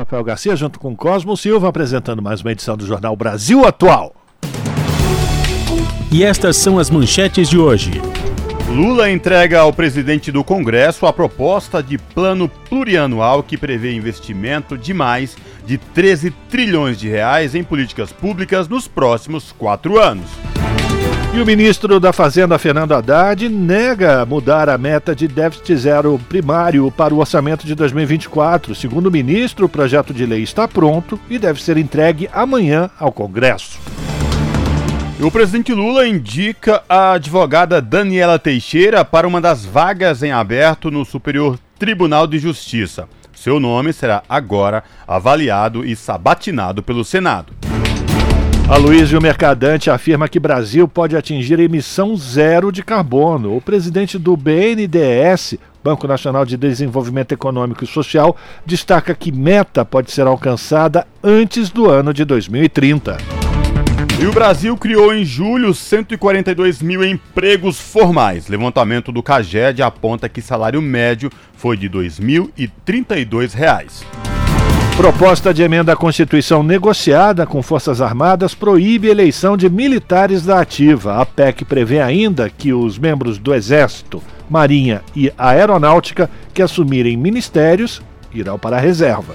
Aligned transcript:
Rafael 0.00 0.24
Garcia, 0.24 0.56
junto 0.56 0.80
com 0.80 0.96
Cosmo 0.96 1.36
Silva, 1.36 1.68
apresentando 1.68 2.22
mais 2.22 2.40
uma 2.40 2.52
edição 2.52 2.74
do 2.74 2.86
Jornal 2.86 3.14
Brasil 3.14 3.66
Atual. 3.66 4.14
E 6.10 6.24
estas 6.24 6.56
são 6.56 6.78
as 6.78 6.88
manchetes 6.88 7.50
de 7.50 7.58
hoje. 7.58 8.00
Lula 8.68 9.10
entrega 9.10 9.60
ao 9.60 9.72
presidente 9.72 10.32
do 10.32 10.42
Congresso 10.42 11.04
a 11.04 11.12
proposta 11.12 11.82
de 11.82 11.98
plano 11.98 12.48
plurianual 12.48 13.42
que 13.42 13.58
prevê 13.58 13.92
investimento 13.92 14.78
de 14.78 14.94
mais 14.94 15.36
de 15.66 15.76
13 15.76 16.30
trilhões 16.48 16.98
de 16.98 17.08
reais 17.08 17.54
em 17.54 17.62
políticas 17.62 18.10
públicas 18.10 18.68
nos 18.68 18.88
próximos 18.88 19.52
quatro 19.52 20.00
anos. 20.00 20.30
E 21.32 21.40
o 21.40 21.46
ministro 21.46 22.00
da 22.00 22.12
Fazenda, 22.12 22.58
Fernando 22.58 22.92
Haddad, 22.92 23.48
nega 23.48 24.26
mudar 24.26 24.68
a 24.68 24.76
meta 24.76 25.14
de 25.14 25.28
déficit 25.28 25.76
zero 25.76 26.20
primário 26.28 26.90
para 26.90 27.14
o 27.14 27.18
orçamento 27.18 27.64
de 27.64 27.72
2024. 27.76 28.74
Segundo 28.74 29.06
o 29.06 29.12
ministro, 29.12 29.66
o 29.66 29.68
projeto 29.68 30.12
de 30.12 30.26
lei 30.26 30.42
está 30.42 30.66
pronto 30.66 31.20
e 31.30 31.38
deve 31.38 31.62
ser 31.62 31.76
entregue 31.76 32.28
amanhã 32.32 32.90
ao 32.98 33.12
Congresso. 33.12 33.78
O 35.20 35.30
presidente 35.30 35.72
Lula 35.72 36.08
indica 36.08 36.82
a 36.88 37.12
advogada 37.12 37.80
Daniela 37.80 38.36
Teixeira 38.36 39.04
para 39.04 39.28
uma 39.28 39.40
das 39.40 39.64
vagas 39.64 40.24
em 40.24 40.32
aberto 40.32 40.90
no 40.90 41.04
Superior 41.04 41.60
Tribunal 41.78 42.26
de 42.26 42.40
Justiça. 42.40 43.08
Seu 43.32 43.60
nome 43.60 43.92
será 43.92 44.24
agora 44.28 44.82
avaliado 45.06 45.84
e 45.84 45.94
sabatinado 45.94 46.82
pelo 46.82 47.04
Senado. 47.04 47.69
A 48.70 48.76
Luísio 48.76 49.20
Mercadante 49.20 49.90
afirma 49.90 50.28
que 50.28 50.38
Brasil 50.38 50.86
pode 50.86 51.16
atingir 51.16 51.58
emissão 51.58 52.16
zero 52.16 52.70
de 52.70 52.84
carbono. 52.84 53.56
O 53.56 53.60
presidente 53.60 54.16
do 54.16 54.36
BNDES, 54.36 55.56
Banco 55.82 56.06
Nacional 56.06 56.46
de 56.46 56.56
Desenvolvimento 56.56 57.32
Econômico 57.32 57.82
e 57.82 57.86
Social, 57.88 58.36
destaca 58.64 59.12
que 59.12 59.32
meta 59.32 59.84
pode 59.84 60.12
ser 60.12 60.28
alcançada 60.28 61.04
antes 61.20 61.68
do 61.68 61.90
ano 61.90 62.14
de 62.14 62.24
2030. 62.24 63.18
E 64.22 64.26
o 64.26 64.32
Brasil 64.32 64.76
criou 64.76 65.12
em 65.12 65.24
julho 65.24 65.74
142 65.74 66.80
mil 66.80 67.04
empregos 67.04 67.80
formais. 67.80 68.46
Levantamento 68.46 69.10
do 69.10 69.20
CAGED 69.20 69.82
aponta 69.82 70.28
que 70.28 70.40
salário 70.40 70.80
médio 70.80 71.28
foi 71.54 71.76
de 71.76 71.88
R$ 71.88 71.94
2.032. 71.94 74.39
Proposta 75.00 75.54
de 75.54 75.62
emenda 75.62 75.94
à 75.94 75.96
Constituição 75.96 76.62
negociada 76.62 77.46
com 77.46 77.62
Forças 77.62 78.02
Armadas 78.02 78.54
proíbe 78.54 79.08
eleição 79.08 79.56
de 79.56 79.66
militares 79.70 80.44
da 80.44 80.60
ativa. 80.60 81.22
A 81.22 81.24
PEC 81.24 81.64
prevê 81.64 82.02
ainda 82.02 82.50
que 82.50 82.74
os 82.74 82.98
membros 82.98 83.38
do 83.38 83.54
Exército, 83.54 84.22
Marinha 84.48 85.00
e 85.16 85.32
Aeronáutica 85.38 86.28
que 86.52 86.60
assumirem 86.60 87.16
ministérios 87.16 88.02
irão 88.30 88.58
para 88.58 88.76
a 88.76 88.80
reserva. 88.80 89.32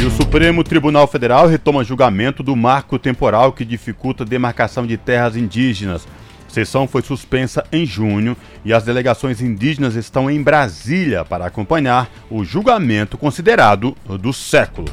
E 0.00 0.06
o 0.06 0.10
Supremo 0.10 0.64
Tribunal 0.64 1.06
Federal 1.06 1.46
retoma 1.46 1.84
julgamento 1.84 2.42
do 2.42 2.56
marco 2.56 2.98
temporal 2.98 3.52
que 3.52 3.66
dificulta 3.66 4.24
a 4.24 4.26
demarcação 4.26 4.86
de 4.86 4.96
terras 4.96 5.36
indígenas. 5.36 6.08
Sessão 6.52 6.86
foi 6.86 7.02
suspensa 7.02 7.64
em 7.72 7.86
junho 7.86 8.36
e 8.64 8.72
as 8.72 8.84
delegações 8.84 9.40
indígenas 9.40 9.94
estão 9.94 10.30
em 10.30 10.42
Brasília 10.42 11.24
para 11.24 11.46
acompanhar 11.46 12.10
o 12.30 12.44
julgamento 12.44 13.16
considerado 13.16 13.96
do 14.20 14.32
século. 14.32 14.88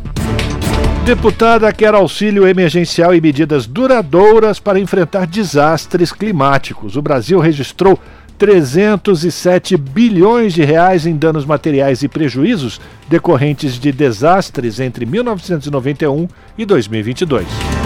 Deputada 1.04 1.72
quer 1.74 1.94
auxílio 1.94 2.48
emergencial 2.48 3.14
e 3.14 3.20
medidas 3.20 3.66
duradouras 3.66 4.60
para 4.60 4.80
enfrentar 4.80 5.28
desastres 5.28 6.14
climáticos. 6.14 6.96
O 6.96 7.02
Brasil 7.02 7.40
registrou 7.40 8.00
307 8.38 9.76
bilhões 9.76 10.54
de 10.54 10.64
reais 10.64 11.06
em 11.06 11.18
danos 11.18 11.46
materiais 11.46 12.04
e 12.04 12.08
prejuízos 12.08 12.80
decorrentes 13.10 13.74
de 13.74 13.92
desastres 13.92 14.80
entre 14.80 15.06
1991 15.06 16.28
e 16.58 16.66
2022. 16.66 17.79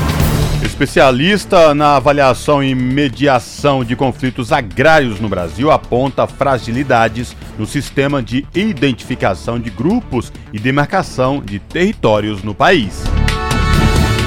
Especialista 0.66 1.75
na 1.75 1.97
avaliação 1.97 2.63
e 2.63 2.74
mediação 2.74 3.84
de 3.84 3.96
conflitos 3.96 4.51
agrários 4.51 5.19
no 5.19 5.29
Brasil 5.29 5.69
aponta 5.69 6.25
fragilidades 6.25 7.35
no 7.59 7.66
sistema 7.66 8.24
de 8.24 8.46
identificação 8.56 9.59
de 9.59 9.69
grupos 9.69 10.31
e 10.52 10.59
demarcação 10.59 11.41
de 11.41 11.59
territórios 11.59 12.41
no 12.41 12.56
país. 12.56 13.03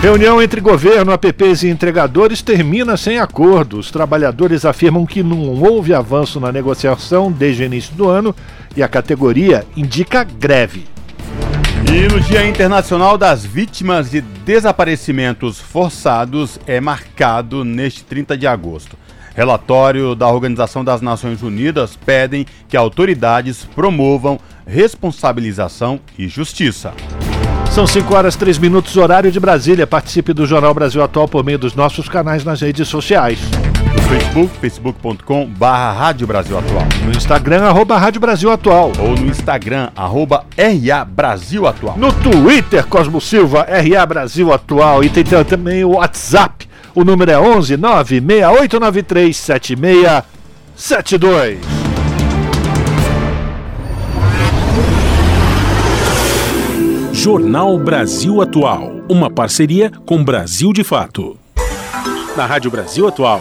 Reunião 0.03 0.41
entre 0.41 0.61
governo, 0.61 1.11
APPs 1.11 1.63
e 1.63 1.69
entregadores 1.69 2.43
termina 2.43 2.97
sem 2.97 3.19
acordo. 3.19 3.79
Os 3.79 3.91
trabalhadores 3.91 4.65
afirmam 4.65 5.07
que 5.07 5.23
não 5.23 5.63
houve 5.63 5.95
avanço 5.95 6.39
na 6.39 6.53
negociação 6.53 7.33
desde 7.33 7.63
o 7.63 7.67
início 7.67 7.95
do 7.95 8.09
ano 8.09 8.35
e 8.77 8.83
a 8.83 8.89
categoria 8.89 9.67
indica 9.75 10.23
greve. 10.23 10.96
E 11.93 12.13
no 12.13 12.21
Dia 12.21 12.47
Internacional 12.47 13.17
das 13.17 13.45
Vítimas 13.45 14.11
de 14.11 14.21
Desaparecimentos 14.21 15.61
Forçados 15.61 16.59
é 16.67 16.81
marcado 16.81 17.65
neste 17.65 18.05
30 18.05 18.37
de 18.37 18.47
agosto. 18.47 18.97
Relatório 19.35 20.15
da 20.15 20.29
Organização 20.29 20.85
das 20.85 21.01
Nações 21.01 21.43
Unidas 21.43 21.97
pedem 21.97 22.47
que 22.69 22.77
autoridades 22.77 23.65
promovam 23.65 24.39
responsabilização 24.67 26.01
e 26.19 26.27
justiça. 26.29 26.93
São 27.71 27.87
5 27.87 28.15
horas 28.15 28.37
3 28.37 28.59
minutos, 28.59 28.97
horário 28.97 29.31
de 29.31 29.39
Brasília. 29.39 29.87
Participe 29.87 30.33
do 30.33 30.47
Jornal 30.47 30.73
Brasil 30.73 31.03
Atual 31.03 31.29
por 31.29 31.45
meio 31.45 31.59
dos 31.59 31.75
nossos 31.75 32.09
canais 32.09 32.45
nas 32.45 32.61
redes 32.63 32.89
sociais. 32.89 33.39
No 33.97 34.03
Facebook, 34.03 34.51
facebook.com 34.61 35.47
barra 35.47 35.91
Rádio 35.93 36.27
Brasil 36.27 36.59
Atual. 36.59 36.85
No 37.05 37.13
Instagram, 37.13 37.63
arroba 37.63 37.97
Rádio 37.97 38.21
Brasil 38.21 38.51
Atual. 38.51 38.93
Ou 39.01 39.17
no 39.17 39.27
Instagram, 39.27 39.89
arroba 39.97 40.45
RA 40.57 41.03
Brasil 41.05 41.67
Atual. 41.67 41.97
No 41.97 42.13
Twitter, 42.13 42.85
Cosmo 42.87 43.23
Silva, 43.23 43.67
RA 43.67 44.05
Brasil 44.05 44.53
Atual. 44.53 45.03
E 45.03 45.09
tem 45.09 45.25
também 45.25 45.83
o 45.83 45.93
WhatsApp. 45.93 46.69
O 46.95 47.03
número 47.05 47.31
é 47.31 47.39
11 47.39 47.79
96893 47.79 49.35
7672. 49.37 51.59
Jornal 57.13 57.79
Brasil 57.79 58.43
Atual, 58.43 59.01
uma 59.09 59.31
parceria 59.31 59.91
com 60.05 60.23
Brasil 60.23 60.71
de 60.73 60.85
Fato. 60.85 61.39
Na 62.37 62.45
Rádio 62.45 62.71
Brasil 62.71 63.09
Atual, 63.09 63.41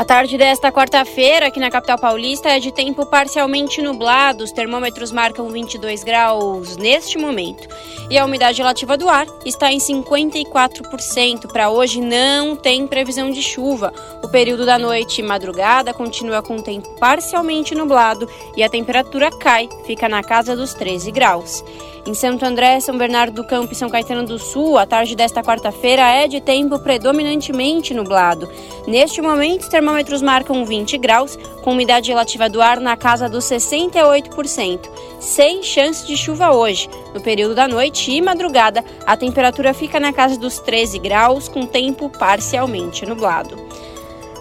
A 0.00 0.04
tarde 0.06 0.38
desta 0.38 0.72
quarta-feira, 0.72 1.48
aqui 1.48 1.60
na 1.60 1.70
capital 1.70 1.98
paulista, 1.98 2.48
é 2.48 2.58
de 2.58 2.72
tempo 2.72 3.04
parcialmente 3.04 3.82
nublado. 3.82 4.42
Os 4.42 4.50
termômetros 4.50 5.12
marcam 5.12 5.50
22 5.50 6.02
graus 6.02 6.78
neste 6.78 7.18
momento. 7.18 7.68
E 8.08 8.16
a 8.16 8.24
umidade 8.24 8.62
relativa 8.62 8.96
do 8.96 9.10
ar 9.10 9.26
está 9.44 9.70
em 9.70 9.76
54%. 9.76 11.52
Para 11.52 11.68
hoje 11.68 12.00
não 12.00 12.56
tem 12.56 12.86
previsão 12.86 13.30
de 13.30 13.42
chuva. 13.42 13.92
O 14.22 14.28
período 14.28 14.64
da 14.64 14.78
noite 14.78 15.20
e 15.20 15.22
madrugada 15.22 15.92
continua 15.92 16.40
com 16.40 16.62
tempo 16.62 16.88
parcialmente 16.98 17.74
nublado 17.74 18.26
e 18.56 18.62
a 18.62 18.70
temperatura 18.70 19.28
cai, 19.30 19.68
fica 19.84 20.08
na 20.08 20.22
casa 20.22 20.56
dos 20.56 20.72
13 20.72 21.10
graus. 21.10 21.62
Em 22.06 22.14
Santo 22.14 22.44
André, 22.46 22.80
São 22.80 22.96
Bernardo 22.96 23.34
do 23.34 23.46
Campo 23.46 23.72
e 23.72 23.76
São 23.76 23.90
Caetano 23.90 24.24
do 24.24 24.38
Sul, 24.38 24.78
a 24.78 24.86
tarde 24.86 25.14
desta 25.14 25.42
quarta-feira 25.42 26.02
é 26.02 26.26
de 26.26 26.40
tempo 26.40 26.78
predominantemente 26.78 27.92
nublado. 27.92 28.48
Neste 28.86 29.20
momento, 29.20 29.62
os 29.62 29.68
termômetros 29.68 29.89
marcam 30.22 30.64
20 30.64 30.98
graus, 30.98 31.36
com 31.62 31.72
umidade 31.72 32.10
relativa 32.10 32.48
do 32.48 32.60
ar 32.60 32.80
na 32.80 32.96
casa 32.96 33.28
dos 33.28 33.44
68%, 33.44 34.88
sem 35.18 35.62
chance 35.62 36.06
de 36.06 36.16
chuva 36.16 36.52
hoje. 36.52 36.88
No 37.14 37.20
período 37.20 37.54
da 37.54 37.66
noite 37.66 38.10
e 38.10 38.20
madrugada, 38.20 38.84
a 39.06 39.16
temperatura 39.16 39.74
fica 39.74 39.98
na 39.98 40.12
casa 40.12 40.38
dos 40.38 40.58
13 40.58 40.98
graus, 40.98 41.48
com 41.48 41.66
tempo 41.66 42.08
parcialmente 42.08 43.06
nublado. 43.06 43.56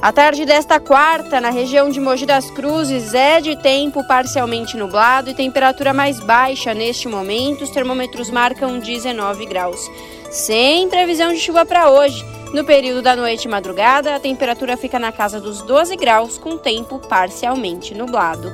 A 0.02 0.14
tarde 0.14 0.46
desta 0.46 0.80
quarta, 0.80 1.42
na 1.42 1.50
região 1.50 1.90
de 1.90 2.00
Mogi 2.00 2.26
das 2.26 2.50
Cruzes, 2.50 3.14
é 3.14 3.42
de 3.42 3.62
tempo 3.62 4.02
parcialmente 4.08 4.78
nublado 4.78 5.30
e 5.30 5.34
temperatura 5.34 5.94
mais 5.94 6.22
baixa 6.22 6.74
neste 6.74 7.10
momento. 7.10 7.66
Os 7.66 7.70
termômetros 7.70 8.30
marcam 8.30 8.80
19 8.80 9.46
graus. 9.46 9.92
Sem 10.30 10.88
previsão 10.90 11.34
de 11.34 11.40
chuva 11.40 11.66
para 11.66 11.90
hoje. 11.90 12.24
No 12.54 12.64
período 12.64 13.02
da 13.02 13.16
noite 13.16 13.46
e 13.46 13.48
madrugada, 13.48 14.16
a 14.16 14.20
temperatura 14.20 14.78
fica 14.78 15.00
na 15.00 15.12
casa 15.12 15.40
dos 15.40 15.62
12 15.64 15.96
graus, 15.96 16.38
com 16.38 16.58
tempo 16.58 17.00
parcialmente 17.00 17.96
nublado. 17.96 18.52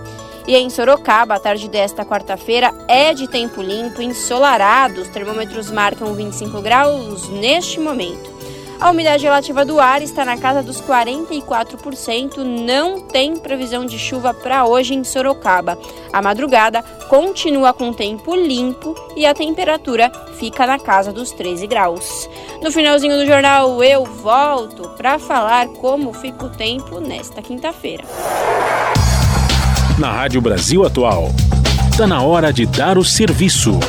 E 0.47 0.55
em 0.55 0.69
Sorocaba, 0.69 1.35
a 1.35 1.39
tarde 1.39 1.67
desta 1.67 2.05
quarta-feira 2.05 2.73
é 2.87 3.13
de 3.13 3.27
tempo 3.27 3.61
limpo, 3.61 4.01
ensolarado. 4.01 5.01
Os 5.01 5.09
termômetros 5.09 5.69
marcam 5.69 6.13
25 6.13 6.61
graus 6.61 7.27
neste 7.29 7.79
momento. 7.79 8.34
A 8.79 8.91
umidade 8.91 9.23
relativa 9.23 9.63
do 9.63 9.79
ar 9.79 10.01
está 10.01 10.25
na 10.25 10.37
casa 10.37 10.61
dos 10.61 10.81
44%. 10.81 12.37
Não 12.37 12.99
tem 12.99 13.37
previsão 13.37 13.85
de 13.85 13.97
chuva 13.97 14.33
para 14.33 14.65
hoje 14.65 14.93
em 14.93 15.03
Sorocaba. 15.03 15.77
A 16.11 16.21
madrugada 16.21 16.83
continua 17.09 17.73
com 17.73 17.93
tempo 17.93 18.35
limpo 18.35 18.95
e 19.15 19.25
a 19.25 19.33
temperatura 19.33 20.11
fica 20.37 20.67
na 20.67 20.77
casa 20.77 21.11
dos 21.13 21.31
13 21.31 21.67
graus. 21.67 22.29
No 22.61 22.71
finalzinho 22.71 23.17
do 23.17 23.25
jornal, 23.25 23.83
eu 23.83 24.03
volto 24.03 24.89
para 24.97 25.17
falar 25.17 25.67
como 25.67 26.13
fica 26.13 26.45
o 26.45 26.49
tempo 26.49 26.99
nesta 26.99 27.41
quinta-feira. 27.41 28.03
Na 29.97 30.11
Rádio 30.11 30.41
Brasil 30.41 30.85
Atual, 30.85 31.29
está 31.89 32.05
na 32.05 32.21
hora 32.21 32.51
de 32.51 32.65
dar 32.65 32.97
o 32.97 33.03
serviço. 33.05 33.79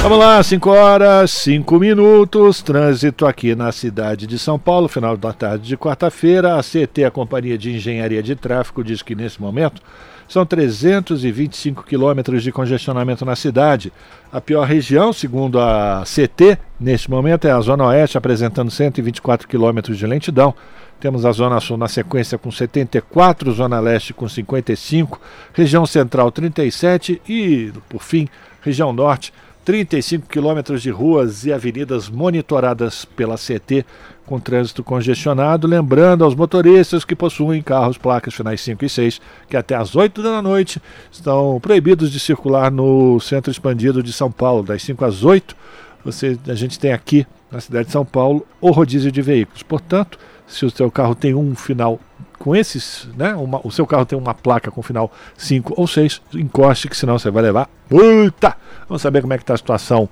Vamos 0.00 0.18
lá, 0.18 0.42
5 0.42 0.70
horas, 0.70 1.30
5 1.32 1.78
minutos. 1.78 2.62
Trânsito 2.62 3.26
aqui 3.26 3.54
na 3.54 3.72
cidade 3.72 4.26
de 4.26 4.38
São 4.38 4.58
Paulo, 4.58 4.88
final 4.88 5.16
da 5.16 5.32
tarde 5.32 5.66
de 5.66 5.76
quarta-feira. 5.76 6.56
A 6.56 6.62
CT, 6.62 7.04
a 7.04 7.10
Companhia 7.10 7.58
de 7.58 7.74
Engenharia 7.74 8.22
de 8.22 8.36
Tráfego, 8.36 8.84
diz 8.84 9.02
que 9.02 9.14
nesse 9.14 9.40
momento 9.40 9.82
são 10.28 10.44
325 10.46 11.82
quilômetros 11.84 12.42
de 12.42 12.52
congestionamento 12.52 13.24
na 13.24 13.34
cidade. 13.34 13.92
A 14.30 14.40
pior 14.40 14.66
região, 14.66 15.12
segundo 15.12 15.58
a 15.58 16.04
CT, 16.04 16.58
neste 16.78 17.10
momento 17.10 17.48
é 17.48 17.50
a 17.50 17.60
Zona 17.60 17.86
Oeste, 17.86 18.18
apresentando 18.18 18.70
124 18.70 19.48
quilômetros 19.48 19.98
de 19.98 20.06
lentidão. 20.06 20.54
Temos 21.00 21.24
a 21.24 21.32
Zona 21.32 21.60
Sul 21.60 21.76
na 21.76 21.88
sequência 21.88 22.36
com 22.36 22.50
74, 22.50 23.52
Zona 23.52 23.80
Leste 23.80 24.12
com 24.12 24.28
55, 24.28 25.20
região 25.54 25.86
Central 25.86 26.30
37 26.30 27.22
e, 27.26 27.72
por 27.88 28.02
fim, 28.02 28.28
região 28.60 28.92
Norte 28.92 29.32
35 29.68 30.26
quilômetros 30.28 30.80
de 30.80 30.88
ruas 30.88 31.44
e 31.44 31.52
avenidas 31.52 32.08
monitoradas 32.08 33.04
pela 33.04 33.36
CT 33.36 33.84
com 34.24 34.40
trânsito 34.40 34.82
congestionado. 34.82 35.66
Lembrando 35.66 36.24
aos 36.24 36.34
motoristas 36.34 37.04
que 37.04 37.14
possuem 37.14 37.60
carros 37.60 37.98
placas 37.98 38.32
finais 38.32 38.62
5 38.62 38.82
e 38.82 38.88
6 38.88 39.20
que 39.46 39.58
até 39.58 39.74
às 39.74 39.94
8 39.94 40.22
da 40.22 40.40
noite 40.40 40.80
estão 41.12 41.60
proibidos 41.60 42.10
de 42.10 42.18
circular 42.18 42.70
no 42.70 43.20
centro 43.20 43.50
expandido 43.50 44.02
de 44.02 44.10
São 44.10 44.32
Paulo, 44.32 44.62
das 44.62 44.82
5 44.84 45.04
às 45.04 45.22
8. 45.22 45.54
Você, 46.02 46.38
a 46.48 46.54
gente 46.54 46.78
tem 46.78 46.94
aqui 46.94 47.26
na 47.52 47.60
cidade 47.60 47.88
de 47.88 47.92
São 47.92 48.06
Paulo 48.06 48.46
o 48.62 48.70
rodízio 48.70 49.12
de 49.12 49.20
veículos. 49.20 49.62
Portanto, 49.62 50.18
se 50.46 50.64
o 50.64 50.70
seu 50.70 50.90
carro 50.90 51.14
tem 51.14 51.34
um 51.34 51.54
final 51.54 52.00
com 52.38 52.54
esses, 52.54 53.08
né? 53.16 53.34
Uma, 53.34 53.60
o 53.64 53.70
seu 53.70 53.86
carro 53.86 54.06
tem 54.06 54.18
uma 54.18 54.34
placa 54.34 54.70
com 54.70 54.82
final 54.82 55.12
5 55.36 55.74
ou 55.76 55.86
6, 55.86 56.22
encoste 56.34 56.88
que 56.88 56.96
senão 56.96 57.18
você 57.18 57.30
vai 57.30 57.42
levar 57.42 57.68
multa. 57.90 58.56
Vamos 58.88 59.02
saber 59.02 59.20
como 59.20 59.32
é 59.32 59.36
que 59.36 59.42
está 59.42 59.54
a 59.54 59.58
situação 59.58 60.08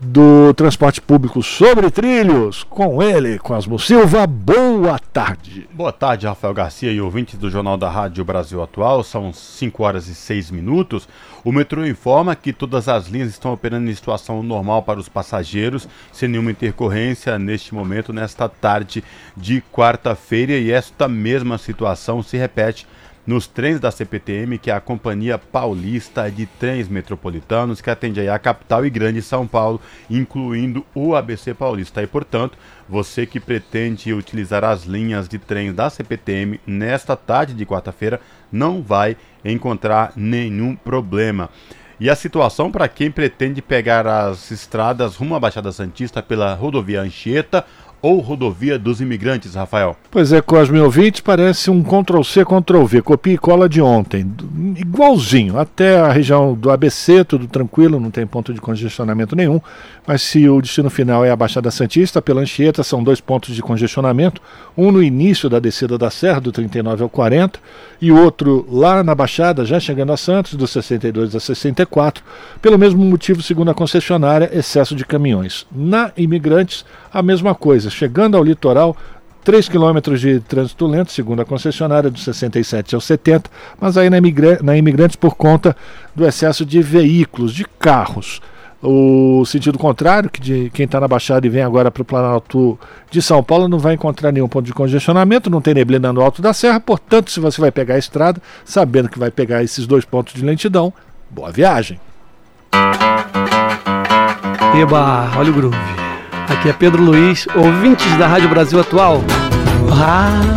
do 0.00 0.54
transporte 0.54 0.98
público 0.98 1.42
sobre 1.42 1.90
trilhos, 1.90 2.64
com 2.64 3.02
ele, 3.02 3.38
com 3.38 3.52
Asmo 3.52 3.78
Silva. 3.78 4.26
Boa 4.26 4.98
tarde. 4.98 5.68
Boa 5.72 5.92
tarde, 5.92 6.26
Rafael 6.26 6.54
Garcia 6.54 6.90
e 6.90 7.00
ouvintes 7.00 7.38
do 7.38 7.50
Jornal 7.50 7.76
da 7.76 7.90
Rádio 7.90 8.24
Brasil 8.24 8.62
Atual. 8.62 9.04
São 9.04 9.30
5 9.30 9.82
horas 9.82 10.06
e 10.08 10.14
6 10.14 10.50
minutos. 10.50 11.06
O 11.44 11.52
metrô 11.52 11.86
informa 11.86 12.34
que 12.34 12.50
todas 12.50 12.88
as 12.88 13.08
linhas 13.08 13.28
estão 13.28 13.52
operando 13.52 13.90
em 13.90 13.94
situação 13.94 14.42
normal 14.42 14.82
para 14.82 14.98
os 14.98 15.08
passageiros, 15.08 15.86
sem 16.10 16.30
nenhuma 16.30 16.50
intercorrência 16.50 17.38
neste 17.38 17.74
momento, 17.74 18.10
nesta 18.10 18.48
tarde 18.48 19.04
de 19.36 19.62
quarta-feira, 19.70 20.52
e 20.52 20.70
esta 20.70 21.08
mesma 21.08 21.58
situação 21.58 22.22
se 22.22 22.38
repete 22.38 22.86
nos 23.26 23.46
trens 23.46 23.78
da 23.78 23.90
CPTM, 23.90 24.58
que 24.58 24.70
é 24.70 24.74
a 24.74 24.80
Companhia 24.80 25.38
Paulista 25.38 26.30
de 26.30 26.46
Trens 26.46 26.88
Metropolitanos, 26.88 27.80
que 27.80 27.90
atende 27.90 28.28
a 28.28 28.38
capital 28.38 28.84
e 28.84 28.90
grande 28.90 29.22
São 29.22 29.46
Paulo, 29.46 29.80
incluindo 30.08 30.84
o 30.94 31.14
ABC 31.14 31.54
Paulista. 31.54 32.02
E, 32.02 32.06
portanto, 32.06 32.58
você 32.88 33.26
que 33.26 33.38
pretende 33.38 34.12
utilizar 34.12 34.64
as 34.64 34.84
linhas 34.84 35.28
de 35.28 35.38
trens 35.38 35.74
da 35.74 35.90
CPTM 35.90 36.60
nesta 36.66 37.14
tarde 37.16 37.54
de 37.54 37.66
quarta-feira 37.66 38.20
não 38.50 38.82
vai 38.82 39.16
encontrar 39.44 40.12
nenhum 40.16 40.74
problema. 40.74 41.50
E 42.00 42.08
a 42.08 42.16
situação 42.16 42.72
para 42.72 42.88
quem 42.88 43.10
pretende 43.10 43.60
pegar 43.60 44.06
as 44.06 44.50
estradas 44.50 45.16
rumo 45.16 45.34
à 45.34 45.40
Baixada 45.40 45.70
Santista 45.70 46.22
pela 46.22 46.54
rodovia 46.54 47.02
Anchieta 47.02 47.62
ou 48.02 48.18
rodovia 48.20 48.78
dos 48.78 49.00
imigrantes, 49.00 49.54
Rafael? 49.54 49.96
Pois 50.10 50.32
é, 50.32 50.40
Cosme 50.40 50.80
ouvintes, 50.80 51.20
parece 51.20 51.70
um 51.70 51.82
Ctrl-C, 51.82 52.44
Ctrl-V, 52.44 53.02
copia 53.02 53.34
e 53.34 53.38
cola 53.38 53.68
de 53.68 53.80
ontem. 53.80 54.30
Igualzinho, 54.76 55.58
até 55.58 55.98
a 55.98 56.10
região 56.10 56.54
do 56.54 56.70
ABC, 56.70 57.24
tudo 57.24 57.46
tranquilo, 57.46 58.00
não 58.00 58.10
tem 58.10 58.26
ponto 58.26 58.54
de 58.54 58.60
congestionamento 58.60 59.36
nenhum. 59.36 59.60
Mas 60.06 60.22
se 60.22 60.48
o 60.48 60.60
destino 60.60 60.88
final 60.88 61.24
é 61.24 61.30
a 61.30 61.36
Baixada 61.36 61.70
Santista, 61.70 62.22
pela 62.22 62.40
Anchieta, 62.40 62.82
são 62.82 63.04
dois 63.04 63.20
pontos 63.20 63.54
de 63.54 63.62
congestionamento. 63.62 64.40
Um 64.76 64.90
no 64.90 65.02
início 65.02 65.48
da 65.48 65.58
descida 65.58 65.98
da 65.98 66.10
Serra, 66.10 66.40
do 66.40 66.50
39 66.50 67.02
ao 67.02 67.08
40, 67.08 67.60
e 68.00 68.10
outro 68.10 68.66
lá 68.70 69.04
na 69.04 69.14
Baixada, 69.14 69.64
já 69.64 69.78
chegando 69.78 70.12
a 70.12 70.16
Santos, 70.16 70.54
do 70.54 70.66
62 70.66 71.36
a 71.36 71.40
64. 71.40 72.24
Pelo 72.62 72.78
mesmo 72.78 73.04
motivo, 73.04 73.42
segundo 73.42 73.70
a 73.70 73.74
concessionária, 73.74 74.50
excesso 74.52 74.94
de 74.96 75.04
caminhões. 75.04 75.66
Na 75.70 76.10
Imigrantes, 76.16 76.84
a 77.12 77.22
mesma 77.22 77.54
coisa. 77.54 77.89
Chegando 77.90 78.36
ao 78.36 78.44
litoral, 78.44 78.96
3 79.44 79.68
quilômetros 79.68 80.20
de 80.20 80.40
trânsito 80.40 80.86
lento, 80.86 81.12
segundo 81.12 81.40
a 81.40 81.44
concessionária, 81.44 82.10
dos 82.10 82.24
67 82.24 82.94
aos 82.94 83.04
70, 83.04 83.50
mas 83.80 83.96
aí 83.96 84.10
na, 84.10 84.18
imigra 84.18 84.58
na 84.62 84.76
Imigrantes 84.76 85.16
por 85.16 85.34
conta 85.34 85.76
do 86.14 86.26
excesso 86.26 86.64
de 86.64 86.82
veículos, 86.82 87.52
de 87.54 87.64
carros. 87.64 88.40
O 88.82 89.44
sentido 89.44 89.78
contrário, 89.78 90.30
que 90.30 90.40
de 90.40 90.70
quem 90.70 90.86
está 90.86 90.98
na 90.98 91.06
Baixada 91.06 91.46
e 91.46 91.50
vem 91.50 91.62
agora 91.62 91.90
para 91.90 92.00
o 92.00 92.04
Planalto 92.04 92.78
de 93.10 93.20
São 93.20 93.42
Paulo, 93.42 93.68
não 93.68 93.78
vai 93.78 93.94
encontrar 93.94 94.32
nenhum 94.32 94.48
ponto 94.48 94.64
de 94.64 94.72
congestionamento, 94.72 95.50
não 95.50 95.60
tem 95.60 95.74
neblina 95.74 96.12
no 96.12 96.22
alto 96.22 96.40
da 96.40 96.54
serra, 96.54 96.80
portanto, 96.80 97.30
se 97.30 97.40
você 97.40 97.60
vai 97.60 97.70
pegar 97.70 97.96
a 97.96 97.98
estrada, 97.98 98.40
sabendo 98.64 99.10
que 99.10 99.18
vai 99.18 99.30
pegar 99.30 99.62
esses 99.62 99.86
dois 99.86 100.04
pontos 100.06 100.32
de 100.32 100.42
lentidão, 100.42 100.92
boa 101.28 101.52
viagem. 101.52 102.00
Eba, 104.80 105.30
olha 105.36 105.50
o 105.50 105.54
groove. 105.54 105.99
Aqui 106.50 106.68
é 106.68 106.72
Pedro 106.72 107.00
Luiz, 107.00 107.46
ouvintes 107.54 108.12
da 108.18 108.26
Rádio 108.26 108.48
Brasil 108.48 108.80
Atual. 108.80 109.22
Rádio 109.88 110.48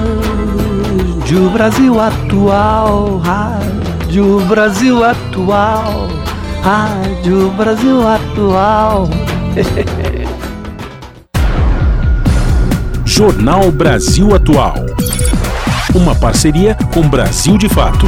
Brasil 1.51 2.00
Atual, 2.00 3.19
Rádio 3.19 4.40
Brasil 4.48 5.04
Atual, 5.04 6.08
Rádio 6.63 7.51
Brasil 7.51 8.08
Atual. 8.08 9.08
Jornal 13.06 13.72
Brasil 13.72 14.34
Atual. 14.34 14.74
Uma 15.94 16.15
parceria 16.15 16.75
com 16.91 17.08
Brasil 17.08 17.56
de 17.56 17.70
Fato. 17.70 18.08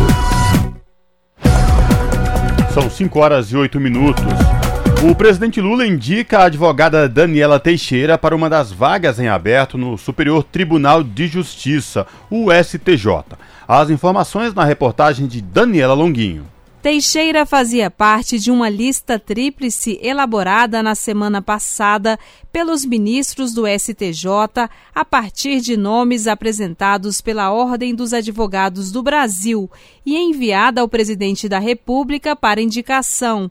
São 2.74 2.90
5 2.90 3.20
horas 3.20 3.52
e 3.52 3.56
8 3.56 3.80
minutos. 3.80 4.55
O 5.04 5.14
presidente 5.14 5.62
Lula 5.62 5.86
indica 5.86 6.40
a 6.40 6.46
advogada 6.46 7.08
Daniela 7.08 7.60
Teixeira 7.60 8.18
para 8.18 8.36
uma 8.36 8.50
das 8.50 8.72
vagas 8.72 9.20
em 9.20 9.28
aberto 9.28 9.78
no 9.78 9.98
Superior 9.98 10.44
Tribunal 10.44 11.04
de 11.04 11.28
Justiça, 11.28 12.08
o 12.30 12.48
STJ. 12.52 13.38
As 13.68 13.90
informações 13.90 14.54
na 14.54 14.64
reportagem 14.64 15.28
de 15.28 15.42
Daniela 15.42 15.94
Longuinho. 15.94 16.46
Teixeira 16.82 17.48
fazia 17.48 17.90
parte 17.90 18.38
de 18.38 18.52
uma 18.52 18.70
lista 18.70 19.18
tríplice 19.18 20.00
elaborada 20.04 20.84
na 20.84 20.94
semana 20.94 21.42
passada 21.42 22.20
pelos 22.52 22.86
ministros 22.86 23.56
do 23.56 23.64
STJ 23.68 24.70
a 24.94 25.04
partir 25.04 25.62
de 25.62 25.76
nomes 25.76 26.28
apresentados 26.28 27.22
pela 27.22 27.52
Ordem 27.52 27.96
dos 27.96 28.14
Advogados 28.14 28.92
do 28.92 29.02
Brasil 29.02 29.68
e 30.06 30.16
enviada 30.16 30.80
ao 30.80 30.88
presidente 30.88 31.50
da 31.50 31.58
República 31.58 32.36
para 32.36 32.62
indicação. 32.62 33.50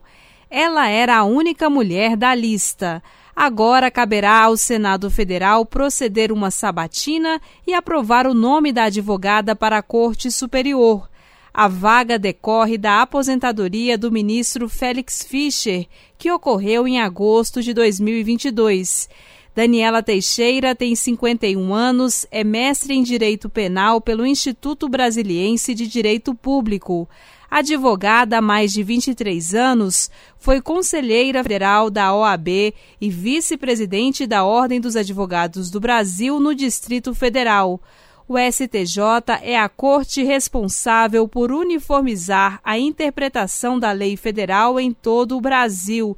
Ela 0.57 0.89
era 0.89 1.17
a 1.17 1.25
única 1.25 1.69
mulher 1.69 2.17
da 2.17 2.33
lista. 2.33 3.03
Agora 3.35 3.91
caberá 3.91 4.45
ao 4.45 4.57
Senado 4.57 5.11
Federal 5.11 5.67
proceder 5.67 6.31
uma 6.31 6.49
sabatina 6.49 7.41
e 7.67 7.75
aprovar 7.75 8.25
o 8.25 8.33
nome 8.33 8.73
da 8.73 8.85
advogada 8.85 9.57
para 9.57 9.79
a 9.79 9.83
Corte 9.83 10.31
Superior. 10.31 11.11
A 11.53 11.67
vaga 11.67 12.21
decorre 12.21 12.79
da 12.79 13.03
aposentadoria 13.03 13.99
do 13.99 14.13
ministro 14.13 14.69
Félix 14.69 15.25
Fischer, 15.25 15.89
que 16.17 16.31
ocorreu 16.31 16.87
em 16.87 17.01
agosto 17.01 17.61
de 17.61 17.75
2022. 17.75 19.09
Daniela 19.57 20.05
Teixeira 20.05 20.73
tem 20.73 20.95
51 20.95 21.75
anos, 21.75 22.29
é 22.31 22.45
mestre 22.45 22.95
em 22.95 23.03
Direito 23.03 23.51
Penal 23.51 24.01
pelo 24.01 24.25
Instituto 24.25 24.89
Brasiliense 24.89 25.75
de 25.75 25.89
Direito 25.89 26.33
Público. 26.33 27.09
Advogada 27.51 28.39
há 28.39 28.43
mais 28.43 28.73
de 28.73 28.83
23 28.83 29.55
anos, 29.55 30.11
foi 30.39 30.61
conselheira 30.61 31.43
federal 31.43 31.91
da 31.91 32.15
OAB 32.15 32.49
e 33.01 33.11
vice-presidente 33.11 34.27
da 34.27 34.45
Ordem 34.45 34.81
dos 34.81 34.97
Advogados 34.97 35.71
do 35.71 35.81
Brasil 35.81 36.41
no 36.41 36.55
Distrito 36.55 37.15
Federal. 37.15 37.81
o 38.27 38.39
STJ 38.39 39.03
é 39.43 39.59
a 39.59 39.69
corte 39.69 40.23
responsável 40.23 41.29
por 41.29 41.53
uniformizar 41.53 42.59
a 42.65 42.79
interpretação 42.79 43.79
da 43.79 43.93
lei 43.93 44.17
federal 44.17 44.81
em 44.81 44.93
todo 44.93 45.37
o 45.37 45.41
Brasil. 45.41 46.17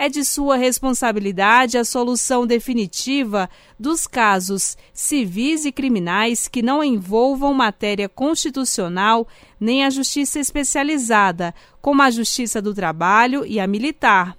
É 0.00 0.08
de 0.08 0.24
sua 0.24 0.56
responsabilidade 0.56 1.76
a 1.76 1.84
solução 1.84 2.46
definitiva 2.46 3.50
dos 3.76 4.06
casos 4.06 4.76
civis 4.92 5.64
e 5.64 5.72
criminais 5.72 6.46
que 6.46 6.62
não 6.62 6.84
envolvam 6.84 7.52
matéria 7.52 8.08
constitucional 8.08 9.26
nem 9.58 9.84
a 9.84 9.90
justiça 9.90 10.38
especializada, 10.38 11.52
como 11.82 12.00
a 12.00 12.12
Justiça 12.12 12.62
do 12.62 12.72
Trabalho 12.72 13.44
e 13.44 13.58
a 13.58 13.66
militar. 13.66 14.38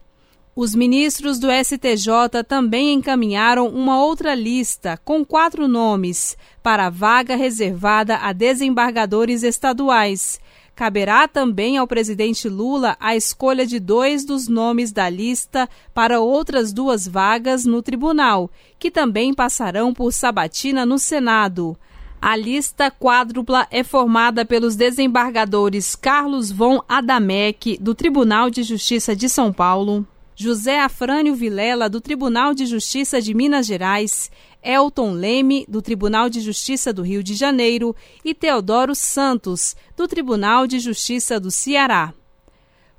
Os 0.56 0.74
ministros 0.74 1.38
do 1.40 1.50
STJ 1.52 2.42
também 2.48 2.94
encaminharam 2.94 3.68
uma 3.68 4.02
outra 4.02 4.34
lista 4.34 4.98
com 5.04 5.26
quatro 5.26 5.68
nomes 5.68 6.38
para 6.64 6.86
a 6.86 6.90
vaga 6.90 7.36
reservada 7.36 8.16
a 8.16 8.32
desembargadores 8.32 9.44
estaduais. 9.44 10.40
Caberá 10.80 11.28
também 11.28 11.78
ao 11.78 11.86
presidente 11.86 12.48
Lula 12.48 12.96
a 13.02 13.14
escolha 13.14 13.68
de 13.68 13.82
dois 13.82 14.24
dos 14.24 14.48
nomes 14.48 14.94
da 14.94 15.10
lista 15.10 15.68
para 15.94 16.22
outras 16.22 16.72
duas 16.72 17.06
vagas 17.06 17.66
no 17.66 17.82
tribunal, 17.82 18.50
que 18.80 18.90
também 18.90 19.34
passarão 19.34 19.94
por 19.94 20.14
sabatina 20.14 20.86
no 20.86 20.98
Senado. 20.98 21.78
A 22.22 22.34
lista 22.34 22.90
quádrupla 22.90 23.68
é 23.70 23.84
formada 23.84 24.46
pelos 24.46 24.78
desembargadores 24.78 25.98
Carlos 25.98 26.50
von 26.50 26.82
Adamec, 26.88 27.78
do 27.82 27.94
Tribunal 27.94 28.50
de 28.50 28.64
Justiça 28.64 29.14
de 29.14 29.28
São 29.28 29.52
Paulo, 29.52 30.08
José 30.34 30.80
Afrânio 30.80 31.36
Vilela, 31.36 31.90
do 31.90 32.00
Tribunal 32.00 32.54
de 32.54 32.66
Justiça 32.66 33.22
de 33.22 33.34
Minas 33.34 33.68
Gerais, 33.68 34.32
Elton 34.64 35.12
Leme, 35.12 35.66
do 35.68 35.82
Tribunal 35.82 36.30
de 36.30 36.42
Justiça 36.42 36.92
do 36.92 37.02
Rio 37.02 37.24
de 37.24 37.34
Janeiro, 37.36 37.96
e 38.24 38.34
Teodoro 38.34 38.94
Santos, 38.94 39.76
do 39.96 40.08
Tribunal 40.08 40.68
de 40.68 40.80
Justiça 40.80 41.40
do 41.40 41.50
Ceará. 41.50 42.14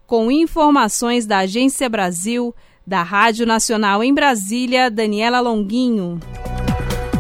Com 0.07 0.31
informações 0.31 1.27
da 1.27 1.39
Agência 1.39 1.89
Brasil, 1.89 2.55
da 2.87 3.03
Rádio 3.03 3.47
Nacional 3.47 4.03
em 4.03 4.13
Brasília, 4.13 4.91
Daniela 4.91 5.41
Longuinho. 5.41 6.19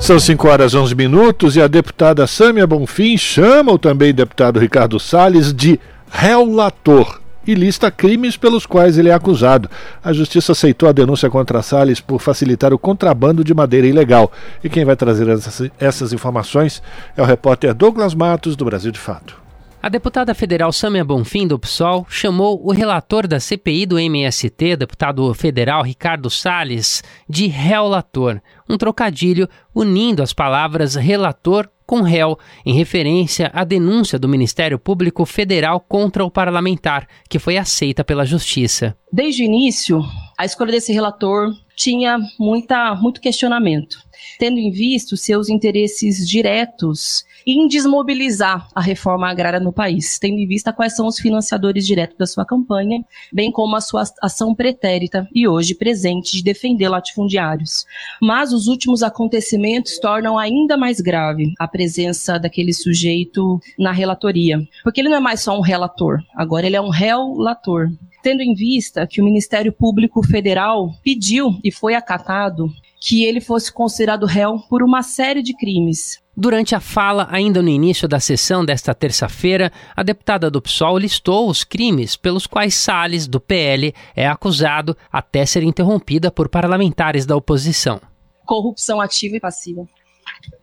São 0.00 0.18
5 0.18 0.48
horas 0.48 0.74
11 0.74 0.94
minutos 0.94 1.56
e 1.56 1.60
a 1.60 1.68
deputada 1.68 2.26
Sâmia 2.26 2.66
Bonfim 2.66 3.18
chama 3.18 3.72
o 3.72 3.78
também 3.78 4.14
deputado 4.14 4.58
Ricardo 4.58 4.98
Salles 4.98 5.52
de 5.52 5.78
relator 6.10 7.20
e 7.46 7.54
lista 7.54 7.90
crimes 7.90 8.36
pelos 8.36 8.66
quais 8.66 8.98
ele 8.98 9.08
é 9.08 9.14
acusado. 9.14 9.70
A 10.02 10.12
justiça 10.12 10.52
aceitou 10.52 10.88
a 10.88 10.92
denúncia 10.92 11.30
contra 11.30 11.62
Salles 11.62 12.00
por 12.00 12.20
facilitar 12.20 12.72
o 12.72 12.78
contrabando 12.78 13.42
de 13.42 13.54
madeira 13.54 13.86
ilegal. 13.86 14.30
E 14.62 14.68
quem 14.68 14.84
vai 14.84 14.96
trazer 14.96 15.28
essas, 15.28 15.70
essas 15.78 16.12
informações 16.12 16.82
é 17.16 17.22
o 17.22 17.26
repórter 17.26 17.74
Douglas 17.74 18.14
Matos, 18.14 18.56
do 18.56 18.64
Brasil 18.64 18.92
de 18.92 18.98
Fato. 18.98 19.39
A 19.82 19.88
deputada 19.88 20.34
federal 20.34 20.70
Samia 20.72 21.02
Bonfim, 21.02 21.46
do 21.46 21.58
PSOL, 21.58 22.06
chamou 22.06 22.60
o 22.62 22.70
relator 22.70 23.26
da 23.26 23.40
CPI 23.40 23.86
do 23.86 23.98
MST, 23.98 24.76
deputado 24.76 25.32
federal 25.32 25.82
Ricardo 25.82 26.28
Salles, 26.28 27.02
de 27.26 27.46
relator, 27.46 28.42
um 28.68 28.76
trocadilho 28.76 29.48
unindo 29.74 30.22
as 30.22 30.34
palavras 30.34 30.96
relator 30.96 31.66
com 31.86 32.02
réu, 32.02 32.38
em 32.64 32.74
referência 32.74 33.50
à 33.54 33.64
denúncia 33.64 34.18
do 34.18 34.28
Ministério 34.28 34.78
Público 34.78 35.24
Federal 35.24 35.80
contra 35.80 36.24
o 36.24 36.30
parlamentar, 36.30 37.08
que 37.26 37.38
foi 37.38 37.56
aceita 37.56 38.04
pela 38.04 38.26
Justiça. 38.26 38.94
Desde 39.10 39.42
o 39.42 39.46
início, 39.46 40.04
a 40.38 40.44
escolha 40.44 40.72
desse 40.72 40.92
relator 40.92 41.48
tinha 41.74 42.18
muita, 42.38 42.94
muito 42.96 43.20
questionamento, 43.20 43.96
tendo 44.38 44.58
em 44.58 44.70
vista 44.70 45.16
seus 45.16 45.48
interesses 45.48 46.28
diretos 46.28 47.24
em 47.46 47.66
desmobilizar 47.66 48.68
a 48.74 48.80
reforma 48.80 49.28
agrária 49.28 49.60
no 49.60 49.72
país, 49.72 50.18
tendo 50.18 50.38
em 50.38 50.46
vista 50.46 50.72
quais 50.72 50.94
são 50.94 51.06
os 51.06 51.18
financiadores 51.18 51.86
diretos 51.86 52.16
da 52.16 52.26
sua 52.26 52.44
campanha, 52.44 53.04
bem 53.32 53.50
como 53.50 53.76
a 53.76 53.80
sua 53.80 54.04
ação 54.22 54.54
pretérita 54.54 55.28
e 55.34 55.48
hoje 55.48 55.74
presente 55.74 56.36
de 56.36 56.42
defender 56.42 56.88
latifundiários. 56.88 57.84
Mas 58.20 58.52
os 58.52 58.66
últimos 58.66 59.02
acontecimentos 59.02 59.98
tornam 59.98 60.38
ainda 60.38 60.76
mais 60.76 61.00
grave 61.00 61.52
a 61.58 61.66
presença 61.66 62.38
daquele 62.38 62.72
sujeito 62.72 63.60
na 63.78 63.92
relatoria, 63.92 64.60
porque 64.82 65.00
ele 65.00 65.08
não 65.08 65.16
é 65.16 65.20
mais 65.20 65.40
só 65.40 65.56
um 65.56 65.62
relator, 65.62 66.22
agora 66.34 66.66
ele 66.66 66.76
é 66.76 66.80
um 66.80 66.90
relator 66.90 67.90
tendo 68.22 68.42
em 68.42 68.54
vista 68.54 69.06
que 69.06 69.20
o 69.20 69.24
Ministério 69.24 69.72
Público 69.72 70.22
Federal 70.22 70.90
pediu 71.02 71.58
e 71.64 71.72
foi 71.72 71.94
acatado 71.94 72.70
que 73.00 73.24
ele 73.24 73.40
fosse 73.40 73.72
considerado 73.72 74.26
réu 74.26 74.58
por 74.68 74.82
uma 74.82 75.02
série 75.02 75.42
de 75.42 75.56
crimes. 75.56 76.20
Durante 76.36 76.74
a 76.74 76.80
fala, 76.80 77.26
ainda 77.30 77.62
no 77.62 77.68
início 77.68 78.06
da 78.06 78.20
sessão 78.20 78.64
desta 78.64 78.94
terça-feira, 78.94 79.72
a 79.96 80.02
deputada 80.02 80.50
do 80.50 80.62
PSOL 80.62 80.98
listou 80.98 81.48
os 81.48 81.64
crimes 81.64 82.16
pelos 82.16 82.46
quais 82.46 82.74
Salles, 82.74 83.26
do 83.26 83.40
PL, 83.40 83.94
é 84.14 84.26
acusado 84.26 84.96
até 85.10 85.44
ser 85.44 85.62
interrompida 85.62 86.30
por 86.30 86.48
parlamentares 86.48 87.26
da 87.26 87.36
oposição: 87.36 88.00
corrupção 88.46 89.00
ativa 89.00 89.36
e 89.36 89.40
passiva, 89.40 89.86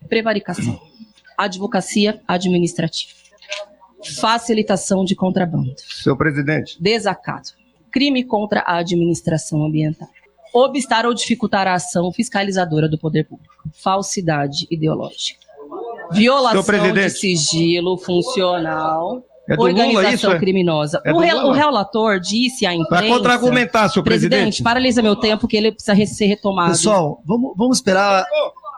prevaricação, 0.08 0.80
advocacia 1.36 2.20
administrativa, 2.26 3.12
facilitação 4.02 5.04
de 5.04 5.14
contrabando. 5.14 5.74
Seu 5.78 6.16
presidente. 6.16 6.80
Desacato, 6.80 7.52
crime 7.90 8.24
contra 8.24 8.60
a 8.60 8.78
administração 8.78 9.64
ambiental 9.64 10.08
obstar 10.52 11.06
ou 11.06 11.14
dificultar 11.14 11.66
a 11.66 11.74
ação 11.74 12.12
fiscalizadora 12.12 12.88
do 12.88 12.98
poder 12.98 13.24
público, 13.24 13.54
falsidade 13.72 14.66
ideológica, 14.70 15.40
violação 16.10 16.92
de 16.92 17.10
sigilo 17.10 17.96
funcional. 17.98 19.24
É 19.50 19.54
organização 19.58 20.12
isso, 20.12 20.30
é? 20.30 20.38
criminosa. 20.38 21.00
É 21.06 21.10
o, 21.10 21.18
re, 21.18 21.32
o, 21.32 21.52
relator 21.52 22.20
disse 22.20 22.66
à 22.66 22.74
imprensa. 22.74 23.02
Vai 23.02 23.08
contra-argumentar, 23.08 23.88
senhor 23.88 24.04
presidente. 24.04 24.30
Presidente, 24.30 24.62
paralisa 24.62 25.00
meu 25.00 25.16
tempo, 25.16 25.48
que 25.48 25.56
ele 25.56 25.72
precisa 25.72 25.96
ser 26.04 26.26
retomado. 26.26 26.72
Pessoal, 26.72 27.22
vamos, 27.24 27.54
vamos 27.56 27.78
esperar. 27.78 28.26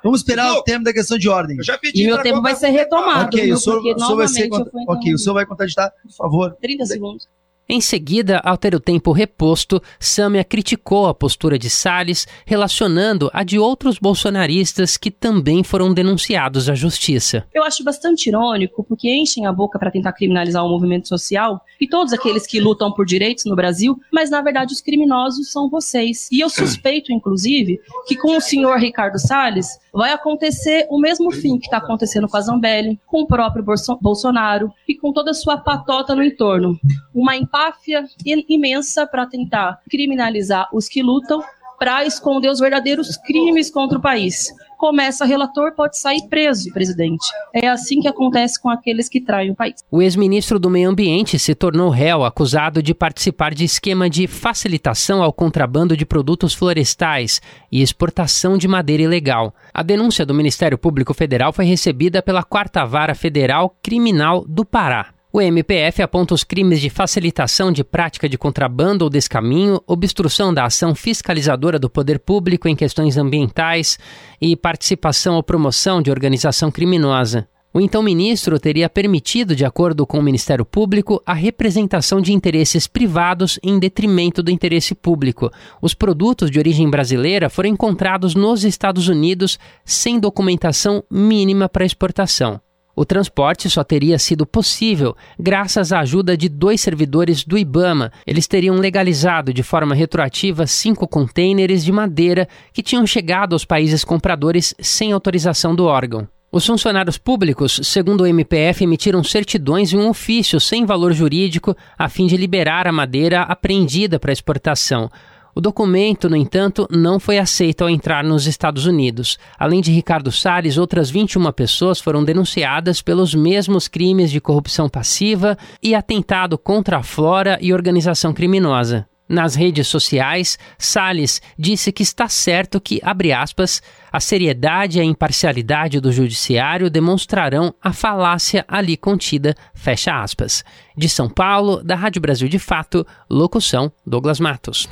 Vamos 0.02 0.20
esperar 0.20 0.52
o 0.54 0.62
tempo 0.62 0.84
da 0.84 0.92
questão 0.92 1.18
de 1.18 1.28
ordem. 1.28 1.56
Eu 1.58 1.64
já 1.64 1.76
pedi 1.78 2.02
e 2.02 2.06
meu 2.06 2.22
tempo 2.22 2.40
vai 2.40 2.54
ser 2.54 2.68
retomado. 2.68 3.26
Ok, 3.26 3.52
o 3.52 3.56
senhor, 3.56 3.78
o 3.80 3.98
senhor 3.98 4.16
vai 4.16 4.28
ser. 4.28 4.48
Ok, 4.88 5.14
o 5.14 5.18
senhor 5.18 5.34
vai 5.34 5.46
contraditar, 5.46 5.92
por 6.02 6.12
favor. 6.12 6.56
30 6.60 6.86
segundos. 6.86 7.28
Em 7.72 7.80
seguida, 7.80 8.40
ao 8.42 8.58
ter 8.58 8.74
o 8.74 8.80
tempo 8.80 9.12
reposto, 9.12 9.80
Samia 10.00 10.42
criticou 10.42 11.06
a 11.06 11.14
postura 11.14 11.56
de 11.56 11.70
Salles, 11.70 12.26
relacionando 12.44 13.30
a 13.32 13.44
de 13.44 13.60
outros 13.60 13.96
bolsonaristas 13.96 14.96
que 14.96 15.08
também 15.08 15.62
foram 15.62 15.94
denunciados 15.94 16.68
à 16.68 16.74
justiça. 16.74 17.46
Eu 17.54 17.62
acho 17.62 17.84
bastante 17.84 18.28
irônico, 18.28 18.82
porque 18.82 19.08
enchem 19.08 19.46
a 19.46 19.52
boca 19.52 19.78
para 19.78 19.92
tentar 19.92 20.14
criminalizar 20.14 20.66
o 20.66 20.68
movimento 20.68 21.06
social 21.06 21.64
e 21.80 21.86
todos 21.86 22.12
aqueles 22.12 22.44
que 22.44 22.58
lutam 22.58 22.92
por 22.92 23.06
direitos 23.06 23.44
no 23.44 23.54
Brasil, 23.54 23.96
mas 24.12 24.30
na 24.30 24.42
verdade 24.42 24.74
os 24.74 24.80
criminosos 24.80 25.52
são 25.52 25.70
vocês. 25.70 26.28
E 26.32 26.40
eu 26.40 26.50
suspeito, 26.50 27.12
inclusive, 27.12 27.78
que 28.08 28.16
com 28.16 28.36
o 28.36 28.40
senhor 28.40 28.78
Ricardo 28.78 29.20
Salles 29.20 29.78
vai 29.92 30.12
acontecer 30.12 30.88
o 30.90 30.98
mesmo 30.98 31.30
fim 31.30 31.56
que 31.56 31.66
está 31.66 31.76
acontecendo 31.76 32.28
com 32.28 32.36
a 32.36 32.40
Zambelli, 32.40 32.98
com 33.06 33.22
o 33.22 33.26
próprio 33.28 33.64
Bolsonaro 34.00 34.72
e 34.88 34.96
com 34.96 35.12
toda 35.12 35.30
a 35.30 35.34
sua 35.34 35.56
patota 35.56 36.16
no 36.16 36.24
entorno. 36.24 36.76
Uma 37.14 37.36
empáfia 37.60 38.04
imensa 38.48 39.06
para 39.06 39.26
tentar 39.26 39.80
criminalizar 39.90 40.68
os 40.72 40.88
que 40.88 41.02
lutam 41.02 41.42
para 41.78 42.04
esconder 42.04 42.50
os 42.50 42.60
verdadeiros 42.60 43.16
crimes 43.16 43.70
contra 43.70 43.98
o 43.98 44.02
país 44.02 44.48
começa 44.80 45.26
relator, 45.26 45.72
pode 45.72 45.98
sair 45.98 46.26
preso, 46.30 46.72
presidente. 46.72 47.26
É 47.52 47.68
assim 47.68 48.00
que 48.00 48.08
acontece 48.08 48.58
com 48.58 48.70
aqueles 48.70 49.10
que 49.10 49.20
traem 49.20 49.50
o 49.50 49.54
país. 49.54 49.74
O 49.90 50.00
ex-ministro 50.00 50.58
do 50.58 50.70
Meio 50.70 50.88
Ambiente 50.88 51.38
se 51.38 51.54
tornou 51.54 51.90
réu 51.90 52.24
acusado 52.24 52.82
de 52.82 52.94
participar 52.94 53.52
de 53.52 53.62
esquema 53.62 54.08
de 54.08 54.26
facilitação 54.26 55.22
ao 55.22 55.34
contrabando 55.34 55.94
de 55.94 56.06
produtos 56.06 56.54
florestais 56.54 57.42
e 57.70 57.82
exportação 57.82 58.56
de 58.56 58.66
madeira 58.66 59.02
ilegal. 59.02 59.54
A 59.74 59.82
denúncia 59.82 60.24
do 60.24 60.32
Ministério 60.32 60.78
Público 60.78 61.12
Federal 61.12 61.52
foi 61.52 61.66
recebida 61.66 62.22
pela 62.22 62.42
Quarta 62.42 62.86
Vara 62.86 63.14
Federal 63.14 63.76
Criminal 63.82 64.46
do 64.48 64.64
Pará. 64.64 65.19
O 65.32 65.40
MPF 65.40 66.02
aponta 66.02 66.34
os 66.34 66.42
crimes 66.42 66.80
de 66.80 66.90
facilitação 66.90 67.70
de 67.70 67.84
prática 67.84 68.28
de 68.28 68.36
contrabando 68.36 69.04
ou 69.04 69.10
descaminho, 69.10 69.80
obstrução 69.86 70.52
da 70.52 70.64
ação 70.64 70.92
fiscalizadora 70.92 71.78
do 71.78 71.88
poder 71.88 72.18
público 72.18 72.66
em 72.66 72.74
questões 72.74 73.16
ambientais 73.16 73.96
e 74.40 74.56
participação 74.56 75.36
ou 75.36 75.42
promoção 75.42 76.02
de 76.02 76.10
organização 76.10 76.68
criminosa. 76.68 77.46
O 77.72 77.80
então 77.80 78.02
ministro 78.02 78.58
teria 78.58 78.90
permitido, 78.90 79.54
de 79.54 79.64
acordo 79.64 80.04
com 80.04 80.18
o 80.18 80.22
Ministério 80.22 80.64
Público, 80.64 81.22
a 81.24 81.32
representação 81.32 82.20
de 82.20 82.32
interesses 82.32 82.88
privados 82.88 83.60
em 83.62 83.78
detrimento 83.78 84.42
do 84.42 84.50
interesse 84.50 84.96
público. 84.96 85.48
Os 85.80 85.94
produtos 85.94 86.50
de 86.50 86.58
origem 86.58 86.90
brasileira 86.90 87.48
foram 87.48 87.68
encontrados 87.68 88.34
nos 88.34 88.64
Estados 88.64 89.06
Unidos 89.06 89.60
sem 89.84 90.18
documentação 90.18 91.04
mínima 91.08 91.68
para 91.68 91.84
exportação. 91.84 92.60
O 92.94 93.04
transporte 93.04 93.70
só 93.70 93.84
teria 93.84 94.18
sido 94.18 94.44
possível 94.44 95.16
graças 95.38 95.92
à 95.92 96.00
ajuda 96.00 96.36
de 96.36 96.48
dois 96.48 96.80
servidores 96.80 97.44
do 97.44 97.56
Ibama. 97.56 98.12
Eles 98.26 98.46
teriam 98.46 98.76
legalizado 98.76 99.54
de 99.54 99.62
forma 99.62 99.94
retroativa 99.94 100.66
cinco 100.66 101.06
contêineres 101.06 101.84
de 101.84 101.92
madeira 101.92 102.48
que 102.72 102.82
tinham 102.82 103.06
chegado 103.06 103.52
aos 103.52 103.64
países 103.64 104.04
compradores 104.04 104.74
sem 104.80 105.12
autorização 105.12 105.74
do 105.74 105.86
órgão. 105.86 106.28
Os 106.52 106.66
funcionários 106.66 107.16
públicos, 107.16 107.78
segundo 107.84 108.22
o 108.22 108.26
MPF, 108.26 108.82
emitiram 108.82 109.22
certidões 109.22 109.92
e 109.92 109.96
um 109.96 110.08
ofício 110.08 110.58
sem 110.58 110.84
valor 110.84 111.12
jurídico 111.12 111.76
a 111.96 112.08
fim 112.08 112.26
de 112.26 112.36
liberar 112.36 112.88
a 112.88 112.92
madeira 112.92 113.42
apreendida 113.42 114.18
para 114.18 114.32
exportação. 114.32 115.08
O 115.54 115.60
documento, 115.60 116.28
no 116.28 116.36
entanto, 116.36 116.86
não 116.90 117.18
foi 117.18 117.38
aceito 117.38 117.82
ao 117.82 117.90
entrar 117.90 118.22
nos 118.22 118.46
Estados 118.46 118.86
Unidos. 118.86 119.38
Além 119.58 119.80
de 119.80 119.90
Ricardo 119.92 120.30
Salles, 120.30 120.78
outras 120.78 121.10
21 121.10 121.50
pessoas 121.52 122.00
foram 122.00 122.24
denunciadas 122.24 123.02
pelos 123.02 123.34
mesmos 123.34 123.88
crimes 123.88 124.30
de 124.30 124.40
corrupção 124.40 124.88
passiva 124.88 125.58
e 125.82 125.94
atentado 125.94 126.56
contra 126.56 126.98
a 126.98 127.02
flora 127.02 127.58
e 127.60 127.72
organização 127.72 128.32
criminosa. 128.32 129.06
Nas 129.30 129.54
redes 129.54 129.86
sociais, 129.86 130.58
Salles 130.76 131.40
disse 131.56 131.92
que 131.92 132.02
está 132.02 132.28
certo 132.28 132.80
que, 132.80 133.00
abre 133.00 133.32
aspas, 133.32 133.80
a 134.12 134.18
seriedade 134.18 134.98
e 134.98 135.00
a 135.00 135.04
imparcialidade 135.04 136.00
do 136.00 136.10
judiciário 136.10 136.90
demonstrarão 136.90 137.72
a 137.80 137.92
falácia 137.92 138.64
ali 138.66 138.96
contida, 138.96 139.54
fecha 139.72 140.20
aspas. 140.20 140.64
De 140.96 141.08
São 141.08 141.28
Paulo, 141.28 141.80
da 141.80 141.94
Rádio 141.94 142.20
Brasil 142.20 142.48
de 142.48 142.58
Fato, 142.58 143.06
locução 143.30 143.92
Douglas 144.04 144.40
Matos. 144.40 144.88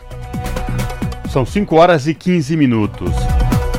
São 1.33 1.45
5 1.45 1.75
horas 1.75 2.07
e 2.07 2.15
15 2.15 2.57
minutos. 2.57 3.11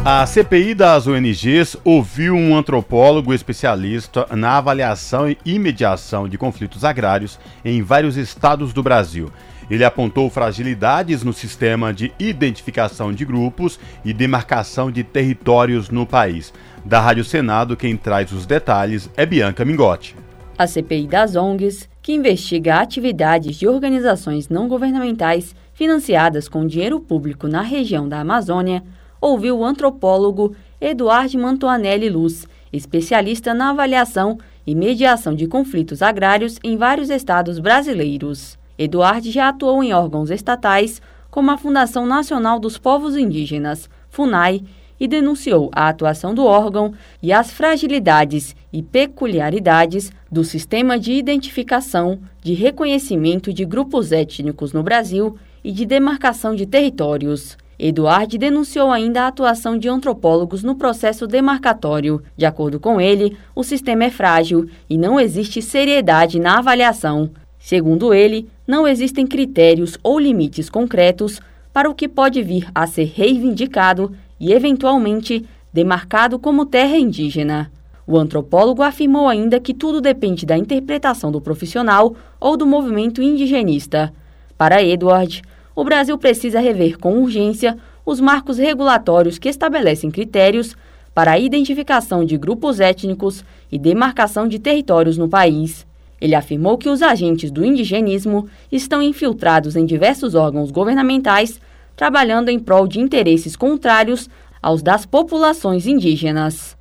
A 0.03 0.25
CPI 0.25 0.73
das 0.73 1.07
ONGs 1.07 1.77
ouviu 1.85 2.35
um 2.35 2.57
antropólogo 2.57 3.33
especialista 3.33 4.27
na 4.35 4.57
avaliação 4.57 5.33
e 5.45 5.57
mediação 5.57 6.27
de 6.27 6.37
conflitos 6.37 6.83
agrários 6.83 7.39
em 7.63 7.81
vários 7.81 8.17
estados 8.17 8.73
do 8.73 8.83
Brasil. 8.83 9.31
Ele 9.69 9.83
apontou 9.83 10.29
fragilidades 10.29 11.23
no 11.23 11.31
sistema 11.31 11.93
de 11.93 12.11
identificação 12.19 13.13
de 13.13 13.23
grupos 13.23 13.79
e 14.03 14.11
demarcação 14.11 14.91
de 14.91 15.03
territórios 15.03 15.89
no 15.89 16.05
país. 16.05 16.51
Da 16.83 16.99
Rádio 16.99 17.23
Senado, 17.23 17.77
quem 17.77 17.95
traz 17.95 18.31
os 18.31 18.45
detalhes 18.45 19.09
é 19.15 19.25
Bianca 19.25 19.63
Mingotti. 19.63 20.15
A 20.57 20.67
CPI 20.67 21.07
das 21.07 21.35
ONGs, 21.35 21.87
que 22.01 22.11
investiga 22.11 22.81
atividades 22.81 23.55
de 23.55 23.67
organizações 23.67 24.49
não 24.49 24.67
governamentais 24.67 25.55
financiadas 25.73 26.49
com 26.49 26.67
dinheiro 26.67 26.99
público 26.99 27.47
na 27.47 27.61
região 27.61 28.09
da 28.09 28.19
Amazônia, 28.19 28.83
ouviu 29.21 29.59
o 29.59 29.63
antropólogo 29.63 30.53
Eduardo 30.81 31.37
Mantoanelli 31.37 32.09
Luz, 32.09 32.45
especialista 32.73 33.53
na 33.53 33.69
avaliação 33.69 34.37
e 34.67 34.75
mediação 34.75 35.33
de 35.33 35.47
conflitos 35.47 36.01
agrários 36.01 36.59
em 36.61 36.75
vários 36.75 37.09
estados 37.09 37.59
brasileiros. 37.59 38.58
Eduardo 38.79 39.29
já 39.29 39.49
atuou 39.49 39.83
em 39.83 39.91
órgãos 39.91 40.31
estatais, 40.31 41.01
como 41.29 41.51
a 41.51 41.57
Fundação 41.57 42.05
Nacional 42.05 42.57
dos 42.57 42.77
Povos 42.77 43.17
Indígenas, 43.17 43.89
FUNAI, 44.09 44.63
e 44.97 45.07
denunciou 45.07 45.69
a 45.73 45.89
atuação 45.89 46.33
do 46.33 46.45
órgão 46.45 46.93
e 47.21 47.31
as 47.31 47.51
fragilidades 47.51 48.55
e 48.71 48.81
peculiaridades 48.81 50.11
do 50.31 50.45
sistema 50.45 50.97
de 50.97 51.11
identificação, 51.13 52.19
de 52.41 52.53
reconhecimento 52.53 53.53
de 53.53 53.65
grupos 53.65 54.13
étnicos 54.13 54.71
no 54.71 54.81
Brasil 54.81 55.37
e 55.63 55.71
de 55.71 55.85
demarcação 55.85 56.55
de 56.55 56.65
territórios. 56.65 57.57
Eduardo 57.77 58.37
denunciou 58.37 58.91
ainda 58.91 59.23
a 59.23 59.27
atuação 59.27 59.77
de 59.77 59.87
antropólogos 59.87 60.63
no 60.63 60.75
processo 60.75 61.25
demarcatório. 61.25 62.21
De 62.35 62.45
acordo 62.45 62.77
com 62.77 62.99
ele, 62.99 63.37
o 63.55 63.63
sistema 63.63 64.05
é 64.05 64.09
frágil 64.09 64.69
e 64.89 64.97
não 64.97 65.19
existe 65.19 65.61
seriedade 65.61 66.39
na 66.39 66.59
avaliação. 66.59 67.31
Segundo 67.59 68.13
ele, 68.13 68.49
não 68.65 68.87
existem 68.87 69.27
critérios 69.27 69.97
ou 70.01 70.17
limites 70.17 70.69
concretos 70.69 71.41
para 71.73 71.89
o 71.89 71.93
que 71.93 72.07
pode 72.07 72.41
vir 72.41 72.67
a 72.73 72.87
ser 72.87 73.11
reivindicado 73.13 74.15
e, 74.39 74.53
eventualmente, 74.53 75.45
demarcado 75.71 76.39
como 76.39 76.65
terra 76.65 76.97
indígena. 76.97 77.71
O 78.07 78.17
antropólogo 78.17 78.81
afirmou 78.81 79.27
ainda 79.27 79.59
que 79.59 79.73
tudo 79.73 80.01
depende 80.01 80.45
da 80.45 80.57
interpretação 80.57 81.31
do 81.31 81.39
profissional 81.39 82.15
ou 82.39 82.57
do 82.57 82.65
movimento 82.65 83.21
indigenista. 83.21 84.11
Para 84.57 84.81
Edward, 84.81 85.43
o 85.75 85.83
Brasil 85.83 86.17
precisa 86.17 86.59
rever 86.59 86.97
com 86.97 87.21
urgência 87.21 87.77
os 88.03 88.19
marcos 88.19 88.57
regulatórios 88.57 89.37
que 89.37 89.47
estabelecem 89.47 90.09
critérios 90.09 90.75
para 91.13 91.33
a 91.33 91.39
identificação 91.39 92.25
de 92.25 92.37
grupos 92.37 92.79
étnicos 92.79 93.43
e 93.71 93.77
demarcação 93.77 94.47
de 94.47 94.57
territórios 94.57 95.17
no 95.17 95.29
país. 95.29 95.85
Ele 96.21 96.35
afirmou 96.35 96.77
que 96.77 96.89
os 96.89 97.01
agentes 97.01 97.51
do 97.51 97.63
indigenismo 97.63 98.47
estão 98.71 99.01
infiltrados 99.01 99.75
em 99.75 99.85
diversos 99.85 100.35
órgãos 100.35 100.71
governamentais, 100.71 101.59
trabalhando 101.95 102.49
em 102.49 102.59
prol 102.59 102.87
de 102.87 102.99
interesses 102.99 103.55
contrários 103.55 104.29
aos 104.61 104.81
das 104.81 105.05
populações 105.05 105.87
indígenas. 105.87 106.77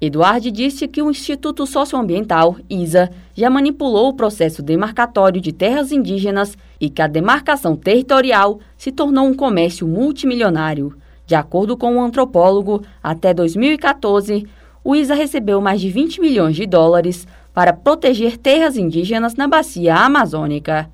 Eduardo 0.00 0.50
disse 0.50 0.88
que 0.88 1.00
o 1.00 1.08
Instituto 1.08 1.64
Socioambiental, 1.64 2.56
ISA, 2.68 3.08
já 3.36 3.48
manipulou 3.48 4.08
o 4.08 4.14
processo 4.14 4.60
demarcatório 4.60 5.40
de 5.40 5.52
terras 5.52 5.92
indígenas 5.92 6.58
e 6.80 6.90
que 6.90 7.00
a 7.00 7.06
demarcação 7.06 7.76
territorial 7.76 8.58
se 8.76 8.90
tornou 8.90 9.26
um 9.26 9.32
comércio 9.32 9.86
multimilionário. 9.86 10.92
De 11.24 11.36
acordo 11.36 11.76
com 11.76 11.96
o 11.96 12.00
antropólogo, 12.00 12.82
até 13.00 13.32
2014, 13.32 14.44
o 14.82 14.96
ISA 14.96 15.14
recebeu 15.14 15.60
mais 15.60 15.80
de 15.80 15.88
20 15.88 16.20
milhões 16.20 16.56
de 16.56 16.66
dólares 16.66 17.24
para 17.54 17.72
proteger 17.72 18.36
terras 18.36 18.76
indígenas 18.76 19.34
na 19.34 19.46
bacia 19.46 19.96
amazônica. 19.96 20.90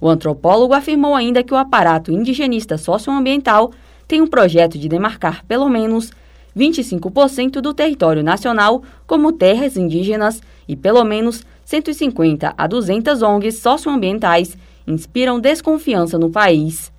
O 0.00 0.08
antropólogo 0.08 0.74
afirmou 0.74 1.14
ainda 1.14 1.42
que 1.42 1.52
o 1.52 1.56
aparato 1.56 2.10
indigenista 2.10 2.78
socioambiental 2.78 3.70
tem 4.08 4.20
um 4.20 4.26
projeto 4.26 4.78
de 4.78 4.88
demarcar 4.88 5.44
pelo 5.44 5.68
menos 5.68 6.10
25% 6.56 7.60
do 7.60 7.72
território 7.72 8.24
nacional 8.24 8.82
como 9.06 9.32
terras 9.32 9.76
indígenas 9.76 10.42
e 10.66 10.74
pelo 10.74 11.04
menos 11.04 11.44
150 11.64 12.54
a 12.56 12.66
200 12.66 13.22
ONGs 13.22 13.58
socioambientais 13.58 14.56
inspiram 14.86 15.38
desconfiança 15.38 16.18
no 16.18 16.30
país. 16.30 16.92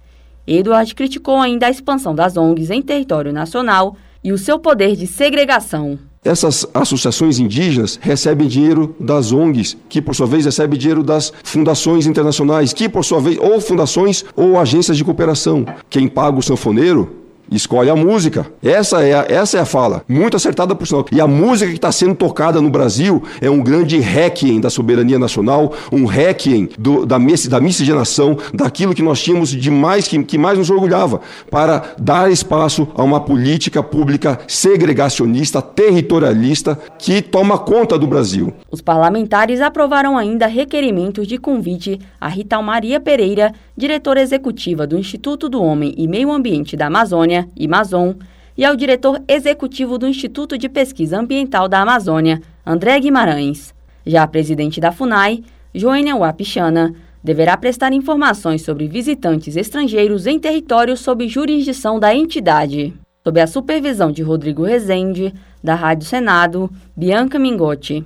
Edward 0.47 0.95
criticou 0.95 1.39
ainda 1.39 1.67
a 1.67 1.69
expansão 1.69 2.15
das 2.15 2.37
ONGs 2.37 2.69
em 2.69 2.81
território 2.81 3.33
nacional 3.33 3.95
e 4.23 4.31
o 4.31 4.37
seu 4.37 4.59
poder 4.59 4.95
de 4.95 5.07
segregação. 5.07 5.99
Essas 6.23 6.67
associações 6.71 7.39
indígenas 7.39 7.97
recebem 7.99 8.47
dinheiro 8.47 8.95
das 8.99 9.31
ONGs, 9.31 9.75
que 9.89 9.99
por 9.99 10.13
sua 10.13 10.27
vez 10.27 10.45
recebem 10.45 10.77
dinheiro 10.77 11.01
das 11.01 11.33
fundações 11.43 12.05
internacionais, 12.05 12.73
que 12.73 12.87
por 12.87 13.03
sua 13.03 13.19
vez, 13.19 13.39
ou 13.39 13.59
fundações 13.59 14.23
ou 14.35 14.59
agências 14.59 14.97
de 14.97 15.03
cooperação. 15.03 15.65
Quem 15.89 16.07
paga 16.07 16.37
o 16.37 16.43
sanfoneiro 16.43 17.20
escolhe 17.51 17.89
a 17.89 17.95
música. 17.95 18.47
Essa 18.63 19.03
é 19.03 19.13
a, 19.13 19.25
essa 19.27 19.57
é 19.57 19.61
a 19.61 19.65
fala, 19.65 20.03
muito 20.07 20.37
acertada 20.37 20.73
por 20.73 20.87
sinal. 20.87 21.05
E 21.11 21.19
a 21.19 21.27
música 21.27 21.69
que 21.69 21.77
está 21.77 21.91
sendo 21.91 22.15
tocada 22.15 22.61
no 22.61 22.69
Brasil 22.69 23.21
é 23.41 23.49
um 23.49 23.61
grande 23.61 23.99
requiem 23.99 24.61
da 24.61 24.69
soberania 24.69 25.19
nacional, 25.19 25.73
um 25.91 26.05
requiem 26.05 26.69
do, 26.77 27.05
da, 27.05 27.17
da 27.17 27.59
miscigenação, 27.59 28.37
daquilo 28.53 28.95
que 28.95 29.03
nós 29.03 29.21
tínhamos 29.21 29.49
de 29.49 29.69
mais, 29.69 30.07
que, 30.07 30.23
que 30.23 30.37
mais 30.37 30.57
nos 30.57 30.69
orgulhava, 30.69 31.21
para 31.49 31.93
dar 31.97 32.31
espaço 32.31 32.87
a 32.95 33.03
uma 33.03 33.19
política 33.19 33.83
pública 33.83 34.39
segregacionista, 34.47 35.61
territorialista, 35.61 36.77
que 36.97 37.21
toma 37.21 37.57
conta 37.57 37.97
do 37.97 38.07
Brasil. 38.07 38.53
Os 38.71 38.81
parlamentares 38.81 39.61
aprovaram 39.61 40.17
ainda 40.17 40.47
requerimentos 40.47 41.27
de 41.27 41.37
convite 41.37 41.99
a 42.19 42.27
Rita 42.27 42.61
Maria 42.61 42.99
Pereira, 42.99 43.53
diretora 43.81 44.21
executiva 44.21 44.85
do 44.85 44.95
Instituto 44.95 45.49
do 45.49 45.59
Homem 45.59 45.95
e 45.97 46.07
Meio 46.07 46.31
Ambiente 46.31 46.77
da 46.77 46.85
Amazônia, 46.85 47.49
Amazon, 47.59 48.11
e 48.55 48.63
ao 48.63 48.75
diretor 48.75 49.19
executivo 49.27 49.97
do 49.97 50.07
Instituto 50.07 50.55
de 50.55 50.69
Pesquisa 50.69 51.19
Ambiental 51.19 51.67
da 51.67 51.81
Amazônia, 51.81 52.39
André 52.63 52.99
Guimarães. 52.99 53.73
Já 54.05 54.21
a 54.21 54.27
presidente 54.27 54.79
da 54.79 54.91
FUNAI, 54.91 55.43
Joênia 55.73 56.15
Wapichana, 56.15 56.93
deverá 57.23 57.57
prestar 57.57 57.91
informações 57.91 58.61
sobre 58.61 58.87
visitantes 58.87 59.57
estrangeiros 59.57 60.27
em 60.27 60.37
territórios 60.37 60.99
sob 60.99 61.27
jurisdição 61.27 61.99
da 61.99 62.13
entidade. 62.13 62.93
Sob 63.23 63.41
a 63.41 63.47
supervisão 63.47 64.11
de 64.11 64.21
Rodrigo 64.21 64.63
Rezende, 64.63 65.33
da 65.63 65.73
Rádio 65.73 66.07
Senado, 66.07 66.69
Bianca 66.95 67.39
Mingotti. 67.39 68.05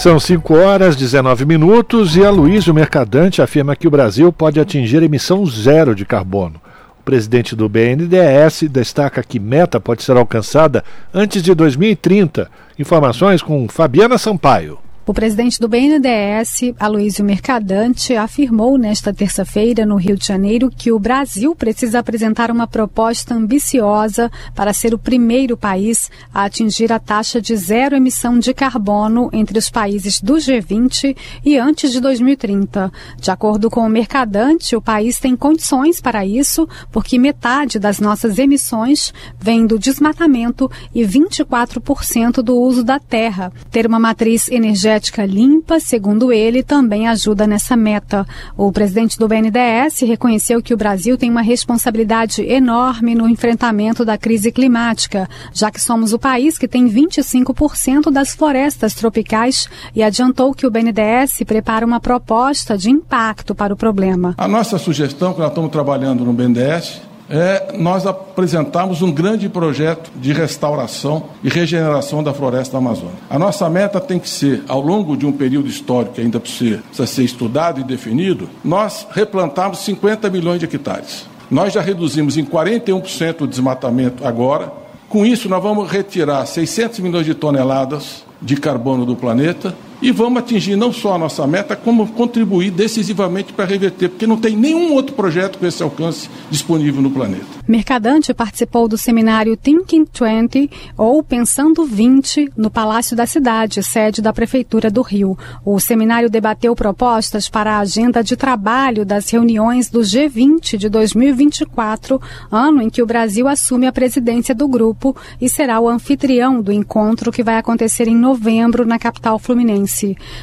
São 0.00 0.18
5 0.18 0.54
horas 0.56 0.96
19 0.96 1.44
minutos 1.44 2.16
e 2.16 2.24
a 2.24 2.30
Luísa 2.30 2.72
Mercadante 2.72 3.42
afirma 3.42 3.76
que 3.76 3.86
o 3.86 3.90
Brasil 3.90 4.32
pode 4.32 4.58
atingir 4.58 5.02
emissão 5.02 5.44
zero 5.44 5.94
de 5.94 6.06
carbono. 6.06 6.58
O 6.98 7.02
presidente 7.02 7.54
do 7.54 7.68
BNDES 7.68 8.62
destaca 8.70 9.22
que 9.22 9.38
meta 9.38 9.78
pode 9.78 10.02
ser 10.02 10.16
alcançada 10.16 10.82
antes 11.12 11.42
de 11.42 11.54
2030. 11.54 12.50
Informações 12.78 13.42
com 13.42 13.68
Fabiana 13.68 14.16
Sampaio. 14.16 14.78
O 15.10 15.12
presidente 15.12 15.58
do 15.58 15.66
BNDES, 15.66 16.72
Aloysio 16.78 17.24
Mercadante, 17.24 18.14
afirmou 18.14 18.78
nesta 18.78 19.12
terça-feira 19.12 19.84
no 19.84 19.96
Rio 19.96 20.16
de 20.16 20.24
Janeiro 20.24 20.70
que 20.70 20.92
o 20.92 21.00
Brasil 21.00 21.52
precisa 21.56 21.98
apresentar 21.98 22.48
uma 22.48 22.68
proposta 22.68 23.34
ambiciosa 23.34 24.30
para 24.54 24.72
ser 24.72 24.94
o 24.94 24.98
primeiro 24.98 25.56
país 25.56 26.12
a 26.32 26.44
atingir 26.44 26.92
a 26.92 27.00
taxa 27.00 27.40
de 27.40 27.56
zero 27.56 27.96
emissão 27.96 28.38
de 28.38 28.54
carbono 28.54 29.28
entre 29.32 29.58
os 29.58 29.68
países 29.68 30.20
do 30.20 30.34
G20 30.34 31.16
e 31.44 31.58
antes 31.58 31.90
de 31.90 32.00
2030. 32.00 32.92
De 33.20 33.32
acordo 33.32 33.68
com 33.68 33.80
o 33.80 33.88
Mercadante, 33.88 34.76
o 34.76 34.80
país 34.80 35.18
tem 35.18 35.34
condições 35.34 36.00
para 36.00 36.24
isso, 36.24 36.68
porque 36.92 37.18
metade 37.18 37.80
das 37.80 37.98
nossas 37.98 38.38
emissões 38.38 39.12
vem 39.40 39.66
do 39.66 39.76
desmatamento 39.76 40.70
e 40.94 41.02
24% 41.02 42.42
do 42.42 42.56
uso 42.56 42.84
da 42.84 43.00
terra. 43.00 43.52
Ter 43.72 43.88
uma 43.88 43.98
matriz 43.98 44.48
energética 44.48 44.99
limpa, 45.24 45.80
segundo 45.80 46.32
ele, 46.32 46.62
também 46.62 47.08
ajuda 47.08 47.46
nessa 47.46 47.76
meta. 47.76 48.26
O 48.56 48.70
presidente 48.70 49.18
do 49.18 49.26
BNDES 49.26 50.00
reconheceu 50.00 50.62
que 50.62 50.74
o 50.74 50.76
Brasil 50.76 51.16
tem 51.16 51.30
uma 51.30 51.42
responsabilidade 51.42 52.42
enorme 52.42 53.14
no 53.14 53.28
enfrentamento 53.28 54.04
da 54.04 54.18
crise 54.18 54.52
climática, 54.52 55.28
já 55.52 55.70
que 55.70 55.80
somos 55.80 56.12
o 56.12 56.18
país 56.18 56.58
que 56.58 56.68
tem 56.68 56.88
25% 56.88 58.10
das 58.10 58.34
florestas 58.34 58.94
tropicais 58.94 59.68
e 59.94 60.02
adiantou 60.02 60.54
que 60.54 60.66
o 60.66 60.70
BNDES 60.70 61.42
prepara 61.46 61.86
uma 61.86 62.00
proposta 62.00 62.76
de 62.76 62.90
impacto 62.90 63.54
para 63.54 63.72
o 63.72 63.76
problema. 63.76 64.34
A 64.36 64.48
nossa 64.48 64.78
sugestão, 64.78 65.32
que 65.32 65.40
nós 65.40 65.48
estamos 65.48 65.70
trabalhando 65.70 66.24
no 66.24 66.32
BNDES, 66.32 67.09
é 67.30 67.76
nós 67.78 68.06
apresentarmos 68.06 69.02
um 69.02 69.12
grande 69.12 69.48
projeto 69.48 70.10
de 70.16 70.32
restauração 70.32 71.28
e 71.44 71.48
regeneração 71.48 72.24
da 72.24 72.34
floresta 72.34 72.76
amazônica. 72.76 73.18
A 73.30 73.38
nossa 73.38 73.70
meta 73.70 74.00
tem 74.00 74.18
que 74.18 74.28
ser, 74.28 74.64
ao 74.66 74.80
longo 74.80 75.16
de 75.16 75.24
um 75.24 75.30
período 75.30 75.68
histórico 75.68 76.14
que 76.14 76.20
ainda 76.20 76.40
precisa, 76.40 76.82
ser 77.06 77.22
estudado 77.22 77.80
e 77.80 77.84
definido, 77.84 78.50
nós 78.64 79.06
replantarmos 79.12 79.78
50 79.78 80.28
milhões 80.28 80.58
de 80.58 80.66
hectares. 80.66 81.26
Nós 81.48 81.72
já 81.72 81.80
reduzimos 81.80 82.36
em 82.36 82.44
41% 82.44 83.42
o 83.42 83.46
desmatamento 83.46 84.26
agora. 84.26 84.72
Com 85.08 85.24
isso, 85.24 85.48
nós 85.48 85.62
vamos 85.62 85.90
retirar 85.90 86.44
600 86.46 86.98
milhões 87.00 87.26
de 87.26 87.34
toneladas 87.34 88.24
de 88.42 88.56
carbono 88.56 89.04
do 89.04 89.14
planeta 89.14 89.74
e 90.02 90.10
vamos 90.10 90.38
atingir 90.38 90.76
não 90.76 90.92
só 90.92 91.14
a 91.14 91.18
nossa 91.18 91.46
meta, 91.46 91.76
como 91.76 92.06
contribuir 92.08 92.70
decisivamente 92.70 93.52
para 93.52 93.64
reverter, 93.64 94.08
porque 94.08 94.26
não 94.26 94.36
tem 94.36 94.56
nenhum 94.56 94.94
outro 94.94 95.14
projeto 95.14 95.58
com 95.58 95.66
esse 95.66 95.82
alcance 95.82 96.28
disponível 96.50 97.02
no 97.02 97.10
planeta. 97.10 97.44
Mercadante 97.68 98.34
participou 98.34 98.88
do 98.88 98.98
seminário 98.98 99.56
Thinking 99.56 100.04
20 100.04 100.70
ou 100.96 101.22
Pensando 101.22 101.84
20 101.84 102.52
no 102.56 102.70
Palácio 102.70 103.16
da 103.16 103.26
Cidade, 103.26 103.82
sede 103.82 104.20
da 104.20 104.32
Prefeitura 104.32 104.90
do 104.90 105.02
Rio. 105.02 105.38
O 105.64 105.78
seminário 105.78 106.30
debateu 106.30 106.74
propostas 106.74 107.48
para 107.48 107.74
a 107.74 107.80
agenda 107.80 108.24
de 108.24 108.36
trabalho 108.36 109.04
das 109.04 109.30
reuniões 109.30 109.88
do 109.88 110.00
G20 110.00 110.76
de 110.76 110.88
2024, 110.88 112.20
ano 112.50 112.82
em 112.82 112.90
que 112.90 113.02
o 113.02 113.06
Brasil 113.06 113.46
assume 113.46 113.86
a 113.86 113.92
presidência 113.92 114.54
do 114.54 114.66
grupo 114.66 115.14
e 115.40 115.48
será 115.48 115.78
o 115.78 115.88
anfitrião 115.88 116.60
do 116.60 116.72
encontro 116.72 117.30
que 117.30 117.42
vai 117.42 117.56
acontecer 117.56 118.08
em 118.08 118.16
novembro 118.16 118.86
na 118.86 118.98
capital 118.98 119.38
fluminense. 119.38 119.89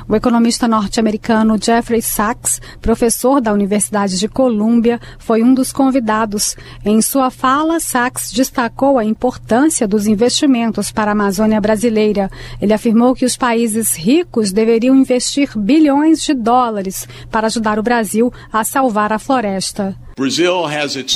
O 0.07 0.15
economista 0.15 0.67
norte-americano 0.67 1.57
Jeffrey 1.61 2.01
Sachs, 2.01 2.61
professor 2.81 3.39
da 3.39 3.53
Universidade 3.53 4.19
de 4.19 4.27
Colômbia, 4.27 4.99
foi 5.17 5.43
um 5.43 5.53
dos 5.53 5.71
convidados. 5.71 6.55
Em 6.83 7.01
sua 7.01 7.29
fala, 7.29 7.79
Sachs 7.79 8.31
destacou 8.31 8.97
a 8.97 9.05
importância 9.05 9.87
dos 9.87 10.07
investimentos 10.07 10.91
para 10.91 11.11
a 11.11 11.13
Amazônia 11.13 11.61
brasileira. 11.61 12.29
Ele 12.61 12.73
afirmou 12.73 13.15
que 13.15 13.25
os 13.25 13.37
países 13.37 13.95
ricos 13.95 14.51
deveriam 14.51 14.95
investir 14.95 15.49
bilhões 15.57 16.21
de 16.21 16.33
dólares 16.33 17.07
para 17.31 17.47
ajudar 17.47 17.79
o 17.79 17.83
Brasil 17.83 18.31
a 18.51 18.63
salvar 18.63 19.11
a 19.13 19.19
floresta. 19.19 20.06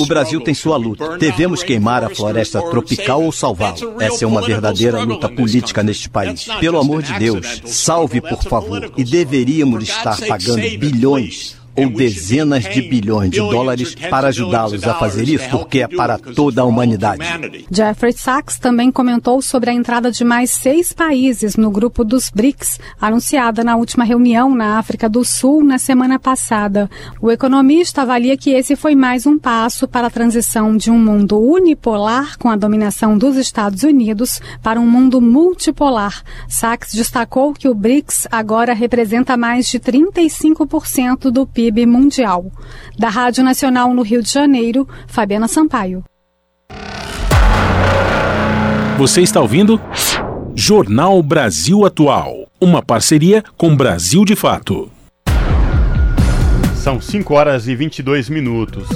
O 0.00 0.06
Brasil 0.06 0.40
tem 0.40 0.54
sua 0.54 0.76
luta. 0.76 1.18
Devemos 1.18 1.62
queimar 1.62 2.04
a 2.04 2.10
floresta 2.10 2.62
tropical 2.62 3.22
ou 3.22 3.32
salvá-la. 3.32 3.76
Essa 4.00 4.24
é 4.24 4.28
uma 4.28 4.42
verdadeira 4.42 5.02
luta 5.02 5.28
política 5.28 5.82
neste 5.82 6.08
país. 6.08 6.46
Pelo 6.60 6.78
amor 6.78 7.02
de 7.02 7.18
Deus, 7.18 7.62
salve, 7.66 8.20
por 8.20 8.42
favor. 8.42 8.92
E 8.96 9.04
deveríamos 9.04 9.84
estar 9.84 10.18
pagando 10.26 10.62
bilhões 10.78 11.61
ou 11.74 11.88
dezenas 11.88 12.64
de 12.64 12.82
bilhões 12.82 13.30
de 13.30 13.38
dólares 13.38 13.94
para 14.10 14.28
ajudá-los 14.28 14.84
a 14.84 14.94
fazer 14.94 15.28
isso, 15.28 15.48
porque 15.50 15.80
é 15.80 15.88
para 15.88 16.18
toda 16.18 16.62
a 16.62 16.64
humanidade. 16.64 17.22
Jeffrey 17.70 18.12
Sachs 18.12 18.58
também 18.58 18.90
comentou 18.90 19.40
sobre 19.40 19.70
a 19.70 19.72
entrada 19.72 20.10
de 20.10 20.24
mais 20.24 20.50
seis 20.50 20.92
países 20.92 21.56
no 21.56 21.70
grupo 21.70 22.04
dos 22.04 22.30
BRICS, 22.30 22.78
anunciada 23.00 23.64
na 23.64 23.76
última 23.76 24.04
reunião 24.04 24.54
na 24.54 24.78
África 24.78 25.08
do 25.08 25.24
Sul 25.24 25.64
na 25.64 25.78
semana 25.78 26.18
passada. 26.18 26.90
O 27.20 27.30
economista 27.30 28.02
avalia 28.02 28.36
que 28.36 28.50
esse 28.50 28.76
foi 28.76 28.94
mais 28.94 29.26
um 29.26 29.38
passo 29.38 29.88
para 29.88 30.08
a 30.08 30.10
transição 30.10 30.76
de 30.76 30.90
um 30.90 30.98
mundo 30.98 31.38
unipolar, 31.40 32.38
com 32.38 32.50
a 32.50 32.56
dominação 32.56 33.16
dos 33.16 33.36
Estados 33.36 33.82
Unidos, 33.82 34.40
para 34.62 34.80
um 34.80 34.86
mundo 34.86 35.20
multipolar. 35.20 36.22
Sachs 36.48 36.92
destacou 36.92 37.54
que 37.54 37.68
o 37.68 37.74
BRICS 37.74 38.28
agora 38.30 38.74
representa 38.74 39.36
mais 39.36 39.66
de 39.66 39.80
35% 39.80 41.30
do 41.30 41.46
PIB 41.46 41.61
PIB 41.62 41.86
mundial. 41.86 42.50
Da 42.98 43.08
Rádio 43.08 43.44
Nacional 43.44 43.94
no 43.94 44.02
Rio 44.02 44.22
de 44.22 44.30
Janeiro, 44.30 44.88
Fabiana 45.06 45.46
Sampaio. 45.46 46.02
Você 48.98 49.22
está 49.22 49.40
ouvindo? 49.40 49.80
Jornal 50.54 51.22
Brasil 51.22 51.84
Atual. 51.84 52.48
Uma 52.60 52.82
parceria 52.82 53.44
com 53.56 53.76
Brasil 53.76 54.24
de 54.24 54.34
Fato. 54.34 54.90
São 56.74 57.00
5 57.00 57.32
horas 57.32 57.68
e 57.68 57.76
22 57.76 58.28
minutos. 58.28 58.88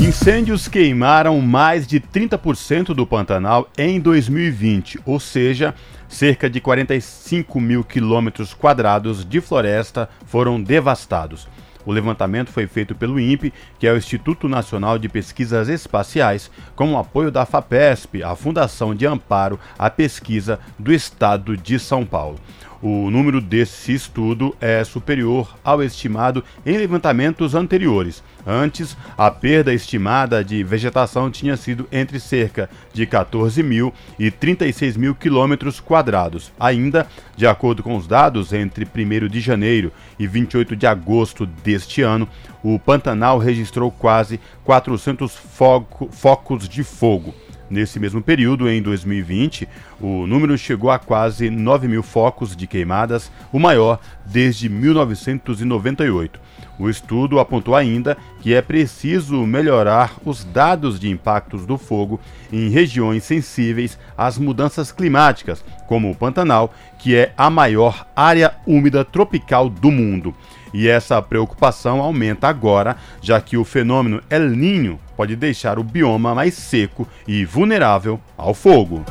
Incêndios 0.00 0.66
queimaram 0.66 1.40
mais 1.40 1.86
de 1.86 2.00
30% 2.00 2.86
do 2.86 3.06
Pantanal 3.06 3.68
em 3.78 4.00
2020, 4.00 4.98
ou 5.06 5.20
seja, 5.20 5.72
cerca 6.08 6.50
de 6.50 6.60
45 6.60 7.60
mil 7.60 7.84
quilômetros 7.84 8.52
quadrados 8.52 9.24
de 9.24 9.40
floresta 9.40 10.08
foram 10.26 10.60
devastados. 10.60 11.46
O 11.84 11.92
levantamento 11.92 12.50
foi 12.50 12.66
feito 12.66 12.94
pelo 12.94 13.18
INPE, 13.18 13.52
que 13.78 13.86
é 13.86 13.92
o 13.92 13.96
Instituto 13.96 14.48
Nacional 14.48 14.98
de 14.98 15.08
Pesquisas 15.08 15.68
Espaciais, 15.68 16.50
com 16.76 16.92
o 16.92 16.98
apoio 16.98 17.30
da 17.30 17.44
FAPESP, 17.44 18.22
a 18.22 18.34
Fundação 18.36 18.94
de 18.94 19.06
Amparo 19.06 19.58
à 19.78 19.90
Pesquisa 19.90 20.58
do 20.78 20.92
Estado 20.92 21.56
de 21.56 21.78
São 21.78 22.04
Paulo. 22.04 22.38
O 22.82 23.12
número 23.12 23.40
desse 23.40 23.94
estudo 23.94 24.56
é 24.60 24.82
superior 24.82 25.56
ao 25.62 25.80
estimado 25.84 26.42
em 26.66 26.76
levantamentos 26.76 27.54
anteriores. 27.54 28.24
Antes, 28.44 28.96
a 29.16 29.30
perda 29.30 29.72
estimada 29.72 30.42
de 30.42 30.64
vegetação 30.64 31.30
tinha 31.30 31.56
sido 31.56 31.86
entre 31.92 32.18
cerca 32.18 32.68
de 32.92 33.06
14 33.06 33.62
mil 33.62 33.94
e 34.18 34.32
36 34.32 34.96
mil 34.96 35.14
quilômetros 35.14 35.78
quadrados. 35.78 36.50
Ainda, 36.58 37.06
de 37.36 37.46
acordo 37.46 37.84
com 37.84 37.96
os 37.96 38.08
dados, 38.08 38.52
entre 38.52 38.84
1 38.84 39.28
de 39.28 39.40
janeiro 39.40 39.92
e 40.18 40.26
28 40.26 40.74
de 40.74 40.84
agosto 40.84 41.46
deste 41.46 42.02
ano, 42.02 42.28
o 42.64 42.80
Pantanal 42.80 43.38
registrou 43.38 43.92
quase 43.92 44.40
400 44.64 45.36
foco, 45.36 46.08
focos 46.10 46.68
de 46.68 46.82
fogo. 46.82 47.32
Nesse 47.72 47.98
mesmo 47.98 48.20
período, 48.20 48.68
em 48.68 48.82
2020, 48.82 49.66
o 49.98 50.26
número 50.26 50.58
chegou 50.58 50.90
a 50.90 50.98
quase 50.98 51.48
9 51.48 51.88
mil 51.88 52.02
focos 52.02 52.54
de 52.54 52.66
queimadas, 52.66 53.32
o 53.50 53.58
maior 53.58 53.98
desde 54.26 54.68
1998. 54.68 56.38
O 56.78 56.90
estudo 56.90 57.40
apontou 57.40 57.74
ainda 57.74 58.14
que 58.42 58.52
é 58.52 58.60
preciso 58.60 59.46
melhorar 59.46 60.16
os 60.22 60.44
dados 60.44 61.00
de 61.00 61.08
impactos 61.08 61.64
do 61.64 61.78
fogo 61.78 62.20
em 62.52 62.68
regiões 62.68 63.24
sensíveis 63.24 63.98
às 64.18 64.36
mudanças 64.36 64.92
climáticas, 64.92 65.64
como 65.88 66.10
o 66.10 66.14
Pantanal, 66.14 66.74
que 66.98 67.16
é 67.16 67.32
a 67.38 67.48
maior 67.48 68.06
área 68.14 68.52
úmida 68.66 69.02
tropical 69.02 69.70
do 69.70 69.90
mundo. 69.90 70.34
E 70.72 70.88
essa 70.88 71.20
preocupação 71.20 72.00
aumenta 72.00 72.48
agora, 72.48 72.96
já 73.20 73.40
que 73.40 73.56
o 73.56 73.64
fenômeno 73.64 74.22
El 74.30 74.48
Ninho 74.50 74.98
pode 75.16 75.36
deixar 75.36 75.78
o 75.78 75.84
bioma 75.84 76.34
mais 76.34 76.54
seco 76.54 77.06
e 77.26 77.44
vulnerável 77.44 78.18
ao 78.36 78.54
fogo. 78.54 79.04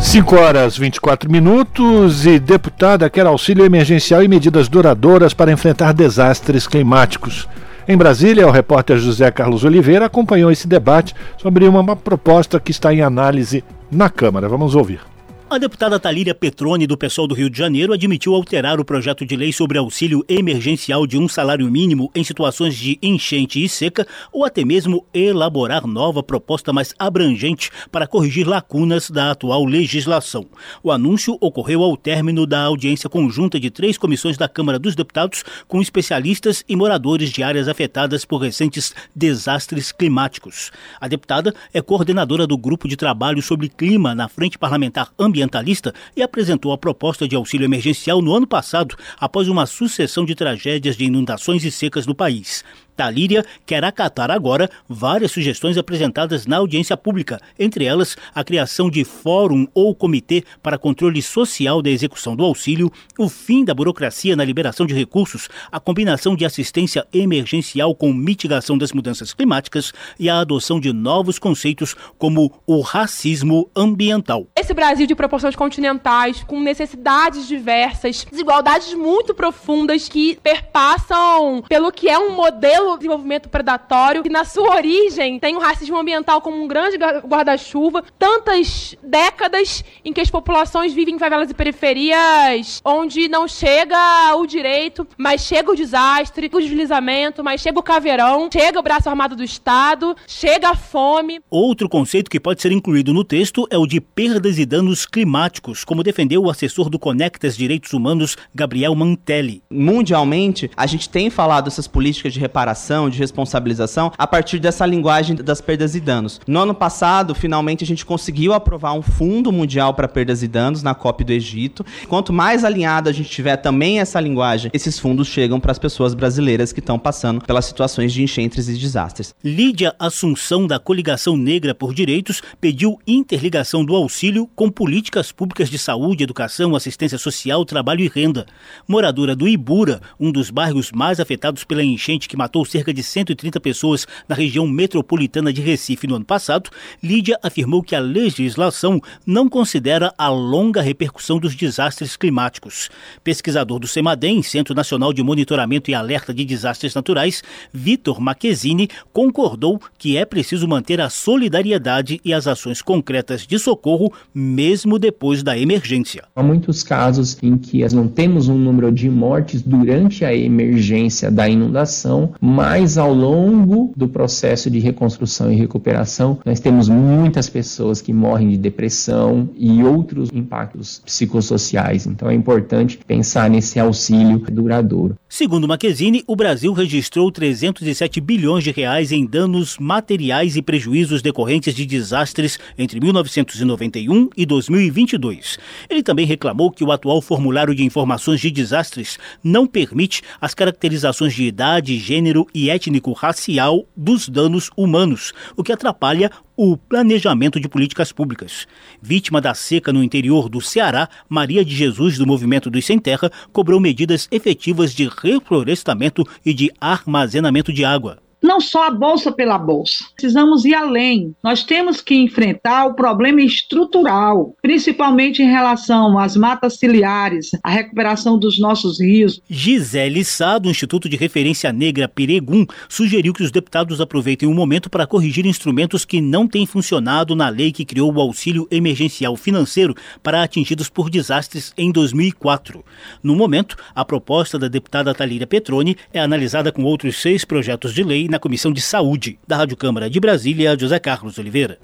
5 0.00 0.36
horas 0.36 0.76
24 0.76 1.30
minutos 1.30 2.26
e 2.26 2.38
deputada 2.38 3.08
quer 3.08 3.26
auxílio 3.26 3.64
emergencial 3.64 4.22
e 4.22 4.28
medidas 4.28 4.68
duradouras 4.68 5.32
para 5.32 5.50
enfrentar 5.50 5.92
desastres 5.92 6.66
climáticos. 6.66 7.48
Em 7.86 7.96
Brasília, 7.96 8.46
o 8.46 8.50
repórter 8.50 8.98
José 8.98 9.30
Carlos 9.30 9.64
Oliveira 9.64 10.06
acompanhou 10.06 10.50
esse 10.50 10.66
debate 10.66 11.14
sobre 11.36 11.66
uma 11.66 11.96
proposta 11.96 12.60
que 12.60 12.70
está 12.70 12.94
em 12.94 13.02
análise 13.02 13.64
na 13.90 14.08
Câmara. 14.08 14.48
Vamos 14.48 14.74
ouvir. 14.74 15.13
A 15.54 15.58
deputada 15.58 16.00
Talíria 16.00 16.34
Petroni, 16.34 16.84
do 16.84 16.98
PSOL 16.98 17.28
do 17.28 17.34
Rio 17.36 17.48
de 17.48 17.56
Janeiro, 17.56 17.92
admitiu 17.92 18.34
alterar 18.34 18.80
o 18.80 18.84
projeto 18.84 19.24
de 19.24 19.36
lei 19.36 19.52
sobre 19.52 19.78
auxílio 19.78 20.24
emergencial 20.28 21.06
de 21.06 21.16
um 21.16 21.28
salário 21.28 21.70
mínimo 21.70 22.10
em 22.12 22.24
situações 22.24 22.74
de 22.74 22.98
enchente 23.00 23.62
e 23.62 23.68
seca, 23.68 24.04
ou 24.32 24.44
até 24.44 24.64
mesmo 24.64 25.06
elaborar 25.14 25.86
nova 25.86 26.24
proposta 26.24 26.72
mais 26.72 26.92
abrangente 26.98 27.70
para 27.92 28.08
corrigir 28.08 28.48
lacunas 28.48 29.08
da 29.08 29.30
atual 29.30 29.64
legislação. 29.64 30.44
O 30.82 30.90
anúncio 30.90 31.38
ocorreu 31.40 31.84
ao 31.84 31.96
término 31.96 32.48
da 32.48 32.64
audiência 32.64 33.08
conjunta 33.08 33.60
de 33.60 33.70
três 33.70 33.96
comissões 33.96 34.36
da 34.36 34.48
Câmara 34.48 34.76
dos 34.76 34.96
Deputados 34.96 35.44
com 35.68 35.80
especialistas 35.80 36.64
e 36.68 36.74
moradores 36.74 37.30
de 37.30 37.44
áreas 37.44 37.68
afetadas 37.68 38.24
por 38.24 38.38
recentes 38.38 38.92
desastres 39.14 39.92
climáticos. 39.92 40.72
A 41.00 41.06
deputada 41.06 41.54
é 41.72 41.80
coordenadora 41.80 42.44
do 42.44 42.58
Grupo 42.58 42.88
de 42.88 42.96
Trabalho 42.96 43.40
sobre 43.40 43.68
Clima 43.68 44.16
na 44.16 44.28
Frente 44.28 44.58
Parlamentar 44.58 45.12
Ambientalista 45.44 45.94
e 46.16 46.22
apresentou 46.22 46.72
a 46.72 46.78
proposta 46.78 47.28
de 47.28 47.36
auxílio 47.36 47.64
emergencial 47.64 48.20
no 48.20 48.34
ano 48.34 48.46
passado, 48.46 48.96
após 49.18 49.48
uma 49.48 49.66
sucessão 49.66 50.24
de 50.24 50.34
tragédias 50.34 50.96
de 50.96 51.04
inundações 51.04 51.64
e 51.64 51.70
secas 51.70 52.06
no 52.06 52.14
país. 52.14 52.64
Talíria 52.96 53.44
quer 53.66 53.84
acatar 53.84 54.30
agora 54.30 54.70
várias 54.88 55.32
sugestões 55.32 55.76
apresentadas 55.76 56.46
na 56.46 56.58
audiência 56.58 56.96
pública, 56.96 57.40
entre 57.58 57.84
elas 57.84 58.16
a 58.34 58.44
criação 58.44 58.88
de 58.88 59.04
fórum 59.04 59.66
ou 59.74 59.94
comitê 59.94 60.44
para 60.62 60.78
controle 60.78 61.20
social 61.22 61.82
da 61.82 61.90
execução 61.90 62.36
do 62.36 62.44
auxílio, 62.44 62.92
o 63.18 63.28
fim 63.28 63.64
da 63.64 63.74
burocracia 63.74 64.36
na 64.36 64.44
liberação 64.44 64.86
de 64.86 64.94
recursos, 64.94 65.48
a 65.70 65.80
combinação 65.80 66.36
de 66.36 66.44
assistência 66.44 67.06
emergencial 67.12 67.94
com 67.94 68.12
mitigação 68.12 68.78
das 68.78 68.92
mudanças 68.92 69.32
climáticas 69.32 69.92
e 70.18 70.28
a 70.28 70.40
adoção 70.40 70.78
de 70.78 70.92
novos 70.92 71.38
conceitos 71.38 71.94
como 72.18 72.52
o 72.66 72.80
racismo 72.80 73.68
ambiental. 73.74 74.46
Esse 74.56 74.74
Brasil 74.74 75.06
de 75.06 75.14
proporções 75.14 75.56
continentais, 75.56 76.42
com 76.44 76.60
necessidades 76.60 77.46
diversas, 77.46 78.24
desigualdades 78.30 78.94
muito 78.94 79.34
profundas 79.34 80.08
que 80.08 80.38
perpassam 80.42 81.62
pelo 81.68 81.90
que 81.90 82.08
é 82.08 82.18
um 82.18 82.32
modelo 82.32 82.83
pelo 82.84 82.96
desenvolvimento 82.98 83.48
predatório, 83.48 84.22
que 84.22 84.28
na 84.28 84.44
sua 84.44 84.76
origem 84.76 85.38
tem 85.38 85.56
o 85.56 85.58
racismo 85.58 85.96
ambiental 85.96 86.42
como 86.42 86.62
um 86.62 86.68
grande 86.68 86.98
guarda-chuva, 86.98 88.04
tantas 88.18 88.94
décadas 89.02 89.82
em 90.04 90.12
que 90.12 90.20
as 90.20 90.30
populações 90.30 90.92
vivem 90.92 91.14
em 91.14 91.18
favelas 91.18 91.50
e 91.50 91.54
periferias, 91.54 92.82
onde 92.84 93.26
não 93.26 93.48
chega 93.48 93.96
o 94.36 94.46
direito, 94.46 95.06
mas 95.16 95.40
chega 95.40 95.70
o 95.70 95.74
desastre, 95.74 96.50
o 96.52 96.60
deslizamento, 96.60 97.42
mas 97.42 97.62
chega 97.62 97.78
o 97.78 97.82
caveirão, 97.82 98.48
chega 98.52 98.78
o 98.78 98.82
braço 98.82 99.08
armado 99.08 99.34
do 99.34 99.42
Estado, 99.42 100.14
chega 100.26 100.70
a 100.70 100.76
fome. 100.76 101.40
Outro 101.50 101.88
conceito 101.88 102.30
que 102.30 102.38
pode 102.38 102.60
ser 102.60 102.70
incluído 102.70 103.14
no 103.14 103.24
texto 103.24 103.66
é 103.70 103.78
o 103.78 103.86
de 103.86 104.00
perdas 104.00 104.58
e 104.58 104.66
danos 104.66 105.06
climáticos, 105.06 105.84
como 105.84 106.02
defendeu 106.02 106.42
o 106.42 106.50
assessor 106.50 106.90
do 106.90 106.98
Conectas 106.98 107.56
Direitos 107.56 107.94
Humanos, 107.94 108.36
Gabriel 108.54 108.94
Mantelli. 108.94 109.62
Mundialmente, 109.70 110.70
a 110.76 110.86
gente 110.86 111.08
tem 111.08 111.30
falado 111.30 111.68
essas 111.68 111.88
políticas 111.88 112.32
de 112.32 112.40
reparação 112.40 112.73
de 113.10 113.18
responsabilização, 113.18 114.12
a 114.16 114.26
partir 114.26 114.58
dessa 114.58 114.84
linguagem 114.84 115.36
das 115.36 115.60
perdas 115.60 115.94
e 115.94 116.00
danos. 116.00 116.40
No 116.46 116.60
ano 116.60 116.74
passado, 116.74 117.34
finalmente, 117.34 117.84
a 117.84 117.86
gente 117.86 118.04
conseguiu 118.04 118.52
aprovar 118.52 118.92
um 118.92 119.02
fundo 119.02 119.52
mundial 119.52 119.94
para 119.94 120.08
perdas 120.08 120.42
e 120.42 120.48
danos 120.48 120.82
na 120.82 120.94
COP 120.94 121.24
do 121.24 121.32
Egito. 121.32 121.84
Quanto 122.08 122.32
mais 122.32 122.64
alinhada 122.64 123.10
a 123.10 123.12
gente 123.12 123.30
tiver 123.30 123.56
também 123.56 124.00
essa 124.00 124.20
linguagem, 124.20 124.70
esses 124.74 124.98
fundos 124.98 125.28
chegam 125.28 125.60
para 125.60 125.72
as 125.72 125.78
pessoas 125.78 126.14
brasileiras 126.14 126.72
que 126.72 126.80
estão 126.80 126.98
passando 126.98 127.44
pelas 127.44 127.64
situações 127.64 128.12
de 128.12 128.22
enchentes 128.22 128.68
e 128.68 128.74
desastres. 128.74 129.34
Lídia 129.42 129.94
Assunção, 129.98 130.66
da 130.66 130.78
Coligação 130.78 131.36
Negra 131.36 131.74
por 131.74 131.94
Direitos, 131.94 132.42
pediu 132.60 132.98
interligação 133.06 133.84
do 133.84 133.94
auxílio 133.94 134.48
com 134.54 134.70
políticas 134.70 135.32
públicas 135.32 135.70
de 135.70 135.78
saúde, 135.78 136.24
educação, 136.24 136.74
assistência 136.74 137.18
social, 137.18 137.64
trabalho 137.64 138.00
e 138.00 138.08
renda. 138.08 138.46
Moradora 138.86 139.36
do 139.36 139.48
Ibura, 139.48 140.00
um 140.18 140.30
dos 140.30 140.50
bairros 140.50 140.90
mais 140.92 141.20
afetados 141.20 141.64
pela 141.64 141.82
enchente 141.82 142.28
que 142.28 142.36
matou 142.36 142.63
cerca 142.66 142.92
de 142.92 143.02
130 143.02 143.60
pessoas 143.60 144.06
na 144.28 144.34
região 144.34 144.66
metropolitana 144.66 145.52
de 145.52 145.60
Recife 145.60 146.06
no 146.06 146.16
ano 146.16 146.24
passado, 146.24 146.70
Lídia 147.02 147.38
afirmou 147.42 147.82
que 147.82 147.94
a 147.94 148.00
legislação 148.00 149.00
não 149.26 149.48
considera 149.48 150.12
a 150.18 150.28
longa 150.28 150.82
repercussão 150.82 151.38
dos 151.38 151.54
desastres 151.54 152.16
climáticos. 152.16 152.90
Pesquisador 153.22 153.78
do 153.78 153.86
CEMADEM, 153.86 154.42
Centro 154.42 154.74
Nacional 154.74 155.12
de 155.12 155.22
Monitoramento 155.22 155.90
e 155.90 155.94
Alerta 155.94 156.32
de 156.32 156.44
Desastres 156.44 156.94
Naturais, 156.94 157.42
Vitor 157.72 158.20
Marquezini, 158.20 158.88
concordou 159.12 159.80
que 159.98 160.16
é 160.16 160.24
preciso 160.24 160.68
manter 160.68 161.00
a 161.00 161.08
solidariedade 161.08 162.20
e 162.24 162.32
as 162.32 162.46
ações 162.46 162.82
concretas 162.82 163.46
de 163.46 163.58
socorro 163.58 164.12
mesmo 164.34 164.98
depois 164.98 165.42
da 165.42 165.58
emergência. 165.58 166.24
Há 166.34 166.42
muitos 166.42 166.82
casos 166.82 167.38
em 167.42 167.56
que 167.56 167.84
não 167.94 168.08
temos 168.08 168.48
um 168.48 168.56
número 168.56 168.90
de 168.90 169.08
mortes 169.10 169.62
durante 169.62 170.24
a 170.24 170.34
emergência 170.34 171.30
da 171.30 171.48
inundação, 171.48 172.32
mas 172.54 172.96
ao 172.96 173.12
longo 173.12 173.92
do 173.96 174.06
processo 174.06 174.70
de 174.70 174.78
reconstrução 174.78 175.52
e 175.52 175.56
recuperação, 175.56 176.38
nós 176.44 176.60
temos 176.60 176.88
muitas 176.88 177.48
pessoas 177.48 178.00
que 178.00 178.12
morrem 178.12 178.50
de 178.50 178.56
depressão 178.56 179.50
e 179.56 179.82
outros 179.82 180.30
impactos 180.32 181.02
psicossociais. 181.04 182.06
Então 182.06 182.30
é 182.30 182.34
importante 182.34 183.00
pensar 183.04 183.50
nesse 183.50 183.80
auxílio 183.80 184.38
duradouro. 184.38 185.16
Segundo 185.28 185.66
Macchesini, 185.66 186.22
o 186.28 186.36
Brasil 186.36 186.72
registrou 186.72 187.28
307 187.32 188.20
bilhões 188.20 188.62
de 188.62 188.70
reais 188.70 189.10
em 189.10 189.26
danos 189.26 189.76
materiais 189.80 190.54
e 190.54 190.62
prejuízos 190.62 191.22
decorrentes 191.22 191.74
de 191.74 191.84
desastres 191.84 192.56
entre 192.78 193.00
1991 193.00 194.30
e 194.36 194.46
2022. 194.46 195.58
Ele 195.90 196.04
também 196.04 196.24
reclamou 196.24 196.70
que 196.70 196.84
o 196.84 196.92
atual 196.92 197.20
formulário 197.20 197.74
de 197.74 197.82
informações 197.82 198.40
de 198.40 198.50
desastres 198.50 199.18
não 199.42 199.66
permite 199.66 200.22
as 200.40 200.54
caracterizações 200.54 201.34
de 201.34 201.42
idade, 201.42 201.98
gênero 201.98 202.43
e 202.54 202.70
étnico-racial 202.70 203.86
dos 203.96 204.28
danos 204.28 204.70
humanos, 204.76 205.32
o 205.56 205.62
que 205.62 205.72
atrapalha 205.72 206.30
o 206.56 206.76
planejamento 206.76 207.60
de 207.60 207.68
políticas 207.68 208.12
públicas. 208.12 208.66
Vítima 209.00 209.40
da 209.40 209.54
seca 209.54 209.92
no 209.92 210.02
interior 210.02 210.48
do 210.48 210.60
Ceará, 210.60 211.08
Maria 211.28 211.64
de 211.64 211.74
Jesus, 211.74 212.18
do 212.18 212.26
Movimento 212.26 212.70
dos 212.70 212.84
Sem 212.84 212.98
Terra, 212.98 213.30
cobrou 213.52 213.80
medidas 213.80 214.28
efetivas 214.30 214.94
de 214.94 215.08
reflorestamento 215.08 216.26
e 216.44 216.54
de 216.54 216.72
armazenamento 216.80 217.72
de 217.72 217.84
água 217.84 218.23
não 218.44 218.60
só 218.60 218.88
a 218.88 218.90
bolsa 218.90 219.32
pela 219.32 219.56
bolsa. 219.56 220.04
Precisamos 220.14 220.66
ir 220.66 220.74
além. 220.74 221.34
Nós 221.42 221.64
temos 221.64 222.02
que 222.02 222.14
enfrentar 222.14 222.84
o 222.84 222.94
problema 222.94 223.40
estrutural, 223.40 224.54
principalmente 224.60 225.42
em 225.42 225.50
relação 225.50 226.18
às 226.18 226.36
matas 226.36 226.78
ciliares, 226.78 227.52
a 227.62 227.70
recuperação 227.70 228.38
dos 228.38 228.58
nossos 228.58 229.00
rios. 229.00 229.40
Gisele 229.48 230.22
Sá, 230.24 230.58
do 230.58 230.68
Instituto 230.68 231.08
de 231.08 231.16
Referência 231.16 231.72
Negra 231.72 232.06
Peregum, 232.06 232.66
sugeriu 232.86 233.32
que 233.32 233.42
os 233.42 233.50
deputados 233.50 233.98
aproveitem 233.98 234.46
o 234.46 234.54
momento 234.54 234.90
para 234.90 235.06
corrigir 235.06 235.46
instrumentos 235.46 236.04
que 236.04 236.20
não 236.20 236.46
têm 236.46 236.66
funcionado 236.66 237.34
na 237.34 237.48
lei 237.48 237.72
que 237.72 237.84
criou 237.84 238.12
o 238.12 238.20
auxílio 238.20 238.68
emergencial 238.70 239.36
financeiro 239.36 239.94
para 240.22 240.42
atingidos 240.42 240.90
por 240.90 241.08
desastres 241.08 241.72
em 241.78 241.90
2004. 241.90 242.84
No 243.22 243.34
momento, 243.34 243.76
a 243.94 244.04
proposta 244.04 244.58
da 244.58 244.68
deputada 244.68 245.14
Talíria 245.14 245.46
Petroni 245.46 245.96
é 246.12 246.20
analisada 246.20 246.70
com 246.70 246.84
outros 246.84 247.22
seis 247.22 247.42
projetos 247.42 247.94
de 247.94 248.02
lei 248.02 248.28
na 248.34 248.38
Comissão 248.40 248.72
de 248.72 248.80
Saúde 248.80 249.38
da 249.46 249.56
Rádio 249.56 249.76
Câmara 249.76 250.10
de 250.10 250.18
Brasília, 250.18 250.76
José 250.76 250.98
Carlos 250.98 251.38
Oliveira. 251.38 251.78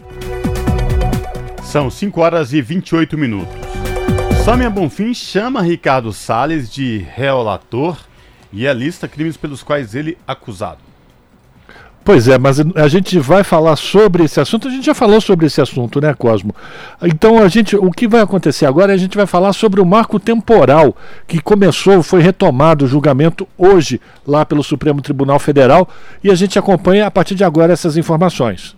São 1.62 1.88
5 1.88 2.20
horas 2.20 2.52
e 2.52 2.60
28 2.60 3.16
minutos. 3.16 3.54
Samia 4.44 4.68
Bonfim 4.68 5.14
chama 5.14 5.62
Ricardo 5.62 6.12
Salles 6.12 6.68
de 6.68 7.06
relator 7.14 7.96
e 8.52 8.66
a 8.66 8.72
lista 8.72 9.06
crimes 9.06 9.36
pelos 9.36 9.62
quais 9.62 9.94
ele 9.94 10.18
é 10.26 10.32
acusado. 10.32 10.89
Pois 12.10 12.26
é, 12.26 12.36
mas 12.38 12.58
a 12.58 12.88
gente 12.88 13.20
vai 13.20 13.44
falar 13.44 13.76
sobre 13.76 14.24
esse 14.24 14.40
assunto. 14.40 14.66
A 14.66 14.70
gente 14.72 14.84
já 14.84 14.92
falou 14.92 15.20
sobre 15.20 15.46
esse 15.46 15.60
assunto, 15.60 16.00
né, 16.00 16.12
Cosmo? 16.12 16.52
Então 17.04 17.38
a 17.38 17.46
gente, 17.46 17.76
o 17.76 17.88
que 17.92 18.08
vai 18.08 18.20
acontecer 18.20 18.66
agora? 18.66 18.90
É 18.90 18.96
a 18.96 18.98
gente 18.98 19.16
vai 19.16 19.26
falar 19.26 19.52
sobre 19.52 19.80
o 19.80 19.86
marco 19.86 20.18
temporal 20.18 20.96
que 21.28 21.40
começou, 21.40 22.02
foi 22.02 22.20
retomado 22.20 22.84
o 22.84 22.88
julgamento 22.88 23.46
hoje 23.56 24.00
lá 24.26 24.44
pelo 24.44 24.64
Supremo 24.64 25.00
Tribunal 25.00 25.38
Federal 25.38 25.88
e 26.24 26.32
a 26.32 26.34
gente 26.34 26.58
acompanha 26.58 27.06
a 27.06 27.12
partir 27.12 27.36
de 27.36 27.44
agora 27.44 27.72
essas 27.72 27.96
informações. 27.96 28.74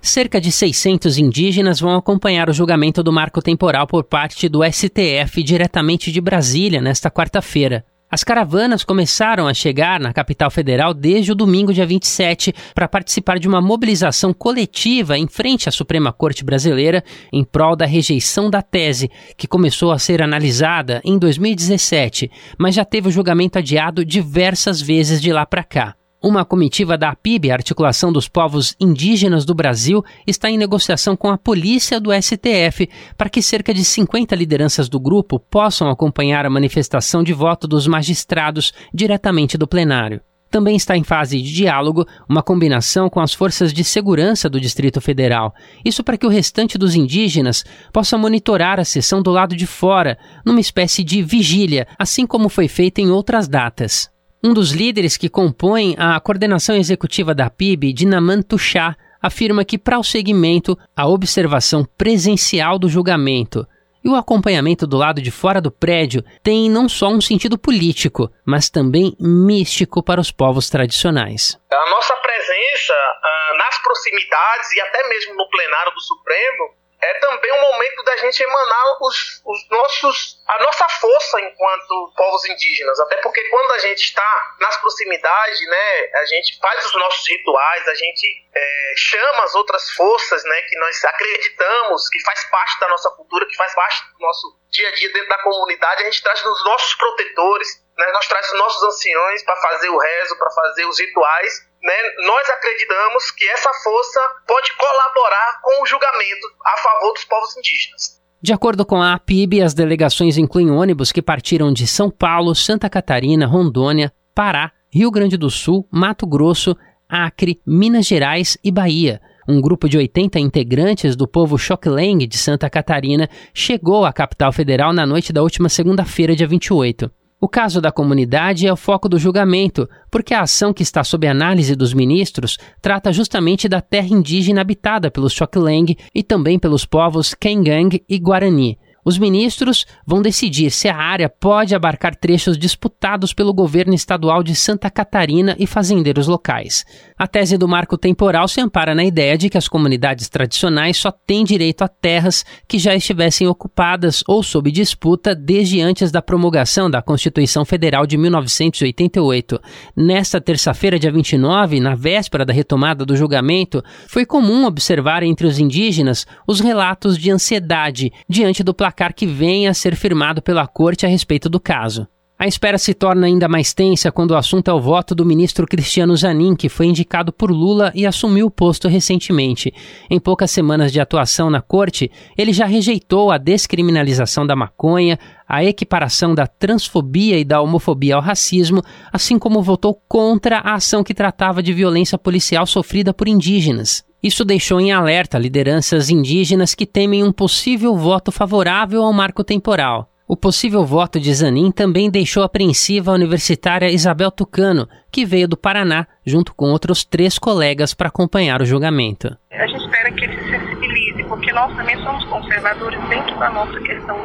Cerca 0.00 0.40
de 0.40 0.52
600 0.52 1.18
indígenas 1.18 1.80
vão 1.80 1.96
acompanhar 1.96 2.48
o 2.48 2.52
julgamento 2.52 3.02
do 3.02 3.12
marco 3.12 3.42
temporal 3.42 3.88
por 3.88 4.04
parte 4.04 4.48
do 4.48 4.60
STF 4.62 5.42
diretamente 5.42 6.12
de 6.12 6.20
Brasília 6.20 6.80
nesta 6.80 7.10
quarta-feira. 7.10 7.84
As 8.14 8.22
caravanas 8.22 8.84
começaram 8.84 9.48
a 9.48 9.54
chegar 9.54 9.98
na 9.98 10.12
capital 10.12 10.50
federal 10.50 10.92
desde 10.92 11.32
o 11.32 11.34
domingo, 11.34 11.72
dia 11.72 11.86
27, 11.86 12.52
para 12.74 12.86
participar 12.86 13.38
de 13.38 13.48
uma 13.48 13.58
mobilização 13.58 14.34
coletiva 14.34 15.16
em 15.16 15.26
frente 15.26 15.66
à 15.66 15.72
Suprema 15.72 16.12
Corte 16.12 16.44
Brasileira 16.44 17.02
em 17.32 17.42
prol 17.42 17.74
da 17.74 17.86
rejeição 17.86 18.50
da 18.50 18.60
tese, 18.60 19.10
que 19.34 19.48
começou 19.48 19.92
a 19.92 19.98
ser 19.98 20.20
analisada 20.20 21.00
em 21.02 21.18
2017, 21.18 22.30
mas 22.58 22.74
já 22.74 22.84
teve 22.84 23.08
o 23.08 23.10
julgamento 23.10 23.58
adiado 23.58 24.04
diversas 24.04 24.78
vezes 24.78 25.18
de 25.18 25.32
lá 25.32 25.46
para 25.46 25.64
cá. 25.64 25.96
Uma 26.24 26.44
comitiva 26.44 26.96
da 26.96 27.08
APIB, 27.08 27.50
Articulação 27.50 28.12
dos 28.12 28.28
Povos 28.28 28.76
Indígenas 28.78 29.44
do 29.44 29.56
Brasil, 29.56 30.04
está 30.24 30.48
em 30.48 30.56
negociação 30.56 31.16
com 31.16 31.28
a 31.28 31.36
polícia 31.36 31.98
do 31.98 32.12
STF 32.12 32.88
para 33.18 33.28
que 33.28 33.42
cerca 33.42 33.74
de 33.74 33.84
50 33.84 34.36
lideranças 34.36 34.88
do 34.88 35.00
grupo 35.00 35.40
possam 35.40 35.90
acompanhar 35.90 36.46
a 36.46 36.50
manifestação 36.50 37.24
de 37.24 37.32
voto 37.32 37.66
dos 37.66 37.88
magistrados 37.88 38.72
diretamente 38.94 39.58
do 39.58 39.66
plenário. 39.66 40.20
Também 40.48 40.76
está 40.76 40.96
em 40.96 41.02
fase 41.02 41.42
de 41.42 41.52
diálogo 41.52 42.06
uma 42.28 42.42
combinação 42.42 43.10
com 43.10 43.18
as 43.18 43.34
forças 43.34 43.72
de 43.72 43.82
segurança 43.82 44.48
do 44.48 44.60
Distrito 44.60 45.00
Federal. 45.00 45.52
Isso 45.84 46.04
para 46.04 46.16
que 46.16 46.26
o 46.26 46.30
restante 46.30 46.78
dos 46.78 46.94
indígenas 46.94 47.64
possa 47.92 48.16
monitorar 48.16 48.78
a 48.78 48.84
sessão 48.84 49.20
do 49.20 49.32
lado 49.32 49.56
de 49.56 49.66
fora, 49.66 50.16
numa 50.46 50.60
espécie 50.60 51.02
de 51.02 51.20
vigília, 51.20 51.88
assim 51.98 52.28
como 52.28 52.48
foi 52.48 52.68
feito 52.68 53.00
em 53.00 53.10
outras 53.10 53.48
datas. 53.48 54.11
Um 54.44 54.52
dos 54.52 54.72
líderes 54.72 55.16
que 55.16 55.28
compõem 55.28 55.94
a 55.96 56.18
coordenação 56.18 56.74
executiva 56.74 57.32
da 57.32 57.48
PIB, 57.48 57.92
Dinaman 57.92 58.42
Tuxá, 58.42 58.96
afirma 59.22 59.64
que 59.64 59.78
para 59.78 60.00
o 60.00 60.02
segmento, 60.02 60.76
a 60.96 61.06
observação 61.06 61.84
presencial 61.96 62.76
do 62.76 62.88
julgamento 62.88 63.64
e 64.04 64.08
o 64.08 64.16
acompanhamento 64.16 64.84
do 64.84 64.96
lado 64.96 65.22
de 65.22 65.30
fora 65.30 65.60
do 65.60 65.70
prédio 65.70 66.24
tem 66.42 66.68
não 66.68 66.88
só 66.88 67.08
um 67.08 67.20
sentido 67.20 67.56
político, 67.56 68.28
mas 68.44 68.68
também 68.68 69.16
místico 69.20 70.02
para 70.02 70.20
os 70.20 70.32
povos 70.32 70.68
tradicionais. 70.68 71.56
A 71.70 71.90
nossa 71.90 72.16
presença 72.16 72.94
uh, 72.94 73.58
nas 73.58 73.80
proximidades 73.80 74.72
e 74.72 74.80
até 74.80 75.08
mesmo 75.08 75.36
no 75.36 75.48
plenário 75.48 75.92
do 75.94 76.00
Supremo 76.00 76.81
é 77.02 77.14
também 77.14 77.52
um 77.52 77.60
momento 77.60 78.02
da 78.04 78.16
gente 78.16 78.40
emanar 78.42 78.96
os, 79.00 79.42
os, 79.44 79.68
nossos, 79.68 80.40
a 80.46 80.62
nossa 80.62 80.88
força 80.88 81.40
enquanto 81.40 82.12
povos 82.16 82.44
indígenas. 82.46 82.98
Até 83.00 83.16
porque 83.16 83.42
quando 83.48 83.72
a 83.72 83.78
gente 83.80 84.04
está 84.04 84.54
nas 84.60 84.76
proximidades, 84.76 85.60
né, 85.68 86.10
a 86.14 86.24
gente 86.26 86.58
faz 86.60 86.86
os 86.86 86.94
nossos 86.94 87.28
rituais, 87.28 87.88
a 87.88 87.94
gente 87.94 88.46
é, 88.54 88.94
chama 88.96 89.42
as 89.42 89.54
outras 89.56 89.90
forças 89.90 90.44
né, 90.44 90.62
que 90.62 90.78
nós 90.78 91.04
acreditamos, 91.04 92.08
que 92.08 92.20
faz 92.20 92.44
parte 92.44 92.78
da 92.78 92.88
nossa 92.88 93.10
cultura, 93.10 93.46
que 93.46 93.56
faz 93.56 93.74
parte 93.74 94.00
do 94.12 94.20
nosso 94.20 94.60
dia 94.70 94.88
a 94.88 94.92
dia 94.92 95.12
dentro 95.12 95.28
da 95.28 95.42
comunidade, 95.42 96.02
a 96.02 96.06
gente 96.06 96.22
traz 96.22 96.44
os 96.44 96.64
nossos 96.64 96.94
protetores, 96.94 97.84
né, 97.98 98.12
nós 98.12 98.28
traz 98.28 98.46
os 98.46 98.58
nossos 98.58 98.82
anciões 98.84 99.42
para 99.42 99.56
fazer 99.56 99.88
o 99.88 99.98
rezo, 99.98 100.38
para 100.38 100.50
fazer 100.52 100.84
os 100.86 101.00
rituais 101.00 101.71
né, 101.82 101.94
nós 102.26 102.48
acreditamos 102.50 103.30
que 103.32 103.48
essa 103.48 103.70
força 103.82 104.20
pode 104.46 104.72
colaborar 104.76 105.60
com 105.62 105.82
o 105.82 105.86
julgamento 105.86 106.46
a 106.64 106.76
favor 106.78 107.12
dos 107.12 107.24
povos 107.24 107.56
indígenas. 107.56 108.22
De 108.40 108.52
acordo 108.52 108.84
com 108.84 109.00
a 109.00 109.14
APIB, 109.14 109.62
as 109.62 109.74
delegações 109.74 110.36
incluem 110.36 110.70
ônibus 110.70 111.12
que 111.12 111.22
partiram 111.22 111.72
de 111.72 111.86
São 111.86 112.10
Paulo, 112.10 112.54
Santa 112.54 112.90
Catarina, 112.90 113.46
Rondônia, 113.46 114.12
Pará, 114.34 114.72
Rio 114.92 115.10
Grande 115.10 115.36
do 115.36 115.48
Sul, 115.48 115.86
Mato 115.90 116.26
Grosso, 116.26 116.76
Acre, 117.08 117.60
Minas 117.66 118.06
Gerais 118.06 118.58
e 118.64 118.70
Bahia. 118.70 119.20
Um 119.48 119.60
grupo 119.60 119.88
de 119.88 119.98
80 119.98 120.38
integrantes 120.38 121.16
do 121.16 121.26
povo 121.26 121.58
Xokleng 121.58 122.26
de 122.26 122.38
Santa 122.38 122.70
Catarina 122.70 123.28
chegou 123.52 124.04
à 124.04 124.12
capital 124.12 124.52
federal 124.52 124.92
na 124.92 125.04
noite 125.04 125.32
da 125.32 125.42
última 125.42 125.68
segunda-feira, 125.68 126.34
dia 126.34 126.46
28. 126.46 127.10
O 127.44 127.48
caso 127.48 127.80
da 127.80 127.90
comunidade 127.90 128.68
é 128.68 128.72
o 128.72 128.76
foco 128.76 129.08
do 129.08 129.18
julgamento, 129.18 129.90
porque 130.08 130.32
a 130.32 130.42
ação 130.42 130.72
que 130.72 130.84
está 130.84 131.02
sob 131.02 131.26
análise 131.26 131.74
dos 131.74 131.92
ministros 131.92 132.56
trata 132.80 133.12
justamente 133.12 133.68
da 133.68 133.80
terra 133.80 134.06
indígena 134.06 134.60
habitada 134.60 135.10
pelos 135.10 135.32
Xokleng 135.32 135.96
e 136.14 136.22
também 136.22 136.56
pelos 136.56 136.86
povos 136.86 137.34
Kengang 137.34 138.00
e 138.08 138.16
Guarani. 138.20 138.78
Os 139.04 139.18
ministros 139.18 139.84
vão 140.06 140.22
decidir 140.22 140.70
se 140.70 140.88
a 140.88 140.96
área 140.96 141.28
pode 141.28 141.74
abarcar 141.74 142.14
trechos 142.14 142.56
disputados 142.56 143.34
pelo 143.34 143.52
governo 143.52 143.94
estadual 143.94 144.44
de 144.44 144.54
Santa 144.54 144.88
Catarina 144.88 145.56
e 145.58 145.66
fazendeiros 145.66 146.28
locais. 146.28 146.84
A 147.18 147.26
tese 147.26 147.58
do 147.58 147.66
marco 147.66 147.98
temporal 147.98 148.46
se 148.46 148.60
ampara 148.60 148.94
na 148.94 149.04
ideia 149.04 149.36
de 149.36 149.50
que 149.50 149.58
as 149.58 149.66
comunidades 149.66 150.28
tradicionais 150.28 150.96
só 150.96 151.10
têm 151.10 151.44
direito 151.44 151.82
a 151.82 151.88
terras 151.88 152.44
que 152.68 152.78
já 152.78 152.94
estivessem 152.94 153.48
ocupadas 153.48 154.22
ou 154.28 154.40
sob 154.40 154.70
disputa 154.70 155.34
desde 155.34 155.80
antes 155.80 156.12
da 156.12 156.22
promulgação 156.22 156.88
da 156.88 157.02
Constituição 157.02 157.64
Federal 157.64 158.06
de 158.06 158.16
1988. 158.16 159.60
Nesta 159.96 160.40
terça-feira, 160.40 160.96
dia 160.96 161.10
29, 161.10 161.80
na 161.80 161.96
véspera 161.96 162.44
da 162.44 162.52
retomada 162.52 163.04
do 163.04 163.16
julgamento, 163.16 163.82
foi 164.06 164.24
comum 164.24 164.64
observar 164.64 165.24
entre 165.24 165.46
os 165.46 165.58
indígenas 165.58 166.24
os 166.46 166.60
relatos 166.60 167.18
de 167.18 167.30
ansiedade 167.30 168.12
diante 168.28 168.62
do 168.62 168.72
placar 168.72 168.91
que 169.12 169.26
venha 169.26 169.70
a 169.70 169.74
ser 169.74 169.96
firmado 169.96 170.42
pela 170.42 170.66
corte 170.66 171.06
a 171.06 171.08
respeito 171.08 171.48
do 171.48 171.58
caso. 171.58 172.06
A 172.42 172.46
espera 172.48 172.76
se 172.76 172.92
torna 172.92 173.28
ainda 173.28 173.46
mais 173.46 173.72
tensa 173.72 174.10
quando 174.10 174.32
o 174.32 174.36
assunto 174.36 174.68
é 174.68 174.74
o 174.74 174.80
voto 174.80 175.14
do 175.14 175.24
ministro 175.24 175.64
Cristiano 175.64 176.16
Zanin, 176.16 176.56
que 176.56 176.68
foi 176.68 176.86
indicado 176.86 177.32
por 177.32 177.52
Lula 177.52 177.92
e 177.94 178.04
assumiu 178.04 178.46
o 178.46 178.50
posto 178.50 178.88
recentemente. 178.88 179.72
Em 180.10 180.18
poucas 180.18 180.50
semanas 180.50 180.90
de 180.90 180.98
atuação 180.98 181.48
na 181.48 181.62
corte, 181.62 182.10
ele 182.36 182.52
já 182.52 182.66
rejeitou 182.66 183.30
a 183.30 183.38
descriminalização 183.38 184.44
da 184.44 184.56
maconha, 184.56 185.20
a 185.48 185.62
equiparação 185.62 186.34
da 186.34 186.48
transfobia 186.48 187.38
e 187.38 187.44
da 187.44 187.60
homofobia 187.60 188.16
ao 188.16 188.20
racismo, 188.20 188.82
assim 189.12 189.38
como 189.38 189.62
votou 189.62 189.94
contra 190.08 190.58
a 190.58 190.74
ação 190.74 191.04
que 191.04 191.14
tratava 191.14 191.62
de 191.62 191.72
violência 191.72 192.18
policial 192.18 192.66
sofrida 192.66 193.14
por 193.14 193.28
indígenas. 193.28 194.02
Isso 194.22 194.44
deixou 194.44 194.80
em 194.80 194.92
alerta 194.92 195.36
lideranças 195.36 196.08
indígenas 196.08 196.76
que 196.76 196.86
temem 196.86 197.24
um 197.24 197.32
possível 197.32 197.96
voto 197.96 198.30
favorável 198.30 199.02
ao 199.02 199.12
marco 199.12 199.42
temporal. 199.42 200.08
O 200.28 200.36
possível 200.36 200.84
voto 200.84 201.18
de 201.18 201.34
Zanin 201.34 201.72
também 201.72 202.08
deixou 202.08 202.44
apreensiva 202.44 203.10
a 203.10 203.14
universitária 203.14 203.90
Isabel 203.90 204.30
Tucano, 204.30 204.88
que 205.10 205.26
veio 205.26 205.48
do 205.48 205.56
Paraná, 205.56 206.06
junto 206.24 206.54
com 206.54 206.70
outros 206.70 207.04
três 207.04 207.36
colegas, 207.36 207.92
para 207.92 208.08
acompanhar 208.08 208.62
o 208.62 208.64
julgamento. 208.64 209.36
A 209.50 209.66
gente 209.66 209.82
espera 209.82 210.12
que 210.12 210.24
ele 210.24 210.38
se 210.38 210.50
sensibilize, 210.50 211.24
porque 211.24 211.52
nós 211.52 211.76
também 211.76 212.00
somos 212.02 212.24
conservadores 212.26 213.00
dentro 213.08 213.36
da 213.40 213.50
nossa 213.50 213.78
questão 213.80 214.16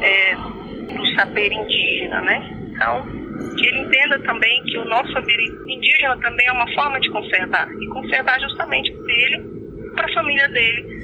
é, 0.00 0.36
do 0.94 1.06
saber 1.16 1.52
indígena, 1.52 2.20
né? 2.20 2.56
Então, 2.72 3.29
que 3.56 3.66
ele 3.66 3.80
entenda 3.80 4.18
também 4.20 4.62
que 4.64 4.78
o 4.78 4.84
nosso 4.84 5.12
saber 5.12 5.36
indígena 5.66 6.16
também 6.18 6.46
é 6.46 6.52
uma 6.52 6.70
forma 6.74 7.00
de 7.00 7.10
conservar, 7.10 7.68
e 7.80 7.86
conservar 7.88 8.40
justamente 8.40 8.92
dele, 8.92 9.42
para 9.94 10.06
a 10.06 10.14
família 10.14 10.48
dele, 10.48 11.00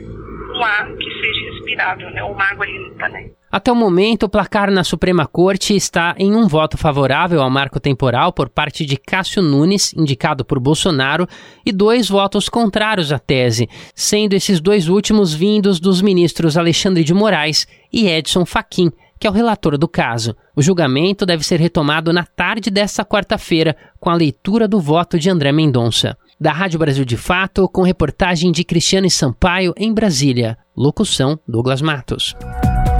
um 0.54 0.62
ar 0.62 0.86
que 0.96 1.10
seja 1.20 1.52
respirável, 1.52 2.10
né? 2.10 2.22
uma 2.22 2.44
água 2.44 2.66
limpa, 2.66 3.08
né? 3.08 3.30
Até 3.50 3.70
o 3.70 3.76
momento, 3.76 4.24
o 4.24 4.28
placar 4.28 4.70
na 4.70 4.82
Suprema 4.82 5.24
Corte 5.24 5.74
está 5.74 6.14
em 6.18 6.34
um 6.34 6.48
voto 6.48 6.76
favorável 6.76 7.40
ao 7.40 7.48
marco 7.48 7.78
temporal 7.78 8.32
por 8.32 8.48
parte 8.48 8.84
de 8.84 8.96
Cássio 8.96 9.40
Nunes, 9.40 9.94
indicado 9.94 10.44
por 10.44 10.58
Bolsonaro, 10.58 11.26
e 11.64 11.72
dois 11.72 12.08
votos 12.08 12.48
contrários 12.48 13.12
à 13.12 13.18
tese, 13.18 13.68
sendo 13.94 14.34
esses 14.34 14.60
dois 14.60 14.88
últimos 14.88 15.32
vindos 15.32 15.78
dos 15.78 16.02
ministros 16.02 16.58
Alexandre 16.58 17.04
de 17.04 17.14
Moraes 17.14 17.66
e 17.92 18.08
Edson 18.08 18.44
Fachin, 18.44 18.90
que 19.18 19.26
é 19.26 19.30
o 19.30 19.32
relator 19.32 19.76
do 19.78 19.88
caso. 19.88 20.36
O 20.54 20.62
julgamento 20.62 21.26
deve 21.26 21.44
ser 21.44 21.60
retomado 21.60 22.12
na 22.12 22.24
tarde 22.24 22.70
desta 22.70 23.04
quarta-feira, 23.04 23.76
com 23.98 24.10
a 24.10 24.14
leitura 24.14 24.68
do 24.68 24.80
voto 24.80 25.18
de 25.18 25.30
André 25.30 25.52
Mendonça. 25.52 26.16
Da 26.38 26.52
Rádio 26.52 26.78
Brasil 26.78 27.04
de 27.04 27.16
Fato, 27.16 27.66
com 27.66 27.82
reportagem 27.82 28.52
de 28.52 28.62
Cristiane 28.62 29.10
Sampaio 29.10 29.72
em 29.76 29.92
Brasília. 29.92 30.58
Locução: 30.76 31.38
Douglas 31.48 31.80
Matos. 31.80 32.34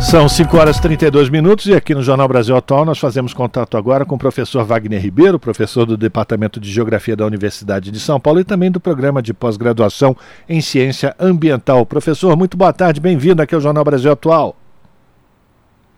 São 0.00 0.29
5 0.29 0.57
horas 0.57 0.76
e 0.76 0.83
32 0.83 1.29
minutos 1.29 1.66
e 1.66 1.74
aqui 1.74 1.94
no 1.94 2.02
Jornal 2.02 2.29
Brasil 2.29 2.55
Atual 2.55 2.85
nós 2.85 2.98
fazemos 2.98 3.33
contato 3.33 3.76
agora 3.76 4.05
com 4.05 4.14
o 4.14 4.18
professor 4.18 4.64
Wagner 4.64 5.00
Ribeiro, 5.00 5.38
professor 5.38 5.87
do 5.87 5.96
Departamento 5.96 6.61
de 6.61 6.70
Geografia 6.70 7.16
da 7.16 7.26
Universidade 7.26 7.90
de 7.90 7.98
São 7.98 8.20
Paulo 8.20 8.40
e 8.40 8.44
também 8.44 8.70
do 8.70 8.79
programa 8.79 9.22
de 9.22 9.33
pós-graduação 9.35 10.16
em 10.48 10.61
Ciência 10.61 11.14
Ambiental. 11.18 11.85
Professor, 11.87 12.37
muito 12.37 12.57
boa 12.57 12.72
tarde, 12.72 13.00
bem-vindo 13.00 13.42
aqui 13.42 13.55
ao 13.55 13.61
Jornal 13.61 13.85
Brasil 13.85 14.12
Atual. 14.12 14.55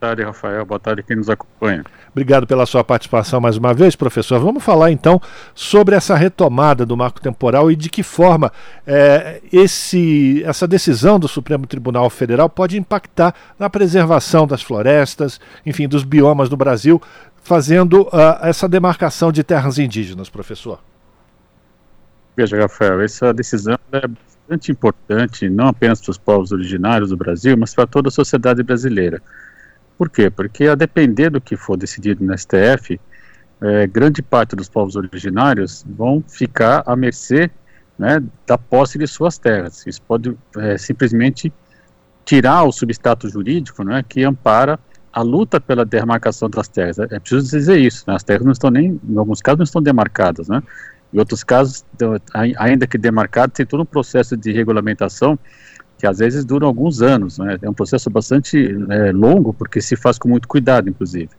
Boa 0.00 0.11
tarde, 0.11 0.22
Rafael. 0.22 0.64
Boa 0.64 0.78
tarde 0.78 1.02
quem 1.02 1.16
nos 1.16 1.28
acompanha. 1.28 1.84
Obrigado 2.12 2.46
pela 2.46 2.64
sua 2.66 2.84
participação 2.84 3.40
mais 3.40 3.56
uma 3.56 3.74
vez, 3.74 3.96
professor. 3.96 4.38
Vamos 4.38 4.62
falar 4.62 4.92
então 4.92 5.20
sobre 5.56 5.96
essa 5.96 6.14
retomada 6.14 6.87
do 6.87 6.96
marco 6.96 7.20
temporal 7.20 7.68
e 7.68 7.74
de 7.74 7.90
que 7.90 8.04
forma 8.04 8.52
é, 8.87 9.40
esse, 9.52 10.40
essa 10.44 10.68
decisão 10.68 11.18
do 11.18 11.26
Supremo 11.26 11.66
Tribunal 11.66 12.08
Federal 12.11 12.48
pode 12.48 12.78
impactar 12.78 13.34
na 13.58 13.68
preservação 13.68 14.46
das 14.46 14.62
florestas, 14.62 15.40
enfim, 15.66 15.88
dos 15.88 16.04
biomas 16.04 16.48
do 16.48 16.56
Brasil, 16.56 17.02
fazendo 17.42 18.02
uh, 18.02 18.38
essa 18.42 18.68
demarcação 18.68 19.32
de 19.32 19.42
terras 19.42 19.80
indígenas, 19.80 20.30
professor. 20.30 20.78
Veja, 22.37 22.56
Rafael, 22.56 23.00
essa 23.00 23.34
decisão 23.34 23.76
é 23.90 24.06
bastante 24.06 24.70
importante, 24.70 25.48
não 25.48 25.66
apenas 25.66 26.00
para 26.00 26.11
os 26.12 26.18
povos 26.18 26.52
originários 26.52 27.11
do 27.11 27.16
Brasil, 27.16 27.56
mas 27.58 27.74
para 27.74 27.87
toda 27.87 28.08
a 28.08 28.12
sociedade 28.12 28.62
brasileira. 28.62 29.20
Por 29.98 30.08
quê? 30.08 30.30
Porque 30.30 30.68
a 30.68 30.76
depender 30.76 31.28
do 31.28 31.40
que 31.40 31.56
for 31.56 31.76
decidido 31.76 32.24
no 32.24 32.38
STF, 32.38 33.00
é, 33.61 33.87
grande 33.88 34.22
parte 34.22 34.54
dos 34.54 34.68
povos 34.68 34.94
originários 34.94 35.84
vão 35.88 36.22
ficar 36.26 36.84
à 36.87 36.94
mercê 36.94 37.50
né, 37.98 38.22
da 38.46 38.56
posse 38.56 38.96
de 38.96 39.08
suas 39.08 39.37
terras. 39.38 39.84
Isso 39.84 40.00
pode 40.02 40.37
é, 40.56 40.78
simplesmente 40.78 41.52
tirar 42.24 42.62
o 42.62 42.70
substrato 42.70 43.28
jurídico 43.28 43.82
né, 43.82 44.04
que 44.08 44.22
ampara 44.22 44.78
a 45.12 45.20
luta 45.20 45.61
pela 45.61 45.84
demarcação 45.84 46.48
das 46.48 46.68
terras. 46.68 47.00
É 47.00 47.18
preciso 47.18 47.50
dizer 47.50 47.78
isso, 47.78 48.04
né, 48.06 48.14
as 48.14 48.22
terras 48.22 48.44
não 48.44 48.52
estão 48.52 48.70
nem, 48.70 49.00
em 49.08 49.18
alguns 49.18 49.42
casos, 49.42 49.58
não 49.58 49.64
estão 49.64 49.82
demarcadas, 49.82 50.46
né, 50.46 50.62
Em 51.12 51.18
outros 51.18 51.42
casos, 51.42 51.84
ainda 52.56 52.87
que 52.87 52.96
demarcado, 52.96 53.52
tem 53.52 53.66
todo 53.66 53.82
um 53.82 53.87
processo 53.87 54.37
de 54.37 54.52
regulamentação 54.52 55.37
que 55.98 56.06
às 56.06 56.18
vezes 56.18 56.44
dura 56.44 56.64
alguns 56.64 57.02
anos. 57.02 57.38
Né? 57.38 57.58
É 57.61 57.68
um 57.68 57.74
processo 57.74 58.09
bastante 58.09 58.68
é, 58.88 59.12
longo, 59.12 59.53
porque 59.53 59.80
se 59.80 59.96
faz 59.96 60.16
com 60.16 60.28
muito 60.28 60.46
cuidado, 60.46 60.88
inclusive. 60.88 61.30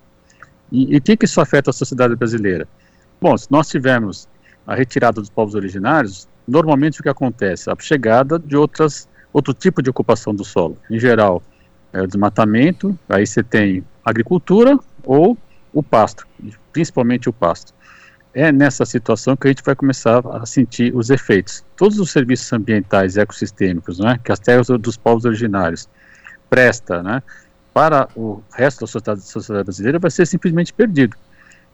E 0.71 0.97
o 0.97 1.01
que, 1.01 1.17
que 1.17 1.25
isso 1.25 1.41
afeta 1.41 1.71
a 1.71 1.73
sociedade 1.73 2.15
brasileira? 2.15 2.67
Bom, 3.19 3.35
se 3.35 3.47
nós 3.49 3.67
tivermos 3.67 4.27
a 4.67 4.75
retirada 4.75 5.19
dos 5.19 5.29
povos 5.29 5.55
originários, 5.55 6.27
normalmente 6.47 6.99
o 6.99 7.03
que 7.03 7.09
acontece? 7.09 7.71
A 7.71 7.75
chegada 7.79 8.37
de 8.37 8.55
outras, 8.55 9.07
outro 9.33 9.53
tipo 9.53 9.81
de 9.81 9.89
ocupação 9.89 10.35
do 10.35 10.43
solo. 10.43 10.77
Em 10.91 10.99
geral, 10.99 11.41
é 11.91 12.01
o 12.01 12.07
desmatamento, 12.07 12.97
aí 13.07 13.25
você 13.25 13.41
tem 13.41 13.83
agricultura 14.05 14.77
ou 15.03 15.35
o 15.73 15.81
pasto, 15.81 16.27
principalmente 16.71 17.27
o 17.29 17.33
pasto 17.33 17.73
é 18.33 18.51
nessa 18.51 18.85
situação 18.85 19.35
que 19.35 19.47
a 19.47 19.51
gente 19.51 19.63
vai 19.63 19.75
começar 19.75 20.21
a 20.27 20.45
sentir 20.45 20.95
os 20.95 21.09
efeitos. 21.09 21.63
Todos 21.75 21.99
os 21.99 22.11
serviços 22.11 22.51
ambientais 22.53 23.15
e 23.15 23.19
ecossistêmicos, 23.19 23.99
né, 23.99 24.19
que 24.23 24.31
as 24.31 24.39
terras 24.39 24.67
dos 24.67 24.97
povos 24.97 25.25
originários 25.25 25.89
presta, 26.49 27.01
né, 27.01 27.23
para 27.73 28.07
o 28.15 28.41
resto 28.53 28.81
da 28.81 28.87
sociedade, 28.87 29.21
sociedade 29.21 29.65
brasileira 29.65 29.99
vai 29.99 30.11
ser 30.11 30.25
simplesmente 30.25 30.73
perdido. 30.73 31.15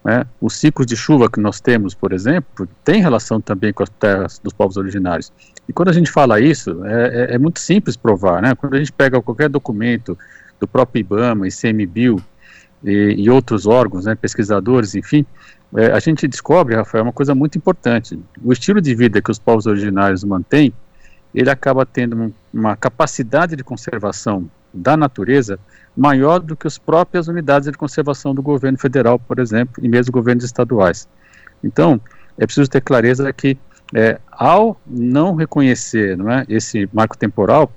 Né? 0.04 0.24
Os 0.40 0.54
ciclos 0.54 0.86
de 0.86 0.96
chuva 0.96 1.28
que 1.28 1.40
nós 1.40 1.60
temos, 1.60 1.94
por 1.94 2.12
exemplo, 2.12 2.68
tem 2.84 3.00
relação 3.00 3.40
também 3.40 3.72
com 3.72 3.82
as 3.82 3.88
terras 3.88 4.38
dos 4.38 4.52
povos 4.52 4.76
originários. 4.76 5.32
E 5.68 5.72
quando 5.72 5.88
a 5.88 5.92
gente 5.92 6.10
fala 6.10 6.40
isso, 6.40 6.84
é, 6.84 7.32
é, 7.32 7.34
é 7.34 7.38
muito 7.38 7.58
simples 7.58 7.96
provar. 7.96 8.40
Né? 8.40 8.54
Quando 8.54 8.74
a 8.74 8.78
gente 8.78 8.92
pega 8.92 9.20
qualquer 9.20 9.48
documento 9.48 10.16
do 10.60 10.68
próprio 10.68 11.00
IBAMA, 11.00 11.48
ICMBio 11.48 12.22
e, 12.84 13.16
e 13.18 13.28
outros 13.28 13.66
órgãos, 13.66 14.04
né, 14.04 14.14
pesquisadores, 14.14 14.94
enfim, 14.94 15.26
é, 15.74 15.92
a 15.92 15.98
gente 15.98 16.28
descobre, 16.28 16.76
Rafael, 16.76 17.04
uma 17.04 17.12
coisa 17.12 17.34
muito 17.34 17.58
importante. 17.58 18.18
O 18.42 18.52
estilo 18.52 18.80
de 18.80 18.94
vida 18.94 19.20
que 19.20 19.30
os 19.30 19.38
povos 19.38 19.66
originários 19.66 20.22
mantêm, 20.22 20.72
ele 21.34 21.50
acaba 21.50 21.84
tendo 21.84 22.32
uma 22.52 22.76
capacidade 22.76 23.56
de 23.56 23.64
conservação 23.64 24.48
da 24.72 24.96
natureza 24.96 25.58
maior 25.96 26.40
do 26.40 26.54
que 26.54 26.66
as 26.66 26.78
próprias 26.78 27.26
unidades 27.28 27.70
de 27.70 27.76
conservação 27.76 28.34
do 28.34 28.42
governo 28.42 28.78
federal, 28.78 29.18
por 29.18 29.38
exemplo, 29.38 29.82
e 29.84 29.88
mesmo 29.88 30.12
governos 30.12 30.44
estaduais. 30.44 31.08
Então, 31.64 32.00
é 32.38 32.44
preciso 32.44 32.68
ter 32.68 32.82
clareza 32.82 33.32
que, 33.32 33.58
é, 33.94 34.20
ao 34.30 34.78
não 34.86 35.34
reconhecer 35.34 36.16
não 36.16 36.30
é, 36.30 36.44
esse 36.48 36.88
marco 36.92 37.16
temporal, 37.16 37.72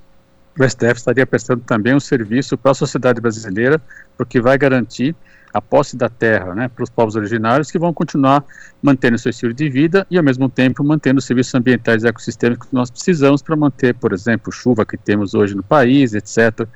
o 0.58 0.68
STF 0.68 0.96
estaria 0.96 1.26
prestando 1.26 1.62
também 1.62 1.94
um 1.94 2.00
serviço 2.00 2.58
para 2.58 2.72
a 2.72 2.74
sociedade 2.74 3.20
brasileira, 3.20 3.80
porque 4.16 4.40
vai 4.40 4.58
garantir 4.58 5.16
a 5.52 5.60
posse 5.60 5.96
da 5.96 6.08
terra 6.08 6.54
né, 6.54 6.68
para 6.68 6.84
os 6.84 6.90
povos 6.90 7.16
originários 7.16 7.70
que 7.70 7.78
vão 7.78 7.92
continuar 7.92 8.44
mantendo 8.82 9.18
seu 9.18 9.30
estilo 9.30 9.52
de 9.52 9.68
vida 9.68 10.06
e, 10.10 10.16
ao 10.16 10.24
mesmo 10.24 10.48
tempo, 10.48 10.84
mantendo 10.84 11.18
os 11.18 11.24
serviços 11.24 11.54
ambientais 11.54 12.04
e 12.04 12.08
ecossistêmicos 12.08 12.68
que 12.68 12.74
nós 12.74 12.90
precisamos 12.90 13.42
para 13.42 13.56
manter, 13.56 13.94
por 13.94 14.12
exemplo, 14.12 14.52
chuva 14.52 14.86
que 14.86 14.96
temos 14.96 15.34
hoje 15.34 15.54
no 15.54 15.62
país, 15.62 16.14
etc., 16.14 16.66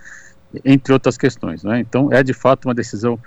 entre 0.64 0.92
outras 0.92 1.16
questões. 1.16 1.62
Né? 1.62 1.80
Então, 1.80 2.12
é 2.12 2.22
de 2.22 2.32
fato 2.32 2.66
uma 2.66 2.74
decisão 2.74 3.18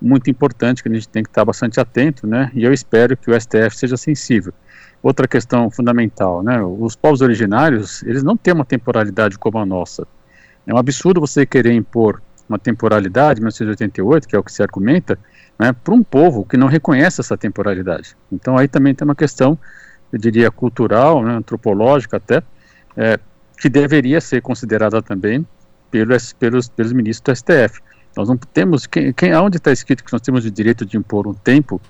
muito 0.00 0.28
importante 0.28 0.82
que 0.82 0.88
a 0.88 0.92
gente 0.92 1.08
tem 1.08 1.22
que 1.22 1.28
estar 1.28 1.44
bastante 1.44 1.78
atento, 1.78 2.26
né? 2.26 2.50
e 2.54 2.64
eu 2.64 2.72
espero 2.72 3.16
que 3.16 3.30
o 3.30 3.40
STF 3.40 3.76
seja 3.76 3.96
sensível. 3.96 4.52
Outra 5.02 5.28
questão 5.28 5.70
fundamental, 5.70 6.42
né? 6.42 6.62
os 6.62 6.96
povos 6.96 7.20
originários, 7.20 8.02
eles 8.04 8.22
não 8.22 8.36
têm 8.36 8.54
uma 8.54 8.64
temporalidade 8.64 9.38
como 9.38 9.58
a 9.58 9.66
nossa. 9.66 10.06
É 10.66 10.72
um 10.72 10.78
absurdo 10.78 11.20
você 11.20 11.44
querer 11.44 11.74
impor 11.74 12.22
uma 12.48 12.58
temporalidade, 12.58 13.40
1988, 13.40 14.28
que 14.28 14.36
é 14.36 14.38
o 14.38 14.42
que 14.42 14.52
se 14.52 14.62
argumenta, 14.62 15.18
né, 15.58 15.72
para 15.72 15.94
um 15.94 16.02
povo 16.02 16.44
que 16.44 16.56
não 16.56 16.66
reconhece 16.66 17.20
essa 17.20 17.36
temporalidade. 17.36 18.16
Então 18.30 18.56
aí 18.56 18.68
também 18.68 18.94
tem 18.94 19.04
uma 19.04 19.14
questão, 19.14 19.58
eu 20.12 20.18
diria, 20.18 20.50
cultural, 20.50 21.22
né, 21.22 21.34
antropológica 21.34 22.16
até, 22.16 22.42
é, 22.96 23.18
que 23.58 23.68
deveria 23.68 24.20
ser 24.20 24.42
considerada 24.42 25.00
também 25.00 25.46
pelos, 25.90 26.32
pelos, 26.32 26.68
pelos 26.68 26.92
ministros 26.92 27.22
do 27.22 27.36
STF. 27.36 27.80
Nós 28.16 28.28
não 28.28 28.36
temos, 28.36 28.86
quem, 28.86 29.12
quem, 29.12 29.34
onde 29.34 29.56
está 29.56 29.72
escrito 29.72 30.04
que 30.04 30.12
nós 30.12 30.20
temos 30.20 30.44
o 30.44 30.50
direito 30.50 30.84
de 30.84 30.96
impor 30.96 31.26
um 31.26 31.34
tempo, 31.34 31.80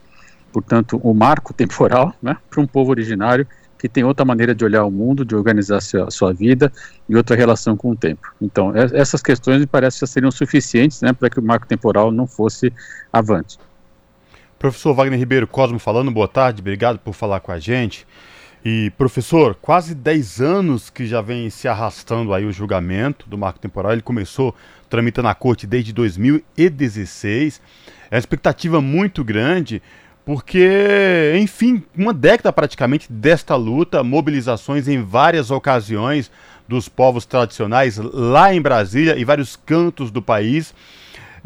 portanto, 0.53 1.01
o 1.03 1.11
um 1.11 1.15
marco 1.15 1.53
temporal, 1.53 2.15
né, 2.23 2.37
para 2.49 2.61
um 2.61 2.67
povo 2.67 2.91
originário 2.91 3.47
que 3.85 3.89
tem 3.91 4.03
outra 4.03 4.25
maneira 4.25 4.55
de 4.55 4.65
olhar 4.65 4.83
o 4.87 4.91
mundo, 4.91 5.27
de 5.27 5.37
organizar 5.37 5.79
sua, 5.83 6.11
sua 6.11 6.33
vida 6.33 6.73
e 7.07 7.15
outra 7.15 7.37
relação 7.37 7.77
com 7.77 7.91
o 7.91 7.95
tempo. 7.95 8.33
Então, 8.41 8.73
essas 8.75 9.21
questões 9.21 9.61
me 9.61 9.67
parece 9.67 10.01
que 10.01 10.07
seriam 10.07 10.31
suficientes 10.31 11.03
né, 11.03 11.13
para 11.13 11.29
que 11.29 11.39
o 11.39 11.43
marco 11.43 11.67
temporal 11.67 12.11
não 12.11 12.27
fosse 12.27 12.73
avante. 13.13 13.59
Professor 14.59 14.95
Wagner 14.95 15.19
Ribeiro 15.19 15.47
Cosmo 15.47 15.79
falando, 15.79 16.11
boa 16.11 16.27
tarde, 16.27 16.63
obrigado 16.63 16.99
por 16.99 17.13
falar 17.13 17.41
com 17.41 17.53
a 17.53 17.59
gente. 17.59 18.07
E, 18.65 18.91
professor, 18.97 19.55
quase 19.55 19.95
10 19.95 20.41
anos 20.41 20.89
que 20.89 21.05
já 21.05 21.21
vem 21.21 21.51
se 21.51 21.69
arrastando 21.69 22.33
aí 22.33 22.47
o 22.47 22.53
julgamento 22.53 23.29
do 23.29 23.37
marco 23.37 23.59
temporal. 23.59 23.93
Ele 23.93 24.01
começou 24.01 24.55
tramitando 24.89 25.29
na 25.29 25.35
corte 25.35 25.67
desde 25.67 25.93
2016. 25.93 27.61
É 28.11 28.15
uma 28.15 28.19
expectativa 28.19 28.81
muito 28.81 29.23
grande 29.23 29.83
porque, 30.25 31.35
enfim, 31.39 31.83
uma 31.97 32.15
década 32.15 32.53
praticamente 32.53 33.13
desta 33.13 33.55
luta, 33.57 34.03
mobilizações 34.03 34.89
em 34.89 35.03
várias 35.03 35.51
ocasiões 35.51 36.31
dos 36.67 36.89
povos 36.89 37.27
tradicionais 37.27 37.99
lá 37.99 38.55
em 38.55 38.61
Brasília 38.61 39.17
e 39.17 39.25
vários 39.25 39.55
cantos 39.55 40.11
do 40.11 40.23
país. 40.23 40.75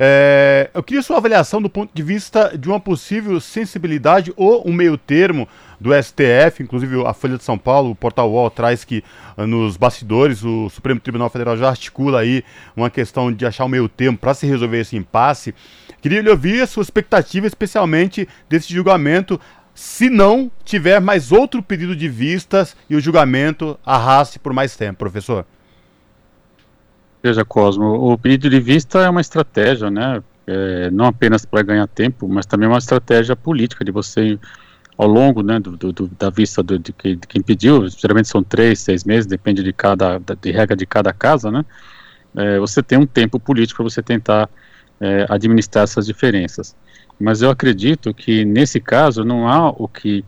É, 0.00 0.70
eu 0.72 0.80
queria 0.80 1.02
sua 1.02 1.16
avaliação 1.16 1.60
do 1.60 1.68
ponto 1.68 1.90
de 1.92 2.02
vista 2.04 2.56
de 2.56 2.68
uma 2.68 2.78
possível 2.78 3.40
sensibilidade 3.40 4.32
ou 4.36 4.62
um 4.64 4.72
meio 4.72 4.96
termo 4.96 5.48
do 5.80 5.90
STF, 5.94 6.62
inclusive 6.62 7.04
a 7.06 7.14
Folha 7.14 7.36
de 7.36 7.44
São 7.44 7.56
Paulo, 7.56 7.90
o 7.90 7.94
Portal 7.94 8.30
UOL 8.30 8.50
traz 8.50 8.84
que 8.84 9.04
ah, 9.36 9.46
nos 9.46 9.76
bastidores 9.76 10.42
o 10.42 10.68
Supremo 10.68 11.00
Tribunal 11.00 11.30
Federal 11.30 11.56
já 11.56 11.68
articula 11.68 12.20
aí 12.20 12.42
uma 12.76 12.90
questão 12.90 13.32
de 13.32 13.46
achar 13.46 13.64
um 13.64 13.68
meio 13.68 13.88
termo 13.88 14.18
para 14.18 14.34
se 14.34 14.46
resolver 14.46 14.80
esse 14.80 14.96
impasse. 14.96 15.54
Queria 16.00 16.20
lhe 16.20 16.30
ouvir 16.30 16.62
a 16.62 16.66
sua 16.66 16.82
expectativa, 16.82 17.46
especialmente 17.46 18.28
desse 18.48 18.72
julgamento, 18.72 19.40
se 19.74 20.10
não 20.10 20.50
tiver 20.64 21.00
mais 21.00 21.30
outro 21.30 21.62
pedido 21.62 21.94
de 21.94 22.08
vistas 22.08 22.76
e 22.90 22.96
o 22.96 23.00
julgamento 23.00 23.78
arraste 23.86 24.38
por 24.38 24.52
mais 24.52 24.76
tempo, 24.76 24.98
professor. 24.98 25.46
Veja, 27.22 27.44
Cosmo, 27.44 28.12
o 28.12 28.18
pedido 28.18 28.50
de 28.50 28.60
vista 28.60 29.00
é 29.00 29.08
uma 29.08 29.20
estratégia, 29.20 29.90
né? 29.90 30.22
É, 30.46 30.90
não 30.90 31.04
apenas 31.04 31.44
para 31.44 31.62
ganhar 31.62 31.86
tempo, 31.86 32.26
mas 32.26 32.46
também 32.46 32.68
uma 32.68 32.78
estratégia 32.78 33.36
política 33.36 33.84
de 33.84 33.92
você, 33.92 34.38
ao 34.98 35.06
longo 35.06 35.44
né, 35.44 35.60
do, 35.60 35.76
do, 35.76 36.10
da 36.18 36.28
vista 36.28 36.60
do, 36.60 36.76
de, 36.76 36.92
de, 36.92 37.16
quem 37.28 37.40
pediu, 37.40 37.88
geralmente 37.88 38.26
são 38.26 38.42
três, 38.42 38.80
seis 38.80 39.04
meses, 39.04 39.26
depende 39.26 39.62
de 39.62 39.72
cada 39.72 40.18
de 40.18 40.50
regra 40.50 40.76
de 40.76 40.84
cada 40.84 41.12
casa, 41.12 41.52
né? 41.52 41.64
É, 42.36 42.58
você 42.58 42.82
tem 42.82 42.98
um 42.98 43.06
tempo 43.06 43.38
político 43.38 43.76
para 43.82 43.90
você 43.90 44.02
tentar 44.02 44.50
é, 45.00 45.24
administrar 45.28 45.84
essas 45.84 46.04
diferenças. 46.06 46.74
Mas 47.18 47.42
eu 47.42 47.50
acredito 47.50 48.12
que 48.12 48.44
nesse 48.44 48.80
caso 48.80 49.24
não 49.24 49.48
há 49.48 49.70
o 49.70 49.86
que 49.86 50.24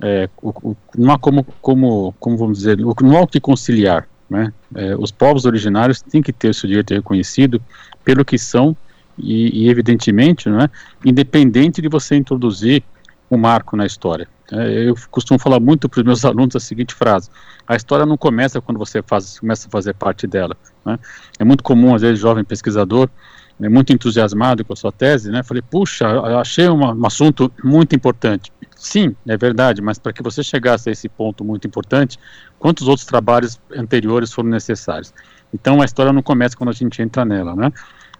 é, 0.00 0.28
o, 0.42 0.70
o, 0.70 0.76
não 0.96 1.12
há 1.12 1.18
como, 1.18 1.44
como, 1.60 2.14
como 2.18 2.36
vamos 2.36 2.58
dizer, 2.58 2.78
não 2.78 3.16
há 3.16 3.20
o 3.20 3.26
que 3.26 3.38
conciliar. 3.38 4.08
Né? 4.28 4.52
É, 4.74 4.96
os 4.96 5.10
povos 5.10 5.44
originários 5.44 6.00
têm 6.00 6.22
que 6.22 6.32
ter 6.32 6.48
o 6.48 6.54
seu 6.54 6.66
direito 6.66 6.94
reconhecido 6.94 7.62
pelo 8.02 8.24
que 8.24 8.38
são 8.38 8.74
e, 9.18 9.64
e 9.64 9.68
evidentemente, 9.68 10.48
né, 10.48 10.68
independente 11.04 11.80
de 11.80 11.88
você 11.88 12.16
introduzir 12.16 12.82
um 13.30 13.36
marco 13.36 13.76
na 13.76 13.86
história. 13.86 14.28
É, 14.52 14.88
eu 14.88 14.94
costumo 15.10 15.38
falar 15.38 15.58
muito 15.58 15.88
para 15.88 16.00
os 16.00 16.04
meus 16.04 16.24
alunos 16.26 16.56
a 16.56 16.60
seguinte 16.60 16.94
frase: 16.94 17.30
a 17.66 17.76
história 17.76 18.06
não 18.06 18.16
começa 18.16 18.60
quando 18.60 18.78
você 18.78 19.02
faz, 19.02 19.38
começa 19.38 19.68
a 19.68 19.70
fazer 19.70 19.94
parte 19.94 20.26
dela. 20.26 20.56
Né? 20.84 20.98
É 21.38 21.44
muito 21.44 21.62
comum, 21.62 21.94
às 21.94 22.02
vezes, 22.02 22.20
jovem 22.20 22.44
pesquisador 22.44 23.08
né, 23.58 23.68
muito 23.68 23.92
entusiasmado 23.92 24.64
com 24.64 24.72
a 24.72 24.76
sua 24.76 24.92
tese, 24.92 25.30
né? 25.30 25.42
Falei, 25.42 25.62
puxa, 25.62 26.08
achei 26.40 26.68
uma, 26.68 26.92
um 26.92 27.06
assunto 27.06 27.52
muito 27.62 27.94
importante. 27.94 28.52
Sim, 28.76 29.14
é 29.26 29.36
verdade, 29.36 29.80
mas 29.80 29.98
para 29.98 30.12
que 30.12 30.22
você 30.22 30.42
chegasse 30.42 30.88
a 30.88 30.92
esse 30.92 31.08
ponto 31.08 31.44
muito 31.44 31.66
importante, 31.66 32.18
quantos 32.58 32.88
outros 32.88 33.06
trabalhos 33.06 33.60
anteriores 33.74 34.32
foram 34.32 34.50
necessários? 34.50 35.14
Então 35.52 35.80
a 35.80 35.84
história 35.84 36.12
não 36.12 36.22
começa 36.22 36.56
quando 36.56 36.70
a 36.70 36.72
gente 36.72 37.00
entra 37.00 37.24
nela, 37.24 37.54
né? 37.54 37.72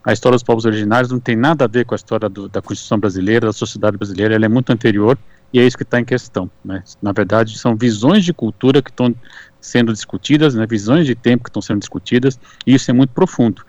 A 0.04 0.12
história 0.12 0.36
dos 0.36 0.42
povos 0.42 0.66
originários 0.66 1.10
não 1.10 1.18
tem 1.18 1.34
nada 1.34 1.64
a 1.64 1.68
ver 1.68 1.86
com 1.86 1.94
a 1.94 1.96
história 1.96 2.28
do, 2.28 2.48
da 2.48 2.60
Constituição 2.60 2.98
brasileira, 2.98 3.46
da 3.46 3.52
sociedade 3.52 3.96
brasileira, 3.96 4.34
ela 4.34 4.44
é 4.44 4.48
muito 4.48 4.70
anterior 4.70 5.16
e 5.50 5.58
é 5.58 5.66
isso 5.66 5.76
que 5.76 5.82
está 5.82 5.98
em 5.98 6.04
questão. 6.04 6.50
Né? 6.64 6.82
Na 7.00 7.12
verdade, 7.12 7.58
são 7.58 7.74
visões 7.74 8.24
de 8.24 8.34
cultura 8.34 8.82
que 8.82 8.90
estão 8.90 9.14
sendo 9.60 9.92
discutidas, 9.92 10.54
né? 10.54 10.66
visões 10.66 11.06
de 11.06 11.14
tempo 11.14 11.44
que 11.44 11.48
estão 11.48 11.62
sendo 11.62 11.78
discutidas, 11.78 12.38
e 12.66 12.74
isso 12.74 12.90
é 12.90 12.94
muito 12.94 13.10
profundo. 13.10 13.64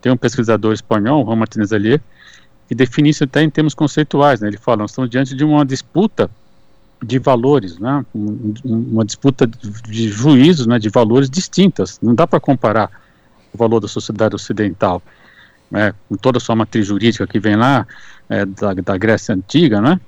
Tem 0.00 0.10
um 0.10 0.16
pesquisador 0.16 0.72
espanhol, 0.72 1.24
Juan 1.24 1.36
Martínez 1.36 1.72
Allier, 1.72 2.00
que 2.68 2.74
define 2.74 3.10
isso 3.10 3.22
até 3.22 3.42
em 3.42 3.50
termos 3.50 3.74
conceituais. 3.74 4.40
Né? 4.40 4.48
Ele 4.48 4.56
fala: 4.56 4.78
nós 4.78 4.90
estamos 4.90 5.08
diante 5.08 5.36
de 5.36 5.44
uma 5.44 5.64
disputa 5.64 6.28
de 7.02 7.18
valores, 7.18 7.78
né? 7.78 8.04
uma 8.64 9.04
disputa 9.04 9.46
de 9.46 10.08
juízos, 10.08 10.66
né? 10.66 10.78
de 10.78 10.88
valores 10.88 11.30
distintas. 11.30 12.00
Não 12.02 12.14
dá 12.14 12.26
para 12.26 12.40
comparar 12.40 12.90
o 13.52 13.58
valor 13.58 13.78
da 13.78 13.88
sociedade 13.88 14.34
ocidental, 14.34 15.02
né? 15.70 15.94
com 16.08 16.16
toda 16.16 16.38
a 16.38 16.40
sua 16.40 16.56
matriz 16.56 16.86
jurídica 16.86 17.26
que 17.26 17.38
vem 17.38 17.56
lá 17.56 17.86
é, 18.28 18.44
da, 18.44 18.74
da, 18.74 18.96
Grécia 18.96 19.34
Antiga, 19.34 19.80
né? 19.80 20.00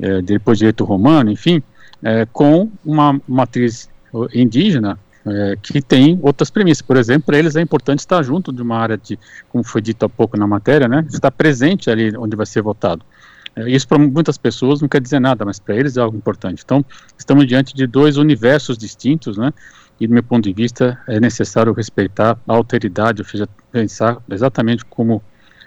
É, 0.00 0.20
depois 0.20 0.58
direito 0.58 0.84
romano, 0.84 1.30
enfim, 1.30 1.62
é, 2.02 2.26
com 2.26 2.70
uma 2.84 3.18
matriz 3.26 3.88
indígena 4.34 4.98
é, 5.26 5.56
que 5.60 5.82
tem 5.82 6.18
outras 6.22 6.50
premissas. 6.50 6.82
Por 6.82 6.96
exemplo, 6.96 7.26
para 7.26 7.38
eles 7.38 7.56
é 7.56 7.60
importante 7.60 8.00
estar 8.00 8.22
junto 8.22 8.52
de 8.52 8.62
uma 8.62 8.76
área 8.78 8.96
de, 8.96 9.18
como 9.50 9.64
foi 9.64 9.82
dito 9.82 10.04
há 10.04 10.08
pouco 10.08 10.36
na 10.36 10.46
matéria, 10.46 10.86
né, 10.86 11.04
estar 11.08 11.30
presente 11.30 11.90
ali 11.90 12.16
onde 12.16 12.36
vai 12.36 12.46
ser 12.46 12.62
votado. 12.62 13.02
É, 13.56 13.68
isso 13.68 13.88
para 13.88 13.98
muitas 13.98 14.38
pessoas 14.38 14.80
não 14.80 14.88
quer 14.88 15.00
dizer 15.00 15.18
nada, 15.18 15.44
mas 15.44 15.58
para 15.58 15.74
eles 15.74 15.96
é 15.96 16.00
algo 16.00 16.16
importante. 16.16 16.62
Então, 16.64 16.84
estamos 17.18 17.46
diante 17.46 17.74
de 17.74 17.86
dois 17.86 18.16
universos 18.16 18.78
distintos, 18.78 19.36
né? 19.36 19.52
E 19.98 20.06
do 20.06 20.12
meu 20.12 20.22
ponto 20.22 20.44
de 20.44 20.52
vista 20.52 20.98
é 21.08 21.18
necessário 21.18 21.72
respeitar 21.72 22.38
a 22.46 22.52
alteridade, 22.52 23.22
ou 23.22 23.28
seja, 23.28 23.48
pensar 23.72 24.18
exatamente 24.30 24.84
como 24.84 25.22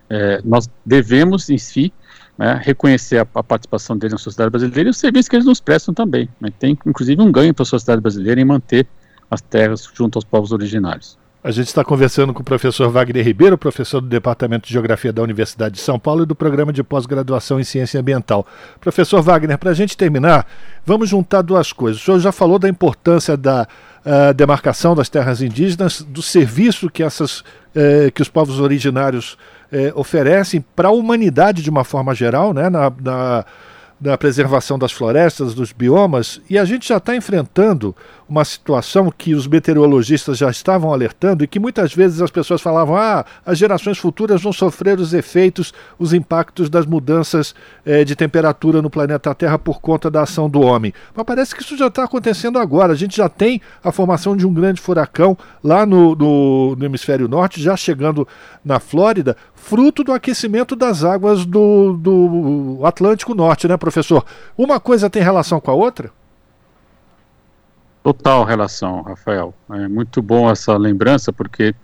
é, 0.10 0.42
nós 0.44 0.70
devemos 0.86 1.50
em 1.50 1.58
si 1.58 1.94
né, 2.38 2.60
reconhecer 2.64 3.18
a, 3.18 3.28
a, 3.36 3.44
participação 3.44 3.98
deles 3.98 4.14
na 4.14 4.18
sociedade 4.18 4.50
brasileira 4.50 4.90
e 4.90 4.92
o 4.92 4.94
serviço 4.94 5.30
que 5.30 5.36
eles 5.36 5.46
nos 5.46 5.60
prestam 5.60 5.94
também. 5.94 6.30
Né? 6.40 6.50
Tem 6.58 6.78
inclusive 6.86 7.22
um 7.22 7.32
ganho 7.32 7.54
para 7.54 7.64
a 7.64 7.66
sociedade 7.66 8.02
brasileira 8.02 8.40
em 8.40 8.46
manter 8.46 8.88
as 9.30 9.42
terras 9.42 9.88
junto 9.94 10.18
aos 10.18 10.26
povos 10.26 10.52
originários. 10.52 11.18
A 11.42 11.52
gente 11.52 11.68
está 11.68 11.86
conversando 11.86 12.34
com 12.34 12.42
o 12.42 12.44
professor 12.44 12.90
Wagner 12.90 13.24
Ribeiro, 13.24 13.58
professor 13.58 14.02
do 14.02 14.08
Departamento 14.08 14.68
de 14.68 14.74
Geografia 14.74 15.14
da 15.14 15.22
Universidade 15.22 15.76
de 15.76 15.80
São 15.80 15.98
Paulo 15.98 16.24
e 16.24 16.26
do 16.26 16.36
Programa 16.36 16.74
de 16.74 16.84
Pós-Graduação 16.84 17.62
em 17.62 17.64
Ciência 17.64 17.98
Ambiental. 17.98 18.46
Professor 18.82 19.22
Wagner, 19.22 19.58
para 19.58 19.72
a 19.72 19.74
gente 19.74 19.96
terminar, 19.96 20.46
vamos 20.86 21.08
juntar 21.08 21.42
duas 21.42 21.72
coisas. 21.72 22.02
O 22.02 22.04
senhor 22.04 22.20
já 22.20 22.34
falou 22.34 22.60
da 22.60 22.68
importância 22.68 23.38
da 23.38 23.66
uh, 24.06 24.34
demarcação 24.34 24.94
das 24.94 25.08
terras 25.08 25.42
indígenas, 25.42 26.02
do 26.02 26.22
serviço 26.22 26.90
que, 26.90 27.02
essas, 27.02 27.40
uh, 27.40 28.12
que 28.14 28.22
os 28.22 28.28
povos 28.28 28.60
originários 28.60 29.38
uh, 29.72 29.98
oferecem 29.98 30.60
para 30.76 30.90
a 30.90 30.92
humanidade 30.92 31.64
de 31.64 31.70
uma 31.70 31.86
forma 31.86 32.14
geral, 32.14 32.54
né, 32.54 32.70
na, 32.70 32.92
na 33.02 33.46
da 34.00 34.18
preservação 34.18 34.80
das 34.80 34.92
florestas, 34.92 35.54
dos 35.54 35.74
biomas, 35.74 36.40
e 36.50 36.58
a 36.58 36.64
gente 36.64 36.88
já 36.88 36.98
está 36.98 37.16
enfrentando 37.16 37.94
uma 38.30 38.46
situação 38.46 39.12
que 39.16 39.34
os 39.34 39.48
meteorologistas 39.48 40.38
já 40.38 40.50
estavam 40.50 40.94
alertando 40.94 41.44
e 41.44 41.48
que 41.48 41.60
muitas 41.60 41.94
vezes 41.94 42.22
as 42.22 42.30
pessoas 42.30 42.62
falavam: 42.62 42.96
ah, 42.96 43.26
as 43.46 43.58
gerações 43.58 43.98
futuras 43.98 44.42
vão 44.42 44.54
sofrer 44.54 45.00
os 45.00 45.14
efeitos, 45.14 45.74
os 45.98 46.14
impactos 46.14 46.70
das 46.70 46.86
mudanças 46.86 47.56
eh, 47.86 48.06
de 48.06 48.16
temperatura 48.16 48.82
no 48.82 48.90
planeta 48.90 49.34
Terra 49.34 49.58
por 49.58 49.82
conta 49.82 50.10
da 50.10 50.22
ação 50.22 50.50
do 50.50 50.62
homem. 50.62 50.94
Mas 51.14 51.26
parece 51.26 51.56
que 51.56 51.62
isso 51.62 51.76
já 51.76 51.88
está 51.88 52.04
acontecendo 52.04 52.60
agora. 52.60 52.94
A 52.94 52.96
gente 52.96 53.18
já 53.18 53.28
tem 53.28 53.60
a 53.84 53.92
formação 53.92 54.38
de 54.38 54.46
um 54.46 54.54
grande 54.54 54.80
furacão 54.80 55.38
lá 55.64 55.86
no, 55.86 56.16
no, 56.16 56.76
no 56.76 56.86
hemisfério 56.86 57.28
norte, 57.28 57.62
já 57.62 57.76
chegando 57.76 58.28
na 58.64 58.80
Flórida, 58.80 59.36
fruto 59.62 60.04
do 60.04 60.12
aquecimento 60.12 60.76
das 60.76 61.04
águas 61.04 61.46
do, 61.46 61.94
do 61.94 62.80
Atlântico 62.84 63.36
Norte, 63.36 63.68
né, 63.68 63.78
professor? 63.78 64.26
Uma 64.58 64.80
coisa 64.80 65.10
tem 65.10 65.22
relação 65.22 65.60
com 65.60 65.70
a 65.70 65.74
outra? 65.74 66.12
Total 68.02 68.44
relação, 68.44 69.02
Rafael. 69.02 69.54
É 69.72 69.88
muito 69.88 70.22
bom 70.22 70.50
essa 70.50 70.76
lembrança, 70.78 71.32
porque 71.32 71.76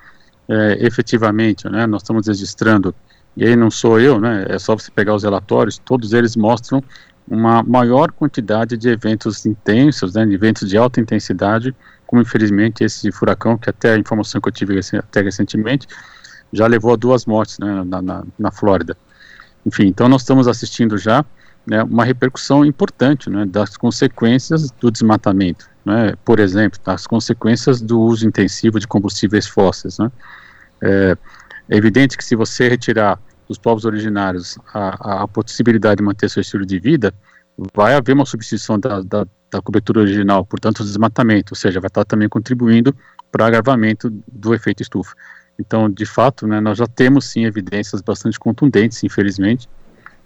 é, 0.49 0.77
efetivamente, 0.85 1.69
né, 1.69 1.85
nós 1.85 2.01
estamos 2.01 2.27
registrando, 2.27 2.95
e 3.35 3.45
aí 3.45 3.55
não 3.55 3.69
sou 3.69 3.99
eu, 3.99 4.19
né, 4.19 4.45
é 4.47 4.57
só 4.57 4.75
você 4.75 4.89
pegar 4.89 5.13
os 5.13 5.23
relatórios, 5.23 5.77
todos 5.77 6.13
eles 6.13 6.35
mostram 6.35 6.83
uma 7.27 7.61
maior 7.63 8.11
quantidade 8.11 8.77
de 8.77 8.87
eventos 8.89 9.45
intensos, 9.45 10.13
né, 10.13 10.25
de 10.25 10.33
eventos 10.33 10.69
de 10.69 10.77
alta 10.77 11.01
intensidade, 11.01 11.75
como 12.07 12.21
infelizmente 12.21 12.83
esse 12.83 13.11
furacão, 13.11 13.57
que 13.57 13.69
até 13.69 13.93
a 13.93 13.97
informação 13.97 14.39
que 14.39 14.47
eu 14.47 14.53
tive 14.53 14.79
até 14.97 15.21
recentemente, 15.21 15.87
já 16.51 16.67
levou 16.67 16.93
a 16.93 16.95
duas 16.95 17.25
mortes 17.25 17.59
né, 17.59 17.83
na, 17.85 18.01
na, 18.01 18.23
na 18.37 18.51
Flórida. 18.51 18.97
Enfim, 19.65 19.87
então 19.87 20.07
nós 20.07 20.21
estamos 20.21 20.47
assistindo 20.47 20.97
já 20.97 21.25
né, 21.65 21.83
uma 21.83 22.05
repercussão 22.05 22.63
importante 22.63 23.29
né, 23.29 23.45
das 23.45 23.75
consequências 23.77 24.71
do 24.71 24.91
desmatamento 24.91 25.69
né, 25.85 26.15
por 26.25 26.39
exemplo, 26.39 26.79
as 26.87 27.05
consequências 27.05 27.79
do 27.79 28.01
uso 28.01 28.27
intensivo 28.27 28.79
de 28.79 28.87
combustíveis 28.87 29.45
fósseis. 29.45 29.99
Né. 29.99 30.11
É, 30.81 31.17
é 31.69 31.77
evidente 31.77 32.17
que 32.17 32.25
se 32.25 32.35
você 32.35 32.67
retirar 32.67 33.19
dos 33.47 33.59
povos 33.59 33.85
originários 33.85 34.57
a, 34.73 35.23
a, 35.23 35.27
possibilidade 35.27 35.97
de 35.97 36.03
manter 36.03 36.29
seu 36.29 36.41
estilo 36.41 36.65
de 36.65 36.79
vida, 36.79 37.13
vai 37.75 37.93
haver 37.93 38.13
uma 38.13 38.25
substituição 38.25 38.79
da, 38.79 39.01
da, 39.01 39.27
da 39.51 39.61
cobertura 39.61 39.99
original, 39.99 40.43
portanto, 40.43 40.79
o 40.79 40.83
desmatamento, 40.83 41.53
ou 41.53 41.55
seja, 41.55 41.79
vai 41.79 41.87
estar 41.87 42.03
também 42.03 42.27
contribuindo 42.27 42.93
para 43.31 43.43
o 43.43 43.45
agravamento 43.45 44.09
do 44.27 44.55
efeito 44.55 44.81
estufa. 44.81 45.13
Então, 45.59 45.89
de 45.89 46.05
fato, 46.05 46.47
né, 46.47 46.59
nós 46.59 46.77
já 46.77 46.87
temos 46.87 47.25
sim 47.25 47.45
evidências 47.45 48.01
bastante 48.01 48.39
contundentes, 48.39 49.03
infelizmente, 49.03 49.69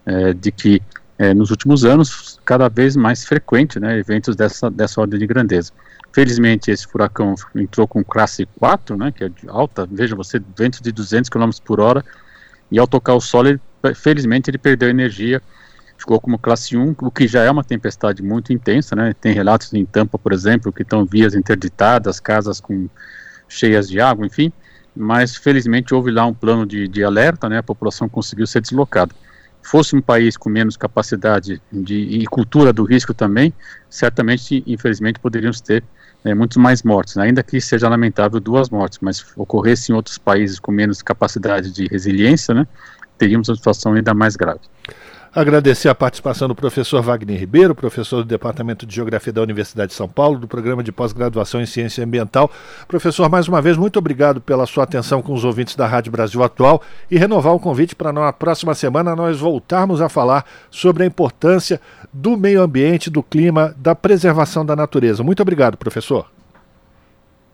é, 0.05 0.33
de 0.33 0.51
que 0.51 0.81
é, 1.19 1.33
nos 1.33 1.51
últimos 1.51 1.83
anos, 1.83 2.39
cada 2.45 2.69
vez 2.69 2.95
mais 2.95 3.25
frequente, 3.25 3.77
né, 3.77 3.99
eventos 3.99 4.37
dessa, 4.37 4.71
dessa 4.71 5.01
ordem 5.01 5.19
de 5.19 5.27
grandeza. 5.27 5.73
Felizmente, 6.13 6.71
esse 6.71 6.87
furacão 6.87 7.35
entrou 7.53 7.85
com 7.85 8.01
classe 8.01 8.45
4, 8.57 8.95
né, 8.95 9.11
que 9.11 9.25
é 9.25 9.31
alta, 9.49 9.85
veja 9.85 10.15
você, 10.15 10.41
ventos 10.57 10.79
de 10.79 10.93
200 10.93 11.29
km 11.29 11.49
por 11.65 11.81
hora, 11.81 12.05
e 12.71 12.79
ao 12.79 12.87
tocar 12.87 13.15
o 13.15 13.19
solo, 13.19 13.49
ele, 13.49 13.59
felizmente, 13.95 14.49
ele 14.49 14.57
perdeu 14.57 14.89
energia, 14.89 15.41
ficou 15.97 16.21
como 16.21 16.39
classe 16.39 16.77
1, 16.77 16.95
o 17.01 17.11
que 17.11 17.27
já 17.27 17.43
é 17.43 17.51
uma 17.51 17.65
tempestade 17.65 18.23
muito 18.23 18.53
intensa, 18.53 18.95
né, 18.95 19.13
tem 19.19 19.33
relatos 19.33 19.73
em 19.73 19.85
Tampa, 19.85 20.17
por 20.17 20.31
exemplo, 20.31 20.71
que 20.71 20.83
estão 20.83 21.05
vias 21.05 21.35
interditadas, 21.35 22.21
casas 22.21 22.61
com 22.61 22.87
cheias 23.49 23.89
de 23.89 23.99
água, 23.99 24.25
enfim, 24.25 24.53
mas 24.95 25.35
felizmente 25.35 25.93
houve 25.93 26.11
lá 26.11 26.25
um 26.25 26.33
plano 26.33 26.65
de, 26.65 26.87
de 26.87 27.03
alerta, 27.03 27.47
né, 27.47 27.59
a 27.59 27.63
população 27.63 28.09
conseguiu 28.09 28.47
ser 28.47 28.61
deslocada. 28.61 29.13
Fosse 29.61 29.95
um 29.95 30.01
país 30.01 30.37
com 30.37 30.49
menos 30.49 30.77
capacidade 30.77 31.61
de, 31.71 31.95
e 31.95 32.25
cultura 32.25 32.71
do 32.71 32.83
risco 32.83 33.13
também, 33.13 33.53
certamente, 33.89 34.63
infelizmente, 34.65 35.19
poderíamos 35.19 35.61
ter 35.61 35.83
é, 36.23 36.33
muitos 36.33 36.57
mais 36.57 36.83
mortes, 36.83 37.17
ainda 37.17 37.43
que 37.43 37.59
seja 37.61 37.87
lamentável 37.87 38.39
duas 38.39 38.69
mortes, 38.69 38.99
mas 39.01 39.25
ocorresse 39.35 39.91
em 39.91 39.95
outros 39.95 40.17
países 40.17 40.59
com 40.59 40.71
menos 40.71 41.01
capacidade 41.01 41.71
de 41.71 41.87
resiliência, 41.87 42.53
né, 42.53 42.67
teríamos 43.17 43.49
uma 43.49 43.55
situação 43.55 43.93
ainda 43.93 44.13
mais 44.13 44.35
grave. 44.35 44.61
Agradecer 45.33 45.87
a 45.89 45.93
participação 45.93 46.47
do 46.47 46.55
professor 46.55 47.03
Wagner 47.03 47.39
Ribeiro, 47.39 47.75
professor 47.75 48.23
do 48.23 48.27
Departamento 48.27 48.83
de 48.83 48.95
Geografia 48.95 49.31
da 49.31 49.43
Universidade 49.43 49.89
de 49.89 49.95
São 49.95 50.09
Paulo, 50.09 50.39
do 50.39 50.47
Programa 50.47 50.83
de 50.83 50.91
Pós-Graduação 50.91 51.61
em 51.61 51.67
Ciência 51.67 52.03
Ambiental. 52.03 52.49
Professor, 52.87 53.29
mais 53.29 53.47
uma 53.47 53.61
vez, 53.61 53.77
muito 53.77 53.99
obrigado 53.99 54.41
pela 54.41 54.65
sua 54.65 54.85
atenção 54.85 55.21
com 55.21 55.31
os 55.31 55.45
ouvintes 55.45 55.75
da 55.75 55.85
Rádio 55.85 56.11
Brasil 56.11 56.43
Atual 56.43 56.81
e 57.11 57.17
renovar 57.17 57.53
o 57.53 57.59
convite 57.59 57.95
para 57.95 58.11
na 58.11 58.33
próxima 58.33 58.73
semana 58.73 59.15
nós 59.15 59.39
voltarmos 59.39 60.01
a 60.01 60.09
falar 60.09 60.43
sobre 60.71 61.03
a 61.03 61.05
importância 61.05 61.79
do 62.11 62.35
meio 62.35 62.63
ambiente, 62.63 63.07
do 63.07 63.21
clima, 63.21 63.75
da 63.77 63.93
preservação 63.93 64.65
da 64.65 64.75
natureza. 64.75 65.23
Muito 65.23 65.43
obrigado, 65.43 65.77
professor. 65.77 66.25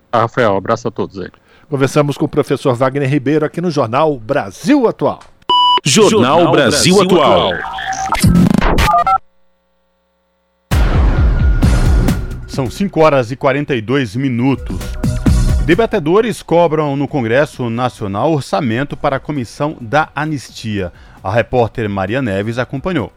Ah, 0.09 0.19
Rafael, 0.19 0.53
um 0.53 0.57
abraço 0.57 0.87
a 0.87 0.91
todos 0.91 1.19
aí. 1.19 1.29
Conversamos 1.69 2.17
com 2.17 2.23
o 2.23 2.29
professor 2.29 2.73
Wagner 2.73 3.09
Ribeiro 3.09 3.45
aqui 3.45 3.59
no 3.59 3.69
Jornal 3.69 4.17
Brasil 4.17 4.87
Atual. 4.87 5.19
Jornal, 5.87 6.39
Jornal 6.39 6.51
Brasil, 6.51 6.95
Brasil 6.95 7.21
Atual. 7.21 7.51
São 12.47 12.71
5 12.71 12.99
horas 12.99 13.29
e 13.29 13.35
42 13.35 14.15
minutos. 14.15 14.79
Debatedores 15.63 16.41
cobram 16.41 16.95
no 16.95 17.07
Congresso 17.07 17.69
Nacional 17.69 18.33
orçamento 18.33 18.97
para 18.97 19.17
a 19.17 19.19
Comissão 19.19 19.77
da 19.79 20.09
Anistia. 20.15 20.91
A 21.23 21.31
repórter 21.31 21.87
Maria 21.87 22.19
Neves 22.19 22.57
acompanhou. 22.57 23.13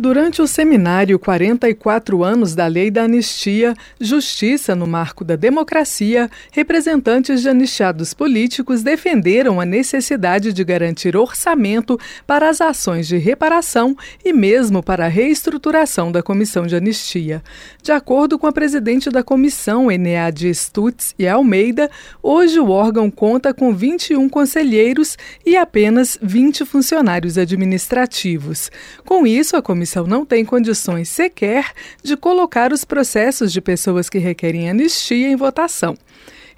Durante 0.00 0.40
o 0.40 0.46
seminário 0.46 1.18
44 1.18 2.22
anos 2.22 2.54
da 2.54 2.68
Lei 2.68 2.88
da 2.88 3.02
Anistia, 3.02 3.74
Justiça 4.00 4.76
no 4.76 4.86
Marco 4.86 5.24
da 5.24 5.34
Democracia, 5.34 6.30
representantes 6.52 7.42
de 7.42 7.48
anistiados 7.48 8.14
políticos 8.14 8.84
defenderam 8.84 9.60
a 9.60 9.64
necessidade 9.64 10.52
de 10.52 10.62
garantir 10.62 11.16
orçamento 11.16 11.98
para 12.24 12.48
as 12.48 12.60
ações 12.60 13.08
de 13.08 13.16
reparação 13.16 13.96
e 14.24 14.32
mesmo 14.32 14.84
para 14.84 15.06
a 15.06 15.08
reestruturação 15.08 16.12
da 16.12 16.22
Comissão 16.22 16.64
de 16.64 16.76
Anistia. 16.76 17.42
De 17.82 17.90
acordo 17.90 18.38
com 18.38 18.46
a 18.46 18.52
presidente 18.52 19.10
da 19.10 19.24
comissão, 19.24 19.90
Eneade 19.90 20.48
Stutz 20.54 21.12
e 21.18 21.26
Almeida, 21.26 21.90
hoje 22.22 22.60
o 22.60 22.70
órgão 22.70 23.10
conta 23.10 23.52
com 23.52 23.74
21 23.74 24.28
conselheiros 24.28 25.18
e 25.44 25.56
apenas 25.56 26.16
20 26.22 26.64
funcionários 26.64 27.36
administrativos. 27.36 28.70
Com 29.04 29.26
isso, 29.26 29.56
a 29.56 29.62
comissão 29.62 29.87
comissão 29.88 30.06
não 30.06 30.24
tem 30.24 30.44
condições 30.44 31.08
sequer 31.08 31.72
de 32.02 32.16
colocar 32.16 32.72
os 32.72 32.84
processos 32.84 33.50
de 33.50 33.60
pessoas 33.60 34.10
que 34.10 34.18
requerem 34.18 34.68
anistia 34.68 35.30
em 35.30 35.36
votação. 35.36 35.96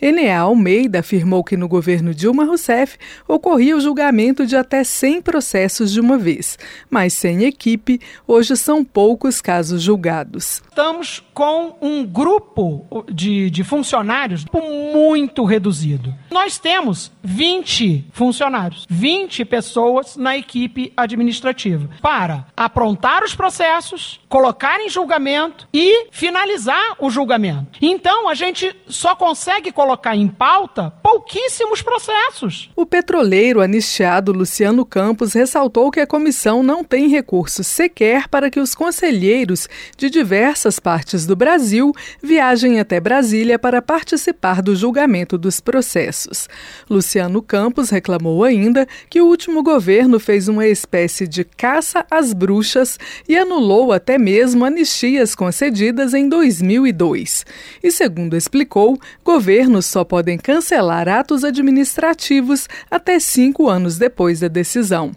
Enea 0.02 0.40
Almeida 0.40 1.00
afirmou 1.00 1.44
que 1.44 1.58
no 1.58 1.68
governo 1.68 2.14
Dilma 2.14 2.44
Rousseff 2.44 2.96
ocorria 3.28 3.76
o 3.76 3.80
julgamento 3.80 4.46
de 4.46 4.56
até 4.56 4.82
100 4.82 5.20
processos 5.20 5.92
de 5.92 6.00
uma 6.00 6.16
vez, 6.16 6.58
mas 6.88 7.12
sem 7.12 7.44
equipe, 7.44 8.00
hoje 8.26 8.56
são 8.56 8.82
poucos 8.82 9.42
casos 9.42 9.82
julgados. 9.82 10.62
Estamos 10.68 11.22
com 11.34 11.76
um 11.82 12.06
grupo 12.06 13.04
de, 13.12 13.50
de 13.50 13.62
funcionários 13.62 14.46
muito 14.94 15.44
reduzido. 15.44 16.14
Nós 16.30 16.58
temos 16.58 17.12
20 17.22 18.06
funcionários, 18.12 18.86
20 18.88 19.44
pessoas 19.44 20.16
na 20.16 20.38
equipe 20.38 20.92
administrativa 20.96 21.90
para 22.00 22.46
aprontar 22.56 23.22
os 23.22 23.34
processos, 23.34 24.18
colocar 24.30 24.80
em 24.80 24.88
julgamento 24.88 25.68
e 25.74 26.06
finalizar 26.10 26.96
o 26.98 27.10
julgamento. 27.10 27.78
Então, 27.82 28.28
a 28.28 28.34
gente 28.34 28.74
só 28.86 29.14
consegue 29.14 29.70
colocar 29.70 29.89
em 30.14 30.28
pauta 30.28 30.92
pouquíssimos 31.02 31.82
processos. 31.82 32.70
O 32.76 32.86
petroleiro 32.86 33.60
anistiado 33.60 34.32
Luciano 34.32 34.84
Campos 34.84 35.32
ressaltou 35.32 35.90
que 35.90 36.00
a 36.00 36.06
comissão 36.06 36.62
não 36.62 36.84
tem 36.84 37.08
recursos 37.08 37.66
sequer 37.66 38.28
para 38.28 38.50
que 38.50 38.60
os 38.60 38.74
conselheiros 38.74 39.68
de 39.96 40.08
diversas 40.08 40.78
partes 40.78 41.26
do 41.26 41.34
Brasil 41.34 41.92
viajem 42.22 42.78
até 42.78 43.00
Brasília 43.00 43.58
para 43.58 43.82
participar 43.82 44.62
do 44.62 44.76
julgamento 44.76 45.36
dos 45.36 45.60
processos. 45.60 46.48
Luciano 46.88 47.42
Campos 47.42 47.90
reclamou 47.90 48.44
ainda 48.44 48.86
que 49.08 49.20
o 49.20 49.26
último 49.26 49.62
governo 49.62 50.20
fez 50.20 50.48
uma 50.48 50.66
espécie 50.66 51.26
de 51.26 51.44
caça 51.44 52.06
às 52.10 52.32
bruxas 52.32 52.98
e 53.28 53.36
anulou 53.36 53.92
até 53.92 54.18
mesmo 54.18 54.64
anistias 54.64 55.34
concedidas 55.34 56.14
em 56.14 56.28
2002. 56.28 57.44
E, 57.82 57.90
segundo 57.90 58.36
explicou, 58.36 58.98
governos 59.24 59.79
só 59.86 60.04
podem 60.04 60.38
cancelar 60.38 61.08
atos 61.08 61.44
administrativos 61.44 62.68
até 62.90 63.18
cinco 63.18 63.68
anos 63.68 63.98
depois 63.98 64.40
da 64.40 64.48
decisão. 64.48 65.12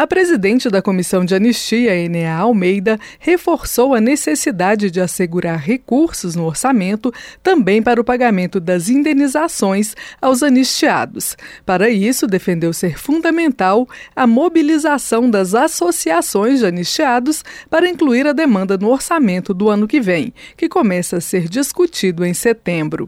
A 0.00 0.06
presidente 0.06 0.70
da 0.70 0.80
Comissão 0.80 1.26
de 1.26 1.34
Anistia, 1.34 1.94
Enea 1.94 2.34
Almeida, 2.34 2.98
reforçou 3.18 3.94
a 3.94 4.00
necessidade 4.00 4.90
de 4.90 4.98
assegurar 4.98 5.58
recursos 5.58 6.34
no 6.34 6.46
orçamento 6.46 7.12
também 7.42 7.82
para 7.82 8.00
o 8.00 8.04
pagamento 8.04 8.58
das 8.58 8.88
indenizações 8.88 9.94
aos 10.18 10.42
anistiados. 10.42 11.36
Para 11.66 11.90
isso, 11.90 12.26
defendeu 12.26 12.72
ser 12.72 12.98
fundamental 12.98 13.86
a 14.16 14.26
mobilização 14.26 15.28
das 15.28 15.54
associações 15.54 16.60
de 16.60 16.66
anistiados 16.66 17.44
para 17.68 17.86
incluir 17.86 18.26
a 18.26 18.32
demanda 18.32 18.78
no 18.78 18.88
orçamento 18.88 19.52
do 19.52 19.68
ano 19.68 19.86
que 19.86 20.00
vem, 20.00 20.32
que 20.56 20.66
começa 20.66 21.18
a 21.18 21.20
ser 21.20 21.46
discutido 21.46 22.24
em 22.24 22.32
setembro. 22.32 23.06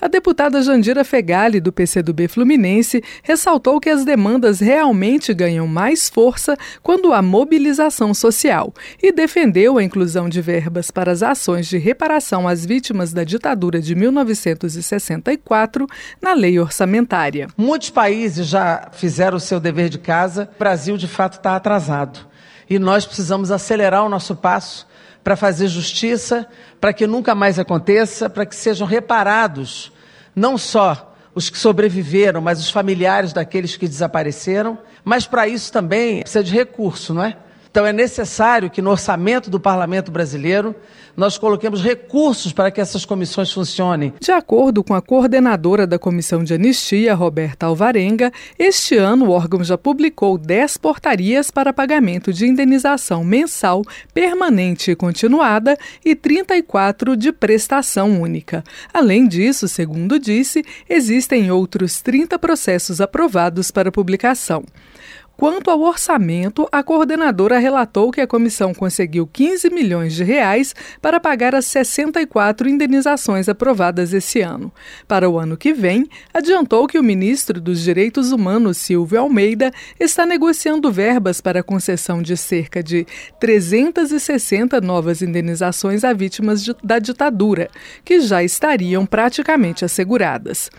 A 0.00 0.08
deputada 0.08 0.60
Jandira 0.60 1.04
Fegali, 1.04 1.60
do 1.60 1.72
PCdoB 1.72 2.26
Fluminense, 2.26 3.00
ressaltou 3.22 3.78
que 3.78 3.88
as 3.88 4.04
demandas 4.04 4.58
realmente 4.58 5.32
ganham 5.32 5.68
mais 5.68 6.08
força 6.08 6.31
quando 6.82 7.12
há 7.12 7.20
mobilização 7.22 8.14
social 8.14 8.72
e 9.02 9.12
defendeu 9.12 9.78
a 9.78 9.82
inclusão 9.82 10.28
de 10.28 10.40
verbas 10.40 10.90
para 10.90 11.12
as 11.12 11.22
ações 11.22 11.66
de 11.66 11.78
reparação 11.78 12.48
às 12.48 12.64
vítimas 12.64 13.12
da 13.12 13.24
ditadura 13.24 13.80
de 13.80 13.94
1964 13.94 15.86
na 16.20 16.34
lei 16.34 16.58
orçamentária. 16.58 17.48
Muitos 17.56 17.90
países 17.90 18.46
já 18.46 18.88
fizeram 18.92 19.36
o 19.36 19.40
seu 19.40 19.60
dever 19.60 19.88
de 19.88 19.98
casa, 19.98 20.48
o 20.54 20.58
Brasil 20.58 20.96
de 20.96 21.08
fato 21.08 21.34
está 21.34 21.56
atrasado. 21.56 22.20
E 22.68 22.78
nós 22.78 23.04
precisamos 23.04 23.50
acelerar 23.50 24.04
o 24.04 24.08
nosso 24.08 24.34
passo 24.36 24.86
para 25.22 25.36
fazer 25.36 25.68
justiça, 25.68 26.46
para 26.80 26.92
que 26.92 27.06
nunca 27.06 27.34
mais 27.34 27.58
aconteça, 27.58 28.28
para 28.28 28.46
que 28.46 28.56
sejam 28.56 28.86
reparados 28.86 29.92
não 30.34 30.56
só 30.56 31.11
os 31.34 31.48
que 31.48 31.58
sobreviveram, 31.58 32.40
mas 32.40 32.60
os 32.60 32.70
familiares 32.70 33.32
daqueles 33.32 33.76
que 33.76 33.88
desapareceram. 33.88 34.78
Mas 35.04 35.26
para 35.26 35.48
isso 35.48 35.72
também 35.72 36.20
precisa 36.20 36.44
de 36.44 36.52
recurso, 36.52 37.14
não 37.14 37.24
é? 37.24 37.36
Então 37.70 37.86
é 37.86 37.92
necessário 37.92 38.68
que 38.68 38.82
no 38.82 38.90
orçamento 38.90 39.48
do 39.48 39.58
Parlamento 39.58 40.12
brasileiro 40.12 40.74
nós 41.16 41.36
coloquemos 41.36 41.82
recursos 41.82 42.52
para 42.52 42.70
que 42.70 42.80
essas 42.80 43.04
comissões 43.04 43.52
funcionem. 43.52 44.12
De 44.20 44.32
acordo 44.32 44.82
com 44.82 44.94
a 44.94 45.02
coordenadora 45.02 45.86
da 45.86 45.98
Comissão 45.98 46.42
de 46.42 46.54
Anistia, 46.54 47.14
Roberta 47.14 47.66
Alvarenga, 47.66 48.32
este 48.58 48.96
ano 48.96 49.26
o 49.26 49.30
órgão 49.30 49.62
já 49.62 49.76
publicou 49.76 50.38
10 50.38 50.76
portarias 50.78 51.50
para 51.50 51.72
pagamento 51.72 52.32
de 52.32 52.46
indenização 52.46 53.24
mensal 53.24 53.82
permanente 54.14 54.90
e 54.90 54.96
continuada 54.96 55.76
e 56.04 56.14
34 56.14 57.16
de 57.16 57.32
prestação 57.32 58.20
única. 58.20 58.64
Além 58.92 59.26
disso, 59.26 59.68
segundo 59.68 60.18
disse, 60.18 60.64
existem 60.88 61.50
outros 61.50 62.00
30 62.00 62.38
processos 62.38 63.00
aprovados 63.00 63.70
para 63.70 63.92
publicação. 63.92 64.64
Quanto 65.42 65.72
ao 65.72 65.80
orçamento, 65.80 66.68
a 66.70 66.84
coordenadora 66.84 67.58
relatou 67.58 68.12
que 68.12 68.20
a 68.20 68.28
comissão 68.28 68.72
conseguiu 68.72 69.26
15 69.26 69.70
milhões 69.70 70.14
de 70.14 70.22
reais 70.22 70.72
para 71.00 71.18
pagar 71.18 71.52
as 71.52 71.64
64 71.64 72.68
indenizações 72.68 73.48
aprovadas 73.48 74.12
esse 74.12 74.40
ano. 74.40 74.72
Para 75.08 75.28
o 75.28 75.36
ano 75.36 75.56
que 75.56 75.72
vem, 75.72 76.06
adiantou 76.32 76.86
que 76.86 76.96
o 76.96 77.02
ministro 77.02 77.60
dos 77.60 77.80
Direitos 77.80 78.30
Humanos, 78.30 78.76
Silvio 78.76 79.18
Almeida, 79.18 79.72
está 79.98 80.24
negociando 80.24 80.92
verbas 80.92 81.40
para 81.40 81.58
a 81.58 81.64
concessão 81.64 82.22
de 82.22 82.36
cerca 82.36 82.80
de 82.80 83.04
360 83.40 84.80
novas 84.80 85.22
indenizações 85.22 86.04
a 86.04 86.12
vítimas 86.12 86.62
de, 86.62 86.72
da 86.84 87.00
ditadura, 87.00 87.68
que 88.04 88.20
já 88.20 88.44
estariam 88.44 89.04
praticamente 89.04 89.84
asseguradas. 89.84 90.70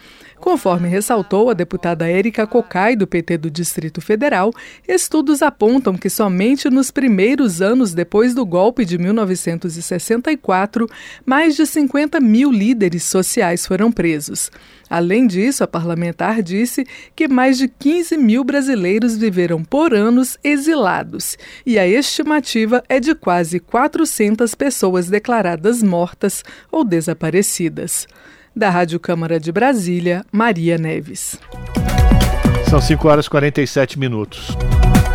Conforme 0.43 0.89
ressaltou 0.89 1.49
a 1.49 1.53
deputada 1.53 2.05
Érica 2.05 2.45
Cocai, 2.45 2.97
do 2.97 3.07
PT 3.07 3.37
do 3.37 3.49
Distrito 3.49 4.01
Federal, 4.01 4.51
estudos 4.85 5.41
apontam 5.41 5.95
que 5.95 6.09
somente 6.09 6.69
nos 6.69 6.91
primeiros 6.91 7.61
anos 7.61 7.93
depois 7.93 8.35
do 8.35 8.45
golpe 8.45 8.83
de 8.83 8.97
1964, 8.97 10.85
mais 11.25 11.55
de 11.55 11.65
50 11.65 12.19
mil 12.19 12.51
líderes 12.51 13.03
sociais 13.03 13.65
foram 13.65 13.89
presos. 13.89 14.51
Além 14.89 15.27
disso, 15.27 15.63
a 15.63 15.67
parlamentar 15.67 16.43
disse 16.43 16.85
que 17.15 17.25
mais 17.29 17.57
de 17.57 17.69
15 17.69 18.17
mil 18.17 18.43
brasileiros 18.43 19.15
viveram 19.15 19.63
por 19.63 19.93
anos 19.93 20.37
exilados 20.43 21.37
e 21.65 21.79
a 21.79 21.87
estimativa 21.87 22.83
é 22.89 22.99
de 22.99 23.15
quase 23.15 23.61
400 23.61 24.53
pessoas 24.55 25.07
declaradas 25.07 25.81
mortas 25.81 26.43
ou 26.69 26.83
desaparecidas. 26.83 28.05
Da 28.55 28.69
Rádio 28.69 28.99
Câmara 28.99 29.39
de 29.39 29.51
Brasília, 29.51 30.23
Maria 30.31 30.77
Neves. 30.77 31.39
São 32.69 32.79
5 32.79 33.07
horas 33.07 33.25
e 33.25 33.29
47 33.29 33.97
minutos. 33.97 34.55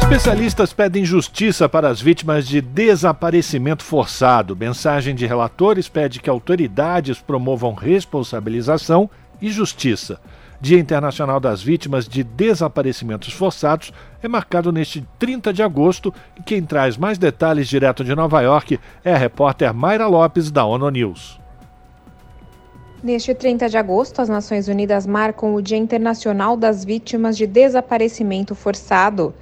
Especialistas 0.03 0.73
pedem 0.73 1.05
justiça 1.05 1.69
para 1.69 1.89
as 1.89 2.01
vítimas 2.01 2.49
de 2.49 2.61
desaparecimento 2.61 3.85
forçado. 3.85 4.57
Mensagem 4.57 5.15
de 5.15 5.25
relatores 5.25 5.89
pede 5.89 6.19
que 6.19 6.29
autoridades 6.29 7.21
promovam 7.21 7.75
responsabilização 7.75 9.09
e 9.41 9.51
justiça. 9.53 10.19
Dia 10.61 10.81
Internacional 10.81 11.39
das 11.39 11.63
Vítimas 11.63 12.09
de 12.09 12.25
Desaparecimentos 12.25 13.33
Forçados 13.33 13.93
é 14.21 14.27
marcado 14.27 14.73
neste 14.73 15.07
30 15.17 15.53
de 15.53 15.63
agosto 15.63 16.13
e 16.37 16.43
quem 16.43 16.63
traz 16.63 16.97
mais 16.97 17.19
detalhes 17.19 17.69
direto 17.69 18.03
de 18.03 18.17
Nova 18.17 18.41
York 18.41 18.81
é 19.05 19.15
a 19.15 19.19
repórter 19.19 19.73
Mayra 19.73 20.09
Lopes 20.09 20.51
da 20.51 20.65
ONU 20.65 20.91
News. 20.91 21.39
Neste 23.01 23.33
30 23.33 23.69
de 23.69 23.79
agosto, 23.79 24.21
as 24.21 24.29
Nações 24.29 24.67
Unidas 24.67 25.07
marcam 25.07 25.55
o 25.55 25.63
Dia 25.63 25.79
Internacional 25.79 26.57
das 26.57 26.85
Vítimas 26.85 27.37
de 27.37 27.47
Desaparecimento 27.47 28.57
Forçado. 28.57 29.33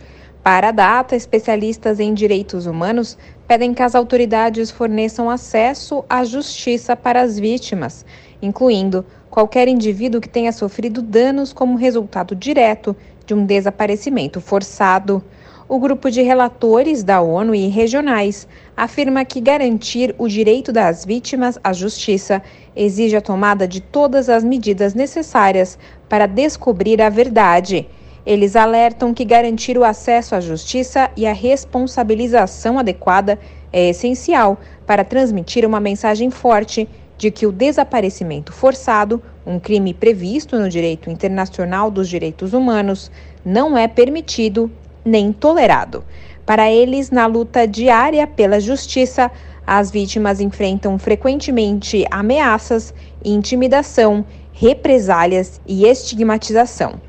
Para 0.42 0.68
a 0.68 0.72
data, 0.72 1.16
especialistas 1.16 1.98
em 1.98 2.12
direitos 2.12 2.66
humanos 2.66 3.16
pedem 3.48 3.72
que 3.72 3.82
as 3.82 3.94
autoridades 3.94 4.70
forneçam 4.70 5.30
acesso 5.30 6.04
à 6.07 6.22
justiça 6.22 6.94
para 6.94 7.22
as 7.22 7.38
vítimas, 7.38 8.04
incluindo 8.42 9.07
qualquer 9.30 9.68
indivíduo 9.68 10.20
que 10.20 10.28
tenha 10.28 10.52
sofrido 10.52 11.00
danos 11.00 11.50
como 11.50 11.78
resultado 11.78 12.36
direto 12.36 12.94
de 13.24 13.32
um 13.32 13.46
desaparecimento 13.46 14.38
forçado. 14.38 15.24
O 15.68 15.80
grupo 15.80 16.12
de 16.12 16.22
relatores 16.22 17.02
da 17.02 17.20
ONU 17.20 17.52
e 17.52 17.66
regionais 17.66 18.46
afirma 18.76 19.24
que 19.24 19.40
garantir 19.40 20.14
o 20.16 20.28
direito 20.28 20.70
das 20.70 21.04
vítimas 21.04 21.58
à 21.62 21.72
justiça 21.72 22.40
exige 22.76 23.16
a 23.16 23.20
tomada 23.20 23.66
de 23.66 23.80
todas 23.80 24.28
as 24.28 24.44
medidas 24.44 24.94
necessárias 24.94 25.76
para 26.08 26.26
descobrir 26.26 27.02
a 27.02 27.08
verdade. 27.08 27.84
Eles 28.24 28.54
alertam 28.54 29.12
que 29.12 29.24
garantir 29.24 29.76
o 29.76 29.82
acesso 29.82 30.36
à 30.36 30.40
justiça 30.40 31.10
e 31.16 31.26
a 31.26 31.32
responsabilização 31.32 32.78
adequada 32.78 33.36
é 33.72 33.88
essencial 33.88 34.60
para 34.86 35.02
transmitir 35.02 35.66
uma 35.66 35.80
mensagem 35.80 36.30
forte 36.30 36.88
de 37.18 37.28
que 37.28 37.44
o 37.44 37.50
desaparecimento 37.50 38.52
forçado, 38.52 39.20
um 39.44 39.58
crime 39.58 39.92
previsto 39.92 40.56
no 40.60 40.68
direito 40.68 41.10
internacional 41.10 41.90
dos 41.90 42.08
direitos 42.08 42.52
humanos, 42.52 43.10
não 43.44 43.76
é 43.76 43.88
permitido 43.88 44.70
nem 45.07 45.32
tolerado. 45.32 46.04
Para 46.44 46.70
eles, 46.70 47.11
na 47.11 47.26
luta 47.26 47.66
diária 47.66 48.26
pela 48.26 48.61
justiça, 48.61 49.30
as 49.66 49.90
vítimas 49.90 50.40
enfrentam 50.40 50.98
frequentemente 50.98 52.04
ameaças, 52.11 52.92
intimidação, 53.24 54.24
represálias 54.52 55.61
e 55.66 55.86
estigmatização. 55.86 57.00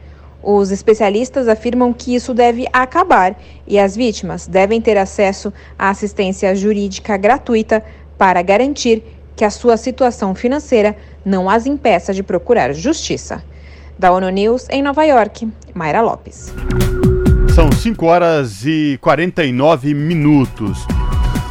Os 0.42 0.72
especialistas 0.72 1.48
afirmam 1.48 1.92
que 1.92 2.16
isso 2.16 2.34
deve 2.34 2.68
acabar 2.72 3.36
e 3.68 3.78
as 3.78 3.96
vítimas 3.96 4.48
devem 4.48 4.80
ter 4.80 4.98
acesso 4.98 5.52
à 5.78 5.90
assistência 5.90 6.56
jurídica 6.56 7.18
gratuita 7.18 7.84
para 8.18 8.42
garantir 8.42 9.04
que 9.36 9.46
a 9.46 9.50
sua 9.50 9.78
situação 9.78 10.34
financeira 10.34 10.96
não 11.24 11.50
as 11.50 11.66
impeça 11.66 12.14
de 12.14 12.24
procurar 12.24 12.74
justiça. 12.74 13.44
Da 14.00 14.12
ONU 14.12 14.30
News 14.30 14.68
em 14.70 14.82
Nova 14.82 15.04
York, 15.04 15.48
Mayra 15.74 16.02
Lopes. 16.02 16.54
São 17.58 17.72
5 17.72 18.06
horas 18.06 18.68
e 18.68 19.00
49 19.02 19.92
minutos. 19.96 20.86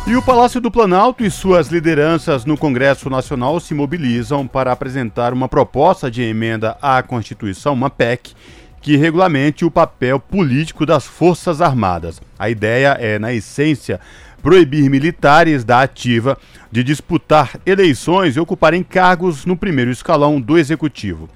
E 0.06 0.14
o 0.14 0.22
Palácio 0.22 0.60
do 0.60 0.70
Planalto 0.70 1.24
e 1.24 1.30
suas 1.32 1.66
lideranças 1.66 2.44
no 2.44 2.56
Congresso 2.56 3.10
Nacional 3.10 3.58
se 3.58 3.74
mobilizam 3.74 4.46
para 4.46 4.70
apresentar 4.70 5.32
uma 5.32 5.48
proposta 5.48 6.08
de 6.08 6.22
emenda 6.22 6.78
à 6.80 7.02
Constituição, 7.02 7.72
uma 7.72 7.90
PEC, 7.90 8.34
que 8.80 8.96
regulamente 8.96 9.64
o 9.64 9.70
papel 9.70 10.20
político 10.20 10.86
das 10.86 11.04
Forças 11.04 11.60
Armadas. 11.60 12.22
A 12.38 12.48
ideia 12.48 12.96
é, 13.00 13.18
na 13.18 13.32
essência, 13.32 13.98
proibir 14.40 14.88
militares 14.88 15.64
da 15.64 15.80
ativa 15.80 16.38
de 16.70 16.84
disputar 16.84 17.58
eleições 17.66 18.36
e 18.36 18.40
ocuparem 18.40 18.84
cargos 18.84 19.44
no 19.44 19.56
primeiro 19.56 19.90
escalão 19.90 20.40
do 20.40 20.56
executivo. 20.56 21.28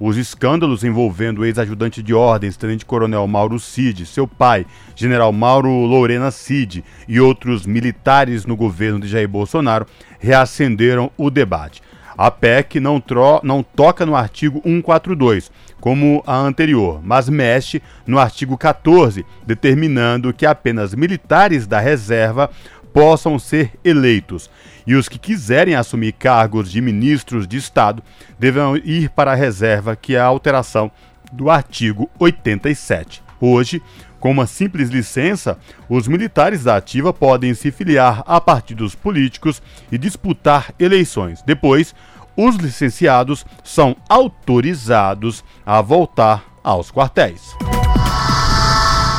Os 0.00 0.16
escândalos 0.16 0.84
envolvendo 0.84 1.40
o 1.40 1.44
ex-ajudante 1.44 2.00
de 2.04 2.14
ordens, 2.14 2.56
tenente-coronel 2.56 3.26
Mauro 3.26 3.58
Cid, 3.58 4.06
seu 4.06 4.28
pai, 4.28 4.64
general 4.94 5.32
Mauro 5.32 5.70
Lorena 5.70 6.30
Cid 6.30 6.84
e 7.08 7.18
outros 7.18 7.66
militares 7.66 8.46
no 8.46 8.54
governo 8.54 9.00
de 9.00 9.08
Jair 9.08 9.28
Bolsonaro 9.28 9.86
reacenderam 10.20 11.10
o 11.18 11.30
debate. 11.30 11.82
A 12.16 12.30
PEC 12.30 12.78
não, 12.78 13.00
tro 13.00 13.40
não 13.42 13.60
toca 13.60 14.06
no 14.06 14.14
artigo 14.14 14.60
142, 14.64 15.50
como 15.80 16.22
a 16.24 16.36
anterior, 16.36 17.00
mas 17.02 17.28
mexe 17.28 17.82
no 18.06 18.20
artigo 18.20 18.56
14, 18.56 19.26
determinando 19.44 20.32
que 20.32 20.46
apenas 20.46 20.94
militares 20.94 21.66
da 21.66 21.80
reserva 21.80 22.50
possam 22.92 23.36
ser 23.36 23.72
eleitos 23.84 24.48
e 24.88 24.94
os 24.94 25.06
que 25.06 25.18
quiserem 25.18 25.74
assumir 25.74 26.12
cargos 26.12 26.72
de 26.72 26.80
ministros 26.80 27.46
de 27.46 27.58
Estado 27.58 28.02
deverão 28.38 28.74
ir 28.74 29.10
para 29.10 29.32
a 29.32 29.34
reserva, 29.34 29.94
que 29.94 30.16
é 30.16 30.18
a 30.18 30.24
alteração 30.24 30.90
do 31.30 31.50
artigo 31.50 32.10
87. 32.18 33.22
Hoje, 33.38 33.82
com 34.18 34.30
uma 34.30 34.46
simples 34.46 34.88
licença, 34.88 35.58
os 35.90 36.08
militares 36.08 36.64
da 36.64 36.76
ativa 36.76 37.12
podem 37.12 37.52
se 37.52 37.70
filiar 37.70 38.24
a 38.26 38.40
partidos 38.40 38.94
políticos 38.94 39.60
e 39.92 39.98
disputar 39.98 40.72
eleições. 40.78 41.42
Depois, 41.42 41.94
os 42.34 42.56
licenciados 42.56 43.44
são 43.62 43.94
autorizados 44.08 45.44
a 45.66 45.82
voltar 45.82 46.44
aos 46.64 46.90
quartéis. 46.90 47.42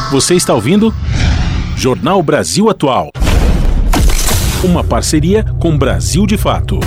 Você 0.09 0.33
está 0.33 0.51
ouvindo? 0.55 0.91
Jornal 1.77 2.23
Brasil 2.23 2.71
Atual. 2.71 3.11
Uma 4.61 4.83
parceria 4.83 5.45
com 5.57 5.77
Brasil 5.77 6.27
de 6.27 6.37
Fato. 6.37 6.81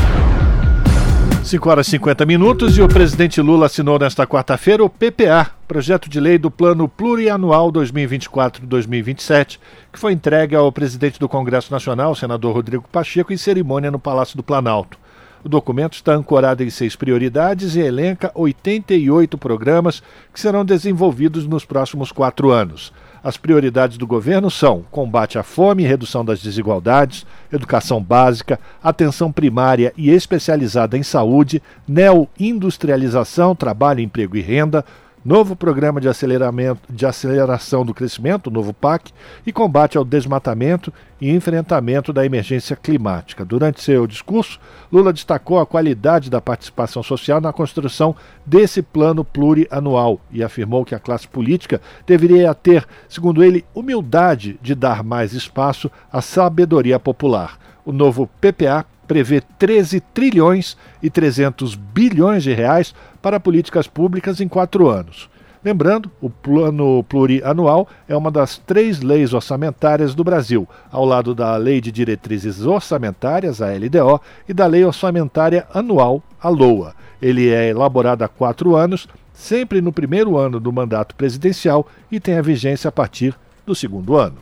5 1.42 1.70
horas 1.70 1.86
e 1.86 1.92
50 1.92 2.26
minutos 2.26 2.76
e 2.76 2.82
o 2.82 2.86
presidente 2.86 3.40
Lula 3.40 3.64
assinou 3.64 3.98
nesta 3.98 4.26
quarta-feira 4.26 4.84
o 4.84 4.90
PPA, 4.90 5.50
projeto 5.66 6.06
de 6.06 6.20
lei 6.20 6.36
do 6.36 6.50
Plano 6.50 6.86
Plurianual 6.86 7.72
2024-2027, 7.72 9.58
que 9.90 9.98
foi 9.98 10.12
entregue 10.12 10.54
ao 10.54 10.70
presidente 10.70 11.18
do 11.18 11.26
Congresso 11.30 11.72
Nacional, 11.72 12.14
senador 12.14 12.54
Rodrigo 12.54 12.84
Pacheco, 12.92 13.32
em 13.32 13.38
cerimônia 13.38 13.90
no 13.90 13.98
Palácio 13.98 14.36
do 14.36 14.42
Planalto. 14.42 14.98
O 15.42 15.48
documento 15.48 15.94
está 15.94 16.12
ancorado 16.12 16.62
em 16.62 16.68
seis 16.68 16.94
prioridades 16.94 17.74
e 17.74 17.80
elenca 17.80 18.30
88 18.34 19.38
programas 19.38 20.02
que 20.30 20.38
serão 20.38 20.62
desenvolvidos 20.62 21.46
nos 21.46 21.64
próximos 21.64 22.12
quatro 22.12 22.50
anos. 22.50 22.92
As 23.24 23.36
prioridades 23.36 23.96
do 23.96 24.06
governo 24.06 24.50
são 24.50 24.84
combate 24.90 25.38
à 25.38 25.44
fome 25.44 25.84
e 25.84 25.86
redução 25.86 26.24
das 26.24 26.42
desigualdades, 26.42 27.24
educação 27.52 28.02
básica, 28.02 28.58
atenção 28.82 29.30
primária 29.30 29.92
e 29.96 30.10
especializada 30.10 30.98
em 30.98 31.04
saúde, 31.04 31.62
neoindustrialização, 31.86 33.54
trabalho, 33.54 34.00
emprego 34.00 34.36
e 34.36 34.40
renda, 34.40 34.84
novo 35.24 35.54
programa 35.54 36.00
de, 36.00 36.08
aceleramento, 36.08 36.80
de 36.92 37.06
aceleração 37.06 37.84
do 37.84 37.94
crescimento, 37.94 38.50
novo 38.50 38.72
PAC, 38.72 39.12
e 39.46 39.52
combate 39.52 39.96
ao 39.96 40.04
desmatamento 40.04 40.92
e 41.20 41.30
enfrentamento 41.30 42.12
da 42.12 42.26
emergência 42.26 42.74
climática. 42.74 43.44
Durante 43.44 43.80
seu 43.80 44.06
discurso, 44.06 44.58
Lula 44.90 45.12
destacou 45.12 45.60
a 45.60 45.66
qualidade 45.66 46.28
da 46.28 46.40
participação 46.40 47.02
social 47.02 47.40
na 47.40 47.52
construção 47.52 48.16
desse 48.44 48.82
plano 48.82 49.24
plurianual 49.24 50.20
e 50.30 50.42
afirmou 50.42 50.84
que 50.84 50.94
a 50.94 51.00
classe 51.00 51.28
política 51.28 51.80
deveria 52.06 52.52
ter, 52.54 52.86
segundo 53.08 53.44
ele, 53.44 53.64
humildade 53.74 54.58
de 54.60 54.74
dar 54.74 55.04
mais 55.04 55.32
espaço 55.32 55.90
à 56.12 56.20
sabedoria 56.20 56.98
popular. 56.98 57.58
O 57.84 57.92
novo 57.92 58.28
PPA 58.40 58.84
prevê 59.06 59.42
13 59.58 60.00
trilhões 60.00 60.76
e 61.02 61.10
300 61.10 61.74
bilhões 61.74 62.42
de 62.42 62.52
reais 62.52 62.94
para 63.22 63.40
políticas 63.40 63.86
públicas 63.86 64.40
em 64.40 64.48
quatro 64.48 64.88
anos. 64.88 65.30
Lembrando, 65.64 66.10
o 66.20 66.28
Plano 66.28 67.04
Plurianual 67.04 67.86
é 68.08 68.16
uma 68.16 68.32
das 68.32 68.58
três 68.58 69.00
leis 69.00 69.32
orçamentárias 69.32 70.12
do 70.12 70.24
Brasil, 70.24 70.68
ao 70.90 71.04
lado 71.04 71.36
da 71.36 71.56
Lei 71.56 71.80
de 71.80 71.92
Diretrizes 71.92 72.62
Orçamentárias, 72.62 73.62
a 73.62 73.68
LDO, 73.72 74.20
e 74.48 74.52
da 74.52 74.66
Lei 74.66 74.84
Orçamentária 74.84 75.64
Anual, 75.72 76.20
a 76.40 76.48
LOA. 76.48 76.94
Ele 77.20 77.48
é 77.48 77.68
elaborado 77.68 78.24
há 78.24 78.28
quatro 78.28 78.74
anos, 78.74 79.08
sempre 79.32 79.80
no 79.80 79.92
primeiro 79.92 80.36
ano 80.36 80.58
do 80.58 80.72
mandato 80.72 81.14
presidencial 81.14 81.86
e 82.10 82.18
tem 82.18 82.36
a 82.36 82.42
vigência 82.42 82.88
a 82.88 82.92
partir 82.92 83.32
do 83.64 83.72
segundo 83.72 84.16
ano. 84.16 84.36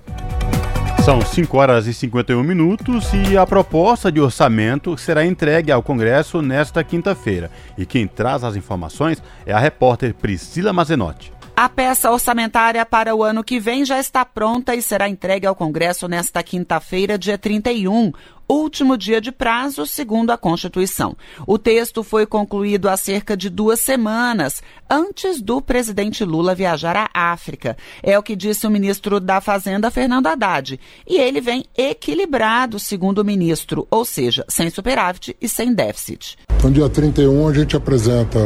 São 1.05 1.23
5 1.23 1.57
horas 1.57 1.87
e 1.87 1.95
51 1.95 2.43
minutos 2.43 3.09
e 3.15 3.35
a 3.37 3.47
proposta 3.47 4.13
de 4.13 4.21
orçamento 4.21 4.99
será 4.99 5.25
entregue 5.25 5.73
ao 5.73 5.83
Congresso 5.83 6.43
nesta 6.43 6.85
quinta-feira. 6.85 7.51
E 7.79 7.87
quem 7.87 8.07
traz 8.07 8.45
as 8.45 8.55
informações 8.55 9.23
é 9.47 9.53
a 9.53 9.59
repórter 9.59 10.13
Priscila 10.13 10.75
Mazenotti. 10.75 11.40
A 11.61 11.69
peça 11.69 12.11
orçamentária 12.11 12.87
para 12.87 13.15
o 13.15 13.23
ano 13.23 13.45
que 13.45 13.61
vem 13.61 13.85
já 13.85 14.01
está 14.01 14.25
pronta 14.25 14.75
e 14.75 14.81
será 14.81 15.11
entregue 15.11 15.47
ao 15.47 15.55
Congresso 15.55 16.09
nesta 16.09 16.43
quinta-feira, 16.43 17.19
dia 17.19 17.37
31 17.37 18.13
último 18.49 18.97
dia 18.97 19.21
de 19.21 19.31
prazo, 19.31 19.87
segundo 19.87 20.31
a 20.31 20.39
Constituição. 20.39 21.15
O 21.47 21.59
texto 21.59 22.03
foi 22.03 22.25
concluído 22.27 22.89
há 22.89 22.97
cerca 22.97 23.37
de 23.37 23.51
duas 23.51 23.79
semanas, 23.81 24.63
antes 24.91 25.41
do 25.41 25.61
presidente 25.61 26.25
Lula 26.25 26.55
viajar 26.55 26.97
à 26.97 27.31
África. 27.31 27.77
É 28.03 28.19
o 28.19 28.23
que 28.23 28.35
disse 28.35 28.67
o 28.67 28.71
ministro 28.71 29.21
da 29.21 29.41
Fazenda, 29.41 29.91
Fernando 29.91 30.29
Haddad. 30.29 30.81
E 31.07 31.19
ele 31.19 31.43
vem 31.43 31.67
equilibrado, 31.77 32.81
segundo 32.81 33.19
o 33.19 33.25
ministro, 33.25 33.87
ou 33.91 34.05
seja, 34.05 34.47
sem 34.49 34.71
superávit 34.71 35.37
e 35.41 35.47
sem 35.47 35.75
déficit. 35.75 36.39
No 36.65 36.71
dia 36.71 36.89
31, 36.89 37.49
a 37.49 37.53
gente 37.53 37.77
apresenta 37.77 38.41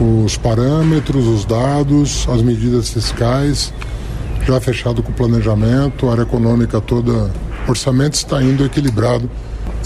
os 0.00 0.36
parâmetros, 0.36 1.26
os 1.26 1.44
dados, 1.44 2.26
as 2.28 2.42
medidas 2.42 2.90
fiscais, 2.90 3.72
já 4.46 4.60
fechado 4.60 5.02
com 5.02 5.10
o 5.10 5.14
planejamento, 5.14 6.08
a 6.08 6.12
área 6.12 6.22
econômica 6.22 6.80
toda 6.80 7.30
o 7.66 7.70
orçamento 7.70 8.14
está 8.14 8.42
indo 8.42 8.64
equilibrado. 8.64 9.28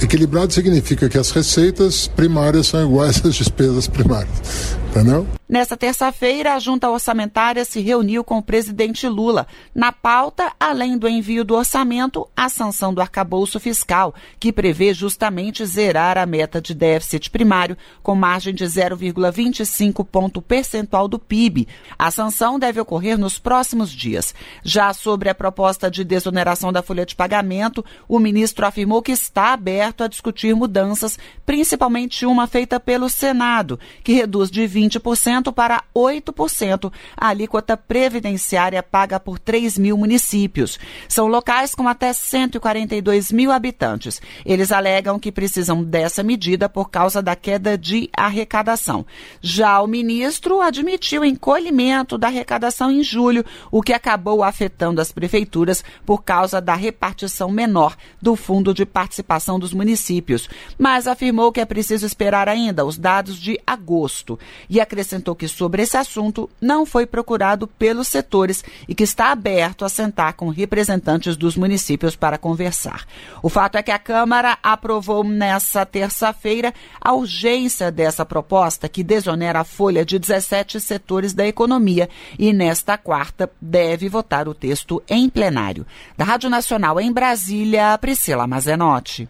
Equilibrado 0.01 0.53
significa 0.53 1.09
que 1.09 1.19
as 1.19 1.31
receitas 1.31 2.07
primárias 2.07 2.69
são 2.69 2.83
iguais 2.83 3.23
às 3.25 3.35
despesas 3.35 3.89
primárias. 3.89 4.77
Entendeu? 4.93 5.27
Nesta 5.49 5.77
terça-feira, 5.77 6.55
a 6.55 6.59
junta 6.59 6.89
orçamentária 6.89 7.65
se 7.65 7.81
reuniu 7.81 8.23
com 8.23 8.39
o 8.39 8.43
presidente 8.43 9.09
Lula. 9.09 9.47
Na 9.75 9.91
pauta, 9.91 10.53
além 10.61 10.97
do 10.99 11.09
envio 11.09 11.45
do 11.45 11.55
orçamento, 11.55 12.29
a 12.37 12.49
sanção 12.49 12.93
do 12.93 13.01
arcabouço 13.01 13.59
fiscal, 13.59 14.15
que 14.39 14.53
prevê 14.53 14.93
justamente 14.93 15.65
zerar 15.65 16.17
a 16.19 16.27
meta 16.27 16.61
de 16.61 16.75
déficit 16.75 17.31
primário 17.31 17.77
com 18.03 18.15
margem 18.15 18.55
de 18.55 18.65
0,25 18.65 20.07
ponto 20.07 20.41
percentual 20.41 21.09
do 21.09 21.19
PIB. 21.19 21.69
A 21.99 22.11
sanção 22.11 22.59
deve 22.59 22.81
ocorrer 22.81 23.19
nos 23.19 23.39
próximos 23.39 23.91
dias. 23.91 24.35
Já 24.63 24.93
sobre 24.93 25.29
a 25.29 25.35
proposta 25.35 25.91
de 25.91 26.05
desoneração 26.05 26.73
da 26.73 26.83
folha 26.83 27.05
de 27.05 27.17
pagamento, 27.17 27.85
o 28.07 28.19
ministro 28.19 28.67
afirmou 28.67 29.03
que 29.03 29.13
está 29.13 29.53
aberto 29.53 30.03
a 30.03 30.09
discutir 30.09 30.55
mudanças, 30.55 31.19
principalmente 31.45 32.25
uma 32.27 32.47
feita 32.47 32.79
pelo 32.79 33.09
Senado, 33.09 33.79
que 34.03 34.13
reduz 34.13 34.51
de 34.51 34.67
20 34.67 34.82
20% 34.83 35.53
para 35.53 35.83
8% 35.95 36.93
a 37.17 37.29
alíquota 37.29 37.77
previdenciária 37.77 38.83
paga 38.83 39.21
por 39.21 39.39
3 39.39 39.79
mil 39.79 39.97
municípios. 39.97 40.79
São 41.09 41.27
locais 41.27 41.75
com 41.75 41.87
até 41.87 42.13
142 42.13 43.31
mil 43.33 43.53
habitantes. 43.53 44.21
Eles 44.45 44.73
alegam 44.73 45.19
que 45.19 45.31
precisam 45.31 45.83
dessa 45.83 46.23
medida 46.23 46.69
por 46.69 46.91
causa 46.91 47.23
da 47.23 47.37
queda 47.37 47.79
de 47.79 48.11
arrecadação. 48.17 49.07
Já 49.41 49.81
o 49.81 49.87
ministro 49.87 50.61
admitiu 50.61 51.25
encolhimento 51.25 52.19
da 52.19 52.29
arrecadação 52.29 52.91
em 52.91 53.03
julho, 53.03 53.45
o 53.71 53.83
que 53.83 53.93
acabou 53.93 54.43
afetando 54.43 55.01
as 55.01 55.13
prefeituras 55.13 55.85
por 56.05 56.23
causa 56.23 56.61
da 56.61 56.75
repartição 56.75 57.51
menor 57.51 57.97
do 58.21 58.35
Fundo 58.35 58.75
de 58.75 58.85
Participação 58.85 59.59
dos 59.59 59.73
Municípios, 59.73 60.49
mas 60.79 61.07
afirmou 61.07 61.53
que 61.53 61.61
é 61.61 61.65
preciso 61.65 62.07
esperar 62.07 62.49
ainda 62.49 62.85
os 62.85 62.99
dados 62.99 63.37
de 63.39 63.59
agosto 63.67 64.39
e 64.73 64.81
acrescentou 64.81 65.37
que 65.37 65.47
sobre 65.47 65.83
esse 65.83 65.99
assunto 65.99 66.49
não 66.59 66.87
foi 66.87 67.05
procurado 67.05 67.67
pelos 67.67 68.09
setores 68.09 68.65
e 68.89 68.95
que 68.95 69.05
está 69.05 69.31
aberto 69.31 69.85
a 69.85 69.89
sentar 69.91 70.33
com 70.33 70.49
representantes 70.49 71.37
dos 71.37 71.59
municípios 71.59 72.17
para 72.17 72.39
conversar. 72.39 73.05
O 73.43 73.51
fato 73.51 73.77
é 73.77 73.83
que 73.83 73.91
a 73.91 73.99
Câmara 73.99 74.57
aprovou 74.63 75.23
nessa 75.23 75.85
terça-feira 75.85 76.73
a 76.99 77.13
urgência 77.13 77.93
dessa 77.93 78.25
proposta 78.25 78.89
que 78.89 79.05
desonera 79.05 79.61
a 79.61 79.65
folha 79.65 80.07
de 80.07 80.19
17 80.19 80.81
setores 80.81 81.35
da 81.35 81.47
economia 81.47 82.09
e 82.39 82.51
nesta 82.51 82.97
quarta 82.97 83.51
deve 83.61 84.09
votar 84.09 84.49
o 84.49 84.55
texto 84.55 85.03
em 85.07 85.29
plenário. 85.29 85.85
Da 86.17 86.25
Rádio 86.25 86.49
Nacional 86.49 86.99
em 86.99 87.13
Brasília, 87.13 87.99
Priscila 87.99 88.47
Mazenotti. 88.47 89.29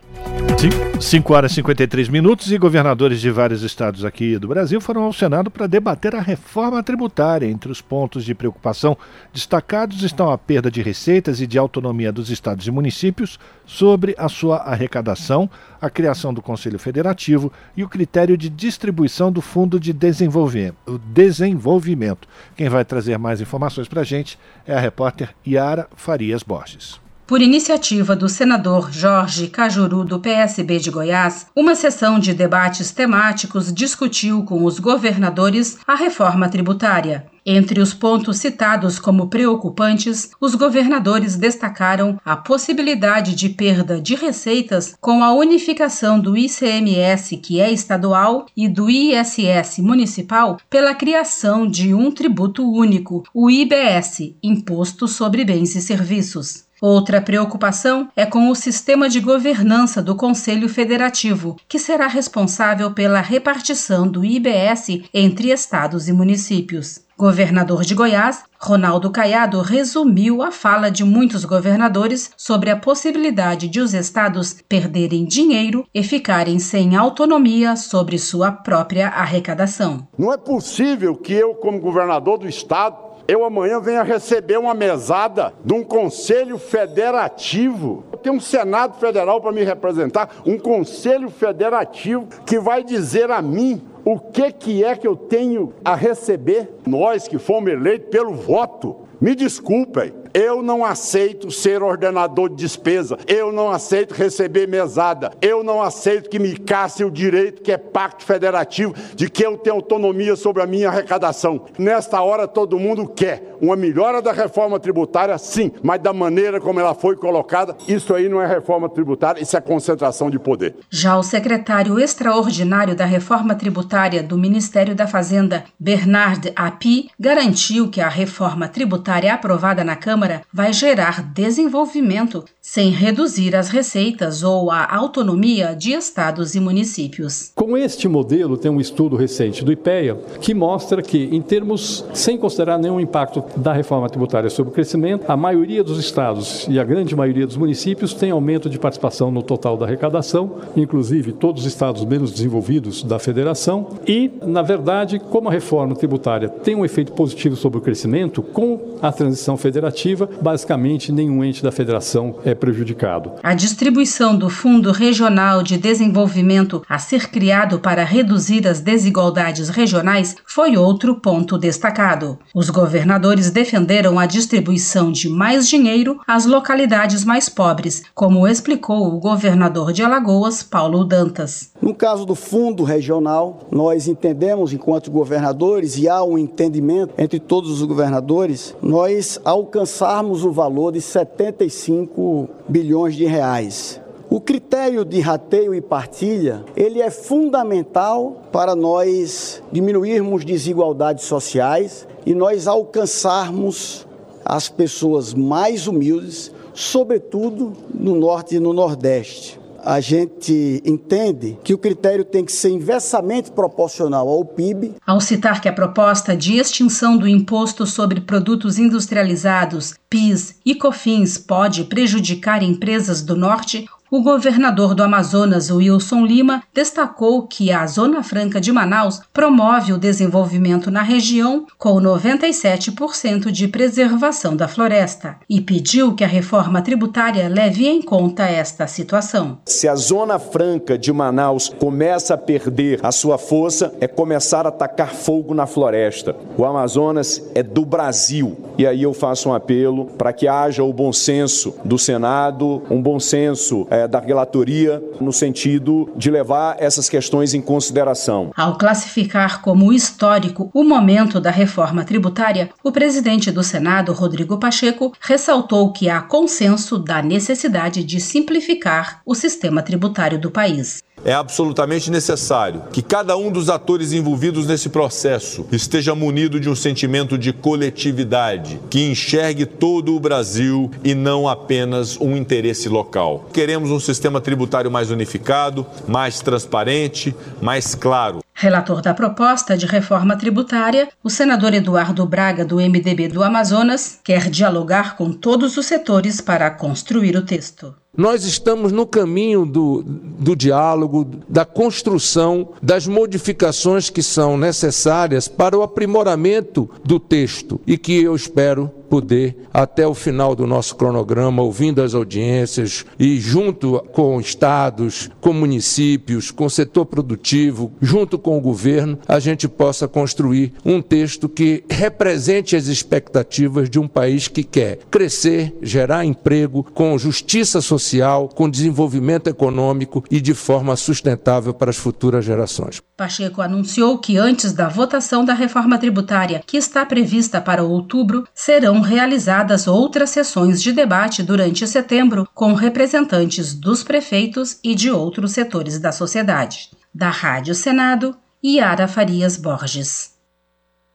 5 1.01 1.35
horas 1.35 1.51
e 1.51 1.55
53 1.57 2.09
minutos 2.09 2.53
e 2.53 2.59
governadores 2.59 3.21
de 3.21 3.29
vários 3.33 3.65
estados 3.65 4.05
aqui 4.05 4.39
do 4.39 4.47
Brasil 4.47 4.81
foram 4.81 5.03
ao 5.03 5.13
Senado 5.13 5.32
para 5.51 5.67
debater 5.67 6.15
a 6.15 6.21
reforma 6.21 6.83
tributária. 6.83 7.47
Entre 7.47 7.71
os 7.71 7.81
pontos 7.81 8.25
de 8.25 8.35
preocupação 8.35 8.97
destacados 9.33 10.03
estão 10.03 10.31
a 10.31 10.37
perda 10.37 10.71
de 10.71 10.83
receitas 10.83 11.41
e 11.41 11.47
de 11.47 11.59
autonomia 11.59 12.13
dos 12.13 12.31
estados 12.31 12.67
e 12.67 12.71
municípios 12.71 13.39
sobre 13.65 14.15
a 14.19 14.29
sua 14.29 14.59
arrecadação, 14.59 15.49
a 15.81 15.89
criação 15.89 16.35
do 16.35 16.43
Conselho 16.43 16.79
Federativo 16.79 17.53
e 17.77 17.83
o 17.83 17.89
critério 17.89 18.37
de 18.37 18.49
distribuição 18.49 19.33
do 19.33 19.41
Fundo 19.41 19.81
de 19.81 19.93
Desenvolvimento. 19.93 22.29
Quem 22.57 22.69
vai 22.69 22.85
trazer 22.85 23.19
mais 23.19 23.41
informações 23.41 23.89
para 23.89 24.03
a 24.03 24.05
gente 24.05 24.39
é 24.67 24.75
a 24.75 24.81
repórter 24.81 25.35
Yara 25.47 25.89
Farias 25.97 26.43
Borges. 26.43 27.01
Por 27.33 27.41
iniciativa 27.41 28.15
do 28.15 28.29
senador 28.29 28.93
Jorge 28.93 29.47
Cajuru, 29.47 30.05
do 30.05 30.21
PSB 30.21 30.79
de 30.79 30.91
Goiás, 30.91 31.47
uma 31.57 31.75
sessão 31.75 32.19
de 32.19 32.35
debates 32.35 32.91
temáticos 32.91 33.73
discutiu 33.73 34.45
com 34.45 34.67
os 34.67 34.79
governadores 34.79 35.79
a 35.87 35.95
reforma 35.95 36.51
tributária. 36.51 37.27
Entre 37.47 37.81
os 37.81 37.95
pontos 37.95 38.37
citados 38.37 38.99
como 38.99 39.29
preocupantes, 39.29 40.31
os 40.39 40.55
governadores 40.55 41.35
destacaram 41.35 42.21
a 42.23 42.37
possibilidade 42.37 43.35
de 43.35 43.49
perda 43.49 43.99
de 43.99 44.15
receitas 44.15 44.95
com 45.01 45.25
a 45.25 45.33
unificação 45.33 46.21
do 46.21 46.37
ICMS, 46.37 47.39
que 47.39 47.59
é 47.63 47.73
estadual, 47.73 48.45
e 48.55 48.69
do 48.69 48.91
ISS 48.91 49.79
municipal 49.79 50.59
pela 50.69 50.95
criação 50.95 51.67
de 51.67 51.95
um 51.95 52.11
tributo 52.11 52.71
único, 52.71 53.25
o 53.33 53.51
IBS 53.51 54.35
Imposto 54.43 55.09
sobre 55.09 55.47
Bens 55.47 55.75
e 55.75 55.81
Serviços. 55.81 56.71
Outra 56.83 57.21
preocupação 57.21 58.09
é 58.17 58.27
com 58.27 58.51
o 58.51 58.57
sistema 58.57 59.09
de 59.09 59.21
governança 59.21 60.03
do 60.03 60.17
Conselho 60.17 60.69
Federativo, 60.69 61.55
que 61.69 61.79
será 61.79 62.09
responsável 62.09 62.91
pela 62.91 63.21
repartição 63.21 64.09
do 64.09 64.25
IBS 64.25 65.01
entre 65.15 65.53
estados 65.53 66.09
e 66.09 66.13
municípios. 66.13 67.01
Governador 67.17 67.85
de 67.85 67.95
Goiás, 67.95 68.43
Ronaldo 68.59 69.09
Caiado 69.13 69.61
resumiu 69.61 70.43
a 70.43 70.51
fala 70.51 70.91
de 70.91 71.05
muitos 71.05 71.45
governadores 71.45 72.33
sobre 72.37 72.69
a 72.69 72.77
possibilidade 72.77 73.69
de 73.69 73.79
os 73.79 73.95
estados 73.95 74.57
perderem 74.69 75.25
dinheiro 75.25 75.87
e 75.95 76.03
ficarem 76.03 76.59
sem 76.59 76.97
autonomia 76.97 77.77
sobre 77.77 78.19
sua 78.19 78.51
própria 78.51 79.07
arrecadação. 79.07 80.09
Não 80.19 80.33
é 80.33 80.37
possível 80.37 81.15
que 81.15 81.33
eu, 81.33 81.55
como 81.55 81.79
governador 81.79 82.39
do 82.39 82.49
estado, 82.49 83.12
eu 83.33 83.45
amanhã 83.45 83.81
venho 83.81 84.03
receber 84.03 84.59
uma 84.59 84.75
mesada 84.75 85.55
de 85.65 85.73
um 85.73 85.83
conselho 85.83 86.59
federativo. 86.59 88.05
Eu 88.13 88.19
tenho 88.19 88.37
um 88.37 88.41
Senado 88.41 88.99
Federal 88.99 89.41
para 89.41 89.53
me 89.53 89.63
representar, 89.63 90.43
um 90.45 90.59
conselho 90.59 91.31
federativo 91.31 92.27
que 92.45 92.59
vai 92.59 92.85
dizer 92.85 93.31
a 93.31 93.41
mim 93.41 93.83
o 94.05 94.19
que, 94.19 94.53
que 94.53 94.85
é 94.85 94.95
que 94.95 95.07
eu 95.07 95.17
tenho 95.17 95.73
a 95.83 95.95
receber. 95.95 96.69
Nós 96.87 97.27
que 97.27 97.39
fomos 97.39 97.73
eleitos 97.73 98.11
pelo 98.11 98.35
voto, 98.35 98.97
me 99.19 99.35
desculpem, 99.35 100.13
eu 100.35 100.63
não 100.63 100.85
aceito 100.85 101.51
ser 101.51 101.83
ordenador 101.83 102.49
de 102.49 102.57
despesa. 102.57 103.19
Eu 103.27 103.53
não 103.53 103.71
aceito 103.71 104.15
receber 104.15 104.67
mesada. 104.67 105.33
Eu 105.41 105.63
não 105.63 105.83
aceito 105.83 106.31
que 106.31 106.39
me 106.39 106.57
casse 106.57 107.05
o 107.05 107.11
direito, 107.11 107.63
que 107.63 107.73
é 107.73 107.77
pacto 107.77 108.25
federativo, 108.25 108.95
de 109.15 109.29
que 109.29 109.45
eu 109.45 109.57
tenho 109.59 109.77
autonomia 109.77 110.37
sobre 110.37 110.63
a 110.63 110.67
minha 110.67 110.89
arrecadação. 110.89 111.67
Nesta 111.79 112.21
hora, 112.23 112.49
todo 112.49 112.79
mundo 112.79 113.07
quer 113.07 113.57
uma 113.61 113.77
melhora 113.77 114.21
da 114.21 114.33
reforma 114.33 114.81
tributária, 114.81 115.37
sim, 115.39 115.71
mas 115.83 116.01
da 116.01 116.13
maneira 116.13 116.61
como 116.61 116.81
ela 116.81 116.95
foi 116.95 117.17
colocada, 117.17 117.77
isso 117.87 118.15
aí 118.15 118.29
não 118.29 118.41
é 118.41 118.47
reforma 118.47 118.89
tributária, 118.89 119.41
isso 119.41 119.57
é 119.57 119.61
concentração 119.61 120.29
de 120.29 120.39
poder. 120.39 120.75
Já 120.91 121.17
o 121.17 121.23
secretário 121.23 121.99
extraordinário 121.99 122.97
da 122.97 123.05
reforma 123.05 123.55
tributária 123.55 124.23
do 124.23 124.37
Ministério 124.37 124.95
da 124.95 125.07
Fazenda, 125.07 125.65
Bernard 125.79 126.53
Api, 126.57 127.11
garantiu 127.19 127.89
que 127.89 128.01
a 128.01 128.09
reforma 128.09 128.67
tributária 128.67 129.33
aprovada 129.33 129.85
na 129.85 129.95
Câmara 129.95 130.22
Câmara 130.23 130.43
vai 130.53 130.73
gerar 130.73 131.21
desenvolvimento 131.33 132.45
sem 132.65 132.91
reduzir 132.91 133.57
as 133.57 133.69
receitas 133.71 134.45
ou 134.45 134.71
a 134.71 134.87
autonomia 134.95 135.75
de 135.75 135.93
estados 135.93 136.55
e 136.55 136.61
municípios. 136.61 137.51
Com 137.57 137.77
este 137.77 138.07
modelo, 138.07 138.57
tem 138.57 138.71
um 138.71 138.81
estudo 138.81 139.17
recente 139.17 139.65
do 139.65 139.73
IPEA 139.73 140.15
que 140.41 140.55
mostra 140.55 141.03
que, 141.03 141.29
em 141.33 141.43
termos, 141.43 142.05
sem 142.15 142.39
considerar 142.39 142.79
nenhum 142.79 143.01
impacto 143.01 143.43
da 143.57 143.73
reforma 143.73 144.09
tributária 144.09 144.49
sobre 144.49 144.71
o 144.71 144.75
crescimento, 144.75 145.25
a 145.27 145.37
maioria 145.37 145.83
dos 145.83 145.99
estados 145.99 146.65
e 146.71 146.79
a 146.79 146.85
grande 146.85 147.17
maioria 147.17 147.49
dos 147.49 147.57
municípios 147.57 148.15
tem 148.15 148.31
aumento 148.31 148.71
de 148.71 148.79
participação 148.79 149.33
no 149.33 149.43
total 149.43 149.77
da 149.77 149.85
arrecadação, 149.85 150.59
inclusive 150.77 151.33
todos 151.33 151.63
os 151.63 151.69
estados 151.69 152.05
menos 152.05 152.31
desenvolvidos 152.31 153.03
da 153.03 153.19
federação. 153.19 153.89
E, 154.07 154.31
na 154.41 154.63
verdade, 154.63 155.19
como 155.19 155.49
a 155.49 155.53
reforma 155.53 155.97
tributária 155.97 156.49
tem 156.49 156.77
um 156.77 156.85
efeito 156.85 157.11
positivo 157.11 157.57
sobre 157.57 157.79
o 157.79 157.83
crescimento, 157.83 158.41
com 158.41 158.99
a 159.03 159.11
transição 159.11 159.57
federativa, 159.57 160.31
basicamente 160.41 161.11
nenhum 161.11 161.43
ente 161.43 161.61
da 161.61 161.73
federação 161.73 162.37
é 162.45 162.52
prejudicado. 162.55 163.33
A 163.43 163.55
distribuição 163.55 164.37
do 164.37 164.49
Fundo 164.49 164.93
Regional 164.93 165.63
de 165.63 165.77
Desenvolvimento 165.77 166.83
a 166.89 166.99
ser 166.99 167.31
criado 167.31 167.79
para 167.79 168.05
reduzir 168.05 168.67
as 168.67 168.81
desigualdades 168.81 169.69
regionais 169.69 170.37
foi 170.47 170.77
outro 170.77 171.17
ponto 171.17 171.59
destacado. 171.59 172.39
Os 172.55 172.71
governadores 172.71 173.51
defenderam 173.51 174.19
a 174.19 174.27
distribuição 174.27 175.13
de 175.13 175.29
mais 175.29 175.69
dinheiro 175.69 176.21
às 176.27 176.47
localidades 176.47 177.25
mais 177.25 177.49
pobres, 177.49 178.03
como 178.15 178.47
explicou 178.47 179.09
o 179.09 179.19
governador 179.19 179.93
de 179.93 180.03
Alagoas, 180.03 180.63
Paulo 180.63 181.05
Dantas. 181.05 181.71
No 181.81 181.95
caso 181.95 182.25
do 182.25 182.35
Fundo 182.35 182.85
Regional, 182.85 183.67
nós 183.71 184.07
entendemos, 184.09 184.73
enquanto 184.73 185.11
governadores, 185.11 185.97
e 185.99 186.09
há 186.09 186.23
um 186.23 186.39
entendimento 186.39 187.15
entre 187.19 187.41
todos 187.41 187.71
os 187.71 187.83
governadores, 187.83 188.75
nós 188.83 189.41
alcançarmos 189.45 190.45
o 190.45 190.53
valor 190.53 190.93
de 190.93 191.01
75 191.01 192.42
bilhões 192.69 193.15
de 193.15 193.25
reais. 193.25 194.01
O 194.31 194.41
critério 194.41 195.05
de 195.05 195.21
rateio 195.21 195.75
e 195.75 195.81
partilha, 195.81 196.65
ele 196.77 197.01
é 197.01 197.11
fundamental 197.11 198.43
para 198.51 198.75
nós 198.75 199.63
diminuirmos 199.71 200.45
desigualdades 200.45 201.25
sociais 201.25 202.09
e 202.25 202.35
nós 202.35 202.67
alcançarmos 202.67 204.07
as 204.45 204.69
pessoas 204.69 205.35
mais 205.35 205.87
humildes, 205.87 206.51
sobretudo 206.73 207.75
no 207.93 208.15
norte 208.15 208.57
e 208.57 208.61
no 208.61 208.73
nordeste 208.73 209.62
a 209.85 210.01
gente 210.01 210.83
entende 210.85 211.59
que 211.63 211.75
o 211.75 211.79
critério 211.79 212.25
tem 212.25 212.45
que 212.45 212.53
ser 212.53 212.71
inversamente 212.71 213.51
proporcional 213.51 214.29
ao 214.29 214.45
PIB. 214.45 214.95
Ao 215.07 215.21
citar 215.21 215.61
que 215.61 215.69
a 215.69 215.73
proposta 215.73 216.37
de 216.37 216.57
extinção 216.57 217.17
do 217.17 217.27
imposto 217.29 217.87
sobre 217.87 218.21
produtos 218.21 218.79
industrializados, 218.79 219.95
PIS 220.09 220.57
e 220.65 220.75
COFINS 220.75 221.39
pode 221.39 221.85
prejudicar 221.85 222.63
empresas 222.63 223.23
do 223.23 223.37
norte, 223.37 223.87
o 224.13 224.21
governador 224.21 224.95
do 224.95 225.03
Amazonas, 225.03 225.71
Wilson 225.71 226.27
Lima, 226.27 226.63
destacou 226.75 227.47
que 227.47 227.73
a 227.73 227.87
Zona 227.87 228.23
Franca 228.23 228.61
de 228.61 228.71
Manaus 228.71 229.23
promove 229.33 229.95
o 229.95 229.97
desenvolvimento 229.97 230.91
na 230.91 231.01
região 231.01 231.65
com 231.79 231.95
97% 231.95 233.51
de 233.51 233.69
preservação 233.69 234.55
da 234.55 234.69
floresta 234.69 235.37
e 235.49 235.63
pediu 235.63 236.15
que 236.15 236.23
a 236.23 236.27
reforma 236.27 236.83
tributária 236.83 237.49
leve 237.49 237.89
em 237.89 238.03
conta 238.03 238.43
esta 238.43 238.87
situação. 238.87 239.57
Se 239.65 239.89
a 239.89 239.95
Zona 239.95 240.39
Franca 240.39 240.99
de 240.99 241.11
Manaus 241.11 241.71
começa 241.71 242.35
a 242.35 242.39
perder 242.39 243.01
a 243.03 243.11
sua 243.11 243.39
força, 243.39 243.95
é 243.99 244.07
começar 244.07 244.67
a 244.67 244.69
atacar 244.69 245.15
fogo 245.15 245.55
na 245.55 245.67
floresta. 245.67 246.37
O 246.59 246.67
Amazonas 246.67 247.51
é 247.55 247.63
do 247.63 247.87
Brasil. 247.87 248.59
E 248.77 248.87
aí 248.87 249.05
eu 249.05 249.15
faço 249.15 249.49
um 249.49 249.55
apelo 249.55 250.05
para 250.19 250.35
que 250.35 250.47
haja 250.47 250.85
o 250.85 250.93
bom 250.93 251.15
senso 251.15 251.75
do 251.83 251.99
Senado, 251.99 252.83
um 252.91 253.01
bom 253.01 253.19
senso 253.19 253.87
é, 253.91 254.02
da 254.07 254.21
relatoria, 254.21 255.03
no 255.21 255.33
sentido 255.33 256.11
de 256.17 256.31
levar 256.31 256.77
essas 256.79 257.09
questões 257.09 257.55
em 257.55 257.61
consideração. 257.61 258.51
Ao 258.57 258.77
classificar 258.77 259.61
como 259.61 259.93
histórico 259.93 260.71
o 260.75 260.85
momento 260.85 261.41
da 261.41 261.51
reforma 261.51 262.05
tributária, 262.05 262.71
o 262.83 262.93
presidente 262.93 263.51
do 263.51 263.63
Senado, 263.63 264.13
Rodrigo 264.13 264.59
Pacheco, 264.59 265.13
ressaltou 265.21 265.93
que 265.93 266.09
há 266.09 266.21
consenso 266.21 266.99
da 266.99 267.23
necessidade 267.23 268.05
de 268.05 268.21
simplificar 268.21 269.21
o 269.25 269.35
sistema 269.35 269.83
tributário 269.83 270.39
do 270.39 270.51
país. 270.51 271.03
É 271.25 271.33
absolutamente 271.33 272.11
necessário 272.11 272.83
que 272.93 273.01
cada 273.01 273.37
um 273.37 273.51
dos 273.51 273.69
atores 273.69 274.13
envolvidos 274.13 274.67
nesse 274.67 274.89
processo 274.89 275.65
esteja 275.71 276.15
munido 276.15 276.59
de 276.59 276.69
um 276.69 276.75
sentimento 276.75 277.39
de 277.39 277.53
coletividade, 277.53 278.81
que 278.91 279.09
enxergue 279.09 279.65
todo 279.65 280.17
o 280.17 280.21
Brasil 280.21 280.91
e 281.05 281.15
não 281.15 281.49
apenas 281.49 282.21
um 282.21 282.37
interesse 282.37 282.89
local. 282.89 283.49
Queremos 283.53 283.91
um 283.91 284.01
sistema 284.01 284.41
tributário 284.41 284.91
mais 284.91 285.11
unificado, 285.11 285.87
mais 286.09 286.41
transparente, 286.41 287.35
mais 287.61 287.95
claro. 287.95 288.43
Relator 288.63 289.03
da 289.03 289.13
proposta 289.13 289.77
de 289.77 289.87
reforma 289.87 290.37
tributária, 290.37 291.09
o 291.21 291.29
senador 291.29 291.75
Eduardo 291.75 292.25
Braga, 292.25 292.65
do 292.65 292.77
MDB 292.77 293.27
do 293.27 293.43
Amazonas, 293.43 294.21
quer 294.23 294.49
dialogar 294.49 295.17
com 295.17 295.33
todos 295.33 295.77
os 295.77 295.85
setores 295.85 296.41
para 296.41 296.71
construir 296.71 297.35
o 297.35 297.43
texto. 297.43 297.93
Nós 298.17 298.45
estamos 298.45 298.93
no 298.93 299.05
caminho 299.05 299.67
do, 299.67 300.05
do 300.05 300.55
diálogo, 300.55 301.27
da 301.49 301.65
construção 301.65 302.69
das 302.81 303.07
modificações 303.07 304.11
que 304.11 304.23
são 304.23 304.57
necessárias 304.57 305.49
para 305.49 305.77
o 305.77 305.83
aprimoramento 305.83 306.89
do 307.03 307.19
texto 307.19 307.81
e 307.85 307.99
que 307.99 308.23
eu 308.23 308.37
espero 308.37 308.93
poder, 309.13 309.55
até 309.75 310.07
o 310.07 310.15
final 310.15 310.55
do 310.55 310.67
nosso 310.67 310.97
cronograma, 310.97 311.63
ouvindo 311.63 312.01
as 312.01 312.15
audiências 312.15 313.05
e 313.19 313.39
junto 313.39 314.03
com 314.11 314.41
estados, 314.41 315.29
com 315.39 315.53
municípios, 315.53 316.51
com 316.51 316.67
setor 316.67 317.05
produtivo, 317.05 317.93
junto 318.01 318.39
com 318.39 318.57
o 318.57 318.61
governo, 318.61 319.19
a 319.29 319.39
gente 319.39 319.69
possa 319.69 320.09
construir 320.09 320.73
um 320.83 321.03
texto 321.03 321.47
que 321.47 321.85
represente 321.91 322.75
as 322.75 322.87
expectativas 322.87 323.91
de 323.91 323.99
um 323.99 324.09
país 324.09 324.49
que 324.49 324.65
quer 324.65 325.01
crescer, 325.11 325.77
gerar 325.83 326.25
emprego, 326.25 326.83
com 326.83 327.19
justiça 327.19 327.83
social, 327.83 328.49
com 328.49 328.71
desenvolvimento 328.71 329.49
econômico 329.49 330.25
e 330.31 330.41
de 330.41 330.55
forma 330.55 330.97
sustentável 330.97 331.75
para 331.75 331.91
as 331.91 331.99
futuras 331.99 332.47
gerações. 332.47 333.03
Pacheco 333.15 333.61
anunciou 333.61 334.17
que 334.17 334.39
antes 334.39 334.73
da 334.73 334.89
votação 334.89 335.45
da 335.45 335.53
reforma 335.53 335.99
tributária, 335.99 336.63
que 336.67 336.79
está 336.79 337.05
prevista 337.05 337.61
para 337.61 337.85
outubro, 337.85 338.49
serão 338.55 339.02
realizadas 339.03 339.87
outras 339.87 340.31
sessões 340.31 340.83
de 340.83 340.93
debate 340.93 341.43
durante 341.43 341.87
setembro 341.87 342.49
com 342.55 342.73
representantes 342.73 343.75
dos 343.75 344.03
prefeitos 344.03 344.79
e 344.83 344.95
de 344.95 345.11
outros 345.11 345.53
setores 345.53 345.99
da 345.99 346.11
sociedade. 346.11 346.89
Da 347.15 347.29
Rádio 347.29 347.75
Senado, 347.75 348.35
Yara 348.65 349.07
Farias 349.07 349.59
Borges. 349.59 350.33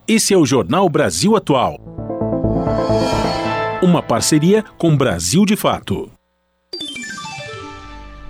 Esse 0.07 0.33
é 0.33 0.37
o 0.37 0.45
Jornal 0.45 0.87
Brasil 0.87 1.35
Atual. 1.35 1.79
Uma 3.81 4.03
parceria 4.03 4.63
com 4.77 4.95
Brasil 4.95 5.45
de 5.45 5.55
Fato. 5.55 6.11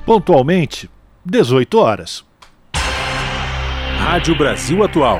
Pontualmente, 0.05 0.89
18 1.25 1.77
horas. 1.77 2.23
Rádio 3.97 4.37
Brasil 4.37 4.83
Atual. 4.83 5.19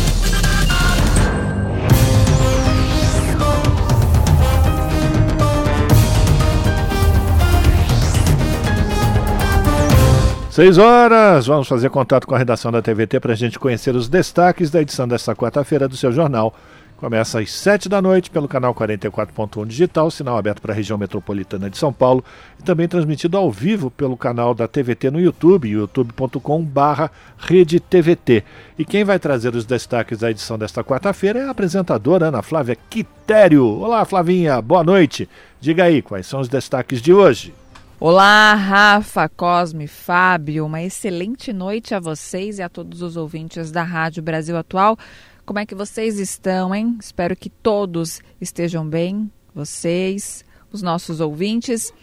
Seis 10.51 10.77
horas, 10.77 11.47
vamos 11.47 11.65
fazer 11.65 11.89
contato 11.89 12.27
com 12.27 12.35
a 12.35 12.37
redação 12.37 12.73
da 12.73 12.81
TVT 12.81 13.21
para 13.21 13.31
a 13.31 13.37
gente 13.37 13.57
conhecer 13.57 13.95
os 13.95 14.09
destaques 14.09 14.69
da 14.69 14.81
edição 14.81 15.07
desta 15.07 15.33
quarta-feira 15.33 15.87
do 15.87 15.95
seu 15.95 16.11
jornal. 16.11 16.53
Começa 16.97 17.39
às 17.39 17.53
sete 17.53 17.87
da 17.87 18.01
noite 18.01 18.29
pelo 18.29 18.49
canal 18.49 18.75
44.1 18.75 19.65
digital, 19.65 20.11
sinal 20.11 20.37
aberto 20.37 20.61
para 20.61 20.73
a 20.73 20.75
região 20.75 20.97
metropolitana 20.97 21.69
de 21.69 21.77
São 21.77 21.93
Paulo 21.93 22.21
e 22.59 22.63
também 22.63 22.85
transmitido 22.85 23.37
ao 23.37 23.49
vivo 23.49 23.89
pelo 23.89 24.17
canal 24.17 24.53
da 24.53 24.67
TVT 24.67 25.09
no 25.09 25.21
YouTube, 25.21 25.69
youtube.com/barra 25.69 27.09
TVT. 27.89 28.43
E 28.77 28.83
quem 28.83 29.05
vai 29.05 29.19
trazer 29.19 29.55
os 29.55 29.63
destaques 29.63 30.19
da 30.19 30.31
edição 30.31 30.59
desta 30.59 30.83
quarta-feira 30.83 31.39
é 31.39 31.45
a 31.45 31.51
apresentadora 31.51 32.27
Ana 32.27 32.41
Flávia 32.41 32.77
Quitério. 32.89 33.65
Olá, 33.79 34.03
Flavinha, 34.03 34.61
boa 34.61 34.83
noite. 34.83 35.29
Diga 35.61 35.85
aí, 35.85 36.01
quais 36.01 36.27
são 36.27 36.41
os 36.41 36.49
destaques 36.49 37.01
de 37.01 37.13
hoje? 37.13 37.53
Olá, 38.03 38.55
Rafa, 38.55 39.29
Cosme, 39.29 39.85
Fábio, 39.85 40.65
uma 40.65 40.81
excelente 40.81 41.53
noite 41.53 41.93
a 41.93 41.99
vocês 41.99 42.57
e 42.57 42.63
a 42.63 42.67
todos 42.67 43.03
os 43.03 43.15
ouvintes 43.15 43.69
da 43.69 43.83
Rádio 43.83 44.23
Brasil 44.23 44.57
Atual. 44.57 44.97
Como 45.45 45.59
é 45.59 45.67
que 45.67 45.75
vocês 45.75 46.17
estão, 46.17 46.73
hein? 46.73 46.97
Espero 46.99 47.35
que 47.35 47.47
todos 47.47 48.19
estejam 48.41 48.83
bem, 48.83 49.31
vocês, 49.53 50.43
os 50.71 50.81
nossos 50.81 51.19
ouvintes. 51.19 51.93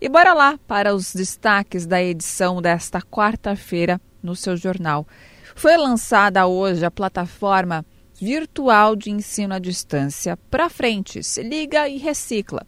E 0.00 0.08
bora 0.08 0.32
lá 0.32 0.56
para 0.64 0.94
os 0.94 1.12
destaques 1.12 1.86
da 1.86 2.00
edição 2.00 2.62
desta 2.62 3.02
quarta-feira 3.02 4.00
no 4.22 4.36
seu 4.36 4.56
jornal. 4.56 5.08
Foi 5.56 5.76
lançada 5.76 6.46
hoje 6.46 6.84
a 6.84 6.90
plataforma 6.90 7.84
virtual 8.14 8.94
de 8.94 9.10
ensino 9.10 9.54
à 9.54 9.58
distância. 9.58 10.38
Para 10.52 10.70
frente, 10.70 11.20
se 11.24 11.42
liga 11.42 11.88
e 11.88 11.98
recicla 11.98 12.64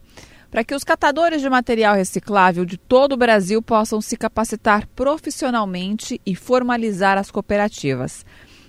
para 0.51 0.65
que 0.65 0.75
os 0.75 0.83
catadores 0.83 1.41
de 1.41 1.49
material 1.49 1.95
reciclável 1.95 2.65
de 2.65 2.77
todo 2.77 3.13
o 3.13 3.17
Brasil 3.17 3.61
possam 3.61 4.01
se 4.01 4.17
capacitar 4.17 4.85
profissionalmente 4.87 6.19
e 6.25 6.35
formalizar 6.35 7.17
as 7.17 7.31
cooperativas. 7.31 8.25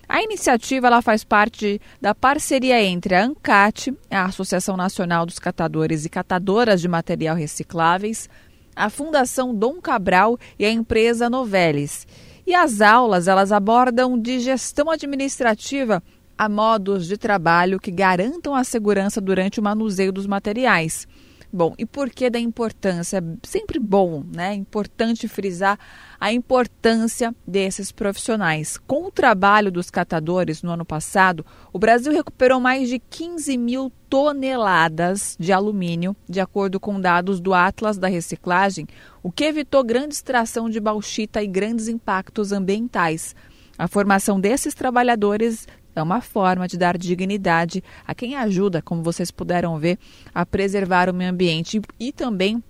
A 0.09 0.23
iniciativa 0.23 0.87
ela 0.87 1.03
faz 1.03 1.25
parte 1.25 1.81
da 2.01 2.15
parceria 2.15 2.81
entre 2.81 3.15
a 3.15 3.25
ANCAT, 3.25 3.93
a 4.11 4.27
Associação 4.27 4.77
Nacional 4.77 5.27
dos 5.27 5.39
Catadores 5.39 6.05
e 6.05 6.09
Catadoras 6.09 6.81
de 6.81 6.87
Material 6.87 7.35
Recicláveis, 7.35 8.29
a 8.77 8.89
Fundação 8.89 9.55
Dom 9.55 9.81
Cabral 9.81 10.39
e 10.59 10.65
a 10.65 10.71
empresa 10.71 11.29
Novelis. 11.29 12.07
E 12.47 12.55
as 12.55 12.81
aulas 12.81 13.27
elas 13.27 13.51
abordam 13.51 14.19
de 14.19 14.39
gestão 14.39 14.91
administrativa 14.91 16.03
a 16.37 16.49
modos 16.49 17.07
de 17.07 17.17
trabalho 17.17 17.81
que 17.81 17.91
garantam 17.91 18.55
a 18.55 18.65
segurança 18.65 19.21
durante 19.21 19.61
o 19.61 19.63
manuseio 19.63 20.13
dos 20.13 20.27
materiais. 20.27 21.07
Bom, 21.55 21.75
e 21.77 21.85
por 21.85 22.09
que 22.09 22.31
da 22.31 22.39
importância? 22.39 23.19
É 23.19 23.47
sempre 23.47 23.79
bom, 23.79 24.25
né? 24.35 24.55
Importante 24.55 25.29
frisar 25.29 25.79
a 26.19 26.33
importância 26.33 27.35
desses 27.47 27.93
profissionais. 27.93 28.79
Com 28.79 29.05
o 29.05 29.11
trabalho 29.11 29.71
dos 29.71 29.91
catadores 29.91 30.63
no 30.63 30.71
ano 30.71 30.85
passado, 30.85 31.45
o 31.71 31.79
Brasil 31.79 32.11
recuperou 32.11 32.59
mais 32.59 32.89
de 32.89 32.99
15 32.99 33.59
mil 33.59 33.93
toneladas 34.09 35.37
de 35.39 35.53
alumínio, 35.53 36.17
de 36.27 36.41
acordo 36.41 36.81
com 36.81 36.99
dados 36.99 37.39
do 37.39 37.53
Atlas 37.53 37.99
da 37.99 38.09
Reciclagem, 38.09 38.87
o 39.23 39.31
que 39.31 39.45
evitou 39.45 39.85
grande 39.85 40.15
extração 40.15 40.71
de 40.71 40.81
bauxita 40.81 41.43
e 41.43 41.47
grandes 41.47 41.87
impactos 41.87 42.51
ambientais. 42.51 43.37
A 43.77 43.89
formação 43.89 44.41
desses 44.41 44.75
trabalhadores 44.75 45.67
é 45.95 46.03
uma 46.03 46.21
forma 46.21 46.67
de 46.67 46.77
dar 46.77 46.97
dignidade 46.97 47.83
a 48.07 48.15
quem 48.15 48.35
ajuda, 48.37 48.81
como 48.83 49.03
vocês 49.03 49.31
puderam 49.31 49.79
ver, 49.79 49.99
a 50.35 50.47
preservar 50.47 51.09
o 51.09 51.15
meio 51.15 51.31
ambiente 51.31 51.81
e 52.01 52.13
também 52.13 52.63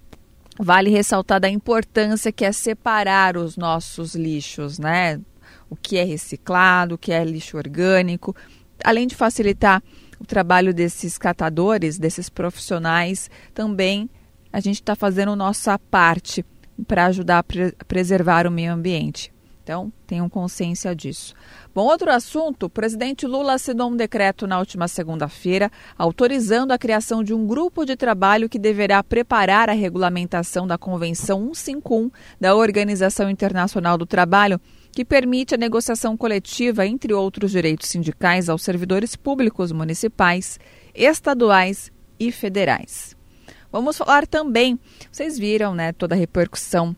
vale 0.58 0.90
ressaltar 0.90 1.40
da 1.40 1.48
importância 1.48 2.32
que 2.32 2.44
é 2.44 2.52
separar 2.52 3.36
os 3.36 3.56
nossos 3.56 4.14
lixos, 4.14 4.78
né? 4.78 5.20
O 5.70 5.76
que 5.76 5.96
é 5.96 6.04
reciclado, 6.04 6.96
o 6.96 6.98
que 6.98 7.12
é 7.12 7.24
lixo 7.24 7.56
orgânico, 7.56 8.34
além 8.84 9.06
de 9.06 9.14
facilitar 9.14 9.82
o 10.18 10.24
trabalho 10.24 10.74
desses 10.74 11.16
catadores, 11.16 11.98
desses 11.98 12.28
profissionais, 12.28 13.30
também 13.54 14.08
a 14.52 14.60
gente 14.60 14.76
está 14.76 14.94
fazendo 14.94 15.34
nossa 15.34 15.78
parte 15.78 16.44
para 16.86 17.06
ajudar 17.06 17.38
a 17.38 17.42
pre 17.42 17.72
preservar 17.88 18.46
o 18.46 18.50
meio 18.50 18.72
ambiente. 18.72 19.32
Então, 19.62 19.92
tenham 20.06 20.28
consciência 20.28 20.94
disso. 20.94 21.34
Bom, 21.74 21.86
outro 21.86 22.10
assunto: 22.10 22.64
o 22.64 22.70
presidente 22.70 23.26
Lula 23.26 23.54
assinou 23.54 23.90
um 23.90 23.96
decreto 23.96 24.46
na 24.46 24.58
última 24.58 24.86
segunda-feira 24.86 25.70
autorizando 25.96 26.72
a 26.72 26.78
criação 26.78 27.24
de 27.24 27.32
um 27.32 27.46
grupo 27.46 27.86
de 27.86 27.96
trabalho 27.96 28.48
que 28.48 28.58
deverá 28.58 29.02
preparar 29.02 29.70
a 29.70 29.72
regulamentação 29.72 30.66
da 30.66 30.76
Convenção 30.76 31.54
151 31.54 32.10
da 32.38 32.54
Organização 32.54 33.30
Internacional 33.30 33.96
do 33.96 34.04
Trabalho, 34.04 34.60
que 34.92 35.02
permite 35.02 35.54
a 35.54 35.58
negociação 35.58 36.14
coletiva, 36.14 36.86
entre 36.86 37.14
outros 37.14 37.52
direitos 37.52 37.88
sindicais, 37.88 38.50
aos 38.50 38.62
servidores 38.62 39.16
públicos 39.16 39.72
municipais, 39.72 40.60
estaduais 40.94 41.90
e 42.20 42.30
federais. 42.30 43.16
Vamos 43.72 43.96
falar 43.96 44.26
também, 44.26 44.78
vocês 45.10 45.38
viram, 45.38 45.74
né, 45.74 45.92
toda 45.92 46.14
a 46.14 46.18
repercussão 46.18 46.94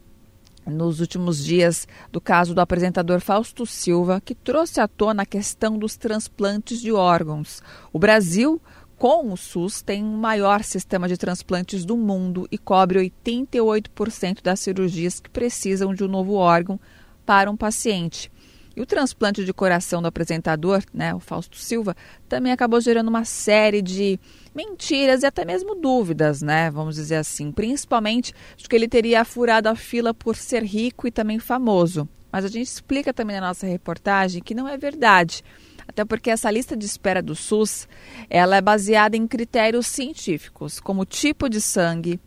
nos 0.67 1.01
últimos 1.01 1.45
dias 1.45 1.87
do 2.11 2.21
caso 2.21 2.55
do 2.55 2.61
apresentador 2.61 3.21
Fausto 3.21 3.67
Silva, 3.67 4.21
que 4.25 4.35
trouxe 4.35 4.81
à 4.81 4.89
tona 4.89 5.23
a 5.23 5.27
questão 5.27 5.79
dos 5.79 5.97
transplantes 5.97 6.81
de 6.81 6.93
órgãos. 6.93 7.63
O 7.93 7.99
Brasil, 7.99 8.61
com 8.97 9.33
o 9.33 9.37
SUS, 9.37 9.83
tem 9.83 10.03
o 10.03 10.17
maior 10.17 10.63
sistema 10.63 11.09
de 11.09 11.17
transplantes 11.17 11.85
do 11.85 11.97
mundo 11.97 12.49
e 12.51 12.57
cobre 12.57 12.99
88% 12.99 14.43
das 14.43 14.61
cirurgias 14.61 15.21
que 15.21 15.31
precisam 15.31 15.95
de 15.95 16.05
um 16.05 16.09
novo 16.09 16.35
órgão 16.35 16.79
para 17.27 17.51
um 17.51 17.57
paciente. 17.57 18.31
E 18.77 18.81
o 18.81 18.87
transplante 18.87 19.45
de 19.45 19.53
coração 19.53 20.03
do 20.03 20.09
apresentador, 20.09 20.83
né, 20.93 21.15
o 21.15 21.21
Fausto 21.21 21.57
Silva, 21.57 21.95
também 22.29 22.53
acabou 22.53 22.81
gerando 22.81 23.09
uma 23.09 23.25
série 23.25 23.81
de 23.81 24.19
mentiras 24.55 25.23
e 25.23 25.27
até 25.27 25.45
mesmo 25.45 25.75
dúvidas, 25.75 26.43
né? 26.43 26.71
Vamos 26.71 26.97
dizer 26.97 27.17
assim. 27.17 27.51
Principalmente 27.51 28.33
de 28.57 28.69
que 28.69 28.77
ele 28.77 28.89
teria 28.89 29.25
furado 29.25 29.69
a 29.69 29.75
fila 29.75 30.15
por 30.15 30.37
ser 30.37 30.63
rico 30.63 31.07
e 31.09 31.11
também 31.11 31.39
famoso. 31.39 32.09
Mas 32.31 32.45
a 32.45 32.49
gente 32.49 32.67
explica 32.67 33.13
também 33.13 33.37
na 33.41 33.49
nossa 33.49 33.67
reportagem 33.67 34.43
que 34.43 34.55
não 34.55 34.69
é 34.69 34.77
verdade. 34.77 35.43
Até 35.87 36.05
porque 36.05 36.31
essa 36.31 36.51
lista 36.51 36.77
de 36.77 36.87
espera 36.87 37.23
do 37.23 37.35
SUS, 37.35 37.87
ela 38.31 38.57
é 38.57 38.61
baseada 38.61 39.17
em 39.17 39.27
critérios 39.27 39.87
científicos, 39.87 40.81
como 40.81 41.05
tipo 41.05 41.49
de 41.49 41.61
sangue, 41.61 42.19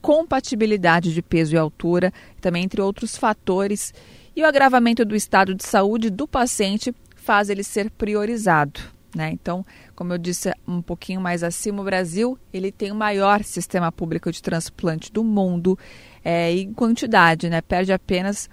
compatibilidade 0.00 1.12
de 1.12 1.22
peso 1.22 1.54
e 1.54 1.58
altura, 1.58 2.12
também 2.40 2.64
entre 2.64 2.80
outros 2.80 3.16
fatores 3.16 3.92
e 4.36 4.42
o 4.42 4.46
agravamento 4.46 5.02
do 5.02 5.16
estado 5.16 5.54
de 5.54 5.64
saúde 5.64 6.10
do 6.10 6.28
paciente 6.28 6.94
faz 7.16 7.48
ele 7.48 7.64
ser 7.64 7.90
priorizado. 7.90 8.78
Né? 9.16 9.30
Então, 9.32 9.64
como 9.96 10.12
eu 10.12 10.18
disse 10.18 10.52
um 10.68 10.82
pouquinho 10.82 11.20
mais 11.20 11.42
acima, 11.42 11.80
o 11.80 11.84
Brasil 11.84 12.38
ele 12.52 12.70
tem 12.70 12.92
o 12.92 12.94
maior 12.94 13.42
sistema 13.42 13.90
público 13.90 14.30
de 14.30 14.42
transplante 14.42 15.10
do 15.10 15.24
mundo 15.24 15.76
é, 16.22 16.52
em 16.52 16.72
quantidade, 16.72 17.48
né? 17.48 17.62
perde 17.62 17.92
apenas 17.92 18.48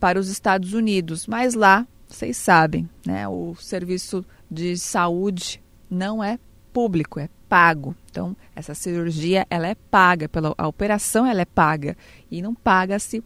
para 0.00 0.18
os 0.18 0.28
Estados 0.28 0.72
Unidos. 0.72 1.26
Mas 1.26 1.54
lá, 1.54 1.86
vocês 2.08 2.38
sabem, 2.38 2.88
né? 3.06 3.28
o 3.28 3.54
serviço 3.56 4.24
de 4.50 4.78
saúde 4.78 5.62
não 5.90 6.24
é 6.24 6.38
público, 6.72 7.20
é 7.20 7.28
pago. 7.46 7.94
Então, 8.10 8.34
essa 8.54 8.74
cirurgia 8.74 9.46
ela 9.50 9.68
é 9.68 9.74
paga, 9.74 10.28
pela, 10.30 10.54
a 10.56 10.66
operação 10.66 11.26
ela 11.26 11.42
é 11.42 11.46
paga 11.46 11.94
e 12.30 12.40
não 12.40 12.54
paga-se 12.54 13.22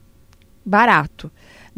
barato. 0.67 1.31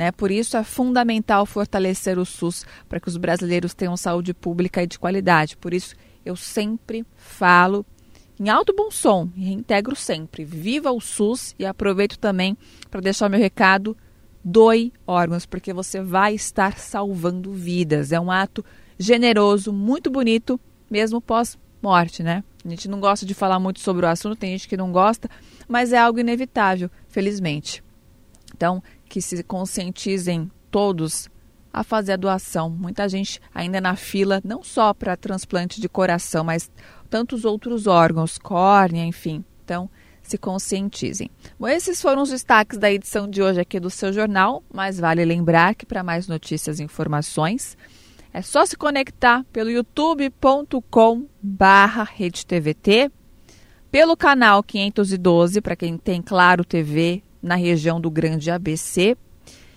Né? 0.02 0.10
Por 0.10 0.32
isso 0.32 0.56
é 0.56 0.64
fundamental 0.64 1.46
fortalecer 1.46 2.18
o 2.18 2.26
SUS 2.26 2.66
para 2.88 2.98
que 2.98 3.06
os 3.06 3.16
brasileiros 3.16 3.72
tenham 3.72 3.96
saúde 3.96 4.34
pública 4.34 4.82
e 4.82 4.86
de 4.86 4.98
qualidade. 4.98 5.56
Por 5.56 5.72
isso 5.72 5.94
eu 6.26 6.34
sempre 6.34 7.06
falo 7.14 7.86
em 8.40 8.48
alto 8.48 8.74
bom 8.74 8.90
som 8.90 9.30
e 9.36 9.44
reintegro 9.44 9.94
sempre. 9.94 10.44
Viva 10.44 10.90
o 10.90 11.00
SUS 11.00 11.54
e 11.56 11.64
aproveito 11.64 12.18
também 12.18 12.58
para 12.90 13.00
deixar 13.00 13.28
meu 13.28 13.38
recado: 13.38 13.96
doe 14.44 14.92
órgãos, 15.06 15.46
porque 15.46 15.72
você 15.72 16.02
vai 16.02 16.34
estar 16.34 16.78
salvando 16.78 17.52
vidas. 17.52 18.10
É 18.10 18.18
um 18.18 18.28
ato 18.28 18.64
generoso, 18.98 19.72
muito 19.72 20.10
bonito, 20.10 20.58
mesmo 20.90 21.20
pós-morte, 21.20 22.24
né? 22.24 22.42
A 22.64 22.68
gente 22.68 22.88
não 22.88 22.98
gosta 22.98 23.24
de 23.24 23.34
falar 23.34 23.60
muito 23.60 23.78
sobre 23.78 24.04
o 24.04 24.08
assunto, 24.08 24.34
tem 24.34 24.50
gente 24.50 24.66
que 24.66 24.76
não 24.76 24.90
gosta, 24.90 25.30
mas 25.68 25.92
é 25.92 25.98
algo 25.98 26.18
inevitável, 26.18 26.90
felizmente. 27.06 27.84
Então, 28.54 28.82
que 29.12 29.20
se 29.20 29.42
conscientizem 29.42 30.50
todos 30.70 31.28
a 31.70 31.84
fazer 31.84 32.12
a 32.12 32.16
doação. 32.16 32.70
Muita 32.70 33.06
gente 33.06 33.38
ainda 33.54 33.78
na 33.78 33.94
fila, 33.94 34.40
não 34.42 34.62
só 34.62 34.94
para 34.94 35.18
transplante 35.18 35.82
de 35.82 35.86
coração, 35.86 36.42
mas 36.42 36.70
tantos 37.10 37.44
outros 37.44 37.86
órgãos, 37.86 38.38
córnea, 38.38 39.04
enfim. 39.04 39.44
Então, 39.62 39.90
se 40.22 40.38
conscientizem. 40.38 41.30
Bom, 41.60 41.68
esses 41.68 42.00
foram 42.00 42.22
os 42.22 42.30
destaques 42.30 42.78
da 42.78 42.90
edição 42.90 43.28
de 43.28 43.42
hoje 43.42 43.60
aqui 43.60 43.78
do 43.78 43.90
seu 43.90 44.14
jornal, 44.14 44.64
mas 44.72 44.98
vale 44.98 45.22
lembrar 45.26 45.74
que 45.74 45.84
para 45.84 46.02
mais 46.02 46.26
notícias 46.26 46.80
e 46.80 46.82
informações 46.82 47.76
é 48.32 48.40
só 48.40 48.64
se 48.64 48.78
conectar 48.78 49.44
pelo 49.52 49.68
youtube.com 49.68 51.26
barra 51.42 52.08
pelo 53.90 54.16
canal 54.16 54.62
512 54.62 55.60
para 55.60 55.76
quem 55.76 55.98
tem 55.98 56.22
Claro 56.22 56.64
TV 56.64 57.22
na 57.42 57.56
região 57.56 58.00
do 58.00 58.10
Grande 58.10 58.50
ABC 58.50 59.16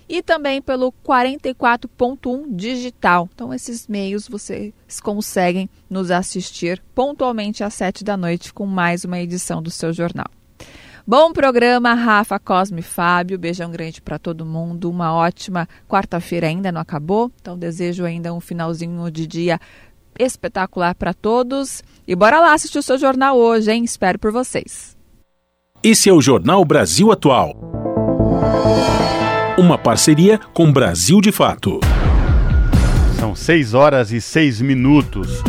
e 0.08 0.22
também 0.22 0.62
pelo 0.62 0.92
44.1 1.04 2.54
digital. 2.54 3.28
Então, 3.34 3.52
esses 3.52 3.88
meios 3.88 4.28
vocês 4.28 4.72
conseguem 5.02 5.68
nos 5.90 6.10
assistir 6.10 6.82
pontualmente 6.94 7.64
às 7.64 7.74
7 7.74 8.04
da 8.04 8.16
noite 8.16 8.52
com 8.52 8.66
mais 8.66 9.04
uma 9.04 9.18
edição 9.18 9.62
do 9.62 9.70
seu 9.70 9.92
jornal. 9.92 10.26
Bom 11.08 11.32
programa, 11.32 11.94
Rafa, 11.94 12.36
Cosme 12.38 12.82
Fábio. 12.82 13.38
Beijão 13.38 13.70
grande 13.70 14.02
para 14.02 14.18
todo 14.18 14.44
mundo. 14.44 14.90
Uma 14.90 15.14
ótima 15.14 15.68
quarta-feira 15.88 16.48
ainda 16.48 16.72
não 16.72 16.80
acabou, 16.80 17.30
então 17.40 17.56
desejo 17.56 18.04
ainda 18.04 18.34
um 18.34 18.40
finalzinho 18.40 19.08
de 19.10 19.24
dia 19.24 19.60
espetacular 20.18 20.96
para 20.96 21.14
todos. 21.14 21.84
E 22.08 22.16
bora 22.16 22.40
lá 22.40 22.54
assistir 22.54 22.78
o 22.78 22.82
seu 22.82 22.98
jornal 22.98 23.36
hoje, 23.36 23.70
hein? 23.70 23.84
Espero 23.84 24.18
por 24.18 24.32
vocês. 24.32 24.95
Esse 25.88 26.08
é 26.08 26.12
o 26.12 26.20
Jornal 26.20 26.64
Brasil 26.64 27.12
Atual. 27.12 27.54
Uma 29.56 29.78
parceria 29.78 30.36
com 30.52 30.72
Brasil 30.72 31.20
de 31.20 31.30
Fato. 31.30 31.78
São 33.20 33.36
6 33.36 33.72
horas 33.72 34.10
e 34.10 34.20
6 34.20 34.62
minutos. 34.62 35.44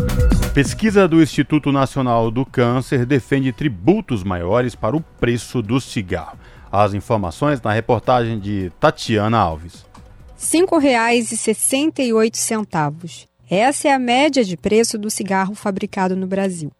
Pesquisa 0.53 1.07
do 1.07 1.23
Instituto 1.23 1.71
Nacional 1.71 2.29
do 2.29 2.45
Câncer 2.45 3.03
defende 3.03 3.51
tributos 3.51 4.23
maiores 4.23 4.75
para 4.75 4.95
o 4.95 5.01
preço 5.01 5.63
do 5.63 5.81
cigarro. 5.81 6.37
As 6.71 6.93
informações 6.93 7.59
na 7.59 7.73
reportagem 7.73 8.37
de 8.37 8.71
Tatiana 8.79 9.39
Alves. 9.39 9.87
R$ 10.35 10.39
5,68. 10.39 13.27
Essa 13.49 13.87
é 13.87 13.91
a 13.91 13.97
média 13.97 14.43
de 14.43 14.55
preço 14.55 14.99
do 14.99 15.09
cigarro 15.09 15.55
fabricado 15.55 16.15
no 16.15 16.27
Brasil. 16.27 16.71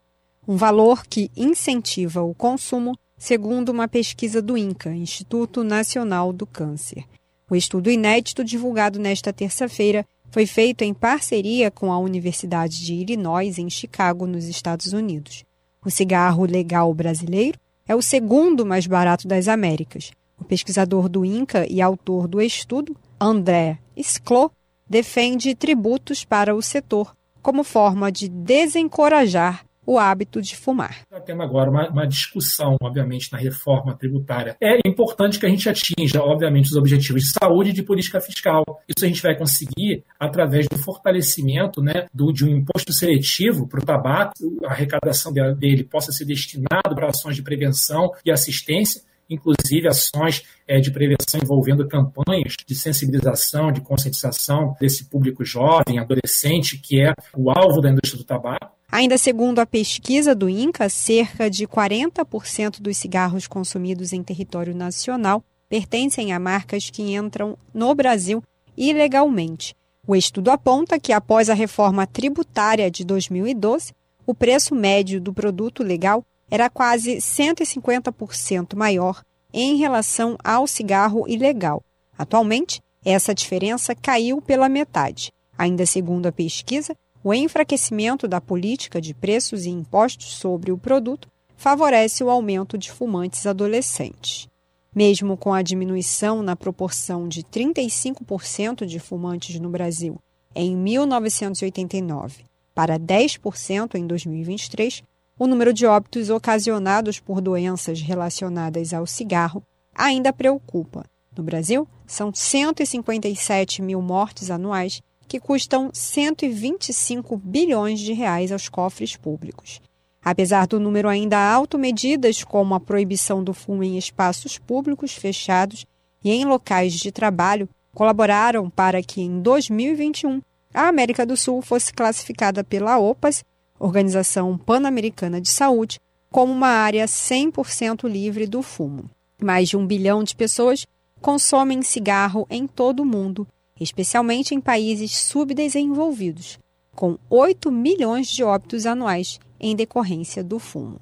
Um 0.48 0.56
valor 0.56 1.08
que 1.10 1.32
incentiva 1.36 2.22
o 2.22 2.36
consumo 2.36 2.94
segundo 3.18 3.70
uma 3.70 3.88
pesquisa 3.88 4.42
do 4.42 4.56
INCA, 4.56 4.94
Instituto 4.94 5.64
Nacional 5.64 6.32
do 6.32 6.46
Câncer. 6.46 7.04
O 7.50 7.56
estudo 7.56 7.90
inédito 7.90 8.44
divulgado 8.44 9.00
nesta 9.00 9.34
terça-feira 9.34 10.06
foi 10.30 10.46
feito 10.46 10.84
em 10.84 10.94
parceria 10.94 11.72
com 11.72 11.92
a 11.92 11.98
Universidade 11.98 12.86
de 12.86 12.94
Illinois, 12.94 13.58
em 13.58 13.70
Chicago, 13.70 14.28
nos 14.28 14.46
Estados 14.46 14.94
Unidos. 14.94 15.44
O 15.84 15.90
cigarro 15.90 16.46
legal 16.46 16.94
brasileiro 16.94 17.58
é 17.88 17.96
o 17.96 18.02
segundo 18.02 18.66
mais 18.66 18.86
barato 18.86 19.28
das 19.28 19.48
Américas. 19.48 20.12
O 20.38 20.44
pesquisador 20.44 21.10
do 21.10 21.26
INCA 21.26 21.66
e 21.68 21.82
autor 21.82 22.28
do 22.28 22.42
estudo, 22.42 22.96
André 23.20 23.80
Sclo, 23.98 24.52
defende 24.88 25.56
tributos 25.56 26.24
para 26.24 26.54
o 26.54 26.62
setor 26.62 27.16
como 27.42 27.64
forma 27.64 28.12
de 28.12 28.28
desencorajar 28.28 29.66
o 29.88 29.98
hábito 29.98 30.42
de 30.42 30.54
fumar. 30.54 30.98
Está 31.04 31.22
tendo 31.22 31.42
agora 31.42 31.72
uma, 31.72 31.90
uma, 31.90 32.06
discussão, 32.06 32.76
obviamente, 32.82 33.32
na 33.32 33.38
reforma 33.38 33.96
tributária. 33.96 34.58
É 34.62 34.78
importante 34.86 35.40
que 35.40 35.46
a 35.46 35.50
gente 35.50 35.70
atinja, 35.70 36.22
obviamente, 36.22 36.66
os 36.66 36.76
objetivos 36.76 37.24
de 37.24 37.32
saúde 37.32 37.70
e 37.70 37.74
de 37.74 37.84
política 37.84 38.20
fiscal. 38.20 38.64
Isso 38.86 39.06
a 39.06 39.08
gente 39.08 39.22
vai 39.22 39.38
conseguir 39.38 40.04
através 40.20 40.68
do 40.68 40.78
fortalecimento 40.78 41.82
né, 41.82 42.06
do, 42.14 42.34
de 42.34 42.44
um 42.44 42.50
imposto 42.50 42.92
seletivo 42.92 43.66
para 43.66 43.80
o 43.80 43.86
tabaco, 43.86 44.34
a 44.66 44.72
arrecadação 44.72 45.32
dele 45.32 45.86
possa 45.86 46.12
ser 46.12 46.26
destinada 46.26 46.94
para 46.94 47.08
ações 47.08 47.38
de 47.38 47.42
prevenção 47.42 48.12
e 48.26 48.32
assistência 48.32 49.02
inclusive 49.30 49.90
ações 49.90 50.44
é, 50.66 50.80
de 50.80 50.90
prevenção 50.90 51.40
envolvendo 51.44 51.86
campanhas 51.86 52.54
de 52.66 52.76
sensibilização, 52.76 53.74
de 53.74 53.82
conscientização 53.82 54.74
desse 54.80 55.10
público 55.10 55.44
jovem, 55.44 56.00
adolescente, 56.00 56.78
que 56.78 57.02
é 57.02 57.12
o 57.36 57.50
alvo 57.52 57.82
da 57.82 57.90
indústria 57.90 58.18
do 58.18 58.24
tabaco. 58.24 58.77
Ainda 58.92 59.18
segundo 59.18 59.60
a 59.60 59.66
pesquisa 59.66 60.34
do 60.34 60.48
INCA, 60.48 60.88
cerca 60.88 61.50
de 61.50 61.68
40% 61.68 62.80
dos 62.80 62.98
cigarros 62.98 63.46
consumidos 63.46 64.14
em 64.14 64.24
território 64.24 64.74
nacional 64.74 65.44
pertencem 65.68 66.32
a 66.32 66.40
marcas 66.40 66.90
que 66.90 67.14
entram 67.14 67.58
no 67.74 67.94
Brasil 67.94 68.42
ilegalmente. 68.78 69.76
O 70.08 70.16
estudo 70.16 70.50
aponta 70.50 70.98
que, 70.98 71.12
após 71.12 71.50
a 71.50 71.54
reforma 71.54 72.08
tributária 72.08 72.90
de 72.90 73.04
2012, 73.04 73.92
o 74.26 74.34
preço 74.34 74.74
médio 74.74 75.20
do 75.20 75.34
produto 75.34 75.84
legal 75.84 76.24
era 76.50 76.70
quase 76.70 77.18
150% 77.18 78.74
maior 78.76 79.22
em 79.54 79.76
relação 79.76 80.38
ao 80.42 80.66
cigarro 80.66 81.28
ilegal. 81.28 81.84
Atualmente, 82.18 82.80
essa 83.04 83.36
diferença 83.36 83.94
caiu 83.94 84.42
pela 84.42 84.70
metade. 84.70 85.30
Ainda 85.58 85.86
segundo 85.86 86.28
a 86.28 86.32
pesquisa, 86.32 86.96
o 87.24 87.34
enfraquecimento 87.34 88.28
da 88.28 88.40
política 88.40 89.02
de 89.02 89.14
preços 89.14 89.66
e 89.66 89.70
impostos 89.70 90.36
sobre 90.36 90.72
o 90.72 90.78
produto 90.78 91.28
favorece 91.56 92.24
o 92.24 92.30
aumento 92.30 92.78
de 92.78 92.92
fumantes 92.92 93.46
adolescentes. 93.46 94.48
Mesmo 94.96 95.36
com 95.36 95.54
a 95.54 95.62
diminuição 95.62 96.42
na 96.42 96.56
proporção 96.56 97.28
de 97.28 97.44
35% 97.44 98.86
de 98.86 99.00
fumantes 99.00 99.60
no 99.60 99.70
Brasil 99.70 100.18
em 100.56 100.76
1989 100.76 102.46
para 102.74 103.00
10% 103.00 103.96
em 103.96 104.08
2023, 104.08 105.04
o 105.38 105.46
número 105.46 105.74
de 105.74 105.86
óbitos 105.86 106.30
ocasionados 106.30 107.20
por 107.20 107.42
doenças 107.42 108.02
relacionadas 108.02 108.94
ao 108.94 109.06
cigarro 109.06 109.64
ainda 109.94 110.34
preocupa. 110.34 111.06
No 111.36 111.44
Brasil, 111.44 111.88
são 112.08 112.34
157 112.34 113.82
mil 113.82 114.02
mortes 114.02 114.50
anuais 114.50 115.02
que 115.28 115.40
custam 115.40 115.90
125 115.94 117.38
bilhões 117.38 118.00
de 118.00 118.14
reais 118.14 118.52
aos 118.52 118.70
cofres 118.70 119.16
públicos. 119.16 119.82
Apesar 120.24 120.68
do 120.68 120.80
número 120.80 121.08
ainda 121.08 121.38
alto, 121.38 121.78
medidas 121.78 122.44
como 122.44 122.76
a 122.76 122.80
proibição 122.80 123.44
do 123.44 123.54
fumo 123.54 123.84
em 123.84 123.98
espaços 123.98 124.58
públicos 124.58 125.14
fechados 125.14 125.86
e 126.24 126.32
em 126.32 126.46
locais 126.46 126.94
de 126.94 127.12
trabalho 127.12 127.70
colaboraram 127.94 128.70
para 128.70 129.02
que 129.02 129.22
em 129.22 129.42
2021 129.42 130.42
a 130.74 130.88
América 130.88 131.26
do 131.26 131.36
Sul 131.36 131.62
fosse 131.62 131.94
classificada 131.94 132.64
pela 132.64 132.98
OPAS 132.98 133.44
Organização 133.80 134.58
Pan-Americana 134.58 135.40
de 135.40 135.50
Saúde, 135.50 136.00
como 136.32 136.52
uma 136.52 136.68
área 136.68 137.06
100% 137.06 138.10
livre 138.10 138.46
do 138.46 138.62
fumo. 138.62 139.10
Mais 139.42 139.70
de 139.70 139.78
um 139.78 139.86
bilhão 139.86 140.24
de 140.24 140.36
pessoas 140.36 140.86
consomem 141.22 141.82
cigarro 141.82 142.46
em 142.50 142.68
todo 142.68 143.02
o 143.02 143.06
mundo, 143.06 143.48
especialmente 143.80 144.54
em 144.54 144.62
países 144.62 145.16
subdesenvolvidos, 145.16 146.58
com 146.96 147.18
8 147.30 147.72
milhões 147.72 148.28
de 148.28 148.44
óbitos 148.44 148.86
anuais 148.86 149.40
em 149.60 149.76
decorrência 149.76 150.44
do 150.44 150.60
fumo. 150.60 151.00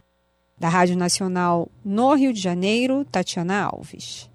Da 0.57 0.69
Rádio 0.69 0.97
Nacional 0.97 1.69
no 1.83 2.13
Rio 2.13 2.31
de 2.31 2.39
Janeiro, 2.39 3.05
Tatiana 3.05 3.63
Alves. 3.63 4.29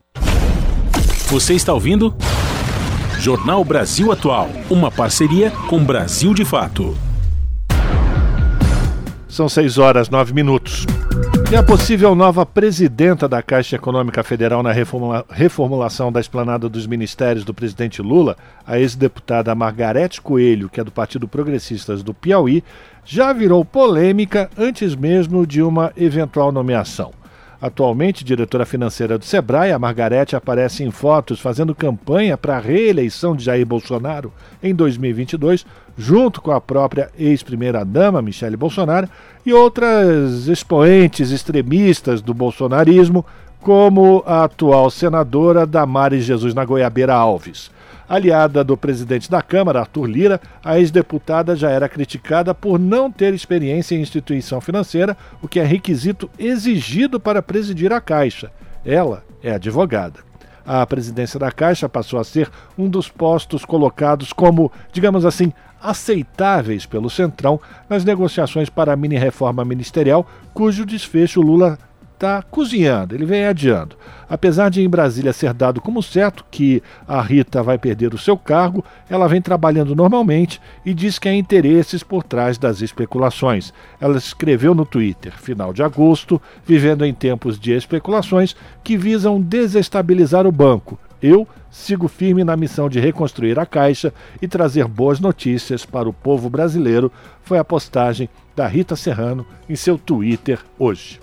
Você 1.28 1.54
está 1.54 1.72
ouvindo? 1.72 2.14
Jornal 3.18 3.62
Brasil 3.64 4.10
Atual, 4.10 4.48
uma 4.70 4.90
parceria 4.90 5.50
com 5.68 5.84
Brasil 5.84 6.34
de 6.34 6.44
Fato. 6.44 6.96
São 9.28 9.48
6 9.48 9.78
horas 9.78 10.08
9 10.08 10.32
minutos. 10.32 10.86
E 11.51 11.56
a 11.56 11.64
possível 11.64 12.14
nova 12.14 12.47
presidenta 12.47 13.28
da 13.28 13.43
Caixa 13.43 13.74
Econômica 13.74 14.22
Federal 14.22 14.62
na 14.62 14.70
reformula 14.70 15.27
reformulação 15.28 16.12
da 16.12 16.20
esplanada 16.20 16.68
dos 16.68 16.86
ministérios 16.86 17.44
do 17.44 17.52
presidente 17.52 18.01
Lula, 18.01 18.36
a 18.64 18.78
ex-deputada 18.78 19.52
Margarete 19.52 20.20
Coelho, 20.20 20.68
que 20.68 20.81
é 20.81 20.85
do 20.85 20.93
Partido 20.93 21.27
Progressistas 21.27 22.05
do 22.05 22.14
Piauí, 22.14 22.62
já 23.05 23.32
virou 23.32 23.64
polêmica 23.64 24.48
antes 24.56 24.94
mesmo 24.94 25.44
de 25.44 25.60
uma 25.60 25.93
eventual 25.97 26.52
nomeação. 26.52 27.19
Atualmente 27.61 28.24
diretora 28.24 28.65
financeira 28.65 29.19
do 29.19 29.24
Sebrae, 29.24 29.70
a 29.70 29.78
Margarete 29.78 30.35
aparece 30.35 30.82
em 30.82 30.91
fotos 30.91 31.41
fazendo 31.41 31.74
campanha 31.74 32.39
para 32.39 32.57
a 32.57 32.61
reeleição 32.61 33.37
de 33.37 33.45
Jair 33.45 33.66
Bolsonaro 33.66 34.32
em 34.62 34.74
2022, 34.74 35.66
junto 35.97 36.41
com 36.41 36.53
a 36.53 36.61
própria 36.61 37.11
ex-primeira-dama 37.19 38.23
Michele 38.23 38.57
Bolsonaro 38.57 39.11
e 39.45 39.53
outras 39.53 40.47
expoentes 40.47 41.31
extremistas 41.31 42.23
do 42.23 42.32
bolsonarismo, 42.32 43.27
como 43.61 44.23
a 44.27 44.45
atual 44.45 44.91
senadora 44.91 45.66
Damares 45.66 46.24
Jesus 46.24 46.55
na 46.55 46.65
Goiabeira 46.65 47.12
Alves. 47.12 47.70
Aliada 48.11 48.65
do 48.65 48.77
presidente 48.77 49.31
da 49.31 49.41
Câmara, 49.41 49.78
Arthur 49.78 50.07
Lira, 50.07 50.41
a 50.65 50.81
ex-deputada 50.81 51.55
já 51.55 51.70
era 51.70 51.89
criticada 51.89 52.53
por 52.53 52.77
não 52.77 53.09
ter 53.09 53.32
experiência 53.32 53.95
em 53.95 54.01
instituição 54.01 54.61
financeira, 54.61 55.16
o 55.41 55.47
que 55.47 55.61
é 55.61 55.65
requisito 55.65 56.28
exigido 56.37 57.20
para 57.20 57.41
presidir 57.41 57.93
a 57.93 58.01
Caixa. 58.01 58.51
Ela 58.85 59.23
é 59.41 59.53
advogada. 59.53 60.19
A 60.66 60.85
presidência 60.85 61.39
da 61.39 61.53
Caixa 61.53 61.89
passou 61.89 62.19
a 62.19 62.24
ser 62.24 62.51
um 62.77 62.89
dos 62.89 63.09
postos 63.09 63.65
colocados 63.65 64.32
como, 64.32 64.73
digamos 64.93 65.24
assim, 65.24 65.53
aceitáveis 65.81 66.87
pelo 66.87 67.09
Centrão 67.09 67.61
nas 67.89 68.05
negociações 68.05 68.69
para 68.69 68.93
a 68.93 68.97
mini-reforma 68.97 69.65
ministerial, 69.65 70.27
cujo 70.53 70.85
desfecho 70.85 71.41
Lula 71.41 71.78
está 72.20 72.42
cozinhando, 72.42 73.14
ele 73.14 73.24
vem 73.24 73.47
adiando. 73.47 73.97
Apesar 74.28 74.70
de 74.70 74.82
em 74.82 74.88
Brasília 74.88 75.32
ser 75.32 75.55
dado 75.55 75.80
como 75.80 76.02
certo 76.02 76.44
que 76.51 76.82
a 77.09 77.20
Rita 77.22 77.62
vai 77.62 77.78
perder 77.78 78.12
o 78.12 78.18
seu 78.18 78.36
cargo, 78.36 78.84
ela 79.09 79.26
vem 79.26 79.40
trabalhando 79.40 79.97
normalmente 79.97 80.60
e 80.84 80.92
diz 80.92 81.18
que 81.18 81.28
há 81.28 81.34
interesses 81.34 82.02
por 82.02 82.22
trás 82.22 82.59
das 82.59 82.82
especulações. 82.82 83.72
Ela 83.98 84.18
escreveu 84.18 84.74
no 84.74 84.84
Twitter, 84.84 85.32
final 85.32 85.72
de 85.72 85.82
agosto, 85.82 86.40
vivendo 86.64 87.06
em 87.06 87.14
tempos 87.14 87.59
de 87.59 87.72
especulações 87.72 88.55
que 88.84 88.98
visam 88.98 89.40
desestabilizar 89.40 90.47
o 90.47 90.52
banco. 90.52 90.98
Eu 91.22 91.48
sigo 91.70 92.06
firme 92.06 92.44
na 92.44 92.56
missão 92.56 92.88
de 92.88 93.01
reconstruir 93.01 93.59
a 93.59 93.66
Caixa 93.66 94.12
e 94.42 94.48
trazer 94.48 94.86
boas 94.86 95.20
notícias 95.20 95.86
para 95.86 96.09
o 96.09 96.12
povo 96.12 96.51
brasileiro, 96.51 97.10
foi 97.42 97.59
a 97.59 97.64
postagem 97.64 98.28
da 98.55 98.66
Rita 98.66 98.97
Serrano 98.97 99.47
em 99.68 99.76
seu 99.76 99.97
Twitter 99.97 100.59
hoje. 100.78 101.20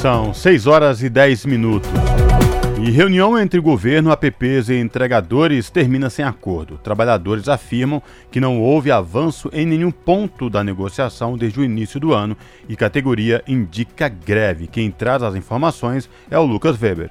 São 0.00 0.32
6 0.32 0.68
horas 0.68 1.02
e 1.02 1.08
10 1.08 1.44
minutos. 1.44 1.90
E 2.80 2.88
reunião 2.88 3.36
entre 3.36 3.58
governo, 3.58 4.12
APPs 4.12 4.68
e 4.68 4.78
entregadores 4.78 5.70
termina 5.70 6.08
sem 6.08 6.24
acordo. 6.24 6.78
Trabalhadores 6.78 7.48
afirmam 7.48 8.00
que 8.30 8.38
não 8.38 8.60
houve 8.60 8.92
avanço 8.92 9.50
em 9.52 9.66
nenhum 9.66 9.90
ponto 9.90 10.48
da 10.48 10.62
negociação 10.62 11.36
desde 11.36 11.58
o 11.58 11.64
início 11.64 11.98
do 11.98 12.14
ano 12.14 12.36
e 12.68 12.76
categoria 12.76 13.42
indica 13.44 14.08
greve. 14.08 14.68
Quem 14.68 14.88
traz 14.88 15.20
as 15.20 15.34
informações 15.34 16.08
é 16.30 16.38
o 16.38 16.46
Lucas 16.46 16.80
Weber 16.80 17.10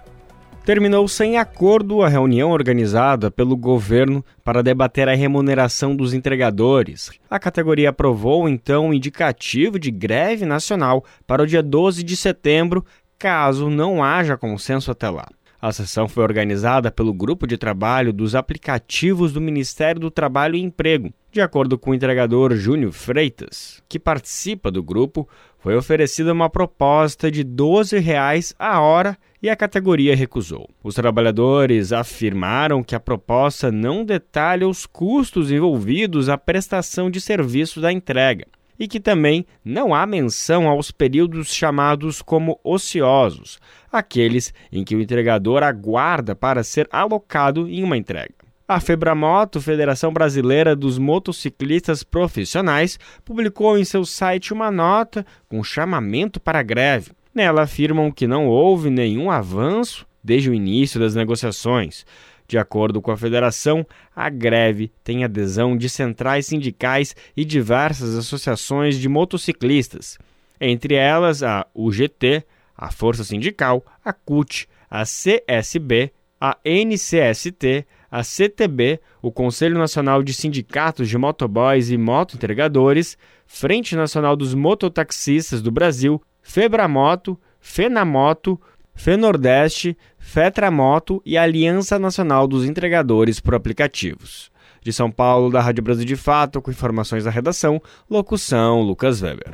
terminou 0.68 1.08
sem 1.08 1.38
acordo 1.38 2.02
a 2.02 2.10
reunião 2.10 2.52
organizada 2.52 3.32
pelo 3.32 3.56
governo 3.56 4.22
para 4.44 4.62
debater 4.62 5.08
a 5.08 5.16
remuneração 5.16 5.96
dos 5.96 6.14
entregadores. 6.14 7.10
A 7.30 7.40
categoria 7.40 7.92
aprovou 7.92 8.50
então 8.50 8.88
um 8.88 8.94
indicativo 8.94 9.80
de 9.80 9.90
greve 9.90 10.46
nacional 10.46 11.06
para 11.26 11.42
o 11.42 11.48
dia 11.48 11.64
12 11.64 12.04
de 12.04 12.18
setembro, 12.18 12.86
caso 13.18 13.70
não 13.70 14.04
haja 14.04 14.36
consenso 14.36 14.92
até 14.92 15.10
lá. 15.10 15.30
A 15.62 15.72
sessão 15.72 16.06
foi 16.06 16.22
organizada 16.22 16.92
pelo 16.92 17.14
Grupo 17.14 17.48
de 17.48 17.58
Trabalho 17.58 18.12
dos 18.12 18.36
Aplicativos 18.36 19.32
do 19.32 19.40
Ministério 19.40 20.02
do 20.02 20.12
Trabalho 20.12 20.58
e 20.58 20.62
Emprego. 20.62 21.14
De 21.32 21.40
acordo 21.40 21.78
com 21.78 21.92
o 21.92 21.96
entregador 21.96 22.54
Júnior 22.58 22.92
Freitas, 22.92 23.82
que 23.88 23.98
participa 23.98 24.70
do 24.70 24.84
grupo, 24.84 25.30
foi 25.60 25.78
oferecida 25.78 26.34
uma 26.34 26.50
proposta 26.50 27.32
de 27.32 27.46
12 27.46 27.98
reais 28.00 28.54
a 28.60 28.82
hora 28.82 29.18
e 29.42 29.50
a 29.50 29.56
categoria 29.56 30.16
recusou. 30.16 30.70
Os 30.84 30.96
trabalhadores 30.96 31.94
afirmaram 31.94 32.84
que 32.84 32.96
a 32.96 33.00
proposta 33.00 33.72
não 33.72 34.04
detalha 34.04 34.68
os 34.68 34.86
custos 34.86 35.52
envolvidos 35.52 36.30
à 36.30 36.38
prestação 36.38 37.10
de 37.10 37.22
serviço 37.22 37.80
da 37.80 37.92
entrega 37.92 38.46
e 38.80 38.88
que 38.88 39.00
também 39.00 39.46
não 39.64 39.94
há 39.94 40.06
menção 40.06 40.68
aos 40.68 40.92
períodos 40.92 41.54
chamados 41.54 42.22
como 42.22 42.60
ociosos, 42.64 43.60
aqueles 43.92 44.54
em 44.72 44.84
que 44.84 44.96
o 44.96 45.02
entregador 45.02 45.64
aguarda 45.64 46.36
para 46.36 46.64
ser 46.64 46.88
alocado 46.92 47.68
em 47.68 47.84
uma 47.84 47.98
entrega. 47.98 48.36
A 48.68 48.82
Febramoto, 48.82 49.62
Federação 49.62 50.12
Brasileira 50.12 50.76
dos 50.76 50.98
Motociclistas 50.98 52.04
Profissionais, 52.04 53.00
publicou 53.24 53.78
em 53.78 53.86
seu 53.86 54.04
site 54.04 54.52
uma 54.52 54.70
nota 54.70 55.26
com 55.48 55.64
chamamento 55.64 56.38
para 56.38 56.62
greve. 56.62 57.12
Nela 57.38 57.62
afirmam 57.62 58.12
que 58.12 58.26
não 58.26 58.48
houve 58.48 58.90
nenhum 58.90 59.30
avanço 59.30 60.08
desde 60.24 60.50
o 60.50 60.56
início 60.56 61.00
das 61.00 61.14
negociações. 61.14 62.04
De 62.48 62.58
acordo 62.58 63.00
com 63.00 63.12
a 63.12 63.16
federação, 63.16 63.86
a 64.16 64.28
greve 64.28 64.92
tem 65.04 65.24
adesão 65.24 65.78
de 65.78 65.88
centrais 65.88 66.48
sindicais 66.48 67.16
e 67.36 67.46
diversas 67.46 68.16
associações 68.16 68.98
de 68.98 69.08
motociclistas, 69.08 70.18
entre 70.60 70.96
elas 70.96 71.44
a 71.44 71.68
UGT, 71.76 72.44
a 72.76 72.90
Força 72.90 73.24
Sindical, 73.24 73.86
a 74.04 74.12
CUT, 74.12 74.68
a 74.90 75.04
CSB, 75.04 76.12
a 76.42 76.58
NCST, 76.66 77.86
a 78.10 78.24
CTB, 78.24 79.00
o 79.22 79.32
Conselho 79.32 79.78
Nacional 79.78 80.24
de 80.24 80.34
Sindicatos 80.34 81.08
de 81.08 81.20
Motoboys 81.20 81.92
e 81.92 81.98
Motoentregadores, 82.00 83.16
Frente 83.46 83.96
Nacional 83.96 84.36
dos 84.36 84.56
Mototaxistas 84.56 85.62
do 85.62 85.70
Brasil, 85.70 86.20
Febramoto, 86.48 87.38
Fenamoto, 87.60 88.58
Fenordeste, 88.96 89.98
Fetramoto 90.18 91.22
e 91.26 91.38
Aliança 91.38 92.00
Nacional 92.00 92.48
dos 92.48 92.64
Entregadores 92.64 93.42
por 93.42 93.54
Aplicativos. 93.54 94.50
De 94.82 94.94
São 94.94 95.12
Paulo, 95.12 95.52
da 95.52 95.60
Rádio 95.60 95.84
Brasil 95.84 96.06
de 96.06 96.16
Fato, 96.16 96.62
com 96.62 96.72
informações 96.72 97.26
da 97.26 97.30
redação, 97.30 97.82
locução 98.10 98.82
Lucas 98.82 99.22
Weber. 99.22 99.54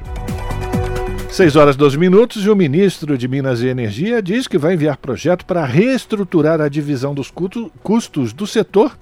6 1.31 1.55
horas 1.55 1.75
12 1.75 1.97
minutos 1.97 2.45
e 2.45 2.49
o 2.51 2.55
ministro 2.55 3.17
de 3.17 3.27
Minas 3.27 3.61
e 3.61 3.67
Energia 3.67 4.21
diz 4.21 4.47
que 4.47 4.59
vai 4.59 4.75
enviar 4.75 4.97
projeto 4.97 5.47
para 5.47 5.65
reestruturar 5.65 6.61
a 6.61 6.69
divisão 6.69 7.15
dos 7.15 7.33
custos 7.81 8.33
do 8.33 8.45
setor 8.45 8.95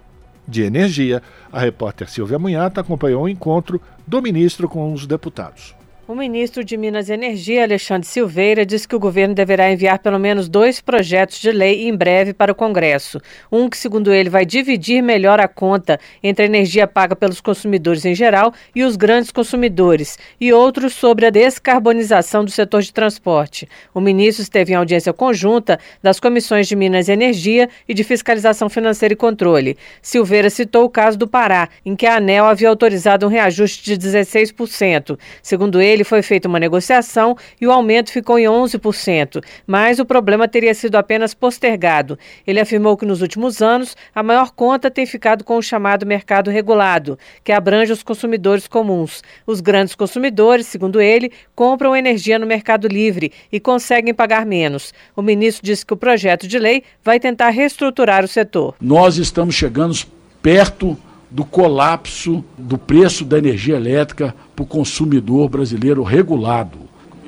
de 0.47 0.61
energia. 0.63 1.21
A 1.51 1.59
repórter 1.59 2.09
Silvia 2.09 2.39
Munhata 2.39 2.79
acompanhou 2.79 3.25
o 3.25 3.29
encontro 3.29 3.81
do 4.07 4.21
ministro 4.21 4.69
com 4.69 4.93
os 4.93 5.05
deputados. 5.05 5.80
O 6.11 6.15
ministro 6.15 6.61
de 6.61 6.75
Minas 6.75 7.07
e 7.07 7.13
Energia, 7.13 7.63
Alexandre 7.63 8.05
Silveira, 8.05 8.65
disse 8.65 8.85
que 8.85 8.93
o 8.93 8.99
governo 8.99 9.33
deverá 9.33 9.71
enviar 9.71 9.97
pelo 9.97 10.19
menos 10.19 10.49
dois 10.49 10.81
projetos 10.81 11.39
de 11.39 11.49
lei 11.53 11.87
em 11.87 11.95
breve 11.95 12.33
para 12.33 12.51
o 12.51 12.55
Congresso. 12.55 13.17
Um 13.49 13.69
que, 13.69 13.77
segundo 13.77 14.11
ele, 14.11 14.29
vai 14.29 14.45
dividir 14.45 15.01
melhor 15.01 15.39
a 15.39 15.47
conta 15.47 15.97
entre 16.21 16.43
a 16.43 16.47
energia 16.47 16.85
paga 16.85 17.15
pelos 17.15 17.39
consumidores 17.39 18.03
em 18.03 18.13
geral 18.13 18.53
e 18.75 18.83
os 18.83 18.97
grandes 18.97 19.31
consumidores, 19.31 20.19
e 20.37 20.51
outro 20.51 20.89
sobre 20.89 21.27
a 21.27 21.29
descarbonização 21.29 22.43
do 22.43 22.51
setor 22.51 22.81
de 22.81 22.91
transporte. 22.91 23.65
O 23.93 24.01
ministro 24.01 24.43
esteve 24.43 24.73
em 24.73 24.75
audiência 24.75 25.13
conjunta 25.13 25.79
das 26.03 26.19
comissões 26.19 26.67
de 26.67 26.75
Minas 26.75 27.07
e 27.07 27.13
Energia 27.13 27.69
e 27.87 27.93
de 27.93 28.03
Fiscalização 28.03 28.67
Financeira 28.67 29.13
e 29.13 29.15
Controle. 29.15 29.77
Silveira 30.01 30.49
citou 30.49 30.83
o 30.83 30.89
caso 30.89 31.17
do 31.17 31.25
Pará, 31.25 31.69
em 31.85 31.95
que 31.95 32.05
a 32.05 32.17
ANEL 32.17 32.47
havia 32.47 32.67
autorizado 32.67 33.25
um 33.25 33.29
reajuste 33.29 33.85
de 33.85 33.97
16%. 33.97 35.17
Segundo 35.41 35.79
ele, 35.79 36.00
ele 36.01 36.03
foi 36.03 36.23
feita 36.23 36.47
uma 36.47 36.59
negociação 36.59 37.37
e 37.59 37.67
o 37.67 37.71
aumento 37.71 38.11
ficou 38.11 38.39
em 38.39 38.45
11%, 38.45 39.43
mas 39.67 39.99
o 39.99 40.05
problema 40.05 40.47
teria 40.47 40.73
sido 40.73 40.95
apenas 40.95 41.33
postergado. 41.33 42.17
Ele 42.45 42.59
afirmou 42.59 42.97
que 42.97 43.05
nos 43.05 43.21
últimos 43.21 43.61
anos 43.61 43.95
a 44.13 44.23
maior 44.23 44.51
conta 44.51 44.89
tem 44.89 45.05
ficado 45.05 45.43
com 45.43 45.57
o 45.57 45.61
chamado 45.61 46.05
mercado 46.05 46.49
regulado, 46.49 47.19
que 47.43 47.51
abrange 47.51 47.93
os 47.93 48.01
consumidores 48.01 48.67
comuns. 48.67 49.21
Os 49.45 49.61
grandes 49.61 49.93
consumidores, 49.93 50.65
segundo 50.65 50.99
ele, 50.99 51.31
compram 51.53 51.95
energia 51.95 52.39
no 52.39 52.47
mercado 52.47 52.87
livre 52.87 53.31
e 53.51 53.59
conseguem 53.59 54.13
pagar 54.13 54.45
menos. 54.45 54.93
O 55.15 55.21
ministro 55.21 55.63
disse 55.63 55.85
que 55.85 55.93
o 55.93 55.97
projeto 55.97 56.47
de 56.47 56.57
lei 56.57 56.83
vai 57.03 57.19
tentar 57.19 57.49
reestruturar 57.49 58.25
o 58.25 58.27
setor. 58.27 58.75
Nós 58.81 59.17
estamos 59.17 59.53
chegando 59.53 59.95
perto 60.41 60.97
do 61.31 61.45
colapso 61.45 62.43
do 62.57 62.77
preço 62.77 63.23
da 63.23 63.37
energia 63.37 63.77
elétrica 63.77 64.35
para 64.53 64.63
o 64.63 64.67
consumidor 64.67 65.49
brasileiro 65.49 66.03
regulado. 66.03 66.77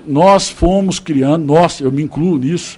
Nós 0.06 0.50
fomos 0.50 1.00
criando, 1.00 1.46
nós, 1.46 1.80
eu 1.80 1.90
me 1.90 2.04
incluo 2.04 2.38
nisso, 2.38 2.78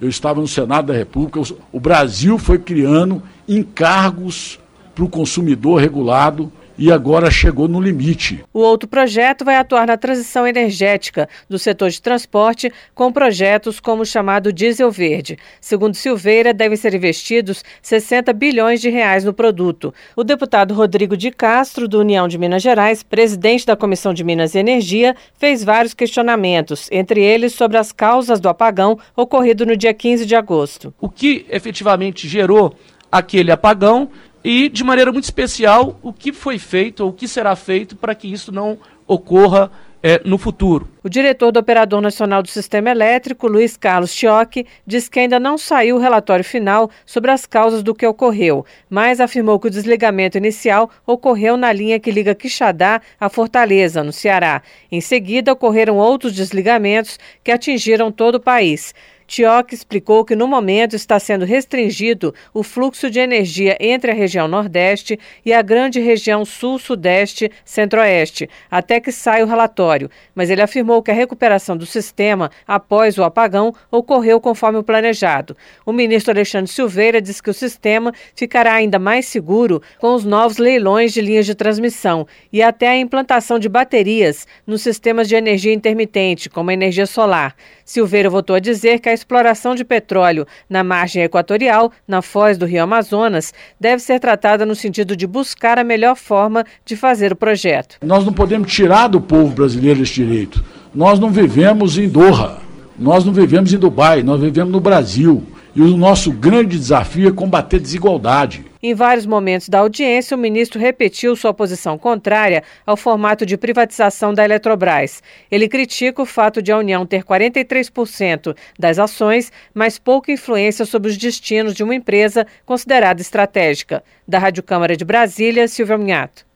eu 0.00 0.08
estava 0.08 0.40
no 0.40 0.48
Senado 0.48 0.88
da 0.88 0.94
República, 0.94 1.40
o 1.72 1.78
Brasil 1.78 2.36
foi 2.36 2.58
criando 2.58 3.22
encargos 3.48 4.58
para 4.92 5.04
o 5.04 5.08
consumidor 5.08 5.80
regulado 5.80 6.52
e 6.76 6.90
agora 6.90 7.30
chegou 7.30 7.68
no 7.68 7.80
limite. 7.80 8.44
O 8.52 8.60
outro 8.60 8.88
projeto 8.88 9.44
vai 9.44 9.56
atuar 9.56 9.86
na 9.86 9.96
transição 9.96 10.46
energética 10.46 11.28
do 11.48 11.58
setor 11.58 11.90
de 11.90 12.00
transporte 12.00 12.72
com 12.94 13.12
projetos 13.12 13.80
como 13.80 14.02
o 14.02 14.06
chamado 14.06 14.52
Diesel 14.52 14.90
Verde. 14.90 15.38
Segundo 15.60 15.94
Silveira, 15.94 16.52
devem 16.52 16.76
ser 16.76 16.94
investidos 16.94 17.64
60 17.82 18.32
bilhões 18.32 18.80
de 18.80 18.90
reais 18.90 19.24
no 19.24 19.32
produto. 19.32 19.94
O 20.16 20.24
deputado 20.24 20.74
Rodrigo 20.74 21.16
de 21.16 21.30
Castro, 21.30 21.88
do 21.88 22.00
União 22.00 22.26
de 22.28 22.38
Minas 22.38 22.62
Gerais, 22.62 23.02
presidente 23.02 23.66
da 23.66 23.76
Comissão 23.76 24.12
de 24.12 24.24
Minas 24.24 24.54
e 24.54 24.58
Energia, 24.58 25.14
fez 25.38 25.62
vários 25.62 25.94
questionamentos, 25.94 26.88
entre 26.90 27.22
eles 27.22 27.52
sobre 27.52 27.76
as 27.76 27.92
causas 27.92 28.40
do 28.40 28.48
apagão 28.48 28.98
ocorrido 29.16 29.64
no 29.64 29.76
dia 29.76 29.94
15 29.94 30.26
de 30.26 30.34
agosto. 30.34 30.92
O 31.00 31.08
que 31.08 31.46
efetivamente 31.50 32.28
gerou 32.28 32.74
aquele 33.10 33.52
apagão 33.52 34.10
e, 34.44 34.68
de 34.68 34.84
maneira 34.84 35.10
muito 35.10 35.24
especial, 35.24 35.98
o 36.02 36.12
que 36.12 36.32
foi 36.32 36.58
feito 36.58 37.00
ou 37.00 37.10
o 37.10 37.12
que 37.12 37.26
será 37.26 37.56
feito 37.56 37.96
para 37.96 38.14
que 38.14 38.30
isso 38.30 38.52
não 38.52 38.78
ocorra 39.06 39.70
é, 40.06 40.20
no 40.22 40.36
futuro. 40.36 40.86
O 41.02 41.08
diretor 41.08 41.50
do 41.50 41.58
Operador 41.58 41.98
Nacional 42.02 42.42
do 42.42 42.48
Sistema 42.48 42.90
Elétrico, 42.90 43.48
Luiz 43.48 43.74
Carlos 43.74 44.12
Chiocchi, 44.12 44.66
diz 44.86 45.08
que 45.08 45.20
ainda 45.20 45.40
não 45.40 45.56
saiu 45.56 45.96
o 45.96 45.98
relatório 45.98 46.44
final 46.44 46.90
sobre 47.06 47.30
as 47.30 47.46
causas 47.46 47.82
do 47.82 47.94
que 47.94 48.06
ocorreu, 48.06 48.66
mas 48.90 49.18
afirmou 49.18 49.58
que 49.58 49.68
o 49.68 49.70
desligamento 49.70 50.36
inicial 50.36 50.90
ocorreu 51.06 51.56
na 51.56 51.72
linha 51.72 51.98
que 51.98 52.10
liga 52.10 52.34
Quixadá 52.34 53.00
a 53.18 53.30
Fortaleza, 53.30 54.04
no 54.04 54.12
Ceará. 54.12 54.60
Em 54.92 55.00
seguida, 55.00 55.54
ocorreram 55.54 55.96
outros 55.96 56.34
desligamentos 56.34 57.18
que 57.42 57.50
atingiram 57.50 58.12
todo 58.12 58.34
o 58.34 58.40
país. 58.40 58.94
Tioc 59.26 59.72
explicou 59.72 60.24
que 60.24 60.36
no 60.36 60.46
momento 60.46 60.94
está 60.94 61.18
sendo 61.18 61.44
restringido 61.44 62.34
o 62.52 62.62
fluxo 62.62 63.10
de 63.10 63.18
energia 63.18 63.76
entre 63.80 64.10
a 64.10 64.14
região 64.14 64.46
Nordeste 64.46 65.18
e 65.44 65.52
a 65.52 65.62
grande 65.62 66.00
região 66.00 66.44
Sul-Sudeste, 66.44 67.50
Centro-Oeste, 67.64 68.48
até 68.70 69.00
que 69.00 69.10
saia 69.10 69.44
o 69.44 69.48
relatório. 69.48 70.10
Mas 70.34 70.50
ele 70.50 70.62
afirmou 70.62 71.02
que 71.02 71.10
a 71.10 71.14
recuperação 71.14 71.76
do 71.76 71.86
sistema 71.86 72.50
após 72.66 73.16
o 73.18 73.24
apagão 73.24 73.74
ocorreu 73.90 74.40
conforme 74.40 74.78
o 74.78 74.84
planejado. 74.84 75.56
O 75.86 75.92
ministro 75.92 76.32
Alexandre 76.32 76.70
Silveira 76.70 77.20
disse 77.20 77.42
que 77.42 77.50
o 77.50 77.54
sistema 77.54 78.12
ficará 78.34 78.74
ainda 78.74 78.98
mais 78.98 79.26
seguro 79.26 79.82
com 79.98 80.14
os 80.14 80.24
novos 80.24 80.58
leilões 80.58 81.12
de 81.12 81.20
linhas 81.20 81.46
de 81.46 81.54
transmissão 81.54 82.26
e 82.52 82.62
até 82.62 82.88
a 82.88 82.98
implantação 82.98 83.58
de 83.58 83.68
baterias 83.68 84.46
nos 84.66 84.82
sistemas 84.82 85.28
de 85.28 85.34
energia 85.34 85.72
intermitente, 85.72 86.50
como 86.50 86.70
a 86.70 86.74
energia 86.74 87.06
solar. 87.06 87.54
Silveira 87.84 88.30
voltou 88.30 88.56
a 88.56 88.60
dizer 88.60 88.98
que 89.00 89.08
a 89.08 89.13
exploração 89.14 89.74
de 89.74 89.84
petróleo 89.84 90.46
na 90.68 90.84
margem 90.84 91.22
equatorial, 91.22 91.92
na 92.06 92.20
foz 92.20 92.58
do 92.58 92.66
Rio 92.66 92.82
Amazonas, 92.82 93.54
deve 93.80 94.02
ser 94.02 94.20
tratada 94.20 94.66
no 94.66 94.74
sentido 94.74 95.16
de 95.16 95.26
buscar 95.26 95.78
a 95.78 95.84
melhor 95.84 96.16
forma 96.16 96.64
de 96.84 96.96
fazer 96.96 97.32
o 97.32 97.36
projeto. 97.36 97.96
Nós 98.02 98.24
não 98.24 98.32
podemos 98.32 98.72
tirar 98.72 99.08
do 99.08 99.20
povo 99.20 99.54
brasileiro 99.54 100.02
esse 100.02 100.14
direito. 100.14 100.64
Nós 100.94 101.18
não 101.18 101.30
vivemos 101.30 101.96
em 101.98 102.08
Doha, 102.08 102.58
nós 102.98 103.24
não 103.24 103.32
vivemos 103.32 103.72
em 103.72 103.78
Dubai, 103.78 104.22
nós 104.22 104.40
vivemos 104.40 104.72
no 104.72 104.80
Brasil. 104.80 105.42
E 105.76 105.82
o 105.82 105.96
nosso 105.96 106.30
grande 106.30 106.78
desafio 106.78 107.28
é 107.28 107.32
combater 107.32 107.76
a 107.76 107.80
desigualdade. 107.80 108.64
Em 108.80 108.94
vários 108.94 109.26
momentos 109.26 109.68
da 109.68 109.80
audiência, 109.80 110.36
o 110.36 110.38
ministro 110.40 110.78
repetiu 110.78 111.34
sua 111.34 111.52
posição 111.52 111.98
contrária 111.98 112.62
ao 112.86 112.96
formato 112.96 113.44
de 113.44 113.56
privatização 113.56 114.32
da 114.32 114.44
Eletrobras. 114.44 115.20
Ele 115.50 115.68
critica 115.68 116.22
o 116.22 116.26
fato 116.26 116.62
de 116.62 116.70
a 116.70 116.78
União 116.78 117.04
ter 117.04 117.24
43% 117.24 118.54
das 118.78 119.00
ações, 119.00 119.50
mas 119.74 119.98
pouca 119.98 120.30
influência 120.30 120.84
sobre 120.84 121.10
os 121.10 121.16
destinos 121.16 121.74
de 121.74 121.82
uma 121.82 121.94
empresa 121.94 122.46
considerada 122.64 123.20
estratégica. 123.20 124.04
Da 124.28 124.38
Rádio 124.38 124.62
Câmara 124.62 124.96
de 124.96 125.04
Brasília, 125.04 125.66
Silvia 125.66 125.98
Minhato. 125.98 126.46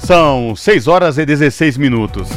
São 0.00 0.56
6 0.56 0.88
horas 0.88 1.16
e 1.16 1.24
16 1.24 1.76
minutos. 1.76 2.28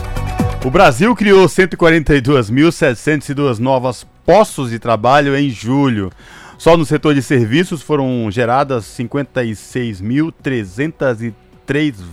O 0.66 0.72
Brasil 0.72 1.14
criou 1.14 1.46
142.702 1.46 3.60
novas 3.60 4.08
postos 4.26 4.70
de 4.70 4.80
trabalho 4.80 5.36
em 5.36 5.50
julho. 5.50 6.10
Só 6.58 6.78
no 6.78 6.86
setor 6.86 7.14
de 7.14 7.22
serviços 7.22 7.82
foram 7.82 8.32
geradas 8.32 8.86
56.303 8.86 11.34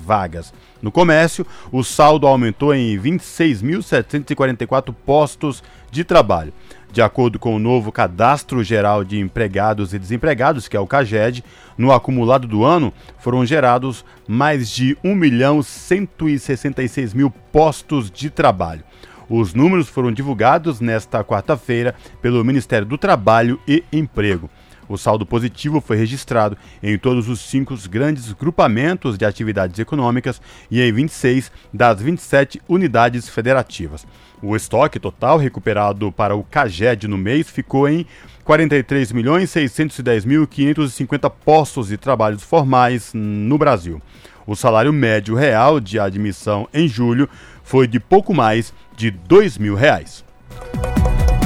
vagas. 0.04 0.52
No 0.82 0.90
comércio, 0.90 1.46
o 1.70 1.84
saldo 1.84 2.26
aumentou 2.26 2.74
em 2.74 2.98
26.744 2.98 4.92
postos 5.06 5.62
de 5.88 6.02
trabalho. 6.02 6.52
De 6.92 7.00
acordo 7.00 7.38
com 7.38 7.54
o 7.54 7.58
novo 7.58 7.92
Cadastro 7.92 8.64
Geral 8.64 9.04
de 9.04 9.18
Empregados 9.20 9.94
e 9.94 9.98
Desempregados, 9.98 10.66
que 10.66 10.76
é 10.76 10.80
o 10.80 10.86
CAGED, 10.86 11.44
no 11.78 11.92
acumulado 11.92 12.48
do 12.48 12.64
ano 12.64 12.92
foram 13.18 13.46
gerados 13.46 14.04
mais 14.26 14.68
de 14.68 14.98
1 15.04 15.14
milhão 15.14 15.62
166 15.62 17.14
mil 17.14 17.30
postos 17.52 18.10
de 18.10 18.28
trabalho. 18.28 18.82
Os 19.28 19.54
números 19.54 19.88
foram 19.88 20.10
divulgados 20.10 20.80
nesta 20.80 21.22
quarta-feira 21.22 21.94
pelo 22.20 22.44
Ministério 22.44 22.84
do 22.84 22.98
Trabalho 22.98 23.60
e 23.68 23.84
Emprego. 23.92 24.50
O 24.90 24.98
saldo 24.98 25.24
positivo 25.24 25.80
foi 25.80 25.96
registrado 25.96 26.58
em 26.82 26.98
todos 26.98 27.28
os 27.28 27.38
cinco 27.38 27.76
grandes 27.88 28.32
grupamentos 28.32 29.16
de 29.16 29.24
atividades 29.24 29.78
econômicas 29.78 30.42
e 30.68 30.82
em 30.82 30.92
26 30.92 31.52
das 31.72 32.02
27 32.02 32.60
unidades 32.68 33.28
federativas. 33.28 34.04
O 34.42 34.56
estoque 34.56 34.98
total 34.98 35.38
recuperado 35.38 36.10
para 36.10 36.34
o 36.34 36.42
CAGED 36.42 37.06
no 37.06 37.16
mês 37.16 37.48
ficou 37.48 37.88
em 37.88 38.04
43.610.550 38.44 41.32
postos 41.44 41.86
de 41.86 41.96
trabalhos 41.96 42.42
formais 42.42 43.12
no 43.14 43.56
Brasil. 43.56 44.02
O 44.44 44.56
salário 44.56 44.92
médio 44.92 45.36
real 45.36 45.78
de 45.78 46.00
admissão 46.00 46.68
em 46.74 46.88
julho 46.88 47.28
foi 47.62 47.86
de 47.86 48.00
pouco 48.00 48.34
mais 48.34 48.74
de 48.96 49.12
2 49.12 49.56
mil 49.56 49.76
reais. 49.76 50.24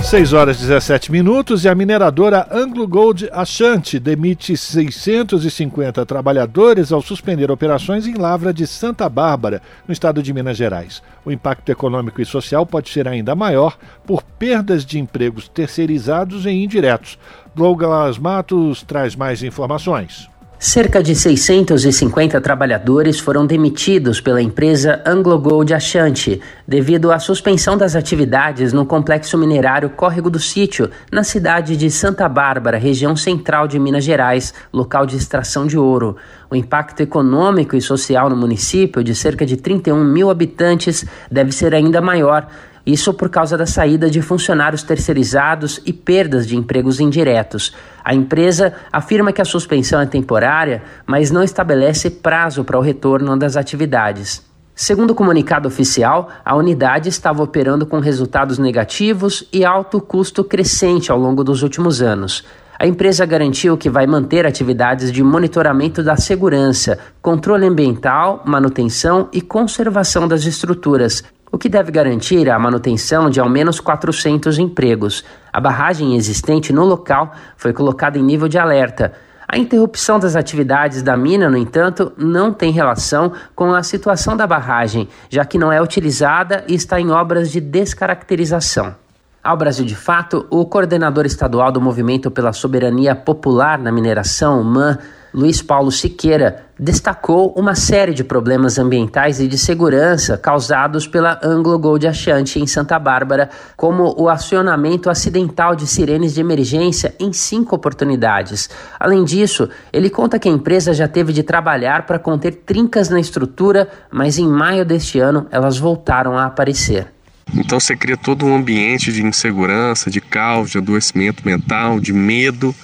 6 0.05 0.35
horas 0.35 0.59
e 0.59 0.61
17 0.67 1.11
minutos 1.11 1.65
e 1.65 1.69
a 1.69 1.75
mineradora 1.75 2.47
Anglo 2.51 2.87
Gold 2.87 3.27
Ashanti 3.33 3.99
demite 3.99 4.55
650 4.55 6.05
trabalhadores 6.05 6.93
ao 6.93 7.01
suspender 7.01 7.51
operações 7.51 8.07
em 8.07 8.15
Lavra 8.15 8.53
de 8.53 8.67
Santa 8.67 9.09
Bárbara, 9.09 9.63
no 9.89 9.93
estado 9.93 10.23
de 10.23 10.33
Minas 10.33 10.59
Gerais. 10.59 11.03
O 11.25 11.33
impacto 11.33 11.73
econômico 11.73 12.21
e 12.21 12.27
social 12.27 12.67
pode 12.67 12.91
ser 12.91 13.09
ainda 13.09 13.35
maior 13.35 13.79
por 14.07 14.23
perdas 14.23 14.85
de 14.85 14.99
empregos 14.99 15.49
terceirizados 15.49 16.45
e 16.45 16.51
indiretos. 16.51 17.19
Douglas 17.55 18.19
Matos 18.19 18.83
traz 18.83 19.17
mais 19.17 19.43
informações. 19.43 20.34
Cerca 20.67 21.03
de 21.03 21.15
650 21.15 22.41
trabalhadores 22.41 23.21
foram 23.21 23.45
demitidos 23.45 24.19
pela 24.19 24.41
empresa 24.41 25.03
Anglo 25.05 25.39
Gold 25.39 25.75
Ashanti 25.75 26.41
devido 26.67 27.13
à 27.13 27.19
suspensão 27.19 27.77
das 27.77 27.95
atividades 27.95 28.73
no 28.73 28.87
complexo 28.87 29.37
minerário 29.37 29.91
Córrego 29.91 30.31
do 30.31 30.41
Sítio, 30.41 30.91
na 31.13 31.23
cidade 31.23 31.77
de 31.77 31.91
Santa 31.91 32.27
Bárbara, 32.31 32.79
região 32.79 33.15
central 33.15 33.69
de 33.69 33.79
Minas 33.79 34.05
Gerais, 34.05 34.55
local 34.73 35.05
de 35.05 35.19
extração 35.19 35.67
de 35.67 35.77
ouro. 35.77 36.17
O 36.51 36.57
impacto 36.57 37.03
econômico 37.03 37.77
e 37.77 37.83
social 37.83 38.31
no 38.31 38.37
município, 38.37 39.05
de 39.05 39.15
cerca 39.15 39.45
de 39.45 39.59
31 39.59 40.03
mil 40.03 40.31
habitantes, 40.31 41.05
deve 41.31 41.53
ser 41.53 41.75
ainda 41.75 42.01
maior. 42.01 42.49
Isso 42.87 43.15
por 43.15 43.31
causa 43.31 43.57
da 43.57 43.65
saída 43.65 44.11
de 44.11 44.21
funcionários 44.21 44.83
terceirizados 44.83 45.81
e 45.87 45.93
perdas 45.93 46.47
de 46.47 46.57
empregos 46.57 47.01
indiretos. 47.01 47.75
A 48.05 48.15
empresa 48.15 48.75
afirma 48.93 49.33
que 49.33 49.41
a 49.41 49.45
suspensão 49.45 50.01
é 50.01 50.07
temporária, 50.07 50.83
mas 51.07 51.31
não 51.31 51.43
estabelece 51.43 52.11
prazo 52.11 52.63
para 52.63 52.79
o 52.79 52.83
retorno 52.83 53.39
das 53.39 53.57
atividades. 53.57 54.43
Segundo 54.77 55.13
o 55.13 55.15
comunicado 55.15 55.69
oficial, 55.69 56.29
a 56.45 56.55
unidade 56.57 57.09
estava 57.09 57.43
operando 57.43 57.87
com 57.87 58.01
resultados 58.01 58.59
negativos 58.59 59.49
e 59.53 59.65
alto 59.65 60.01
custo 60.01 60.43
crescente 60.43 61.13
ao 61.13 61.19
longo 61.19 61.45
dos 61.45 61.63
últimos 61.63 62.03
anos. 62.03 62.45
A 62.77 62.87
empresa 62.87 63.25
garantiu 63.25 63.79
que 63.79 63.89
vai 63.89 64.05
manter 64.05 64.45
atividades 64.45 65.13
de 65.13 65.23
monitoramento 65.23 66.03
da 66.03 66.17
segurança, 66.17 66.99
controle 67.23 67.67
ambiental, 67.67 68.43
manutenção 68.45 69.29
e 69.33 69.41
conservação 69.41 70.27
das 70.27 70.45
estruturas, 70.45 71.23
o 71.55 71.59
que 71.59 71.69
deve 71.69 71.93
garantir 71.93 72.51
a 72.51 72.59
manutenção 72.59 73.31
de 73.31 73.39
ao 73.39 73.49
menos 73.49 73.79
400 73.79 74.59
empregos. 74.59 75.25
A 75.53 75.61
barragem 75.61 76.17
existente 76.17 76.73
no 76.73 76.85
local 76.85 77.33
foi 77.57 77.73
colocada 77.73 78.19
em 78.19 78.25
nível 78.25 78.49
de 78.49 78.59
alerta. 78.59 79.13
A 79.47 79.57
interrupção 79.57 80.19
das 80.19 80.35
atividades 80.35 81.01
da 81.01 81.17
mina, 81.17 81.49
no 81.49 81.57
entanto, 81.57 82.13
não 82.17 82.53
tem 82.53 82.73
relação 82.73 83.33
com 83.55 83.73
a 83.73 83.85
situação 83.85 84.37
da 84.37 84.49
barragem, 84.49 85.09
já 85.31 85.45
que 85.45 85.57
não 85.57 85.71
é 85.71 85.81
utilizada 85.81 86.65
e 86.67 86.75
está 86.75 86.99
em 86.99 87.13
obras 87.13 87.53
de 87.53 87.61
descaracterização. 87.61 88.97
Ao 89.41 89.57
Brasil 89.57 89.85
de 89.85 89.95
Fato, 89.95 90.49
o 90.51 90.67
coordenador 90.67 91.25
estadual 91.25 91.71
do 91.71 91.81
Movimento 91.81 92.33
pela 92.33 92.53
Soberania 92.53 93.15
Popular 93.15 93.79
na 93.79 93.93
Mineração, 93.93 94.65
MAN, 94.65 94.99
Luiz 95.33 95.63
Paulo 95.63 95.93
Siqueira, 95.93 96.64
destacou 96.79 97.53
uma 97.57 97.75
série 97.75 98.13
de 98.13 98.25
problemas 98.25 98.79
ambientais 98.79 99.41
e 99.41 99.47
de 99.47 99.57
segurança 99.57 100.37
causados 100.37 101.07
pela 101.07 101.39
Anglo 101.43 101.79
Gold 101.79 102.07
Ashanti 102.07 102.61
em 102.61 102.67
Santa 102.67 102.99
Bárbara, 102.99 103.51
como 103.77 104.15
o 104.19 104.29
acionamento 104.29 105.09
acidental 105.09 105.77
de 105.77 105.87
sirenes 105.87 106.35
de 106.35 106.41
emergência 106.41 107.15
em 107.19 107.33
cinco 107.33 107.77
oportunidades. 107.77 108.69
Além 108.99 109.25
disso, 109.25 109.69
ele 109.93 110.11
conta 110.11 110.39
que 110.39 110.49
a 110.49 110.53
empresa 110.53 110.93
já 110.93 111.07
teve 111.07 111.33
de 111.33 111.43
trabalhar 111.43 112.07
para 112.07 112.19
conter 112.19 112.63
trincas 112.67 113.09
na 113.09 113.21
estrutura, 113.21 113.89
mas 114.11 114.39
em 114.39 114.49
maio 114.49 114.85
deste 114.85 115.19
ano 115.19 115.47
elas 115.51 115.79
voltaram 115.79 116.37
a 116.37 116.47
aparecer. 116.47 117.07
Então 117.55 117.79
você 117.79 117.95
cria 117.95 118.17
todo 118.17 118.45
um 118.45 118.57
ambiente 118.57 119.13
de 119.13 119.23
insegurança, 119.23 120.11
de 120.11 120.21
caos, 120.21 120.71
de 120.71 120.79
adoecimento 120.79 121.45
mental, 121.45 122.01
de 122.01 122.13
medo 122.13 122.75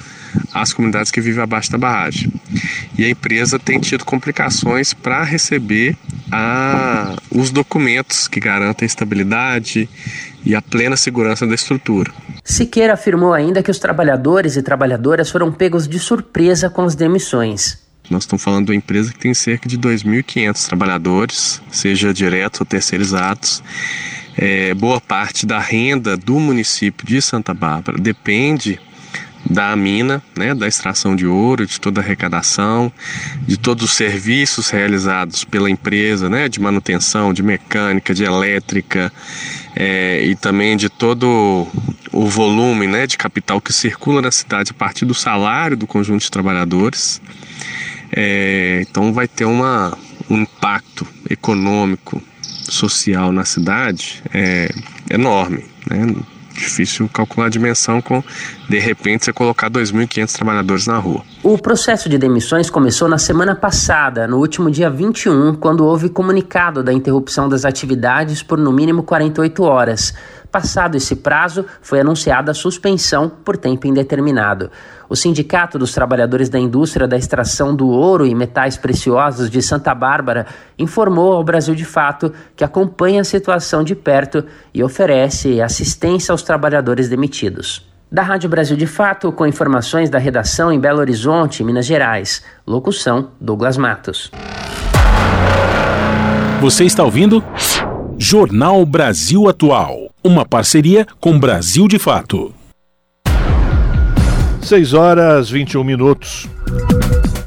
às 0.53 0.73
comunidades 0.73 1.11
que 1.11 1.21
vivem 1.21 1.43
abaixo 1.43 1.71
da 1.71 1.79
barragem. 1.79 2.33
E 2.99 3.05
a 3.05 3.11
empresa 3.11 3.59
tem 3.59 3.79
tido 3.79 4.05
complicações 4.05 4.93
para 4.93 5.23
receber 5.23 5.97
a, 6.31 7.17
os 7.31 7.51
documentos 7.51 8.29
que 8.29 8.41
garantem 8.41 8.85
a 8.85 8.89
estabilidade 8.89 9.89
e 10.45 10.55
a 10.55 10.63
plena 10.63 10.97
segurança 10.97 11.47
da 11.47 11.55
estrutura. 11.55 12.13
Siqueira 12.45 12.95
afirmou 12.95 13.33
ainda 13.33 13.63
que 13.63 13.71
os 13.71 13.79
trabalhadores 13.79 14.57
e 14.57 14.63
trabalhadoras 14.63 15.31
foram 15.31 15.53
pegos 15.53 15.87
de 15.87 15.99
surpresa 15.99 16.71
com 16.71 16.83
as 16.83 16.95
demissões. 16.95 17.79
Nós 18.09 18.25
estamos 18.25 18.43
falando 18.43 18.67
de 18.67 18.73
uma 18.73 18.77
empresa 18.77 19.13
que 19.13 19.19
tem 19.19 19.33
cerca 19.33 19.69
de 19.69 19.79
2.500 19.79 20.67
trabalhadores, 20.67 21.63
seja 21.71 22.13
diretos 22.13 22.61
ou 22.61 22.67
terceirizados. 22.67 23.63
É, 24.37 24.75
boa 24.75 25.01
parte 25.01 25.47
da 25.47 25.61
renda 25.61 26.17
do 26.17 26.41
município 26.41 27.07
de 27.07 27.21
Santa 27.21 27.55
Bárbara 27.55 27.99
depende 27.99 28.81
da 29.49 29.75
mina, 29.75 30.23
né, 30.37 30.55
da 30.55 30.69
extração 30.69 31.17
de 31.17 31.27
ouro, 31.27 31.67
de 31.67 31.81
toda 31.81 32.01
a 32.01 32.05
arrecadação, 32.05 32.93
de 33.47 33.57
todos 33.57 33.85
os 33.85 33.93
serviços 33.93 34.71
realizados 34.71 35.45
pela 35.45 35.71
empresa, 35.71 36.29
né, 36.29 36.49
de 36.49 36.61
manutenção, 36.61 37.33
de 37.33 37.43
mecânica, 37.43 38.15
de 38.15 38.25
elétrica 38.25 39.13
é, 39.75 40.25
e 40.25 40.35
também 40.35 40.77
de 40.77 40.89
todo 40.89 41.67
o 42.13 42.27
volume 42.27 42.87
né, 42.87 43.07
de 43.07 43.17
capital 43.17 43.61
que 43.61 43.73
circula 43.73 44.21
na 44.21 44.31
cidade 44.31 44.73
a 44.73 44.75
partir 44.75 45.05
do 45.05 45.15
salário 45.15 45.77
do 45.77 45.87
conjunto 45.87 46.23
de 46.23 46.31
trabalhadores. 46.31 47.21
É, 48.13 48.81
então 48.83 49.13
vai 49.13 49.29
ter 49.29 49.45
uma, 49.45 49.97
um 50.29 50.39
impacto 50.39 51.07
econômico, 51.29 52.23
social 52.71 53.33
na 53.33 53.45
cidade 53.45 54.23
é, 54.33 54.73
enorme. 55.11 55.65
Né? 55.89 56.15
Difícil 56.61 57.09
calcular 57.09 57.47
a 57.47 57.51
dimensão 57.51 58.01
com, 58.01 58.23
de 58.69 58.79
repente, 58.79 59.25
você 59.25 59.33
colocar 59.33 59.71
2.500 59.71 60.33
trabalhadores 60.33 60.87
na 60.87 60.97
rua. 60.99 61.23
O 61.43 61.59
processo 61.59 62.09
de 62.09 62.19
demissões 62.19 62.69
começou 62.69 63.09
na 63.09 63.19
semana 63.19 63.55
passada, 63.55 64.27
no 64.27 64.39
último 64.39 64.71
dia 64.71 64.91
21, 64.91 65.55
quando 65.57 65.85
houve 65.85 66.09
comunicado 66.09 66.83
da 66.83 66.93
interrupção 66.93 67.49
das 67.49 67.65
atividades 67.65 68.43
por 68.43 68.59
no 68.59 68.73
mínimo 68.73 69.03
48 69.03 69.63
horas. 69.63 70.15
Passado 70.51 70.97
esse 70.97 71.17
prazo, 71.17 71.65
foi 71.81 72.01
anunciada 72.01 72.51
a 72.51 72.55
suspensão 72.55 73.29
por 73.29 73.57
tempo 73.57 73.87
indeterminado. 73.87 74.71
O 75.09 75.15
Sindicato 75.15 75.79
dos 75.79 75.93
Trabalhadores 75.93 76.49
da 76.49 76.59
Indústria 76.59 77.07
da 77.07 77.17
Extração 77.17 77.75
do 77.75 77.89
Ouro 77.89 78.27
e 78.27 78.35
Metais 78.35 78.77
Preciosos 78.77 79.49
de 79.49 79.63
Santa 79.63 79.95
Bárbara 79.95 80.47
informou 80.79 81.35
ao 81.35 81.45
Brasil 81.45 81.75
de 81.75 81.85
Fato 81.85 82.33
que 82.57 82.65
acompanha 82.65 83.21
a 83.21 83.25
situação 83.25 83.85
de 83.85 83.95
perto 83.95 84.45
e 84.75 84.83
oferece 84.83 85.61
assistência 85.61 86.33
aos 86.33 86.43
trabalhadores 86.43 87.09
demitidos. 87.09 87.89
Da 88.11 88.23
Rádio 88.23 88.51
Brasil 88.51 88.77
de 88.77 88.89
Fato, 88.89 89.31
com 89.31 89.47
informações 89.47 90.11
da 90.11 90.19
redação 90.19 90.73
em 90.73 90.81
Belo 90.81 90.99
Horizonte, 90.99 91.63
Minas 91.63 91.87
Gerais. 91.87 92.43
Locução: 92.67 93.31
Douglas 93.41 93.77
Matos. 93.77 94.33
Você 96.61 96.85
está 96.85 97.05
ouvindo? 97.05 97.43
Jornal 98.19 98.85
Brasil 98.85 99.49
Atual. 99.49 100.10
Uma 100.23 100.45
parceria 100.45 101.07
com 101.19 101.39
Brasil 101.39 101.89
de 101.89 101.99
Fato. 101.99 102.55
6 104.61 104.93
horas 104.93 105.49
21 105.49 105.83
minutos. 105.83 106.47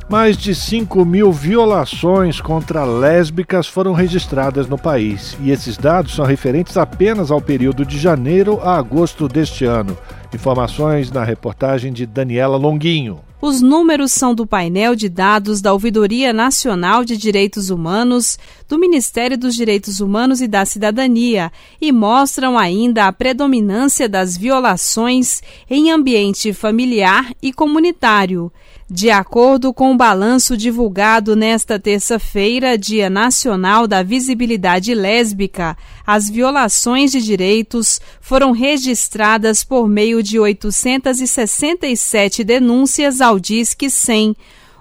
Mais 0.10 0.36
de 0.36 0.56
5 0.56 1.06
mil 1.06 1.32
violações 1.32 2.42
contra 2.42 2.84
lésbicas 2.84 3.68
foram 3.68 3.94
registradas 3.94 4.68
no 4.68 4.76
país. 4.76 5.38
E 5.44 5.52
esses 5.52 5.78
dados 5.78 6.16
são 6.16 6.26
referentes 6.26 6.76
apenas 6.76 7.30
ao 7.30 7.40
período 7.40 7.86
de 7.86 8.00
janeiro 8.00 8.60
a 8.64 8.76
agosto 8.76 9.28
deste 9.28 9.66
ano. 9.66 9.96
Informações 10.34 11.12
na 11.12 11.24
reportagem 11.24 11.94
de 11.94 12.08
Daniela 12.08 12.58
Longuinho. 12.58 13.20
Os 13.46 13.62
números 13.62 14.14
são 14.14 14.34
do 14.34 14.48
painel 14.48 14.96
de 14.96 15.10
dados 15.10 15.62
da 15.62 15.74
Ouvidoria 15.74 16.32
Nacional 16.32 17.04
de 17.04 17.18
Direitos 17.18 17.70
Humanos, 17.70 18.40
do 18.70 18.80
Ministério 18.80 19.38
dos 19.38 19.54
Direitos 19.54 20.00
Humanos 20.00 20.40
e 20.40 20.48
da 20.48 20.64
Cidadania 20.64 21.52
e 21.82 21.92
mostram 21.92 22.58
ainda 22.58 23.06
a 23.06 23.12
predominância 23.12 24.08
das 24.08 24.38
violações 24.38 25.42
em 25.70 25.92
ambiente 25.92 26.54
familiar 26.54 27.34
e 27.42 27.52
comunitário. 27.52 28.50
De 28.96 29.10
acordo 29.10 29.74
com 29.74 29.92
o 29.92 29.98
balanço 29.98 30.56
divulgado 30.56 31.36
nesta 31.36 31.80
terça-feira, 31.80 32.78
Dia 32.78 33.10
Nacional 33.10 33.88
da 33.88 34.04
Visibilidade 34.04 34.94
Lésbica, 34.94 35.76
as 36.06 36.30
violações 36.30 37.12
de 37.12 37.20
direitos 37.20 38.00
foram 38.22 38.52
registradas 38.52 39.64
por 39.64 39.90
meio 39.90 40.22
de 40.22 40.40
867 40.40 42.44
denúncias 42.44 43.20
ao 43.20 43.40
Disque 43.40 43.90
100. 43.90 44.36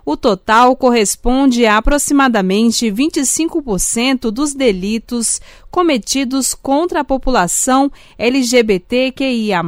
O 0.04 0.14
total 0.14 0.76
corresponde 0.76 1.64
a 1.64 1.78
aproximadamente 1.78 2.92
25% 2.92 4.30
dos 4.30 4.52
delitos 4.52 5.40
cometidos 5.70 6.52
contra 6.52 7.00
a 7.00 7.04
população 7.04 7.90
LGBTQIA, 8.18 9.62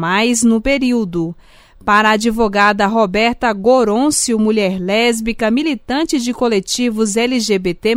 no 0.45 0.61
período. 0.61 1.35
Para 1.85 2.09
a 2.09 2.13
advogada 2.13 2.87
Roberta 2.87 3.53
Gorôncio, 3.53 4.39
mulher 4.39 4.81
lésbica, 4.81 5.51
militante 5.51 6.19
de 6.19 6.33
coletivos 6.33 7.15
LGBT, 7.15 7.95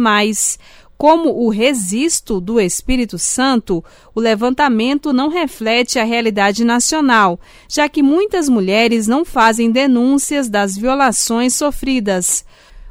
como 0.97 1.29
o 1.29 1.47
Resisto 1.47 2.41
do 2.41 2.59
Espírito 2.59 3.17
Santo, 3.17 3.81
o 4.13 4.19
levantamento 4.19 5.13
não 5.13 5.29
reflete 5.29 5.99
a 5.99 6.03
realidade 6.03 6.65
nacional, 6.65 7.39
já 7.69 7.87
que 7.87 8.03
muitas 8.03 8.49
mulheres 8.49 9.07
não 9.07 9.23
fazem 9.23 9.71
denúncias 9.71 10.49
das 10.49 10.75
violações 10.75 11.53
sofridas. 11.53 12.43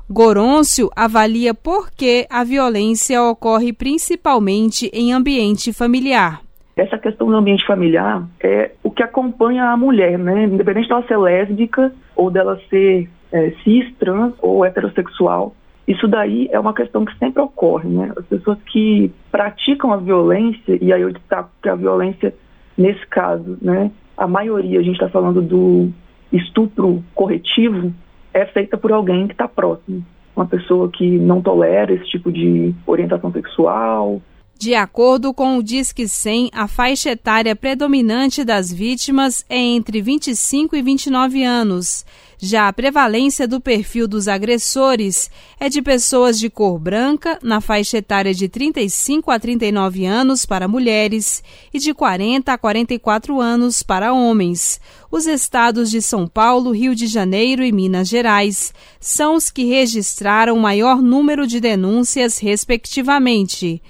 Gorôncio 0.09 0.89
avalia 0.97 1.53
por 1.53 1.91
que 1.91 2.27
a 2.31 2.43
violência 2.43 3.23
ocorre 3.23 3.71
principalmente 3.71 4.89
em 4.95 5.13
ambiente 5.13 5.75
familiar. 5.75 6.46
Essa 6.77 6.99
questão 6.99 7.29
do 7.29 7.35
ambiente 7.35 7.67
familiar 7.67 8.29
é 8.39 8.73
o 8.83 8.91
que 8.91 9.03
acompanha 9.03 9.71
a 9.71 9.77
mulher, 9.79 10.19
né? 10.19 10.45
Independente 10.45 10.89
dela 10.89 11.03
ser 11.09 11.17
lésbica 11.17 11.91
ou 12.15 12.31
dela 12.31 12.61
ser 12.69 13.09
é, 13.33 13.51
cis, 13.65 13.91
trans 13.99 14.35
ou 14.41 14.63
heterossexual. 14.63 15.55
Isso 15.89 16.07
daí 16.07 16.51
é 16.53 16.61
uma 16.61 16.75
questão 16.75 17.07
que 17.07 17.17
sempre 17.17 17.41
ocorre, 17.41 17.89
né? 17.89 18.13
As 18.15 18.27
pessoas 18.27 18.59
que 18.67 19.11
praticam 19.33 19.91
a 19.91 19.97
violência, 19.97 20.77
e 20.79 20.93
aí 20.93 21.01
eu 21.01 21.13
destaco 21.13 21.49
que 21.63 21.69
a 21.71 21.75
violência, 21.75 22.35
nesse 22.77 23.07
caso, 23.07 23.57
né, 23.63 23.91
a 24.15 24.27
maioria, 24.27 24.79
a 24.79 24.83
gente 24.83 24.97
está 24.97 25.09
falando 25.09 25.41
do 25.41 25.89
estupro 26.31 27.03
corretivo, 27.15 27.91
é 28.35 28.45
feita 28.45 28.77
por 28.77 28.93
alguém 28.93 29.27
que 29.27 29.33
está 29.33 29.49
próximo. 29.49 30.05
Uma 30.35 30.45
pessoa 30.45 30.91
que 30.91 31.19
não 31.19 31.41
tolera 31.41 31.95
esse 31.95 32.05
tipo 32.05 32.31
de 32.31 32.75
orientação 32.87 33.33
sexual, 33.33 34.21
de 34.59 34.75
acordo 34.75 35.35
com 35.35 35.59
o 35.59 35.63
Disque 35.63 36.09
100, 36.09 36.51
a 36.53 36.67
faixa 36.67 37.11
etária 37.11 37.55
predominante 37.55 38.43
das 38.43 38.73
vítimas 38.73 39.45
é 39.51 39.59
entre 39.59 40.01
25 40.01 40.75
e 40.75 40.83
29 40.83 41.45
anos. 41.45 42.07
Já 42.39 42.69
a 42.69 42.73
prevalência 42.73 43.49
do 43.49 43.61
perfil 43.61 44.07
dos 44.07 44.29
agressores 44.29 45.31
é 45.59 45.69
de 45.69 45.81
pessoas 45.81 46.39
de 46.39 46.51
cor 46.51 46.79
branca, 46.79 47.39
na 47.43 47.61
faixa 47.61 47.99
etária 47.99 48.35
de 48.35 48.47
35 48.47 49.31
a 49.31 49.39
39 49.39 50.05
anos 50.05 50.45
para 50.45 50.69
mulheres 50.69 51.43
e 51.73 51.79
de 51.79 51.95
40 51.95 52.53
a 52.53 52.59
44 52.59 53.41
anos 53.41 53.83
para 53.83 54.13
homens. 54.13 54.81
Os 55.11 55.27
estados 55.27 55.91
de 55.91 56.03
São 56.03 56.27
Paulo, 56.27 56.73
Rio 56.73 56.95
de 56.95 57.07
Janeiro 57.07 57.63
e 57.63 57.73
Minas 57.73 58.09
Gerais 58.09 58.73
são 59.01 59.35
os 59.35 59.51
que 59.51 59.65
registraram 59.65 60.59
maior 60.59 61.01
número 61.01 61.47
de 61.47 61.59
denúncias, 61.59 62.39
respectivamente. 62.39 63.83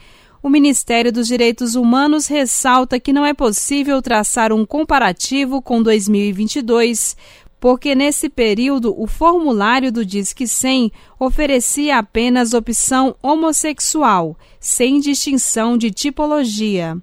O 0.47 0.49
Ministério 0.49 1.11
dos 1.11 1.27
Direitos 1.27 1.75
Humanos 1.75 2.29
ressalta 2.29 3.01
que 3.01 3.13
não 3.13 3.27
é 3.27 3.35
possível 3.35 4.01
traçar 4.01 4.53
um 4.53 4.65
comparativo 4.65 5.61
com 5.61 5.83
2022, 5.83 7.17
porque 7.59 7.97
nesse 7.97 8.29
período 8.29 8.95
o 8.97 9.09
formulário 9.09 9.91
do 9.91 10.07
Disque 10.07 10.47
100 10.47 10.93
oferecia 11.19 11.99
apenas 11.99 12.55
opção 12.55 13.17
homossexual, 13.21 14.39
sem 14.61 15.01
distinção 15.01 15.77
de 15.77 15.91
tipologia. 15.91 16.97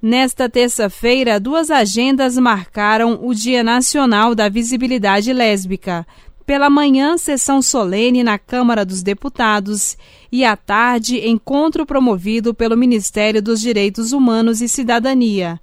Nesta 0.00 0.48
terça-feira, 0.48 1.38
duas 1.38 1.70
agendas 1.70 2.38
marcaram 2.38 3.18
o 3.20 3.34
Dia 3.34 3.62
Nacional 3.62 4.34
da 4.34 4.48
Visibilidade 4.48 5.30
Lésbica. 5.30 6.06
Pela 6.48 6.70
manhã, 6.70 7.18
sessão 7.18 7.60
solene 7.60 8.24
na 8.24 8.38
Câmara 8.38 8.82
dos 8.82 9.02
Deputados 9.02 9.98
e 10.32 10.46
à 10.46 10.56
tarde, 10.56 11.28
encontro 11.28 11.84
promovido 11.84 12.54
pelo 12.54 12.74
Ministério 12.74 13.42
dos 13.42 13.60
Direitos 13.60 14.12
Humanos 14.12 14.62
e 14.62 14.66
Cidadania. 14.66 15.60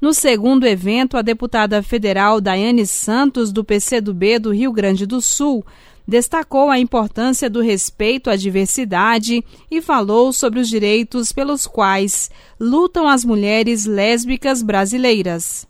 No 0.00 0.14
segundo 0.14 0.64
evento, 0.64 1.16
a 1.16 1.22
deputada 1.22 1.82
federal 1.82 2.40
Daiane 2.40 2.86
Santos, 2.86 3.50
do 3.50 3.64
PCdoB 3.64 4.38
do 4.38 4.52
Rio 4.52 4.70
Grande 4.70 5.06
do 5.06 5.20
Sul, 5.20 5.66
destacou 6.06 6.70
a 6.70 6.78
importância 6.78 7.50
do 7.50 7.60
respeito 7.60 8.30
à 8.30 8.36
diversidade 8.36 9.44
e 9.68 9.82
falou 9.82 10.32
sobre 10.32 10.60
os 10.60 10.68
direitos 10.68 11.32
pelos 11.32 11.66
quais 11.66 12.30
lutam 12.60 13.08
as 13.08 13.24
mulheres 13.24 13.86
lésbicas 13.86 14.62
brasileiras. 14.62 15.66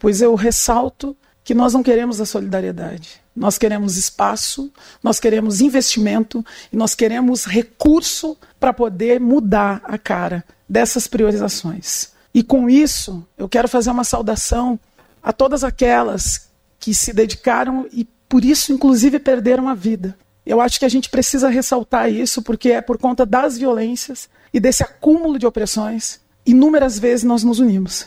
Pois 0.00 0.20
eu 0.20 0.34
ressalto 0.34 1.16
que 1.44 1.54
nós 1.54 1.74
não 1.74 1.82
queremos 1.84 2.20
a 2.20 2.26
solidariedade. 2.26 3.20
Nós 3.40 3.56
queremos 3.56 3.96
espaço, 3.96 4.70
nós 5.02 5.18
queremos 5.18 5.62
investimento 5.62 6.44
e 6.70 6.76
nós 6.76 6.94
queremos 6.94 7.46
recurso 7.46 8.36
para 8.60 8.70
poder 8.70 9.18
mudar 9.18 9.80
a 9.82 9.96
cara 9.96 10.44
dessas 10.68 11.06
priorizações. 11.06 12.10
E 12.34 12.42
com 12.42 12.68
isso, 12.68 13.26
eu 13.38 13.48
quero 13.48 13.66
fazer 13.66 13.90
uma 13.92 14.04
saudação 14.04 14.78
a 15.22 15.32
todas 15.32 15.64
aquelas 15.64 16.50
que 16.78 16.92
se 16.92 17.14
dedicaram 17.14 17.88
e 17.90 18.06
por 18.28 18.44
isso, 18.44 18.74
inclusive, 18.74 19.18
perderam 19.18 19.70
a 19.70 19.74
vida. 19.74 20.14
Eu 20.44 20.60
acho 20.60 20.78
que 20.78 20.84
a 20.84 20.90
gente 20.90 21.08
precisa 21.08 21.48
ressaltar 21.48 22.12
isso 22.12 22.42
porque 22.42 22.68
é 22.72 22.82
por 22.82 22.98
conta 22.98 23.24
das 23.24 23.56
violências 23.56 24.28
e 24.52 24.60
desse 24.60 24.82
acúmulo 24.82 25.38
de 25.38 25.46
opressões, 25.46 26.20
inúmeras 26.44 26.98
vezes 26.98 27.24
nós 27.24 27.42
nos 27.42 27.58
unimos. 27.58 28.06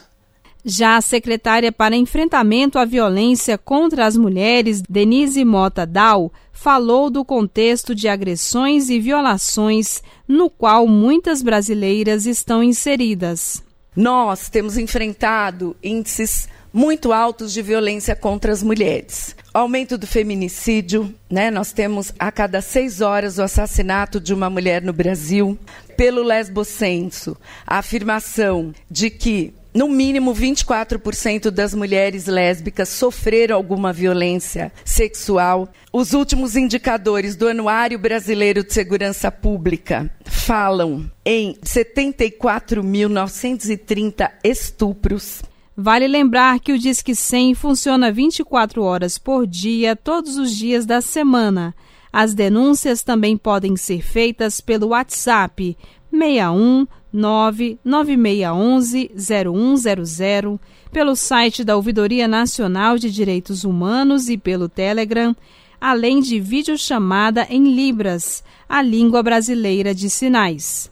Já 0.66 0.96
a 0.96 1.02
secretária 1.02 1.72
para 1.72 1.96
enfrentamento 1.96 2.80
à 2.80 2.86
violência 2.86 3.58
contra 3.58 4.06
as 4.06 4.16
mulheres, 4.16 4.82
Denise 4.90 5.44
Mota 5.44 5.86
Dal, 5.86 6.32
falou 6.54 7.10
do 7.10 7.26
contexto 7.26 7.94
de 7.94 8.08
agressões 8.08 8.90
e 8.90 8.98
violações 8.98 10.02
no 10.26 10.50
qual 10.50 10.88
muitas 10.88 11.42
brasileiras 11.42 12.26
estão 12.26 12.64
inseridas. 12.64 13.62
Nós 13.94 14.50
temos 14.50 14.78
enfrentado 14.78 15.76
índices 15.84 16.48
muito 16.72 17.14
altos 17.14 17.54
de 17.54 17.62
violência 17.62 18.16
contra 18.16 18.52
as 18.52 18.64
mulheres. 18.64 19.36
Aumento 19.54 19.98
do 19.98 20.08
feminicídio, 20.08 21.14
né? 21.30 21.52
Nós 21.52 21.72
temos 21.72 22.12
a 22.18 22.32
cada 22.32 22.62
seis 22.62 23.02
horas 23.02 23.38
o 23.38 23.44
assassinato 23.44 24.20
de 24.20 24.34
uma 24.34 24.50
mulher 24.50 24.82
no 24.82 24.92
Brasil. 24.92 25.60
Pelo 25.96 26.24
lesbocenso, 26.24 27.38
a 27.68 27.78
afirmação 27.78 28.74
de 28.90 29.12
que 29.12 29.54
no 29.74 29.90
mínimo 29.90 30.36
24% 30.36 31.50
das 31.50 31.74
mulheres 31.74 32.28
lésbicas 32.28 32.90
sofreram 32.90 33.56
alguma 33.56 33.92
violência 33.92 34.72
sexual. 34.86 35.68
Os 35.92 36.14
últimos 36.14 36.56
indicadores 36.56 37.36
do 37.36 37.48
Anuário 37.48 37.98
Brasileiro 37.98 38.64
de 38.64 38.72
Segurança 38.72 39.32
Pública 39.32 40.12
falam 40.24 41.10
em 41.26 41.56
74.930 41.66 44.30
estupros. 44.44 45.42
Vale 45.76 46.08
lembrar 46.08 46.60
que 46.60 46.72
o 46.72 46.78
Disque 46.78 47.16
100 47.16 47.56
funciona 47.56 48.12
24 48.12 48.84
horas 48.84 49.18
por 49.18 49.48
dia, 49.48 49.96
todos 49.96 50.38
os 50.38 50.56
dias 50.56 50.86
da 50.86 51.02
semana. 51.02 51.74
As 52.12 52.36
denúncias 52.36 53.02
também 53.02 53.36
podem 53.36 53.76
ser 53.76 54.04
feitas 54.04 54.62
pelo 54.62 54.90
WhatsApp 54.90 55.76
61 56.12 56.86
99611 57.14 59.12
0100, 59.16 60.60
pelo 60.92 61.16
site 61.16 61.64
da 61.64 61.76
Ouvidoria 61.76 62.28
Nacional 62.28 62.98
de 62.98 63.12
Direitos 63.12 63.64
Humanos 63.64 64.28
e 64.30 64.38
pelo 64.38 64.68
Telegram, 64.68 65.36
além 65.80 66.20
de 66.20 66.40
videochamada 66.40 67.46
em 67.50 67.74
Libras, 67.76 68.44
a 68.68 68.82
língua 68.82 69.22
brasileira 69.22 69.94
de 69.94 70.10
sinais. 70.10 70.90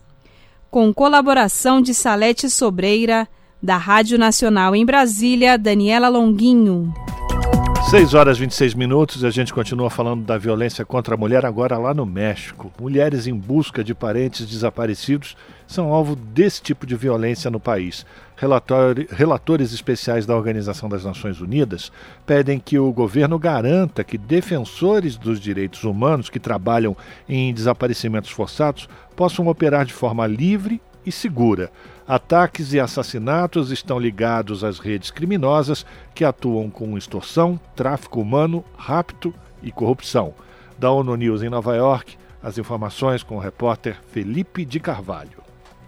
Com 0.70 0.94
colaboração 0.94 1.82
de 1.82 1.92
Salete 1.92 2.48
Sobreira, 2.48 3.28
da 3.62 3.76
Rádio 3.76 4.18
Nacional 4.18 4.74
em 4.74 4.84
Brasília, 4.84 5.58
Daniela 5.58 6.08
Longuinho. 6.08 6.92
6 7.90 8.14
horas 8.14 8.38
e 8.38 8.40
26 8.40 8.74
minutos 8.74 9.22
a 9.22 9.30
gente 9.30 9.52
continua 9.52 9.90
falando 9.90 10.24
da 10.24 10.38
violência 10.38 10.82
contra 10.82 11.14
a 11.14 11.18
mulher 11.18 11.44
agora 11.44 11.76
lá 11.76 11.92
no 11.92 12.06
México. 12.06 12.72
Mulheres 12.80 13.26
em 13.26 13.34
busca 13.34 13.84
de 13.84 13.94
parentes 13.94 14.46
desaparecidos 14.46 15.36
são 15.66 15.92
alvo 15.92 16.16
desse 16.16 16.62
tipo 16.62 16.86
de 16.86 16.96
violência 16.96 17.50
no 17.50 17.60
país. 17.60 18.06
Relator, 18.34 18.94
relatores 19.10 19.74
especiais 19.74 20.24
da 20.24 20.34
Organização 20.34 20.88
das 20.88 21.04
Nações 21.04 21.40
Unidas 21.40 21.92
pedem 22.24 22.58
que 22.58 22.78
o 22.78 22.90
governo 22.92 23.38
garanta 23.38 24.02
que 24.02 24.16
defensores 24.16 25.16
dos 25.16 25.38
direitos 25.38 25.84
humanos 25.84 26.30
que 26.30 26.40
trabalham 26.40 26.96
em 27.28 27.52
desaparecimentos 27.52 28.30
forçados 28.30 28.88
possam 29.14 29.48
operar 29.48 29.84
de 29.84 29.92
forma 29.92 30.26
livre 30.26 30.80
e 31.04 31.12
segura. 31.12 31.70
Ataques 32.06 32.72
e 32.72 32.80
assassinatos 32.80 33.70
estão 33.70 33.98
ligados 33.98 34.64
às 34.64 34.78
redes 34.78 35.10
criminosas 35.10 35.86
que 36.14 36.24
atuam 36.24 36.68
com 36.68 36.98
extorsão, 36.98 37.58
tráfico 37.76 38.20
humano, 38.20 38.64
rapto 38.76 39.32
e 39.62 39.70
corrupção. 39.70 40.34
Da 40.78 40.90
ONU 40.90 41.14
News 41.14 41.42
em 41.42 41.48
Nova 41.48 41.76
York, 41.76 42.16
as 42.42 42.58
informações 42.58 43.22
com 43.22 43.36
o 43.36 43.40
repórter 43.40 43.96
Felipe 44.10 44.64
de 44.64 44.80
Carvalho. 44.80 45.40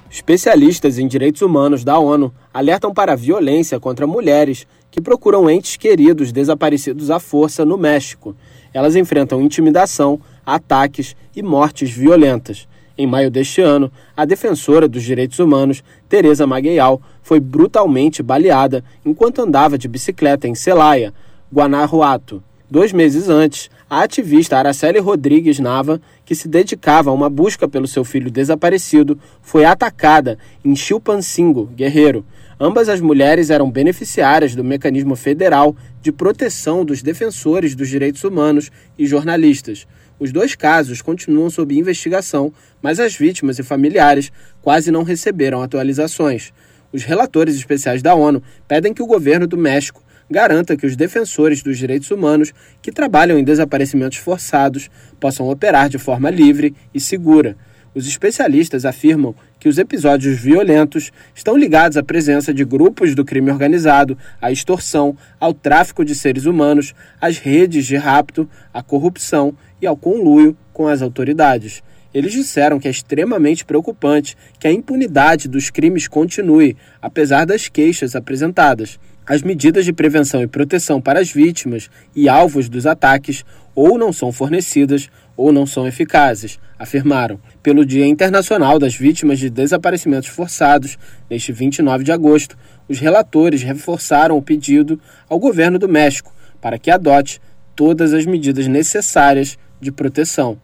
Especialistas 0.09 0.99
em 0.99 1.09
direitos 1.09 1.43
humanos 1.43 1.82
da 1.82 1.99
ONU 1.99 2.32
alertam 2.53 2.95
para 2.95 3.15
a 3.15 3.16
violência 3.16 3.81
contra 3.81 4.07
mulheres 4.07 4.65
que 4.89 5.01
procuram 5.01 5.51
entes 5.51 5.74
queridos 5.77 6.31
desaparecidos 6.31 7.11
à 7.11 7.19
força 7.19 7.65
no 7.65 7.77
México. 7.77 8.36
Elas 8.73 8.95
enfrentam 8.95 9.43
intimidação, 9.43 10.20
ataques 10.47 11.16
e 11.35 11.43
mortes 11.43 11.91
violentas. 11.91 12.69
Em 12.97 13.09
maio 13.09 13.28
deste 13.28 13.61
ano, 13.61 13.91
a 14.16 14.24
defensora 14.24 14.86
dos 14.86 15.03
direitos 15.03 15.41
humanos, 15.41 15.82
Teresa 16.15 16.47
Magueial, 16.47 17.03
foi 17.24 17.41
brutalmente 17.41 18.23
baleada 18.23 18.85
enquanto 19.05 19.43
andava 19.43 19.77
de 19.77 19.89
bicicleta 19.89 20.47
em 20.47 20.55
Celaya, 20.55 21.12
Guanajuato. 21.53 22.41
Dois 22.70 22.93
meses 22.93 23.28
antes, 23.28 23.69
a 23.91 24.05
ativista 24.05 24.57
Araceli 24.57 25.01
Rodrigues 25.01 25.59
Nava, 25.59 26.01
que 26.24 26.36
se 26.36 26.47
dedicava 26.47 27.11
a 27.11 27.12
uma 27.12 27.28
busca 27.28 27.66
pelo 27.66 27.89
seu 27.89 28.05
filho 28.05 28.31
desaparecido, 28.31 29.19
foi 29.43 29.65
atacada 29.65 30.39
em 30.65 30.77
Chilpancingo, 30.77 31.66
Guerreiro. 31.74 32.24
Ambas 32.59 32.89
as 32.89 33.01
mulheres 33.01 33.51
eram 33.51 33.68
beneficiárias 33.68 34.55
do 34.55 34.62
Mecanismo 34.62 35.16
Federal 35.16 35.76
de 36.01 36.12
Proteção 36.12 36.85
dos 36.85 37.02
Defensores 37.02 37.74
dos 37.74 37.89
Direitos 37.89 38.22
Humanos 38.22 38.70
e 38.97 39.06
Jornalistas. 39.06 39.89
Os 40.20 40.31
dois 40.31 40.55
casos 40.55 41.02
continuam 41.02 41.51
sob 41.51 41.76
investigação, 41.76 42.52
mas 42.81 43.01
as 43.01 43.16
vítimas 43.16 43.59
e 43.59 43.64
familiares 43.64 44.31
quase 44.62 44.93
não 44.93 45.02
receberam 45.02 45.62
atualizações. 45.62 46.52
Os 46.93 47.02
relatores 47.02 47.56
especiais 47.56 48.02
da 48.02 48.14
ONU 48.14 48.40
pedem 48.68 48.94
que 48.94 49.02
o 49.02 49.06
governo 49.06 49.48
do 49.48 49.59
México 49.59 50.01
garanta 50.31 50.76
que 50.76 50.86
os 50.86 50.94
defensores 50.94 51.60
dos 51.60 51.76
direitos 51.76 52.12
humanos 52.12 52.55
que 52.81 52.93
trabalham 52.93 53.36
em 53.36 53.43
desaparecimentos 53.43 54.18
forçados 54.18 54.89
possam 55.18 55.48
operar 55.48 55.89
de 55.89 55.98
forma 55.98 56.31
livre 56.31 56.72
e 56.94 57.01
segura. 57.01 57.56
Os 57.95 58.09
especialistas 58.09 58.85
afirmam 58.85 59.37
que 59.61 59.69
os 59.69 59.79
episódios 59.79 60.41
violentos 60.41 61.12
estão 61.33 61.57
ligados 61.57 61.97
à 61.97 62.03
presença 62.03 62.53
de 62.53 62.65
grupos 62.65 63.15
do 63.15 63.25
crime 63.25 63.53
organizado, 63.53 64.19
à 64.43 64.51
extorsão, 64.51 65.16
ao 65.39 65.55
tráfico 65.55 66.05
de 66.05 66.12
seres 66.12 66.45
humanos, 66.45 66.93
às 67.21 67.39
redes 67.39 67.87
de 67.87 67.95
rapto, 67.95 68.49
à 68.73 68.83
corrupção 68.83 69.55
e 69.81 69.87
ao 69.87 69.97
conluio 69.97 70.57
com 70.73 70.89
as 70.89 71.03
autoridades. 71.03 71.85
Eles 72.12 72.33
disseram 72.33 72.81
que 72.81 72.89
é 72.89 72.91
extremamente 72.91 73.65
preocupante 73.65 74.37
que 74.59 74.66
a 74.66 74.73
impunidade 74.73 75.49
dos 75.49 75.71
crimes 75.71 76.09
continue, 76.09 76.77
apesar 77.01 77.45
das 77.45 77.69
queixas 77.69 78.16
apresentadas. 78.16 78.99
As 79.27 79.41
medidas 79.41 79.85
de 79.85 79.93
prevenção 79.93 80.43
e 80.43 80.47
proteção 80.47 81.01
para 81.01 81.21
as 81.21 81.31
vítimas 81.31 81.89
e 82.15 82.29
alvos 82.29 82.69
dos 82.69 82.87
ataques 82.87 83.45
ou 83.75 83.99
não 83.99 84.12
são 84.12 84.31
fornecidas 84.31 85.09
ou 85.36 85.52
não 85.52 85.66
são 85.66 85.86
eficazes, 85.86 86.59
afirmaram. 86.78 87.39
Pelo 87.62 87.85
Dia 87.85 88.06
Internacional 88.06 88.78
das 88.78 88.94
Vítimas 88.94 89.39
de 89.39 89.51
Desaparecimentos 89.51 90.28
Forçados, 90.28 90.98
neste 91.28 91.52
29 91.52 92.05
de 92.05 92.12
agosto, 92.12 92.56
os 92.89 92.98
relatores 92.98 93.62
reforçaram 93.62 94.36
o 94.36 94.43
pedido 94.43 95.01
ao 95.28 95.39
governo 95.39 95.78
do 95.78 95.89
México 95.89 96.32
para 96.61 96.78
que 96.78 96.90
adote 96.90 97.40
todas 97.74 98.12
as 98.12 98.27
medidas 98.27 98.66
necessárias 98.66 99.59
de 99.81 99.90
proteção. 99.90 100.59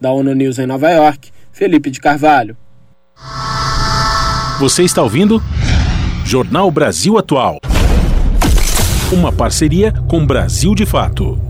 Da 0.00 0.12
ONU 0.12 0.34
News 0.34 0.58
em 0.58 0.66
Nova 0.66 0.90
York, 0.90 1.30
Felipe 1.52 1.90
de 1.90 2.00
Carvalho. 2.00 2.56
Você 4.58 4.82
está 4.82 5.02
ouvindo? 5.02 5.42
Jornal 6.24 6.70
Brasil 6.70 7.18
Atual. 7.18 7.58
Uma 9.12 9.32
parceria 9.32 9.92
com 10.06 10.24
Brasil 10.24 10.74
de 10.74 10.86
Fato. 10.86 11.49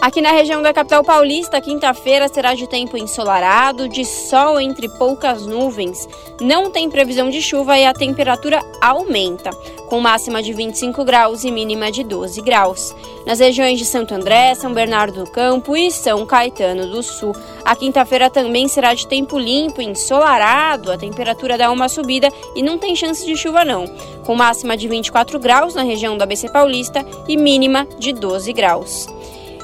Aqui 0.00 0.20
na 0.20 0.30
região 0.30 0.62
da 0.62 0.72
capital 0.72 1.02
paulista, 1.02 1.60
quinta-feira 1.60 2.28
será 2.28 2.54
de 2.54 2.68
tempo 2.68 2.96
ensolarado, 2.96 3.88
de 3.88 4.04
sol 4.04 4.60
entre 4.60 4.88
poucas 4.88 5.44
nuvens. 5.44 6.08
Não 6.40 6.70
tem 6.70 6.88
previsão 6.88 7.28
de 7.28 7.42
chuva 7.42 7.76
e 7.76 7.84
a 7.84 7.92
temperatura 7.92 8.60
aumenta, 8.80 9.50
com 9.88 9.98
máxima 9.98 10.40
de 10.40 10.52
25 10.52 11.04
graus 11.04 11.42
e 11.42 11.50
mínima 11.50 11.90
de 11.90 12.04
12 12.04 12.40
graus. 12.42 12.94
Nas 13.26 13.40
regiões 13.40 13.76
de 13.76 13.84
Santo 13.84 14.14
André, 14.14 14.54
São 14.54 14.72
Bernardo 14.72 15.24
do 15.24 15.30
Campo 15.32 15.76
e 15.76 15.90
São 15.90 16.24
Caetano 16.24 16.86
do 16.86 17.02
Sul, 17.02 17.34
a 17.64 17.74
quinta-feira 17.74 18.30
também 18.30 18.68
será 18.68 18.94
de 18.94 19.04
tempo 19.04 19.36
limpo 19.36 19.82
ensolarado. 19.82 20.92
A 20.92 20.96
temperatura 20.96 21.58
dá 21.58 21.72
uma 21.72 21.88
subida 21.88 22.32
e 22.54 22.62
não 22.62 22.78
tem 22.78 22.94
chance 22.94 23.26
de 23.26 23.36
chuva 23.36 23.64
não, 23.64 23.84
com 24.24 24.36
máxima 24.36 24.76
de 24.76 24.86
24 24.86 25.40
graus 25.40 25.74
na 25.74 25.82
região 25.82 26.16
do 26.16 26.22
ABC 26.22 26.48
Paulista 26.48 27.04
e 27.26 27.36
mínima 27.36 27.84
de 27.98 28.12
12 28.12 28.52
graus. 28.52 29.08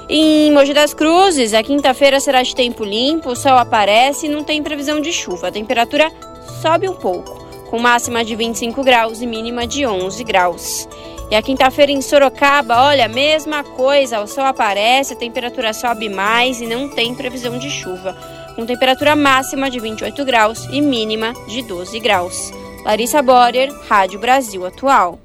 Em 0.07 0.53
Mogi 0.53 0.75
das 0.75 0.93
Cruzes, 0.93 1.55
a 1.55 1.63
quinta-feira 1.63 2.21
será 2.21 2.43
de 2.43 2.55
tempo 2.55 2.85
limpo, 2.85 3.31
o 3.31 3.37
sol 3.37 3.57
aparece 3.57 4.27
e 4.27 4.29
não 4.29 4.45
tem 4.45 4.63
previsão 4.63 5.01
de 5.01 5.11
chuva. 5.11 5.49
A 5.49 5.53
temperatura 5.53 6.13
sobe 6.61 6.87
um 6.87 6.95
pouco, 6.95 7.43
com 7.71 7.79
máxima 7.79 8.23
de 8.23 8.37
25 8.37 8.85
graus 8.85 9.23
e 9.23 9.27
mínima 9.27 9.67
de 9.67 9.87
11 9.87 10.23
graus. 10.23 10.87
E 11.31 11.35
a 11.35 11.41
quinta-feira 11.41 11.91
em 11.91 12.03
Sorocaba, 12.03 12.83
olha, 12.83 13.09
mesma 13.09 13.65
coisa, 13.65 14.21
o 14.21 14.27
sol 14.27 14.45
aparece, 14.45 15.15
a 15.15 15.17
temperatura 15.17 15.73
sobe 15.73 16.11
mais 16.11 16.61
e 16.61 16.67
não 16.67 16.91
tem 16.91 17.15
previsão 17.15 17.59
de 17.59 17.71
chuva, 17.71 18.15
com 18.55 18.67
temperatura 18.67 19.17
máxima 19.17 19.71
de 19.71 19.81
28 19.81 20.23
graus 20.23 20.67
e 20.71 20.83
mínima 20.83 21.33
de 21.49 21.63
12 21.63 21.99
graus. 21.99 22.53
Larissa 22.85 23.23
Borer, 23.23 23.73
Rádio 23.89 24.21
Brasil 24.21 24.67
Atual. 24.67 25.24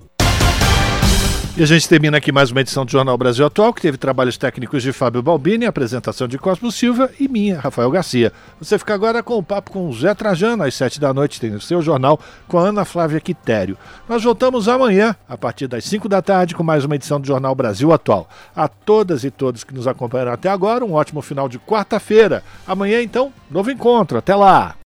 E 1.59 1.63
a 1.63 1.65
gente 1.65 1.89
termina 1.89 2.15
aqui 2.15 2.31
mais 2.31 2.51
uma 2.51 2.61
edição 2.61 2.85
do 2.85 2.91
Jornal 2.91 3.17
Brasil 3.17 3.45
Atual, 3.45 3.73
que 3.73 3.81
teve 3.81 3.97
trabalhos 3.97 4.37
técnicos 4.37 4.81
de 4.81 4.93
Fábio 4.93 5.21
Balbini, 5.21 5.65
apresentação 5.65 6.25
de 6.25 6.37
Cosmo 6.37 6.71
Silva 6.71 7.09
e 7.19 7.27
minha, 7.27 7.59
Rafael 7.59 7.91
Garcia. 7.91 8.31
Você 8.61 8.79
fica 8.79 8.93
agora 8.93 9.21
com 9.21 9.33
o 9.33 9.43
papo 9.43 9.71
com 9.71 9.85
o 9.85 9.93
Zé 9.93 10.13
Trajano, 10.13 10.63
às 10.63 10.73
sete 10.73 11.01
da 11.01 11.13
noite, 11.13 11.37
tem 11.37 11.53
o 11.53 11.59
seu 11.59 11.81
jornal 11.81 12.17
com 12.47 12.57
a 12.57 12.61
Ana 12.61 12.85
Flávia 12.85 13.19
Quitério. 13.19 13.77
Nós 14.07 14.23
voltamos 14.23 14.69
amanhã, 14.69 15.13
a 15.27 15.37
partir 15.37 15.67
das 15.67 15.83
cinco 15.83 16.07
da 16.07 16.21
tarde, 16.21 16.55
com 16.55 16.63
mais 16.63 16.85
uma 16.85 16.95
edição 16.95 17.19
do 17.19 17.27
Jornal 17.27 17.53
Brasil 17.53 17.91
Atual. 17.91 18.29
A 18.55 18.69
todas 18.69 19.25
e 19.25 19.29
todos 19.29 19.65
que 19.65 19.73
nos 19.73 19.85
acompanharam 19.85 20.31
até 20.31 20.47
agora, 20.47 20.85
um 20.85 20.93
ótimo 20.93 21.21
final 21.21 21.49
de 21.49 21.59
quarta-feira. 21.59 22.41
Amanhã, 22.65 23.01
então, 23.01 23.33
novo 23.51 23.69
encontro. 23.69 24.17
Até 24.17 24.33
lá! 24.33 24.77